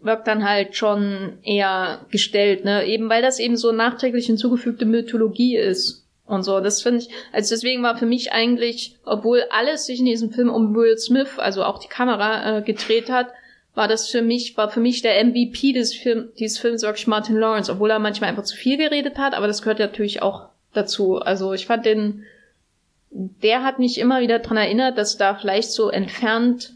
wirkt 0.04 0.26
dann 0.28 0.48
halt 0.48 0.76
schon 0.76 1.38
eher 1.42 2.00
gestellt, 2.10 2.64
ne? 2.64 2.86
Eben 2.86 3.08
weil 3.08 3.22
das 3.22 3.38
eben 3.38 3.56
so 3.56 3.72
nachträglich 3.72 4.26
hinzugefügte 4.26 4.84
Mythologie 4.84 5.56
ist 5.56 6.04
und 6.26 6.42
so. 6.42 6.60
Das 6.60 6.82
finde 6.82 7.00
ich, 7.00 7.08
also 7.32 7.54
deswegen 7.54 7.82
war 7.82 7.96
für 7.96 8.06
mich 8.06 8.32
eigentlich, 8.32 8.96
obwohl 9.04 9.44
alles 9.50 9.86
sich 9.86 9.98
in 10.00 10.06
diesem 10.06 10.30
Film 10.30 10.50
um 10.50 10.74
Will 10.74 10.96
Smith, 10.98 11.38
also 11.38 11.64
auch 11.64 11.78
die 11.78 11.88
Kamera, 11.88 12.58
äh, 12.58 12.62
gedreht 12.62 13.10
hat, 13.10 13.28
war 13.74 13.88
das 13.88 14.08
für 14.08 14.22
mich, 14.22 14.56
war 14.56 14.70
für 14.70 14.80
mich 14.80 15.02
der 15.02 15.22
MVP 15.24 15.72
des 15.72 15.94
Film, 15.94 16.28
dieses 16.38 16.58
Films 16.58 16.82
wirklich 16.82 17.06
Martin 17.06 17.36
Lawrence, 17.36 17.72
obwohl 17.72 17.90
er 17.90 17.98
manchmal 17.98 18.30
einfach 18.30 18.44
zu 18.44 18.56
viel 18.56 18.76
geredet 18.76 19.18
hat, 19.18 19.34
aber 19.34 19.48
das 19.48 19.62
gehört 19.62 19.80
natürlich 19.80 20.22
auch 20.22 20.48
dazu. 20.72 21.18
Also 21.18 21.52
ich 21.54 21.66
fand 21.66 21.84
den, 21.84 22.24
der 23.10 23.64
hat 23.64 23.78
mich 23.78 23.98
immer 23.98 24.20
wieder 24.20 24.38
dran 24.38 24.56
erinnert, 24.56 24.96
dass 24.96 25.16
da 25.16 25.34
vielleicht 25.34 25.72
so 25.72 25.88
entfernt 25.88 26.74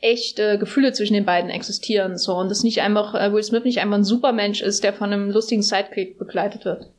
echte 0.00 0.58
Gefühle 0.58 0.92
zwischen 0.92 1.14
den 1.14 1.26
beiden 1.26 1.50
existieren, 1.50 2.16
so, 2.16 2.34
und 2.36 2.50
das 2.50 2.62
nicht 2.62 2.80
einfach, 2.80 3.14
äh, 3.14 3.32
Will 3.32 3.42
Smith 3.42 3.64
nicht 3.64 3.80
einfach 3.80 3.96
ein 3.96 4.04
Supermensch 4.04 4.62
ist, 4.62 4.82
der 4.82 4.92
von 4.92 5.12
einem 5.12 5.30
lustigen 5.30 5.62
Sidekick 5.62 6.18
begleitet 6.18 6.64
wird. 6.64 6.90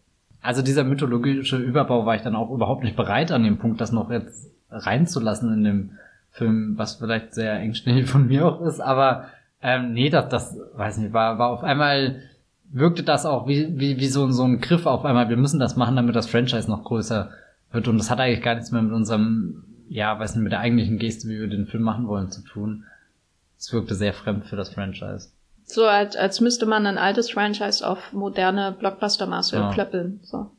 Also 0.42 0.62
dieser 0.62 0.84
mythologische 0.84 1.58
Überbau 1.58 2.06
war 2.06 2.16
ich 2.16 2.22
dann 2.22 2.36
auch 2.36 2.52
überhaupt 2.52 2.84
nicht 2.84 2.96
bereit 2.96 3.32
an 3.32 3.44
dem 3.44 3.58
Punkt, 3.58 3.82
das 3.82 3.92
noch 3.92 4.10
jetzt 4.12 4.50
reinzulassen 4.70 5.54
in 5.54 5.64
dem 5.64 5.92
Film, 6.32 6.78
was 6.78 6.96
vielleicht 6.96 7.34
sehr 7.34 7.54
engständig 7.60 8.08
von 8.10 8.28
mir 8.28 8.48
auch 8.48 8.62
ist, 8.62 8.80
aber 8.80 9.26
ähm, 9.62 9.94
nee, 9.94 10.10
das, 10.10 10.30
das, 10.30 10.58
weiß 10.76 10.98
nicht, 10.98 11.14
war, 11.14 11.38
war 11.38 11.50
auf 11.50 11.64
einmal, 11.64 12.22
wirkte 12.72 13.04
das 13.04 13.26
auch 13.26 13.48
wie, 13.48 13.80
wie, 13.80 14.00
wie 14.00 14.08
so, 14.08 14.30
so 14.32 14.44
ein 14.44 14.62
Griff 14.62 14.86
auf 14.86 15.06
einmal, 15.06 15.30
wir 15.30 15.38
müssen 15.38 15.60
das 15.60 15.76
machen, 15.76 15.96
damit 15.96 16.16
das 16.16 16.30
Franchise 16.30 16.70
noch 16.70 16.84
größer 16.84 17.30
wird 17.72 17.88
und 17.88 17.98
das 17.98 18.10
hat 18.10 18.20
eigentlich 18.20 18.44
gar 18.44 18.56
nichts 18.56 18.72
mehr 18.72 18.82
mit 18.82 18.94
unserem, 18.94 19.64
ja, 19.90 20.18
weiß 20.18 20.36
nicht, 20.36 20.44
mit 20.44 20.52
der 20.52 20.62
eigentlichen 20.62 20.98
Geste, 20.98 21.28
wie 21.28 21.40
wir 21.40 21.48
den 21.48 21.68
Film 21.68 21.84
machen 21.84 22.08
wollen, 22.08 22.32
zu 22.32 22.42
tun. 22.42 22.86
Es 23.62 23.72
wirkte 23.72 23.94
sehr 23.94 24.14
fremd 24.14 24.46
für 24.46 24.56
das 24.56 24.74
Franchise. 24.74 25.30
So, 25.66 25.86
als, 25.86 26.16
als 26.16 26.42
müsste 26.42 26.66
man 26.66 26.88
ein 26.88 26.98
altes 26.98 27.30
Franchise 27.30 27.88
auf 27.88 28.12
moderne 28.12 28.72
Blockbuster-Maße 28.72 29.56
ja. 29.56 29.72
klöppeln, 29.72 30.20
so. 30.24 30.50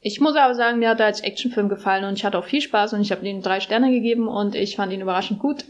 Ich 0.00 0.20
muss 0.20 0.36
aber 0.36 0.54
sagen, 0.54 0.78
mir 0.78 0.90
hat 0.90 1.00
er 1.00 1.06
als 1.06 1.20
Actionfilm 1.20 1.68
gefallen 1.68 2.04
und 2.04 2.14
ich 2.14 2.24
hatte 2.24 2.38
auch 2.38 2.44
viel 2.44 2.60
Spaß 2.60 2.92
und 2.92 3.00
ich 3.00 3.10
habe 3.10 3.26
ihm 3.26 3.42
drei 3.42 3.58
Sterne 3.58 3.90
gegeben 3.90 4.28
und 4.28 4.54
ich 4.54 4.76
fand 4.76 4.92
ihn 4.92 5.00
überraschend 5.00 5.40
gut. 5.40 5.64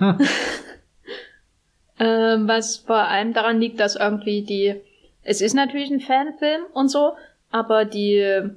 ähm, 2.00 2.48
was 2.48 2.78
vor 2.78 2.96
allem 2.96 3.32
daran 3.32 3.60
liegt, 3.60 3.78
dass 3.78 3.94
irgendwie 3.94 4.42
die, 4.42 4.74
es 5.22 5.40
ist 5.40 5.54
natürlich 5.54 5.90
ein 5.90 6.00
Fanfilm 6.00 6.62
und 6.72 6.88
so, 6.88 7.12
aber 7.52 7.84
die, 7.84 8.50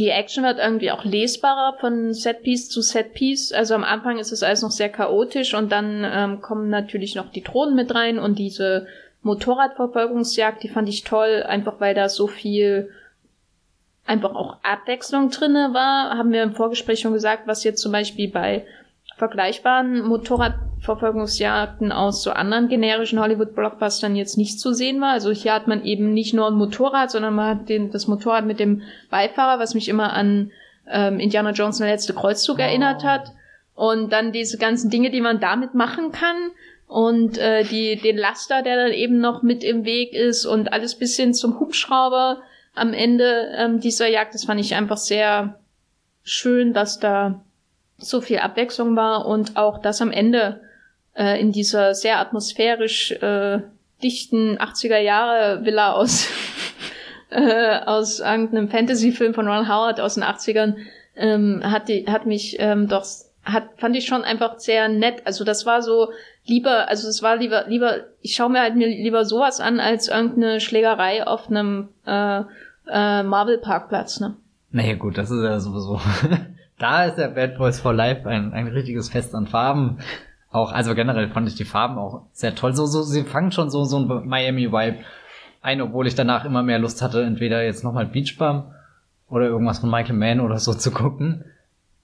die 0.00 0.08
Action 0.08 0.44
wird 0.44 0.58
irgendwie 0.58 0.90
auch 0.90 1.04
lesbarer 1.04 1.76
von 1.78 2.14
Setpiece 2.14 2.70
zu 2.70 2.80
Setpiece. 2.80 3.52
Also 3.52 3.74
am 3.74 3.84
Anfang 3.84 4.18
ist 4.18 4.32
es 4.32 4.42
alles 4.42 4.62
noch 4.62 4.70
sehr 4.70 4.88
chaotisch 4.88 5.52
und 5.52 5.70
dann 5.70 6.06
ähm, 6.10 6.40
kommen 6.40 6.70
natürlich 6.70 7.14
noch 7.14 7.30
die 7.30 7.42
Drohnen 7.42 7.76
mit 7.76 7.94
rein 7.94 8.18
und 8.18 8.38
diese 8.38 8.86
Motorradverfolgungsjagd, 9.22 10.62
die 10.62 10.70
fand 10.70 10.88
ich 10.88 11.04
toll, 11.04 11.44
einfach 11.46 11.80
weil 11.80 11.94
da 11.94 12.08
so 12.08 12.26
viel 12.26 12.88
einfach 14.06 14.34
auch 14.34 14.56
Abwechslung 14.62 15.28
drinne 15.28 15.74
war, 15.74 16.16
haben 16.16 16.32
wir 16.32 16.42
im 16.42 16.54
Vorgespräch 16.54 17.00
schon 17.00 17.12
gesagt, 17.12 17.46
was 17.46 17.62
jetzt 17.62 17.82
zum 17.82 17.92
Beispiel 17.92 18.30
bei 18.30 18.64
vergleichbaren 19.20 20.00
Motorradverfolgungsjagden 20.00 21.92
aus 21.92 22.22
so 22.22 22.30
anderen 22.30 22.68
generischen 22.68 23.20
Hollywood-Blockbustern 23.20 24.16
jetzt 24.16 24.38
nicht 24.38 24.58
zu 24.58 24.72
sehen 24.72 24.98
war. 25.02 25.10
Also 25.10 25.30
hier 25.30 25.52
hat 25.52 25.68
man 25.68 25.84
eben 25.84 26.14
nicht 26.14 26.32
nur 26.32 26.48
ein 26.48 26.54
Motorrad, 26.54 27.10
sondern 27.10 27.34
man 27.34 27.58
hat 27.58 27.68
den, 27.68 27.90
das 27.90 28.08
Motorrad 28.08 28.46
mit 28.46 28.58
dem 28.58 28.80
Beifahrer, 29.10 29.60
was 29.60 29.74
mich 29.74 29.90
immer 29.90 30.14
an 30.14 30.50
ähm, 30.90 31.20
Indiana 31.20 31.50
Jones 31.50 31.76
der 31.78 31.88
letzte 31.88 32.14
Kreuzzug 32.14 32.58
oh. 32.58 32.62
erinnert 32.62 33.04
hat. 33.04 33.32
Und 33.74 34.10
dann 34.10 34.32
diese 34.32 34.56
ganzen 34.56 34.90
Dinge, 34.90 35.10
die 35.10 35.20
man 35.20 35.38
damit 35.38 35.74
machen 35.74 36.12
kann. 36.12 36.36
Und 36.86 37.36
äh, 37.36 37.62
die, 37.64 37.96
den 37.96 38.16
Laster, 38.16 38.62
der 38.62 38.76
dann 38.76 38.92
eben 38.92 39.20
noch 39.20 39.42
mit 39.42 39.62
im 39.62 39.84
Weg 39.84 40.14
ist 40.14 40.46
und 40.46 40.72
alles 40.72 40.94
bis 40.94 41.14
hin 41.14 41.34
zum 41.34 41.60
Hubschrauber 41.60 42.40
am 42.74 42.94
Ende 42.94 43.52
ähm, 43.54 43.80
dieser 43.80 44.08
Jagd. 44.08 44.32
Das 44.32 44.46
fand 44.46 44.60
ich 44.60 44.74
einfach 44.74 44.96
sehr 44.96 45.60
schön, 46.22 46.72
dass 46.72 46.98
da 46.98 47.44
so 48.00 48.20
viel 48.20 48.38
Abwechslung 48.38 48.96
war 48.96 49.26
und 49.26 49.56
auch, 49.56 49.78
dass 49.78 50.02
am 50.02 50.10
Ende 50.10 50.60
äh, 51.14 51.40
in 51.40 51.52
dieser 51.52 51.94
sehr 51.94 52.18
atmosphärisch 52.18 53.12
äh, 53.12 53.60
dichten 54.02 54.58
80er 54.58 54.98
Jahre 54.98 55.64
Villa 55.64 55.92
aus 55.92 56.28
äh, 57.30 57.78
aus 57.84 58.20
irgendeinem 58.20 58.68
Fantasy-Film 58.68 59.34
von 59.34 59.48
Ron 59.48 59.68
Howard 59.68 60.00
aus 60.00 60.14
den 60.14 60.24
80ern 60.24 60.76
ähm, 61.16 61.60
hat 61.62 61.88
die 61.88 62.06
hat 62.06 62.26
mich 62.26 62.56
ähm, 62.58 62.88
doch 62.88 63.04
hat 63.44 63.68
fand 63.76 63.96
ich 63.96 64.06
schon 64.06 64.22
einfach 64.22 64.58
sehr 64.58 64.88
nett. 64.88 65.22
Also 65.24 65.44
das 65.44 65.66
war 65.66 65.82
so 65.82 66.10
lieber, 66.44 66.88
also 66.88 67.08
es 67.08 67.22
war 67.22 67.36
lieber 67.36 67.66
lieber 67.68 68.04
ich 68.20 68.34
schaue 68.34 68.50
mir 68.50 68.60
halt 68.60 68.76
mir 68.76 68.88
lieber 68.88 69.24
sowas 69.24 69.60
an 69.60 69.80
als 69.80 70.08
irgendeine 70.08 70.60
Schlägerei 70.60 71.26
auf 71.26 71.48
einem 71.48 71.88
äh, 72.06 72.42
äh, 72.88 73.22
Marvel 73.22 73.58
Parkplatz, 73.58 74.20
ne? 74.20 74.36
Naja 74.72 74.94
gut, 74.94 75.18
das 75.18 75.30
ist 75.30 75.42
ja 75.42 75.58
sowieso. 75.58 76.00
Da 76.80 77.04
ist 77.04 77.18
ja 77.18 77.28
Bad 77.28 77.56
Boys 77.56 77.80
for 77.80 77.94
Life 77.94 78.28
ein, 78.28 78.52
ein 78.52 78.66
richtiges 78.66 79.08
Fest 79.08 79.34
an 79.34 79.46
Farben. 79.46 79.98
Auch, 80.50 80.72
also 80.72 80.94
generell 80.94 81.28
fand 81.28 81.48
ich 81.48 81.54
die 81.54 81.64
Farben 81.64 81.98
auch 81.98 82.22
sehr 82.32 82.54
toll. 82.54 82.74
So, 82.74 82.86
so, 82.86 83.02
sie 83.02 83.22
fangen 83.22 83.52
schon 83.52 83.70
so, 83.70 83.84
so 83.84 83.98
ein 83.98 84.26
Miami-Vibe 84.26 84.98
ein, 85.62 85.80
obwohl 85.80 86.06
ich 86.06 86.14
danach 86.14 86.44
immer 86.44 86.62
mehr 86.62 86.78
Lust 86.78 87.02
hatte, 87.02 87.22
entweder 87.22 87.62
jetzt 87.62 87.84
nochmal 87.84 88.06
Beach 88.06 88.36
Bum 88.38 88.64
oder 89.28 89.46
irgendwas 89.46 89.78
von 89.78 89.90
Michael 89.90 90.16
Mann 90.16 90.40
oder 90.40 90.58
so 90.58 90.74
zu 90.74 90.90
gucken. 90.90 91.44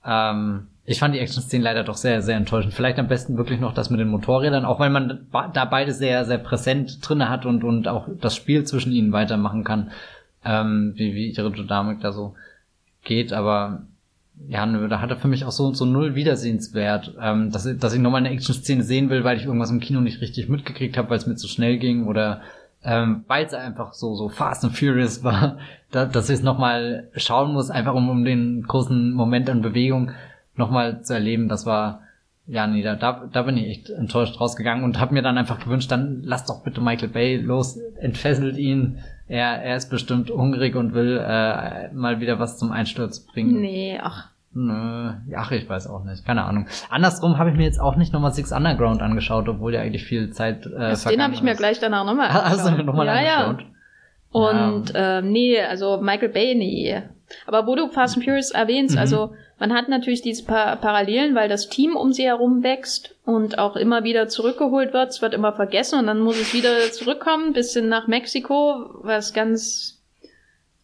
Ähm, 0.05 0.67
ich 0.85 0.99
fand 0.99 1.13
die 1.13 1.19
Action-Szenen 1.19 1.63
leider 1.63 1.83
doch 1.83 1.97
sehr, 1.97 2.21
sehr 2.21 2.37
enttäuschend. 2.37 2.73
Vielleicht 2.73 2.99
am 2.99 3.09
besten 3.09 3.35
wirklich 3.37 3.59
noch 3.59 3.73
das 3.73 3.89
mit 3.89 3.99
den 3.99 4.07
Motorrädern, 4.07 4.63
auch 4.63 4.79
weil 4.79 4.89
man 4.89 5.27
da 5.31 5.65
beide 5.65 5.91
sehr, 5.91 6.23
sehr 6.23 6.37
präsent 6.37 6.99
drinne 7.01 7.27
hat 7.29 7.45
und, 7.45 7.65
und 7.65 7.89
auch 7.89 8.07
das 8.21 8.35
Spiel 8.35 8.63
zwischen 8.63 8.93
ihnen 8.93 9.11
weitermachen 9.11 9.65
kann 9.65 9.91
ähm, 10.45 10.93
wie, 10.95 11.13
wie 11.13 11.29
ihre 11.31 11.51
Dynamik 11.51 11.99
da 11.99 12.13
so 12.13 12.35
geht, 13.03 13.33
aber 13.33 13.81
ja, 14.47 14.65
nö, 14.65 14.87
da 14.87 15.01
hat 15.01 15.09
er 15.09 15.17
für 15.17 15.27
mich 15.27 15.45
auch 15.45 15.51
so, 15.51 15.73
so 15.73 15.85
null 15.85 16.15
Wiedersehenswert, 16.15 17.15
ähm, 17.21 17.51
dass, 17.51 17.67
dass 17.77 17.93
ich 17.93 17.99
nochmal 17.99 18.19
eine 18.19 18.29
Action-Szene 18.29 18.83
sehen 18.83 19.09
will, 19.09 19.23
weil 19.23 19.37
ich 19.37 19.45
irgendwas 19.45 19.71
im 19.71 19.79
Kino 19.79 19.99
nicht 19.99 20.21
richtig 20.21 20.47
mitgekriegt 20.47 20.97
habe, 20.97 21.09
weil 21.09 21.17
es 21.17 21.27
mir 21.27 21.35
zu 21.35 21.47
schnell 21.47 21.77
ging 21.77 22.07
oder 22.07 22.41
ähm, 22.83 23.25
weil 23.27 23.45
es 23.45 23.53
einfach 23.53 23.93
so, 23.93 24.15
so 24.15 24.29
fast 24.29 24.63
and 24.63 24.77
furious 24.77 25.23
war, 25.23 25.57
da, 25.91 26.05
dass 26.05 26.29
ich 26.29 26.35
es 26.35 26.43
nochmal 26.43 27.09
schauen 27.15 27.53
muss, 27.53 27.69
einfach 27.69 27.93
um, 27.93 28.09
um 28.09 28.23
den 28.23 28.63
großen 28.63 29.11
Moment 29.13 29.49
an 29.49 29.61
Bewegung 29.61 30.11
nochmal 30.55 31.01
zu 31.03 31.13
erleben. 31.13 31.49
Das 31.49 31.65
war, 31.65 32.01
ja, 32.47 32.65
nee, 32.65 32.81
da, 32.81 32.95
da 33.31 33.41
bin 33.41 33.57
ich 33.57 33.67
echt 33.67 33.89
enttäuscht 33.89 34.39
rausgegangen 34.39 34.83
und 34.83 34.99
habe 34.99 35.13
mir 35.13 35.21
dann 35.21 35.37
einfach 35.37 35.59
gewünscht, 35.59 35.91
dann 35.91 36.21
lass 36.23 36.45
doch 36.45 36.63
bitte 36.63 36.81
Michael 36.81 37.09
Bay 37.09 37.37
los, 37.37 37.77
entfesselt 37.99 38.57
ihn, 38.57 38.99
er, 39.27 39.61
er 39.61 39.75
ist 39.75 39.89
bestimmt 39.89 40.29
hungrig 40.29 40.75
und 40.75 40.93
will 40.93 41.17
äh, 41.17 41.91
mal 41.93 42.21
wieder 42.21 42.39
was 42.39 42.57
zum 42.57 42.71
Einsturz 42.71 43.19
bringen. 43.19 43.59
Nee, 43.59 43.99
ach. 44.01 44.29
Nö, 44.53 45.11
ach, 45.35 45.51
ich 45.51 45.69
weiß 45.69 45.87
auch 45.87 46.03
nicht. 46.03 46.25
Keine 46.25 46.45
Ahnung. 46.45 46.67
Andersrum 46.89 47.37
habe 47.37 47.51
ich 47.51 47.57
mir 47.57 47.65
jetzt 47.65 47.79
auch 47.79 47.95
nicht 47.95 48.11
nochmal 48.13 48.31
Six 48.31 48.51
Underground 48.51 49.01
angeschaut, 49.01 49.47
obwohl 49.49 49.73
ja 49.73 49.81
eigentlich 49.81 50.05
viel 50.05 50.31
Zeit 50.31 50.65
äh, 50.65 50.95
Den 51.09 51.21
habe 51.21 51.33
ich 51.33 51.43
mir 51.43 51.53
gleich 51.55 51.79
danach 51.79 52.05
nochmal 52.05 52.29
angeschaut. 52.29 52.45
Hast 52.49 52.79
du 52.79 52.83
nochmal 52.83 53.05
ja, 53.05 53.13
angeschaut? 53.13 53.67
Ja. 54.33 54.39
Und 54.39 54.93
ja. 54.93 55.19
äh, 55.19 55.21
nee, 55.21 55.61
also 55.61 56.01
Michael 56.01 56.29
Bay, 56.29 56.55
nee. 56.55 57.03
Aber 57.45 57.67
wo 57.67 57.75
du 57.75 57.89
Fast 57.89 58.15
and 58.15 58.25
Furious 58.25 58.51
erwähnst, 58.51 58.95
mhm. 58.95 59.01
also 59.01 59.33
man 59.59 59.73
hat 59.73 59.89
natürlich 59.89 60.21
diese 60.21 60.43
pa 60.43 60.75
Parallelen, 60.75 61.35
weil 61.35 61.49
das 61.49 61.67
Team 61.69 61.95
um 61.95 62.13
sie 62.13 62.25
herum 62.25 62.63
wächst 62.63 63.15
und 63.25 63.57
auch 63.57 63.75
immer 63.75 64.03
wieder 64.03 64.27
zurückgeholt 64.27 64.93
wird. 64.93 65.09
Es 65.09 65.21
wird 65.21 65.33
immer 65.33 65.53
vergessen 65.53 65.99
und 65.99 66.07
dann 66.07 66.19
muss 66.19 66.39
es 66.39 66.53
wieder 66.53 66.91
zurückkommen, 66.91 67.53
bis 67.53 67.73
hin 67.73 67.89
nach 67.89 68.07
Mexiko, 68.07 68.89
was 69.01 69.33
ganz 69.33 69.96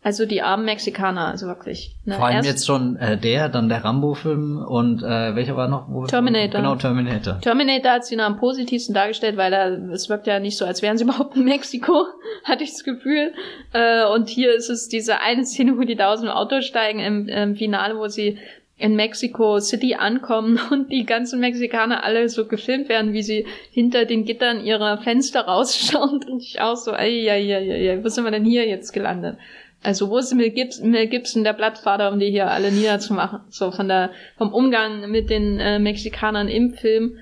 also 0.03 0.25
die 0.25 0.41
armen 0.41 0.65
Mexikaner, 0.65 1.27
also 1.27 1.47
wirklich. 1.47 1.95
Ne? 2.03 2.15
Vor 2.15 2.25
allem 2.25 2.35
Erst 2.37 2.49
jetzt 2.49 2.65
schon 2.65 2.97
äh, 2.97 3.17
der, 3.17 3.47
dann 3.47 3.69
der 3.69 3.85
Rambo-Film 3.85 4.57
und 4.57 5.01
äh, 5.01 5.35
welcher 5.35 5.55
war 5.55 5.69
noch? 5.69 5.87
Wo 5.87 6.05
Terminator. 6.05 6.59
Genau, 6.59 6.75
Terminator. 6.75 7.39
Terminator 7.39 7.91
hat 7.93 8.05
sie 8.05 8.17
noch 8.17 8.25
am 8.25 8.37
positivsten 8.37 8.93
dargestellt, 8.93 9.37
weil 9.37 9.53
er, 9.53 9.71
es 9.91 10.09
wirkt 10.09 10.27
ja 10.27 10.39
nicht 10.39 10.57
so, 10.57 10.65
als 10.65 10.81
wären 10.81 10.97
sie 10.97 11.03
überhaupt 11.05 11.37
in 11.37 11.45
Mexiko, 11.45 12.05
hatte 12.43 12.65
ich 12.65 12.71
das 12.71 12.83
Gefühl. 12.83 13.31
Äh, 13.71 14.05
und 14.07 14.27
hier 14.27 14.53
ist 14.53 14.69
es 14.69 14.89
diese 14.89 15.21
eine 15.21 15.45
Szene, 15.45 15.77
wo 15.77 15.81
die 15.83 15.95
da 15.95 16.11
aus 16.11 16.19
dem 16.19 16.29
Auto 16.29 16.59
steigen 16.59 16.99
im, 16.99 17.27
im 17.29 17.55
Finale, 17.55 17.97
wo 17.97 18.07
sie 18.09 18.37
in 18.77 18.97
Mexico 18.97 19.59
City 19.59 19.95
ankommen 19.95 20.59
und 20.71 20.91
die 20.91 21.05
ganzen 21.05 21.39
Mexikaner 21.39 22.03
alle 22.03 22.27
so 22.27 22.45
gefilmt 22.45 22.89
werden, 22.89 23.13
wie 23.13 23.23
sie 23.23 23.45
hinter 23.71 24.03
den 24.03 24.25
Gittern 24.25 24.65
ihrer 24.65 24.97
Fenster 24.97 25.41
rausschauen 25.47 26.21
und 26.29 26.41
ich 26.41 26.59
auch 26.59 26.75
so, 26.75 26.91
ey, 26.91 27.23
ja, 27.23 27.35
ja, 27.35 27.59
ja, 27.59 28.03
wo 28.03 28.09
sind 28.09 28.25
wir 28.25 28.31
denn 28.31 28.43
hier 28.43 28.67
jetzt 28.67 28.91
gelandet? 28.91 29.37
Also 29.83 30.09
wo 30.09 30.17
ist 30.17 30.33
Mel 30.33 30.49
Gibson, 30.49 30.91
Mel 30.91 31.07
Gibson 31.07 31.43
der 31.43 31.53
Blattvater, 31.53 32.11
um 32.11 32.19
die 32.19 32.31
hier 32.31 32.49
alle 32.49 32.71
niederzumachen? 32.71 33.41
So 33.49 33.71
von 33.71 33.89
der 33.89 34.11
vom 34.37 34.53
Umgang 34.53 35.11
mit 35.11 35.29
den 35.29 35.59
äh, 35.59 35.77
Mexikanern 35.77 36.47
im 36.47 36.73
Film 36.73 37.17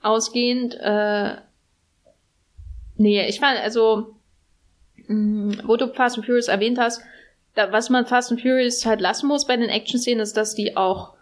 ausgehend. 0.00 0.74
Äh, 0.80 1.36
nee, 2.96 3.26
ich 3.26 3.40
fand 3.40 3.58
also, 3.60 4.14
mh, 5.08 5.14
mm, 5.14 5.62
wo 5.66 5.76
du 5.76 5.88
Fast 5.88 6.16
and 6.16 6.24
Furious 6.24 6.48
erwähnt 6.48 6.78
hast, 6.78 7.02
da, 7.54 7.72
was 7.72 7.90
man 7.90 8.06
Fast 8.06 8.30
and 8.30 8.40
Furious 8.40 8.86
halt 8.86 9.00
lassen 9.00 9.26
muss 9.26 9.46
bei 9.46 9.56
den 9.56 9.68
Action-Szenen, 9.68 10.20
ist, 10.20 10.36
dass 10.36 10.54
die 10.54 10.76
auch 10.76 11.14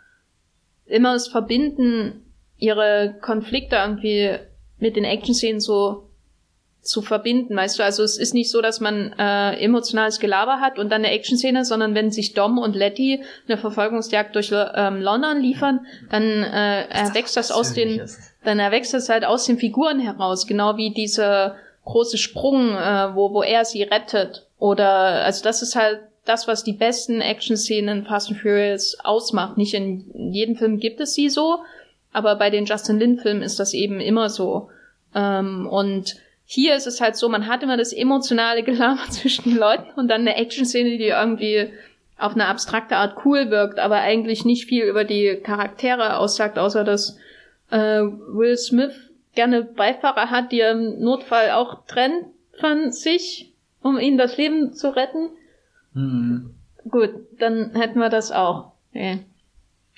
immer 0.84 1.14
das 1.14 1.28
Verbinden 1.28 2.22
ihre 2.58 3.16
Konflikte 3.22 3.76
irgendwie 3.76 4.36
mit 4.78 4.96
den 4.96 5.04
Action-Szenen 5.04 5.60
so 5.60 6.05
zu 6.86 7.02
verbinden, 7.02 7.56
weißt 7.56 7.78
du? 7.78 7.82
Also 7.82 8.02
es 8.02 8.16
ist 8.16 8.34
nicht 8.34 8.50
so, 8.50 8.62
dass 8.62 8.80
man 8.80 9.12
äh, 9.18 9.56
emotionales 9.62 10.20
Gelaber 10.20 10.60
hat 10.60 10.78
und 10.78 10.90
dann 10.90 11.04
eine 11.04 11.12
Action-Szene, 11.12 11.64
sondern 11.64 11.94
wenn 11.94 12.10
sich 12.10 12.34
Dom 12.34 12.58
und 12.58 12.76
Letty 12.76 13.22
eine 13.48 13.58
Verfolgungsjagd 13.58 14.34
durch 14.34 14.52
ähm, 14.52 15.00
London 15.00 15.40
liefern, 15.40 15.86
dann 16.10 16.22
äh, 16.22 16.88
erwächst 16.88 17.36
das 17.36 17.50
aus 17.50 17.72
den, 17.72 18.02
dann 18.44 18.58
erwächst 18.58 18.94
das 18.94 19.08
halt 19.08 19.24
aus 19.24 19.44
den 19.44 19.58
Figuren 19.58 19.98
heraus, 20.00 20.46
genau 20.46 20.76
wie 20.76 20.92
diese 20.92 21.54
große 21.84 22.18
Sprung, 22.18 22.70
äh, 22.70 23.14
wo, 23.14 23.32
wo 23.32 23.42
er 23.42 23.64
sie 23.64 23.82
rettet. 23.82 24.46
Oder 24.58 25.24
also 25.24 25.42
das 25.42 25.62
ist 25.62 25.76
halt 25.76 26.00
das, 26.24 26.48
was 26.48 26.64
die 26.64 26.72
besten 26.72 27.20
Action-Szenen 27.20 28.04
Fast 28.04 28.30
and 28.30 28.40
Furious 28.40 28.98
ausmacht. 29.02 29.56
Nicht 29.56 29.74
in 29.74 30.32
jedem 30.32 30.56
Film 30.56 30.78
gibt 30.78 31.00
es 31.00 31.14
sie 31.14 31.28
so, 31.28 31.60
aber 32.12 32.36
bei 32.36 32.50
den 32.50 32.66
Justin 32.66 32.98
Lin-Filmen 32.98 33.42
ist 33.42 33.60
das 33.60 33.74
eben 33.74 34.00
immer 34.00 34.28
so. 34.28 34.68
Ähm, 35.14 35.68
und 35.68 36.16
hier 36.46 36.76
ist 36.76 36.86
es 36.86 37.00
halt 37.00 37.16
so, 37.16 37.28
man 37.28 37.48
hat 37.48 37.62
immer 37.62 37.76
das 37.76 37.92
emotionale 37.92 38.62
Gelaber 38.62 39.02
zwischen 39.10 39.50
den 39.50 39.58
Leuten 39.58 39.90
und 39.96 40.08
dann 40.08 40.22
eine 40.22 40.36
Action-Szene, 40.36 40.96
die 40.96 41.08
irgendwie 41.08 41.70
auf 42.18 42.32
eine 42.32 42.46
abstrakte 42.46 42.96
Art 42.96 43.18
cool 43.24 43.50
wirkt, 43.50 43.78
aber 43.78 43.96
eigentlich 43.96 44.44
nicht 44.44 44.66
viel 44.66 44.84
über 44.84 45.04
die 45.04 45.40
Charaktere 45.42 46.16
aussagt, 46.16 46.58
außer 46.58 46.82
dass 46.82 47.18
äh, 47.70 48.00
Will 48.00 48.56
Smith 48.56 48.94
gerne 49.34 49.62
Beifahrer 49.62 50.30
hat, 50.30 50.52
die 50.52 50.60
er 50.60 50.70
im 50.70 51.00
Notfall 51.00 51.50
auch 51.50 51.84
trennt 51.86 52.24
von 52.58 52.90
sich, 52.90 53.52
um 53.82 53.98
ihnen 53.98 54.16
das 54.16 54.38
Leben 54.38 54.72
zu 54.72 54.96
retten. 54.96 55.28
Mhm. 55.92 56.54
Gut, 56.88 57.10
dann 57.38 57.74
hätten 57.74 57.98
wir 57.98 58.08
das 58.08 58.32
auch. 58.32 58.72
Okay. 58.90 59.18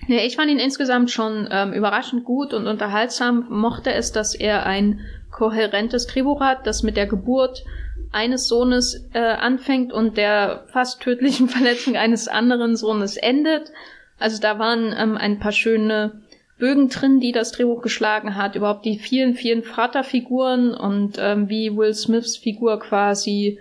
Ja, 0.07 0.19
ich 0.19 0.37
fand 0.37 0.51
ihn 0.51 0.59
insgesamt 0.59 1.11
schon 1.11 1.49
ähm, 1.51 1.73
überraschend 1.73 2.25
gut 2.25 2.55
und 2.55 2.67
unterhaltsam. 2.67 3.47
Mochte 3.51 3.93
es, 3.93 4.13
dass 4.13 4.35
er 4.35 4.65
ein 4.65 5.01
kohärentes 5.39 6.09
Drehbuch 6.09 6.41
hat, 6.41 6.67
das 6.67 6.83
mit 6.83 6.97
der 6.97 7.07
Geburt 7.07 7.65
eines 8.11 8.49
Sohnes 8.49 9.09
äh, 9.13 9.21
anfängt 9.21 9.93
und 9.93 10.17
der 10.17 10.65
fast 10.73 11.01
tödlichen 11.01 11.49
Verletzung 11.49 11.97
eines 11.97 12.27
anderen 12.27 12.77
Sohnes 12.77 13.17
endet. 13.17 13.73
Also 14.19 14.41
da 14.41 14.59
waren 14.59 14.95
ähm, 14.99 15.17
ein 15.17 15.39
paar 15.39 15.53
schöne 15.53 16.23
Bögen 16.59 16.89
drin, 16.89 17.21
die 17.21 17.31
das 17.31 17.53
Drehbuch 17.53 17.83
geschlagen 17.83 18.35
hat, 18.35 18.57
überhaupt 18.57 18.85
die 18.85 18.99
vielen, 18.99 19.35
vielen 19.35 19.63
Vaterfiguren 19.63 20.75
und 20.75 21.17
ähm, 21.19 21.49
wie 21.49 21.77
Will 21.77 21.95
Smiths 21.95 22.37
Figur 22.37 22.81
quasi 22.81 23.61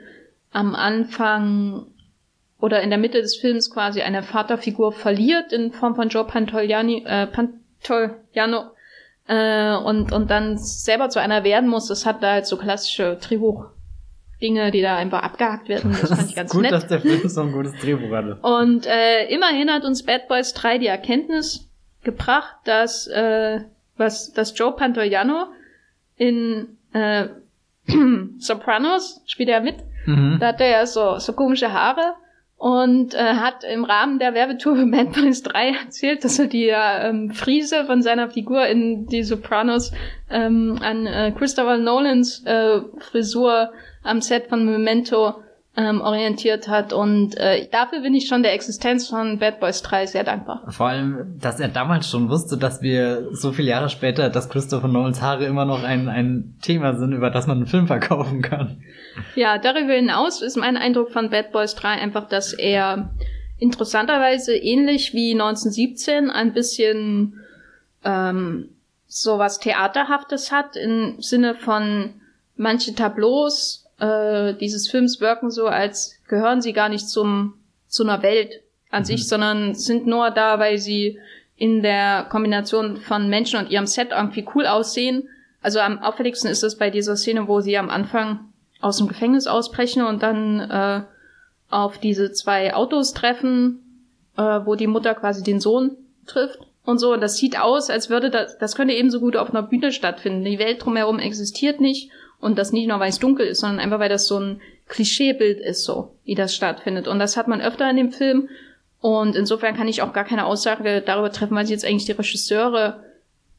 am 0.52 0.74
Anfang 0.74 1.86
oder 2.60 2.82
in 2.82 2.90
der 2.90 2.98
Mitte 2.98 3.22
des 3.22 3.36
Films 3.36 3.70
quasi 3.70 4.02
eine 4.02 4.24
Vaterfigur 4.24 4.92
verliert 4.94 5.54
in 5.54 5.72
Form 5.72 5.94
von 5.94 6.10
Joe 6.10 6.24
Pantoliani, 6.24 7.04
äh, 7.06 7.28
Pantoliano 7.28 8.72
äh, 9.28 9.76
und, 9.76 10.12
und 10.12 10.30
dann 10.30 10.58
selber 10.58 11.10
zu 11.10 11.20
einer 11.20 11.44
werden 11.44 11.70
muss, 11.70 11.88
das 11.88 12.06
hat 12.06 12.24
da 12.24 12.32
halt 12.32 12.46
so 12.46 12.58
klassische 12.58 13.18
Drehbuch 13.22 13.66
Dinge, 14.42 14.70
die 14.70 14.82
da 14.82 14.96
einfach 14.96 15.24
abgehakt 15.24 15.68
werden. 15.68 15.96
Das 16.00 16.10
fand 16.10 16.30
ich 16.30 16.36
ganz 16.36 16.52
gut, 16.52 16.62
nett. 16.62 16.72
dass 16.72 16.88
der 16.88 17.02
Film 17.02 17.28
so 17.28 17.42
ein 17.42 17.52
gutes 17.52 17.74
Drehbuch 17.82 18.12
hatte. 18.12 18.38
Und 18.42 18.86
äh, 18.86 19.26
immerhin 19.30 19.72
hat 19.72 19.84
uns 19.84 20.04
Bad 20.04 20.28
Boys 20.28 20.54
3 20.54 20.78
die 20.78 20.88
Erkenntnis 20.88 21.68
gebracht, 22.04 22.56
dass 22.66 23.08
äh, 23.08 23.62
was 23.98 24.32
dass 24.34 24.58
Joe 24.58 24.74
Pantoliano 24.74 25.48
in 26.16 26.78
äh, 26.94 27.30
Sopranos 28.38 29.22
spielt 29.26 29.50
er 29.50 29.62
mit. 29.62 29.78
Mhm. 30.06 30.38
Da 30.40 30.50
hat 30.50 30.62
er 30.62 30.70
ja 30.70 30.86
so 30.86 31.18
so 31.18 31.34
komische 31.34 31.74
Haare 31.74 32.14
und 32.58 33.14
äh, 33.14 33.36
hat 33.36 33.64
im 33.64 33.84
Rahmen 33.84 34.18
der 34.18 34.34
Werbetour 34.34 34.76
für 34.76 34.86
Bad 34.88 35.14
Boys 35.14 35.44
3 35.44 35.74
erzählt, 35.84 36.24
dass 36.24 36.40
er 36.40 36.48
die 36.48 36.70
äh, 36.70 37.10
ähm, 37.10 37.30
Frise 37.32 37.86
von 37.86 38.02
seiner 38.02 38.30
Figur 38.30 38.66
in 38.66 39.06
die 39.06 39.24
Sopranos 39.24 39.92
ähm, 40.30 40.80
an 40.82 41.06
äh, 41.06 41.32
Christopher 41.38 41.78
Nolans 41.78 42.44
äh, 42.46 42.82
Frisur 42.98 43.72
am 44.04 44.22
Set 44.22 44.48
von 44.48 44.66
Memento 44.66 45.36
ähm, 45.78 46.02
orientiert 46.02 46.68
hat. 46.68 46.92
Und 46.92 47.38
äh, 47.38 47.68
dafür 47.72 48.02
bin 48.02 48.16
ich 48.16 48.28
schon 48.28 48.42
der 48.42 48.54
Existenz 48.54 49.08
von 49.08 49.38
Bad 49.38 49.60
Boys 49.60 49.84
3 49.84 50.08
sehr 50.08 50.24
dankbar. 50.24 50.64
Vor 50.70 50.88
allem, 50.88 51.40
dass 51.40 51.60
er 51.60 51.68
damals 51.68 52.10
schon 52.10 52.30
wusste, 52.30 52.58
dass 52.58 52.82
wir 52.82 53.28
so 53.32 53.52
viele 53.52 53.70
Jahre 53.70 53.90
später, 53.90 54.30
dass 54.30 54.50
Christopher 54.50 54.88
Nolans 54.88 55.22
Haare 55.22 55.46
immer 55.46 55.66
noch 55.66 55.84
ein, 55.84 56.10
ein 56.10 56.56
Thema 56.64 56.96
sind, 56.96 57.14
über 57.14 57.30
das 57.30 57.46
man 57.46 57.58
einen 57.58 57.68
Film 57.68 57.86
verkaufen 57.86 58.42
kann. 58.42 58.82
Ja, 59.36 59.60
darüber 59.60 59.94
hinaus 59.94 60.42
ist 60.42 60.58
mein 60.58 60.78
Eindruck 60.78 61.12
von 61.12 61.30
Bad 61.30 61.52
Boys 61.52 61.76
3 61.76 61.90
einfach, 61.90 62.28
dass 62.28 62.54
er 62.54 63.14
interessanterweise 63.60 64.56
ähnlich 64.56 65.14
wie 65.14 65.32
1917 65.32 66.32
ein 66.32 66.54
bisschen 66.54 67.40
ähm, 68.04 68.70
so 69.06 69.38
was 69.38 69.60
Theaterhaftes 69.60 70.52
hat 70.52 70.76
im 70.76 71.22
Sinne 71.22 71.56
von 71.56 72.16
manche 72.56 72.94
Tableaus 72.94 73.87
äh, 74.00 74.54
dieses 74.56 74.90
Films 74.90 75.20
wirken 75.20 75.52
so, 75.52 75.68
als 75.68 76.16
gehören 76.28 76.62
sie 76.62 76.74
gar 76.74 76.90
nicht 76.90 77.10
zum 77.10 77.54
zu 77.88 78.04
einer 78.04 78.22
Welt 78.22 78.62
an 78.90 79.02
mhm. 79.02 79.06
sich, 79.06 79.28
sondern 79.28 79.76
sind 79.76 80.08
nur 80.08 80.32
da, 80.32 80.60
weil 80.60 80.78
sie 80.78 81.20
in 81.56 81.82
der 81.82 82.28
Kombination 82.30 82.98
von 82.98 83.30
Menschen 83.30 83.60
und 83.60 83.72
ihrem 83.72 83.88
Set 83.88 84.10
irgendwie 84.12 84.46
cool 84.54 84.68
aussehen. 84.68 85.28
Also 85.62 85.80
am 85.80 86.00
auffälligsten 86.00 86.52
ist 86.52 86.64
es 86.64 86.78
bei 86.78 86.90
dieser 86.90 87.16
Szene, 87.16 87.48
wo 87.48 87.62
sie 87.62 87.78
am 87.78 87.90
Anfang 87.90 88.52
aus 88.80 88.98
dem 88.98 89.08
Gefängnis 89.08 89.48
ausbrechen 89.48 90.04
und 90.04 90.22
dann 90.22 90.60
äh, 90.60 91.02
auf 91.70 91.98
diese 91.98 92.32
zwei 92.32 92.76
Autos 92.76 93.14
treffen, 93.14 94.06
äh, 94.38 94.42
wo 94.42 94.76
die 94.76 94.88
Mutter 94.88 95.16
quasi 95.16 95.44
den 95.44 95.60
Sohn 95.60 95.98
trifft 96.28 96.60
und 96.86 97.00
so. 97.00 97.14
Und 97.14 97.22
das 97.22 97.38
sieht 97.38 97.60
aus, 97.60 97.90
als 97.90 98.12
würde 98.12 98.30
das, 98.30 98.60
das 98.60 98.76
könnte 98.76 98.94
ebenso 98.94 99.20
gut 99.20 99.36
auf 99.36 99.50
einer 99.50 99.64
Bühne 99.64 99.92
stattfinden. 99.92 100.46
Die 100.46 100.60
Welt 100.60 100.86
drumherum 100.86 101.18
existiert 101.18 101.82
nicht 101.82 102.12
und 102.40 102.58
das 102.58 102.72
nicht 102.72 102.88
nur, 102.88 103.00
weil 103.00 103.10
es 103.10 103.20
dunkel 103.20 103.48
ist, 103.48 103.62
sondern 103.62 103.80
einfach, 103.80 104.00
weil 104.00 104.10
das 104.10 104.28
so 104.28 104.40
ein 104.40 104.62
Klischeebild 104.88 105.60
ist, 105.60 105.84
so, 105.84 106.16
wie 106.24 106.36
das 106.36 106.56
stattfindet. 106.56 107.08
Und 107.08 107.20
das 107.20 107.36
hat 107.36 107.48
man 107.48 107.62
öfter 107.62 107.90
in 107.90 107.98
dem 107.98 108.12
Film. 108.12 108.50
Und 109.02 109.36
insofern 109.36 109.76
kann 109.76 109.88
ich 109.88 110.02
auch 110.02 110.14
gar 110.14 110.24
keine 110.24 110.46
Aussage 110.46 111.02
darüber 111.02 111.32
treffen, 111.32 111.56
was 111.56 111.70
jetzt 111.70 111.86
eigentlich 111.86 112.06
die 112.06 112.14
Regisseure 112.14 113.04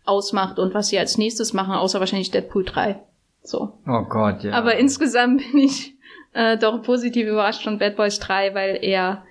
ausmacht 0.04 0.58
und 0.58 0.74
was 0.74 0.88
sie 0.88 0.98
als 0.98 1.18
nächstes 1.18 1.52
machen, 1.52 1.74
außer 1.74 2.00
wahrscheinlich 2.00 2.30
Deadpool 2.30 2.64
3. 2.64 2.98
So. 3.42 3.72
Oh 3.86 4.02
Gott, 4.08 4.42
ja. 4.42 4.52
Aber 4.52 4.76
insgesamt 4.76 5.42
bin 5.52 5.60
ich 5.60 5.94
äh, 6.32 6.56
doch 6.56 6.82
positiv 6.82 7.26
überrascht 7.26 7.64
von 7.64 7.78
Bad 7.78 7.96
Boys 7.96 8.18
3, 8.18 8.54
weil 8.54 8.78
er 8.82 9.24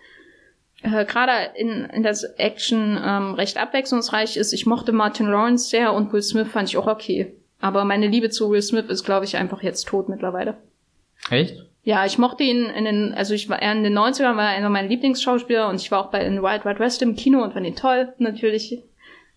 äh, 0.84 1.06
gerade 1.06 1.52
in, 1.56 1.86
in 1.86 2.04
das 2.04 2.24
Action 2.24 3.00
ähm, 3.04 3.34
recht 3.34 3.58
abwechslungsreich 3.58 4.38
ist. 4.38 4.54
Ich 4.54 4.66
mochte 4.66 4.92
Martin 4.92 5.28
Lawrence 5.28 5.70
sehr 5.70 5.94
und 5.94 6.14
Will 6.14 6.22
Smith 6.22 6.48
fand 6.48 6.70
ich 6.70 6.78
auch 6.78 6.88
okay. 6.88 7.34
Aber 7.60 7.86
meine 7.86 8.08
Liebe 8.08 8.30
zu 8.30 8.50
Will 8.52 8.62
Smith 8.62 8.86
ist, 8.90 9.04
glaube 9.04 9.26
ich, 9.26 9.38
einfach 9.38 9.64
jetzt 9.64 9.88
tot 9.88 10.10
mittlerweile. 10.10 10.58
Echt? 11.30 11.66
Ja, 11.84 12.06
ich 12.06 12.18
mochte 12.18 12.44
ihn 12.44 12.66
in 12.66 12.86
den, 12.86 13.14
also 13.14 13.34
ich 13.34 13.50
war 13.50 13.62
in 13.62 13.84
den 13.84 13.98
90ern 13.98 14.36
war 14.36 14.52
er 14.52 14.58
einer 14.58 14.70
meiner 14.70 14.90
Lieblingsschauspieler 14.90 15.70
und 15.70 15.82
ich 15.82 15.90
war 15.90 16.02
auch 16.02 16.12
bei 16.12 16.24
in 16.24 16.44
Wild 16.44 16.66
Wild 16.66 16.80
West 16.80 17.02
im 17.02 17.16
Kino 17.16 17.42
und 17.42 17.54
fand 17.54 17.66
ihn 17.66 17.76
toll, 17.76 18.14
natürlich. 18.18 18.84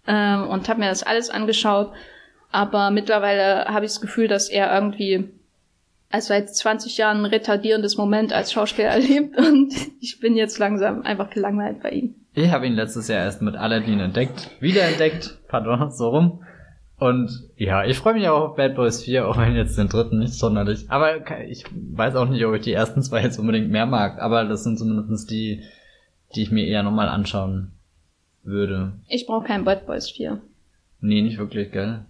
Ähm, 0.07 0.49
und 0.49 0.69
habe 0.69 0.81
mir 0.81 0.89
das 0.89 1.03
alles 1.03 1.31
angeschaut. 1.31 1.93
Aber 2.51 2.91
mittlerweile 2.91 3.67
habe 3.67 3.85
ich 3.85 3.93
das 3.93 4.01
Gefühl, 4.01 4.27
dass 4.27 4.49
er 4.49 4.75
irgendwie 4.75 5.29
als 6.11 6.27
seit 6.27 6.53
20 6.55 6.97
Jahren 6.97 7.19
ein 7.19 7.27
retardierendes 7.27 7.97
Moment 7.97 8.33
als 8.33 8.53
Schauspieler 8.53 8.89
erlebt 8.91 9.39
und 9.39 9.73
ich 10.01 10.19
bin 10.21 10.37
jetzt 10.37 10.59
langsam 10.59 11.03
einfach 11.03 11.31
gelangweilt 11.31 11.81
bei 11.83 11.91
ihm. 11.91 12.15
Ich 12.35 12.51
habe 12.51 12.67
ihn 12.67 12.75
letztes 12.75 13.09
Jahr 13.09 13.25
erst 13.25 13.43
mit 13.43 13.57
Aladdin 13.57 14.01
entdeckt, 14.01 14.51
wiederentdeckt, 14.61 15.39
pardon, 15.49 15.91
so 15.93 16.09
rum. 16.09 16.45
Und 17.01 17.49
ja, 17.57 17.85
ich 17.87 17.97
freue 17.97 18.13
mich 18.13 18.29
auch 18.29 18.51
auf 18.51 18.57
Bad 18.57 18.75
Boys 18.75 19.03
4, 19.03 19.27
auch 19.27 19.39
wenn 19.39 19.57
jetzt 19.57 19.79
den 19.79 19.89
dritten 19.89 20.19
nicht 20.19 20.35
sonderlich. 20.35 20.85
Aber 20.91 21.31
ich 21.49 21.65
weiß 21.73 22.15
auch 22.15 22.29
nicht, 22.29 22.45
ob 22.45 22.55
ich 22.55 22.61
die 22.61 22.75
ersten 22.75 23.03
zwei 23.03 23.23
jetzt 23.23 23.39
unbedingt 23.39 23.71
mehr 23.71 23.87
mag. 23.87 24.21
Aber 24.21 24.45
das 24.45 24.65
sind 24.65 24.79
zumindest 24.79 25.31
die, 25.31 25.63
die 26.35 26.43
ich 26.43 26.51
mir 26.51 26.67
eher 26.67 26.83
nochmal 26.83 27.09
anschauen 27.09 27.73
würde. 28.43 28.93
Ich 29.09 29.27
brauche 29.27 29.47
keinen 29.47 29.65
Bad 29.65 29.87
Boys 29.87 30.11
4. 30.11 30.43
Nee, 31.01 31.23
nicht 31.23 31.39
wirklich, 31.39 31.73
gell? 31.73 32.01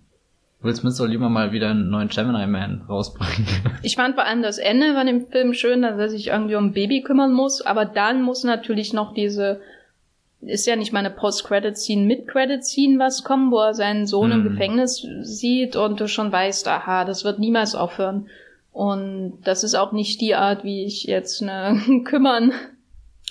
Will 0.61 0.75
Smith 0.75 0.97
soll 0.97 1.11
lieber 1.11 1.29
mal 1.29 1.53
wieder 1.53 1.71
einen 1.71 1.89
neuen 1.89 2.09
Gemini 2.09 2.49
Man 2.49 2.83
rausbringen. 2.89 3.47
Ich 3.83 3.95
fand 3.95 4.17
vor 4.17 4.25
allem 4.25 4.43
das 4.43 4.59
Ende 4.59 4.95
von 4.95 5.07
dem 5.07 5.29
Film 5.29 5.55
schön, 5.55 5.83
dass 5.83 5.99
er 5.99 6.09
sich 6.09 6.27
irgendwie 6.27 6.57
um 6.57 6.67
ein 6.67 6.73
Baby 6.73 7.03
kümmern 7.03 7.33
muss. 7.33 7.63
Aber 7.63 7.85
dann 7.85 8.23
muss 8.23 8.43
natürlich 8.43 8.93
noch 8.93 9.15
diese 9.15 9.61
ist 10.43 10.67
ja 10.67 10.77
nicht 10.77 10.93
mal 10.93 11.01
eine 11.01 11.11
Post-Credit-Scene 11.11 12.07
mit 12.07 12.27
Credit-Scene 12.27 12.99
was 12.99 13.25
kommen, 13.25 13.51
wo 13.51 13.59
er 13.59 13.75
seinen 13.75 14.07
Sohn 14.07 14.33
hm. 14.33 14.41
im 14.41 14.51
Gefängnis 14.51 15.07
sieht 15.23 15.77
und 15.77 16.01
du 16.01 16.09
schon 16.09 16.33
weißt, 16.33 16.67
aha, 16.69 17.05
das 17.05 17.25
wird 17.25 17.39
niemals 17.39 17.75
aufhören. 17.75 18.29
Und 18.73 19.39
das 19.45 19.65
ist 19.65 19.75
auch 19.75 19.93
nicht 19.93 20.21
die 20.21 20.35
Art, 20.35 20.65
wie 20.65 20.85
ich 20.85 21.05
jetzt 21.05 21.43
ne 21.43 21.81
kümmern. 22.05 22.53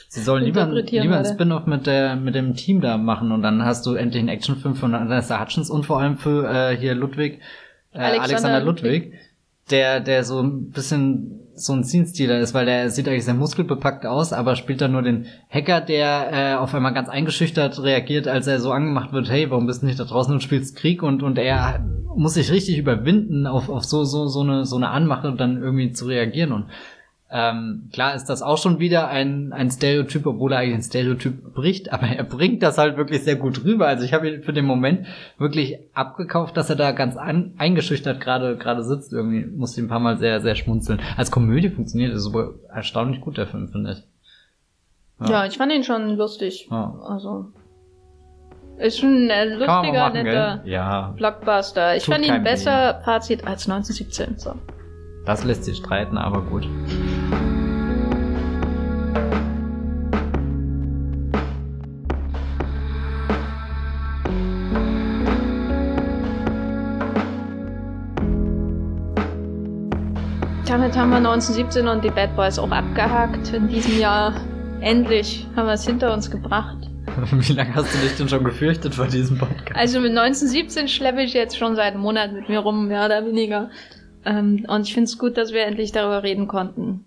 Sie 0.07 0.21
sollen 0.21 0.43
lieber, 0.43 0.65
lieber 0.65 1.17
ein 1.17 1.25
Spin-off 1.25 1.65
mit 1.65 1.85
der 1.85 2.15
mit 2.15 2.33
dem 2.33 2.55
Team 2.55 2.81
da 2.81 2.97
machen 2.97 3.31
und 3.31 3.41
dann 3.41 3.63
hast 3.63 3.85
du 3.85 3.95
endlich 3.95 4.21
einen 4.21 4.29
Actionfilm 4.29 4.75
von 4.75 4.91
Vanessa 4.91 5.39
Hutchins 5.39 5.69
und 5.69 5.85
vor 5.85 5.99
allem 5.99 6.17
für 6.17 6.49
äh, 6.49 6.77
hier 6.77 6.95
Ludwig, 6.95 7.41
äh, 7.93 7.99
Alexander, 7.99 8.23
Alexander 8.23 8.59
Ludwig. 8.61 9.03
Ludwig 9.05 9.28
der, 9.71 9.99
der 9.99 10.23
so 10.23 10.41
ein 10.41 10.71
bisschen 10.71 11.39
so 11.53 11.73
ein 11.73 11.83
Scene-Stealer 11.83 12.39
ist, 12.39 12.53
weil 12.53 12.65
der 12.65 12.89
sieht 12.89 13.07
eigentlich 13.07 13.25
sehr 13.25 13.33
muskelbepackt 13.33 14.05
aus, 14.05 14.33
aber 14.33 14.55
spielt 14.55 14.81
dann 14.81 14.93
nur 14.93 15.01
den 15.01 15.25
Hacker, 15.49 15.81
der 15.81 16.29
äh, 16.31 16.55
auf 16.55 16.73
einmal 16.73 16.93
ganz 16.93 17.09
eingeschüchtert 17.09 17.81
reagiert, 17.83 18.27
als 18.27 18.47
er 18.47 18.59
so 18.59 18.71
angemacht 18.71 19.11
wird, 19.11 19.29
hey, 19.29 19.49
warum 19.49 19.67
bist 19.67 19.81
du 19.81 19.85
nicht 19.85 19.99
da 19.99 20.05
draußen 20.05 20.33
und 20.33 20.41
spielst 20.41 20.75
Krieg? 20.75 21.03
Und, 21.03 21.21
und 21.21 21.37
er 21.37 21.83
muss 22.15 22.35
sich 22.35 22.51
richtig 22.51 22.77
überwinden, 22.77 23.45
auf, 23.45 23.69
auf 23.69 23.83
so, 23.83 24.03
so, 24.05 24.27
so 24.27 24.41
eine, 24.41 24.65
so 24.65 24.77
eine 24.77 24.89
Anmache 24.89 25.27
und 25.27 25.39
dann 25.39 25.61
irgendwie 25.61 25.91
zu 25.91 26.05
reagieren. 26.05 26.51
Und 26.51 26.65
ähm, 27.31 27.89
klar 27.93 28.15
ist 28.15 28.25
das 28.25 28.41
auch 28.41 28.57
schon 28.57 28.79
wieder 28.79 29.07
ein, 29.07 29.53
ein 29.53 29.69
Stereotyp, 29.69 30.25
obwohl 30.25 30.51
er 30.51 30.59
eigentlich 30.59 30.75
ein 30.75 30.81
Stereotyp 30.81 31.53
bricht, 31.53 31.93
aber 31.93 32.07
er 32.07 32.23
bringt 32.23 32.63
das 32.63 32.79
halt 32.79 32.97
wirklich 32.97 33.23
sehr 33.23 33.35
gut 33.35 33.63
rüber. 33.63 33.85
Also 33.85 34.03
ich 34.03 34.13
habe 34.13 34.29
ihn 34.29 34.43
für 34.43 34.53
den 34.53 34.65
Moment 34.65 35.05
wirklich 35.37 35.77
abgekauft, 35.93 36.57
dass 36.57 36.71
er 36.71 36.75
da 36.75 36.91
ganz 36.91 37.17
an, 37.17 37.53
eingeschüchtert 37.57 38.19
gerade 38.19 38.57
gerade 38.57 38.83
sitzt. 38.83 39.13
Irgendwie 39.13 39.45
musste 39.45 39.79
ich 39.79 39.85
ein 39.85 39.89
paar 39.89 39.99
Mal 39.99 40.17
sehr, 40.17 40.41
sehr 40.41 40.55
schmunzeln. 40.55 41.01
Als 41.17 41.29
Komödie 41.29 41.69
funktioniert 41.69 42.13
er 42.13 42.19
super 42.19 42.55
erstaunlich 42.73 43.21
gut, 43.21 43.37
der 43.37 43.45
Film, 43.45 43.69
finde 43.69 43.91
ich. 43.91 44.03
Ja. 45.27 45.29
ja. 45.29 45.45
ich 45.45 45.57
fand 45.57 45.71
ihn 45.71 45.83
schon 45.83 46.17
lustig. 46.17 46.67
Ja. 46.71 46.95
Also. 47.07 47.51
Ist 48.79 48.99
schon 48.99 49.29
ein 49.29 49.49
lustiger, 49.59 50.09
machen, 50.09 50.23
netter 50.23 50.61
ja. 50.65 51.13
Blockbuster. 51.15 51.95
Ich 51.95 52.05
Tut 52.05 52.15
fand 52.15 52.25
ihn 52.25 52.43
besser, 52.43 52.93
Ding. 52.93 53.03
Fazit, 53.03 53.45
als 53.45 53.69
1917. 53.69 54.39
So. 54.39 54.55
Das 55.29 55.43
lässt 55.43 55.63
sich 55.63 55.77
streiten, 55.77 56.17
aber 56.17 56.41
gut. 56.41 56.67
Damit 70.65 70.97
haben 70.97 71.11
wir 71.11 71.17
1917 71.17 71.87
und 71.87 72.03
die 72.03 72.09
Bad 72.09 72.35
Boys 72.35 72.57
auch 72.57 72.71
abgehakt 72.71 73.53
in 73.53 73.67
diesem 73.67 73.99
Jahr. 73.99 74.33
Endlich 74.81 75.45
haben 75.55 75.67
wir 75.67 75.73
es 75.73 75.85
hinter 75.85 76.11
uns 76.11 76.31
gebracht. 76.31 76.89
Wie 77.31 77.53
lange 77.53 77.75
hast 77.75 77.93
du 77.93 77.99
dich 77.99 78.17
denn 78.17 78.29
schon 78.29 78.43
gefürchtet 78.43 78.95
vor 78.95 79.05
diesem 79.05 79.37
Podcast? 79.37 79.75
Also 79.75 79.99
mit 79.99 80.17
1917 80.17 80.87
schleppe 80.87 81.21
ich 81.21 81.33
jetzt 81.33 81.55
schon 81.55 81.75
seit 81.75 81.93
einem 81.93 82.01
Monat 82.01 82.33
mit 82.33 82.49
mir 82.49 82.57
rum, 82.57 82.87
mehr 82.87 83.05
oder 83.05 83.23
weniger. 83.27 83.69
Ähm, 84.25 84.65
und 84.67 84.87
ich 84.87 84.93
finde 84.93 85.05
es 85.05 85.17
gut, 85.17 85.37
dass 85.37 85.53
wir 85.53 85.65
endlich 85.65 85.91
darüber 85.91 86.23
reden 86.23 86.47
konnten. 86.47 87.05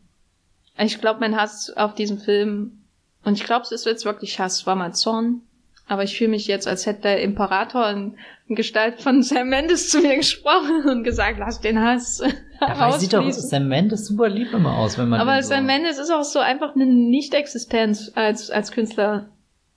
Ich 0.79 1.01
glaube, 1.01 1.21
mein 1.21 1.37
Hass 1.37 1.71
auf 1.77 1.95
diesen 1.95 2.19
Film, 2.19 2.85
und 3.25 3.35
ich 3.35 3.45
glaube, 3.45 3.65
es 3.65 3.73
ist 3.73 3.87
jetzt 3.87 4.05
wirklich 4.05 4.39
Hass, 4.39 4.67
war 4.67 4.75
mal 4.75 4.93
Zorn. 4.93 5.43
Aber 5.89 6.05
ich 6.05 6.17
fühle 6.17 6.31
mich 6.31 6.47
jetzt, 6.47 6.69
als 6.69 6.87
hätte 6.87 7.03
der 7.03 7.23
Imperator 7.23 7.91
in, 7.91 8.17
in, 8.49 8.55
Gestalt 8.55 9.01
von 9.01 9.23
Sam 9.23 9.49
Mendes 9.49 9.91
zu 9.91 10.01
mir 10.01 10.17
gesprochen 10.17 10.89
und 10.89 11.05
gesagt, 11.05 11.39
lass 11.39 11.61
den 11.61 11.81
Hass. 11.81 12.23
Dabei 12.61 12.99
sieht 12.99 13.13
doch 13.13 13.31
Sam 13.31 13.69
Mendes 13.69 14.07
super 14.07 14.29
lieb 14.29 14.53
immer 14.53 14.79
aus, 14.79 14.97
wenn 14.97 15.09
man. 15.09 15.21
Aber 15.21 15.43
Sam 15.43 15.67
Mendes 15.67 15.99
ist 15.99 16.11
auch 16.11 16.23
so 16.23 16.39
einfach 16.39 16.75
eine 16.75 16.87
Nicht-Existenz 16.87 18.13
als, 18.15 18.51
als 18.51 18.71
Künstler. 18.73 19.29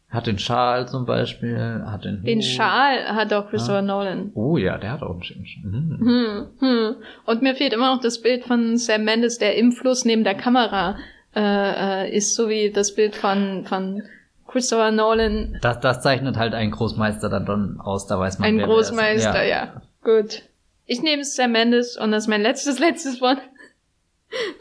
Hat 0.09 0.27
den 0.27 0.39
Schal 0.39 0.87
zum 0.87 1.05
Beispiel, 1.05 1.83
hat 1.85 2.05
den 2.05 2.19
Hut. 2.19 2.27
Den 2.27 2.41
Schal 2.41 3.05
hat 3.15 3.33
auch 3.33 3.49
Christopher 3.49 3.75
ja. 3.75 3.81
Nolan. 3.81 4.31
Oh 4.35 4.57
ja, 4.57 4.77
der 4.77 4.91
hat 4.91 5.01
auch 5.01 5.11
einen 5.11 5.23
schönen 5.23 5.45
Schal. 5.45 5.63
Hm. 5.63 5.97
Hm, 5.99 6.47
hm. 6.59 6.95
Und 7.25 7.41
mir 7.41 7.55
fehlt 7.55 7.73
immer 7.73 7.93
noch 7.93 8.01
das 8.01 8.21
Bild 8.21 8.45
von 8.45 8.77
Sam 8.77 9.03
Mendes, 9.03 9.39
der 9.39 9.57
im 9.57 9.71
Fluss 9.71 10.05
neben 10.05 10.23
der 10.23 10.35
Kamera 10.35 10.97
äh, 11.35 12.05
äh, 12.05 12.15
ist, 12.15 12.35
so 12.35 12.47
wie 12.47 12.71
das 12.71 12.95
Bild 12.95 13.15
von, 13.15 13.65
von 13.65 14.03
Christopher 14.47 14.91
Nolan. 14.91 15.57
Das, 15.61 15.81
das 15.81 16.01
zeichnet 16.01 16.37
halt 16.37 16.53
einen 16.53 16.71
Großmeister 16.71 17.27
dann, 17.27 17.45
dann 17.45 17.79
aus, 17.81 18.07
da 18.07 18.17
weiß 18.19 18.39
man. 18.39 18.47
Ein 18.47 18.59
Großmeister, 18.59 19.43
ja. 19.43 19.65
ja. 19.65 19.81
Gut. 20.03 20.43
Ich 20.85 21.01
nehme 21.01 21.25
Sam 21.25 21.51
Mendes 21.51 21.97
und 21.97 22.11
das 22.11 22.23
ist 22.23 22.29
mein 22.29 22.41
letztes, 22.41 22.79
letztes 22.79 23.19
Wort. 23.21 23.39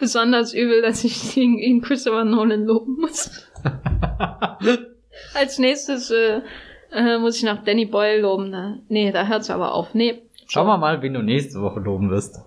Besonders 0.01 0.53
übel, 0.53 0.83
dass 0.83 1.05
ich 1.05 1.37
ihn 1.37 1.81
Christopher 1.81 2.25
Nolan 2.25 2.65
loben 2.65 2.97
muss. 3.01 3.49
Als 5.35 5.59
nächstes 5.59 6.11
äh, 6.11 6.41
äh, 6.93 7.19
muss 7.19 7.37
ich 7.37 7.45
noch 7.45 7.65
Danny 7.65 7.87
Boyle 7.87 8.21
loben. 8.21 8.51
Ne? 8.51 8.81
Nee, 8.89 9.13
da 9.13 9.27
hört's 9.27 9.51
aber 9.51 9.75
auf. 9.75 9.95
Nee. 9.95 10.23
Schauen 10.47 10.67
wir 10.67 10.79
mal, 10.79 11.03
wen 11.03 11.15
du 11.15 11.23
nächste 11.23 11.61
Woche 11.61 11.81
loben 11.81 12.11
wirst. 12.11 12.41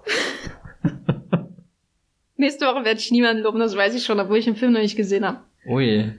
nächste 2.38 2.66
Woche 2.66 2.86
werde 2.86 3.00
ich 3.00 3.12
niemanden 3.12 3.44
loben, 3.44 3.60
das 3.60 3.76
weiß 3.76 3.96
ich 3.96 4.06
schon, 4.06 4.20
obwohl 4.20 4.38
ich 4.38 4.46
den 4.46 4.56
Film 4.56 4.74
noch 4.74 4.80
nicht 4.80 4.96
gesehen 4.96 5.26
habe. 5.26 5.40
Ui. 5.66 6.14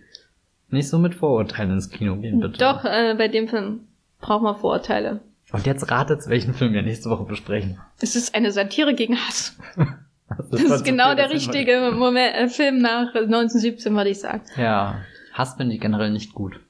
Nicht 0.71 0.89
so 0.89 0.99
mit 0.99 1.15
Vorurteilen 1.15 1.71
ins 1.71 1.89
Kino 1.89 2.17
gehen, 2.17 2.41
bitte. 2.41 2.59
Doch, 2.59 2.85
äh, 2.85 3.15
bei 3.17 3.29
dem 3.29 3.49
Film 3.49 3.87
braucht 4.21 4.43
man 4.43 4.57
Vorurteile. 4.57 5.21
Und 5.51 5.67
jetzt 5.67 5.91
ratet, 5.91 6.29
welchen 6.29 6.53
Film 6.53 6.75
wir 6.75 6.83
nächste 6.83 7.09
Woche 7.09 7.25
besprechen. 7.25 7.79
Es 8.01 8.17
ist 8.17 8.35
eine 8.35 8.53
Satire 8.53 8.95
gegen 8.95 9.17
Hass. 9.17 9.57
das, 10.37 10.51
das 10.51 10.63
ist 10.63 10.85
genau 10.85 11.15
der 11.15 11.31
richtige 11.31 11.91
Moment, 11.95 12.35
äh, 12.35 12.49
Film 12.49 12.83
nach 12.83 13.15
1917, 13.15 13.95
würde 13.95 14.11
ich 14.11 14.21
sagen. 14.21 14.43
Ja. 14.57 15.01
Hass 15.39 15.55
finde 15.55 15.77
ich 15.77 15.81
generell 15.81 16.11
nicht 16.11 16.35
gut. 16.35 16.61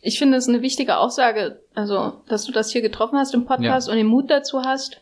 Ich 0.00 0.18
finde 0.18 0.36
es 0.36 0.48
eine 0.48 0.62
wichtige 0.62 0.98
Aussage, 0.98 1.60
also, 1.74 2.22
dass 2.28 2.44
du 2.44 2.52
das 2.52 2.70
hier 2.70 2.82
getroffen 2.82 3.18
hast 3.18 3.34
im 3.34 3.44
Podcast 3.44 3.88
ja. 3.88 3.92
und 3.92 3.98
den 3.98 4.06
Mut 4.06 4.30
dazu 4.30 4.62
hast. 4.62 5.00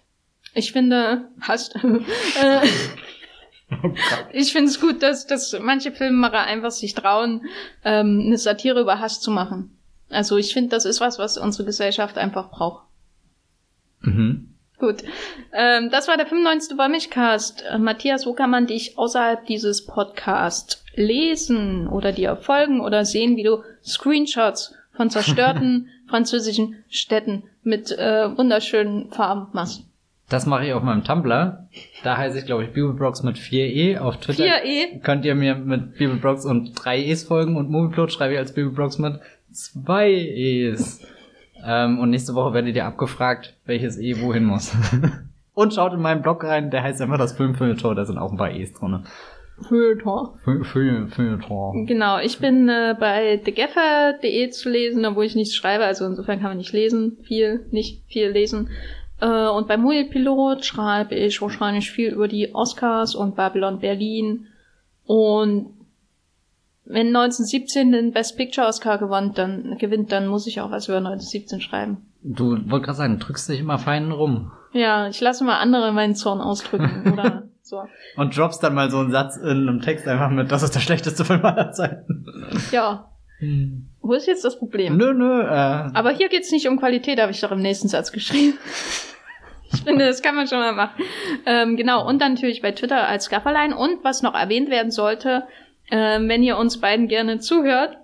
Ich 0.55 0.73
finde, 0.73 1.29
hast, 1.41 1.75
äh, 2.41 2.61
oh 3.83 3.91
ich 4.33 4.53
finde 4.53 4.71
es 4.71 4.81
gut, 4.81 5.03
dass, 5.03 5.27
dass 5.27 5.57
manche 5.61 5.93
Filmemacher 5.93 6.41
einfach 6.41 6.71
sich 6.71 6.95
trauen, 6.95 7.43
ähm, 7.85 8.23
eine 8.27 8.39
Satire 8.39 8.81
über 8.81 8.99
Hass 8.99 9.21
zu 9.21 9.31
machen. 9.31 9.77
Also 10.09 10.37
ich 10.37 10.53
finde, 10.53 10.71
das 10.71 10.85
ist 10.85 11.01
was, 11.01 11.19
was 11.19 11.37
unsere 11.37 11.65
Gesellschaft 11.65 12.17
einfach 12.17 12.51
braucht. 12.51 12.87
Mhm. 14.01 14.52
Gut. 14.83 15.05
Ähm, 15.53 15.91
das 15.93 16.09
war 16.09 16.17
der 16.17 16.27
95. 16.27 16.77
Wollmilchcast. 16.77 17.65
Äh, 17.71 17.79
Matthias, 17.79 18.27
wo 18.27 18.33
kann 18.33 18.51
man 18.51 18.67
dich 18.67 18.99
außerhalb 18.99 19.47
dieses 19.47 19.87
Podcasts 19.87 20.85
lesen 20.97 21.87
oder 21.87 22.11
dir 22.11 22.35
folgen 22.35 22.81
oder 22.81 23.05
sehen, 23.05 23.37
wie 23.37 23.45
du 23.45 23.63
Screenshots 23.85 24.75
von 24.93 25.09
zerstörten 25.09 25.89
französischen 26.09 26.83
Städten 26.89 27.45
mit 27.63 27.93
äh, 27.93 28.37
wunderschönen 28.37 29.13
Farben 29.13 29.47
machst? 29.53 29.85
Das 30.29 30.47
mache 30.47 30.67
ich 30.67 30.73
auf 30.73 30.83
meinem 30.83 31.05
Tumblr. 31.05 31.69
Da 32.03 32.17
heiße 32.17 32.41
ich, 32.41 32.47
glaube 32.47 32.65
ich, 32.65 32.73
Bibelbrox 32.73 33.23
mit 33.23 33.37
4e. 33.37 33.99
Auf 33.99 34.17
Twitter 34.17 34.43
4e? 34.43 35.01
könnt 35.03 35.25
ihr 35.25 35.37
mir 35.37 35.55
mit 35.55 35.97
Bibelbrox 35.97 36.45
und 36.45 36.73
3 36.75 37.05
E's 37.05 37.23
folgen 37.23 37.55
und 37.55 37.71
Movieplot 37.71 38.13
schreibe 38.13 38.33
ich 38.33 38.41
als 38.41 38.53
Bibelbrox 38.53 38.99
mit 38.99 39.21
2 39.53 40.11
E's. 40.11 41.07
Ähm, 41.65 41.99
und 41.99 42.11
nächste 42.11 42.35
Woche 42.35 42.55
werdet 42.55 42.77
ihr 42.77 42.87
abgefragt, 42.87 43.57
welches 43.65 43.99
E 43.99 44.21
wohin 44.21 44.45
muss. 44.45 44.75
und 45.55 45.75
schaut 45.75 45.93
in 45.93 46.01
meinen 46.01 46.23
Blog 46.23 46.45
rein, 46.45 46.71
der 46.71 46.83
heißt 46.83 47.01
einfach 47.01 47.19
das 47.19 47.33
Filmfilmtor, 47.33 47.95
da 47.95 48.05
sind 48.05 48.19
auch 48.19 48.33
ein 48.33 48.39
paar 48.39 48.51
E's 48.51 48.73
drin. 48.73 49.05
Feuilleton. 49.69 50.39
Feuilleton. 50.65 51.87
Genau, 51.87 52.19
ich 52.19 52.39
bin 52.39 52.69
äh, 52.69 52.97
bei 52.99 53.37
thegaffer.de 53.37 54.51
zu 54.51 54.71
lesen, 54.71 55.05
obwohl 55.05 55.25
ich 55.25 55.37
nichts 55.37 55.55
schreibe, 55.55 55.85
also 55.85 56.05
insofern 56.07 56.41
kann 56.41 56.51
man 56.51 56.59
nicht 56.59 56.73
lesen, 56.73 57.19
viel, 57.23 57.67
nicht 57.71 58.03
viel 58.09 58.31
lesen. 58.31 58.71
Äh, 59.21 59.49
und 59.49 59.69
beim 59.69 59.87
Pilot 60.11 60.65
schreibe 60.65 61.15
ich 61.15 61.41
wahrscheinlich 61.41 61.91
viel 61.91 62.13
über 62.13 62.29
die 62.29 62.55
Oscars 62.55 63.15
und 63.15 63.37
Babylon 63.37 63.79
Berlin. 63.79 64.47
Und 65.05 65.75
wenn 66.85 67.09
1917 67.09 67.93
den 67.93 68.13
Best 68.13 68.37
Picture 68.37 68.67
Oscar 68.67 68.99
gewinnt, 68.99 69.39
dann 69.39 69.79
gewinnt, 69.79 70.13
dann 70.13 70.27
muss 70.27 70.47
ich 70.47 70.61
auch 70.61 70.71
was 70.71 70.89
über 70.89 70.99
1917 70.99 71.61
schreiben. 71.61 71.99
Du 72.23 72.51
wolltest 72.51 72.85
gerade 72.85 72.95
sagen, 72.95 73.19
drückst 73.19 73.49
dich 73.49 73.61
immer 73.61 73.79
fein 73.79 74.11
rum. 74.11 74.53
Ja, 74.73 75.09
ich 75.09 75.21
lasse 75.21 75.45
mal 75.45 75.59
andere 75.59 75.93
meinen 75.93 76.15
Zorn 76.15 76.41
ausdrücken 76.41 77.11
oder 77.13 77.45
so. 77.63 77.85
Und 78.17 78.37
droppst 78.37 78.63
dann 78.63 78.75
mal 78.75 78.91
so 78.91 78.99
einen 78.99 79.13
Satz 79.13 79.37
in 79.37 79.69
einem 79.69 79.81
Text 79.81 80.07
einfach 80.09 80.31
mit, 80.31 80.51
das 80.51 80.63
ist 80.63 80.75
der 80.75 80.81
schlechteste 80.81 81.25
Film 81.25 81.45
aller 81.45 81.73
Zeiten. 81.73 82.27
Ja. 82.71 83.09
Hm. 83.39 83.89
Wo 84.01 84.15
ist 84.15 84.27
jetzt 84.27 84.45
das 84.45 84.59
Problem? 84.59 84.97
Nö, 84.97 85.15
nö. 85.15 85.43
Äh. 85.43 85.91
Aber 85.95 86.11
hier 86.11 86.29
geht's 86.29 86.51
nicht 86.51 86.69
um 86.69 86.79
Qualität, 86.79 87.21
habe 87.21 87.33
ich 87.33 87.41
doch 87.41 87.53
im 87.53 87.61
nächsten 87.61 87.89
Satz 87.89 88.13
geschrieben. 88.13 88.59
ich 89.73 89.83
finde, 89.83 90.07
das 90.07 90.23
kann 90.23 90.35
man 90.35 90.47
schon 90.47 90.59
mal 90.59 90.73
machen. 90.73 91.03
Ähm, 91.47 91.77
genau, 91.77 92.07
und 92.07 92.21
dann 92.21 92.35
natürlich 92.35 92.63
bei 92.63 92.73
Twitter 92.73 93.07
als 93.07 93.31
Gafferlein. 93.31 93.73
Und 93.73 94.05
was 94.05 94.23
noch 94.23 94.35
erwähnt 94.35 94.71
werden 94.71 94.91
sollte, 94.91 95.45
ähm, 95.93 96.27
wenn 96.29 96.43
ihr 96.43 96.57
uns 96.57 96.81
beiden 96.81 97.07
gerne 97.07 97.39
zuhört, 97.39 97.99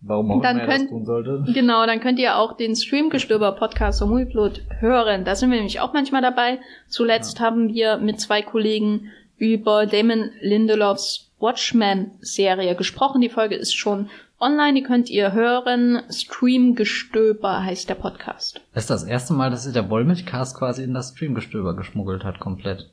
Warum 0.00 0.30
auch 0.30 0.42
dann 0.42 0.58
immer 0.58 0.66
könnt, 0.68 0.84
das 0.84 0.90
tun 0.90 1.04
sollte. 1.04 1.44
Genau, 1.52 1.84
dann 1.84 1.98
könnt 1.98 2.20
ihr 2.20 2.36
auch 2.36 2.56
den 2.56 2.76
Streamgestöber 2.76 3.52
Podcast 3.52 3.98
vom 3.98 4.10
Multiplot 4.10 4.62
hören. 4.78 5.24
Da 5.24 5.34
sind 5.34 5.50
wir 5.50 5.56
nämlich 5.56 5.80
auch 5.80 5.92
manchmal 5.92 6.22
dabei. 6.22 6.60
Zuletzt 6.88 7.40
ja. 7.40 7.44
haben 7.44 7.74
wir 7.74 7.96
mit 7.96 8.20
zwei 8.20 8.42
Kollegen 8.42 9.10
über 9.38 9.86
Damon 9.86 10.30
Lindelofs 10.40 11.32
Watchmen-Serie 11.40 12.76
gesprochen. 12.76 13.20
Die 13.20 13.28
Folge 13.28 13.56
ist 13.56 13.74
schon 13.74 14.08
online, 14.38 14.74
die 14.74 14.84
könnt 14.84 15.10
ihr 15.10 15.32
hören. 15.32 16.02
Streamgestöber 16.08 17.64
heißt 17.64 17.88
der 17.88 17.96
Podcast. 17.96 18.60
Das 18.72 18.84
ist 18.84 18.90
das 18.90 19.02
erste 19.02 19.34
Mal, 19.34 19.50
dass 19.50 19.64
sich 19.64 19.72
der 19.72 19.90
Wollmilchcast 19.90 20.56
quasi 20.56 20.84
in 20.84 20.94
das 20.94 21.10
Streamgestöber 21.10 21.74
geschmuggelt 21.74 22.22
hat, 22.22 22.38
komplett. 22.38 22.88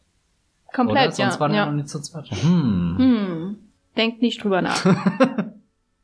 Komplett, 0.73 1.07
Oder? 1.07 1.11
Sonst 1.11 1.35
ja. 1.35 1.39
waren 1.39 1.51
wir 1.51 1.57
ja. 1.57 1.65
noch 1.67 1.73
nicht 1.73 1.89
zu 1.89 2.01
zweit. 2.01 2.31
Hm. 2.31 2.95
hm. 2.97 3.57
Denkt 3.97 4.21
nicht 4.21 4.43
drüber 4.43 4.61
nach. 4.61 4.85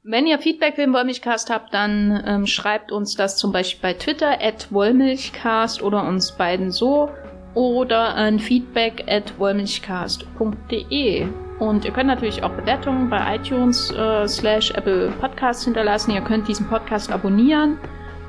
Wenn 0.03 0.25
ihr 0.25 0.39
Feedback 0.39 0.75
für 0.75 0.81
den 0.81 0.93
Wollmilchcast 0.93 1.49
habt, 1.49 1.73
dann 1.73 2.23
ähm, 2.25 2.47
schreibt 2.47 2.91
uns 2.91 3.15
das 3.15 3.37
zum 3.37 3.51
Beispiel 3.51 3.81
bei 3.81 3.93
Twitter 3.93 4.41
at 4.41 4.71
Wollmilchcast 4.71 5.83
oder 5.83 6.07
uns 6.07 6.31
beiden 6.31 6.71
so 6.71 7.09
oder 7.53 8.15
an 8.15 8.39
feedback 8.39 9.03
at 9.07 9.37
wollmilchcast.de. 9.37 11.27
Und 11.59 11.83
ihr 11.83 11.91
könnt 11.91 12.07
natürlich 12.07 12.41
auch 12.41 12.51
Bewertungen 12.51 13.09
bei 13.09 13.35
iTunes 13.35 13.91
äh, 13.91 14.27
slash 14.27 14.71
Apple 14.71 15.11
Podcasts 15.19 15.65
hinterlassen. 15.65 16.11
Ihr 16.11 16.21
könnt 16.21 16.47
diesen 16.47 16.67
Podcast 16.67 17.11
abonnieren. 17.11 17.77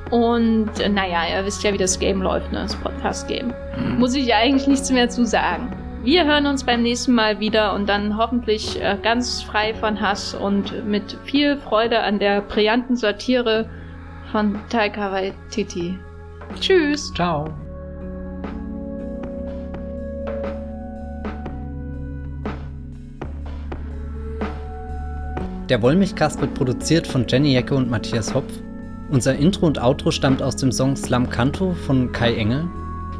Und 0.09 0.79
äh, 0.79 0.89
naja, 0.89 1.21
ihr 1.33 1.45
wisst 1.45 1.63
ja, 1.63 1.71
wie 1.73 1.77
das 1.77 1.97
Game 1.97 2.21
läuft, 2.21 2.51
ne? 2.51 2.59
das 2.63 2.75
Podcast-Game. 2.75 3.53
Mhm. 3.77 3.99
Muss 3.99 4.13
ich 4.13 4.25
ja 4.25 4.37
eigentlich 4.37 4.67
nichts 4.67 4.91
mehr 4.91 5.07
zu 5.07 5.25
sagen. 5.25 5.71
Wir 6.03 6.25
hören 6.25 6.47
uns 6.47 6.63
beim 6.63 6.81
nächsten 6.81 7.13
Mal 7.13 7.39
wieder 7.39 7.75
und 7.75 7.87
dann 7.87 8.17
hoffentlich 8.17 8.81
äh, 8.81 8.97
ganz 9.03 9.43
frei 9.43 9.75
von 9.75 10.01
Hass 10.01 10.33
und 10.33 10.83
mit 10.87 11.15
viel 11.25 11.57
Freude 11.57 11.99
an 11.99 12.17
der 12.17 12.41
brillanten 12.41 12.95
Satire 12.95 13.69
von 14.31 14.59
Taika 14.69 15.11
Waititi. 15.11 15.99
Tschüss. 16.59 17.13
Ciao. 17.13 17.53
Der 25.69 25.83
Wollmilchcast 25.83 26.41
wird 26.41 26.55
produziert 26.55 27.05
von 27.05 27.27
Jenny 27.27 27.53
Jecke 27.53 27.75
und 27.75 27.91
Matthias 27.91 28.33
Hopf. 28.33 28.51
Unser 29.11 29.35
Intro 29.35 29.67
und 29.67 29.79
Outro 29.79 30.09
stammt 30.09 30.41
aus 30.41 30.55
dem 30.55 30.71
Song 30.71 30.95
Slam 30.95 31.29
Canto 31.29 31.73
von 31.73 32.11
Kai 32.11 32.33
Engel. 32.33 32.67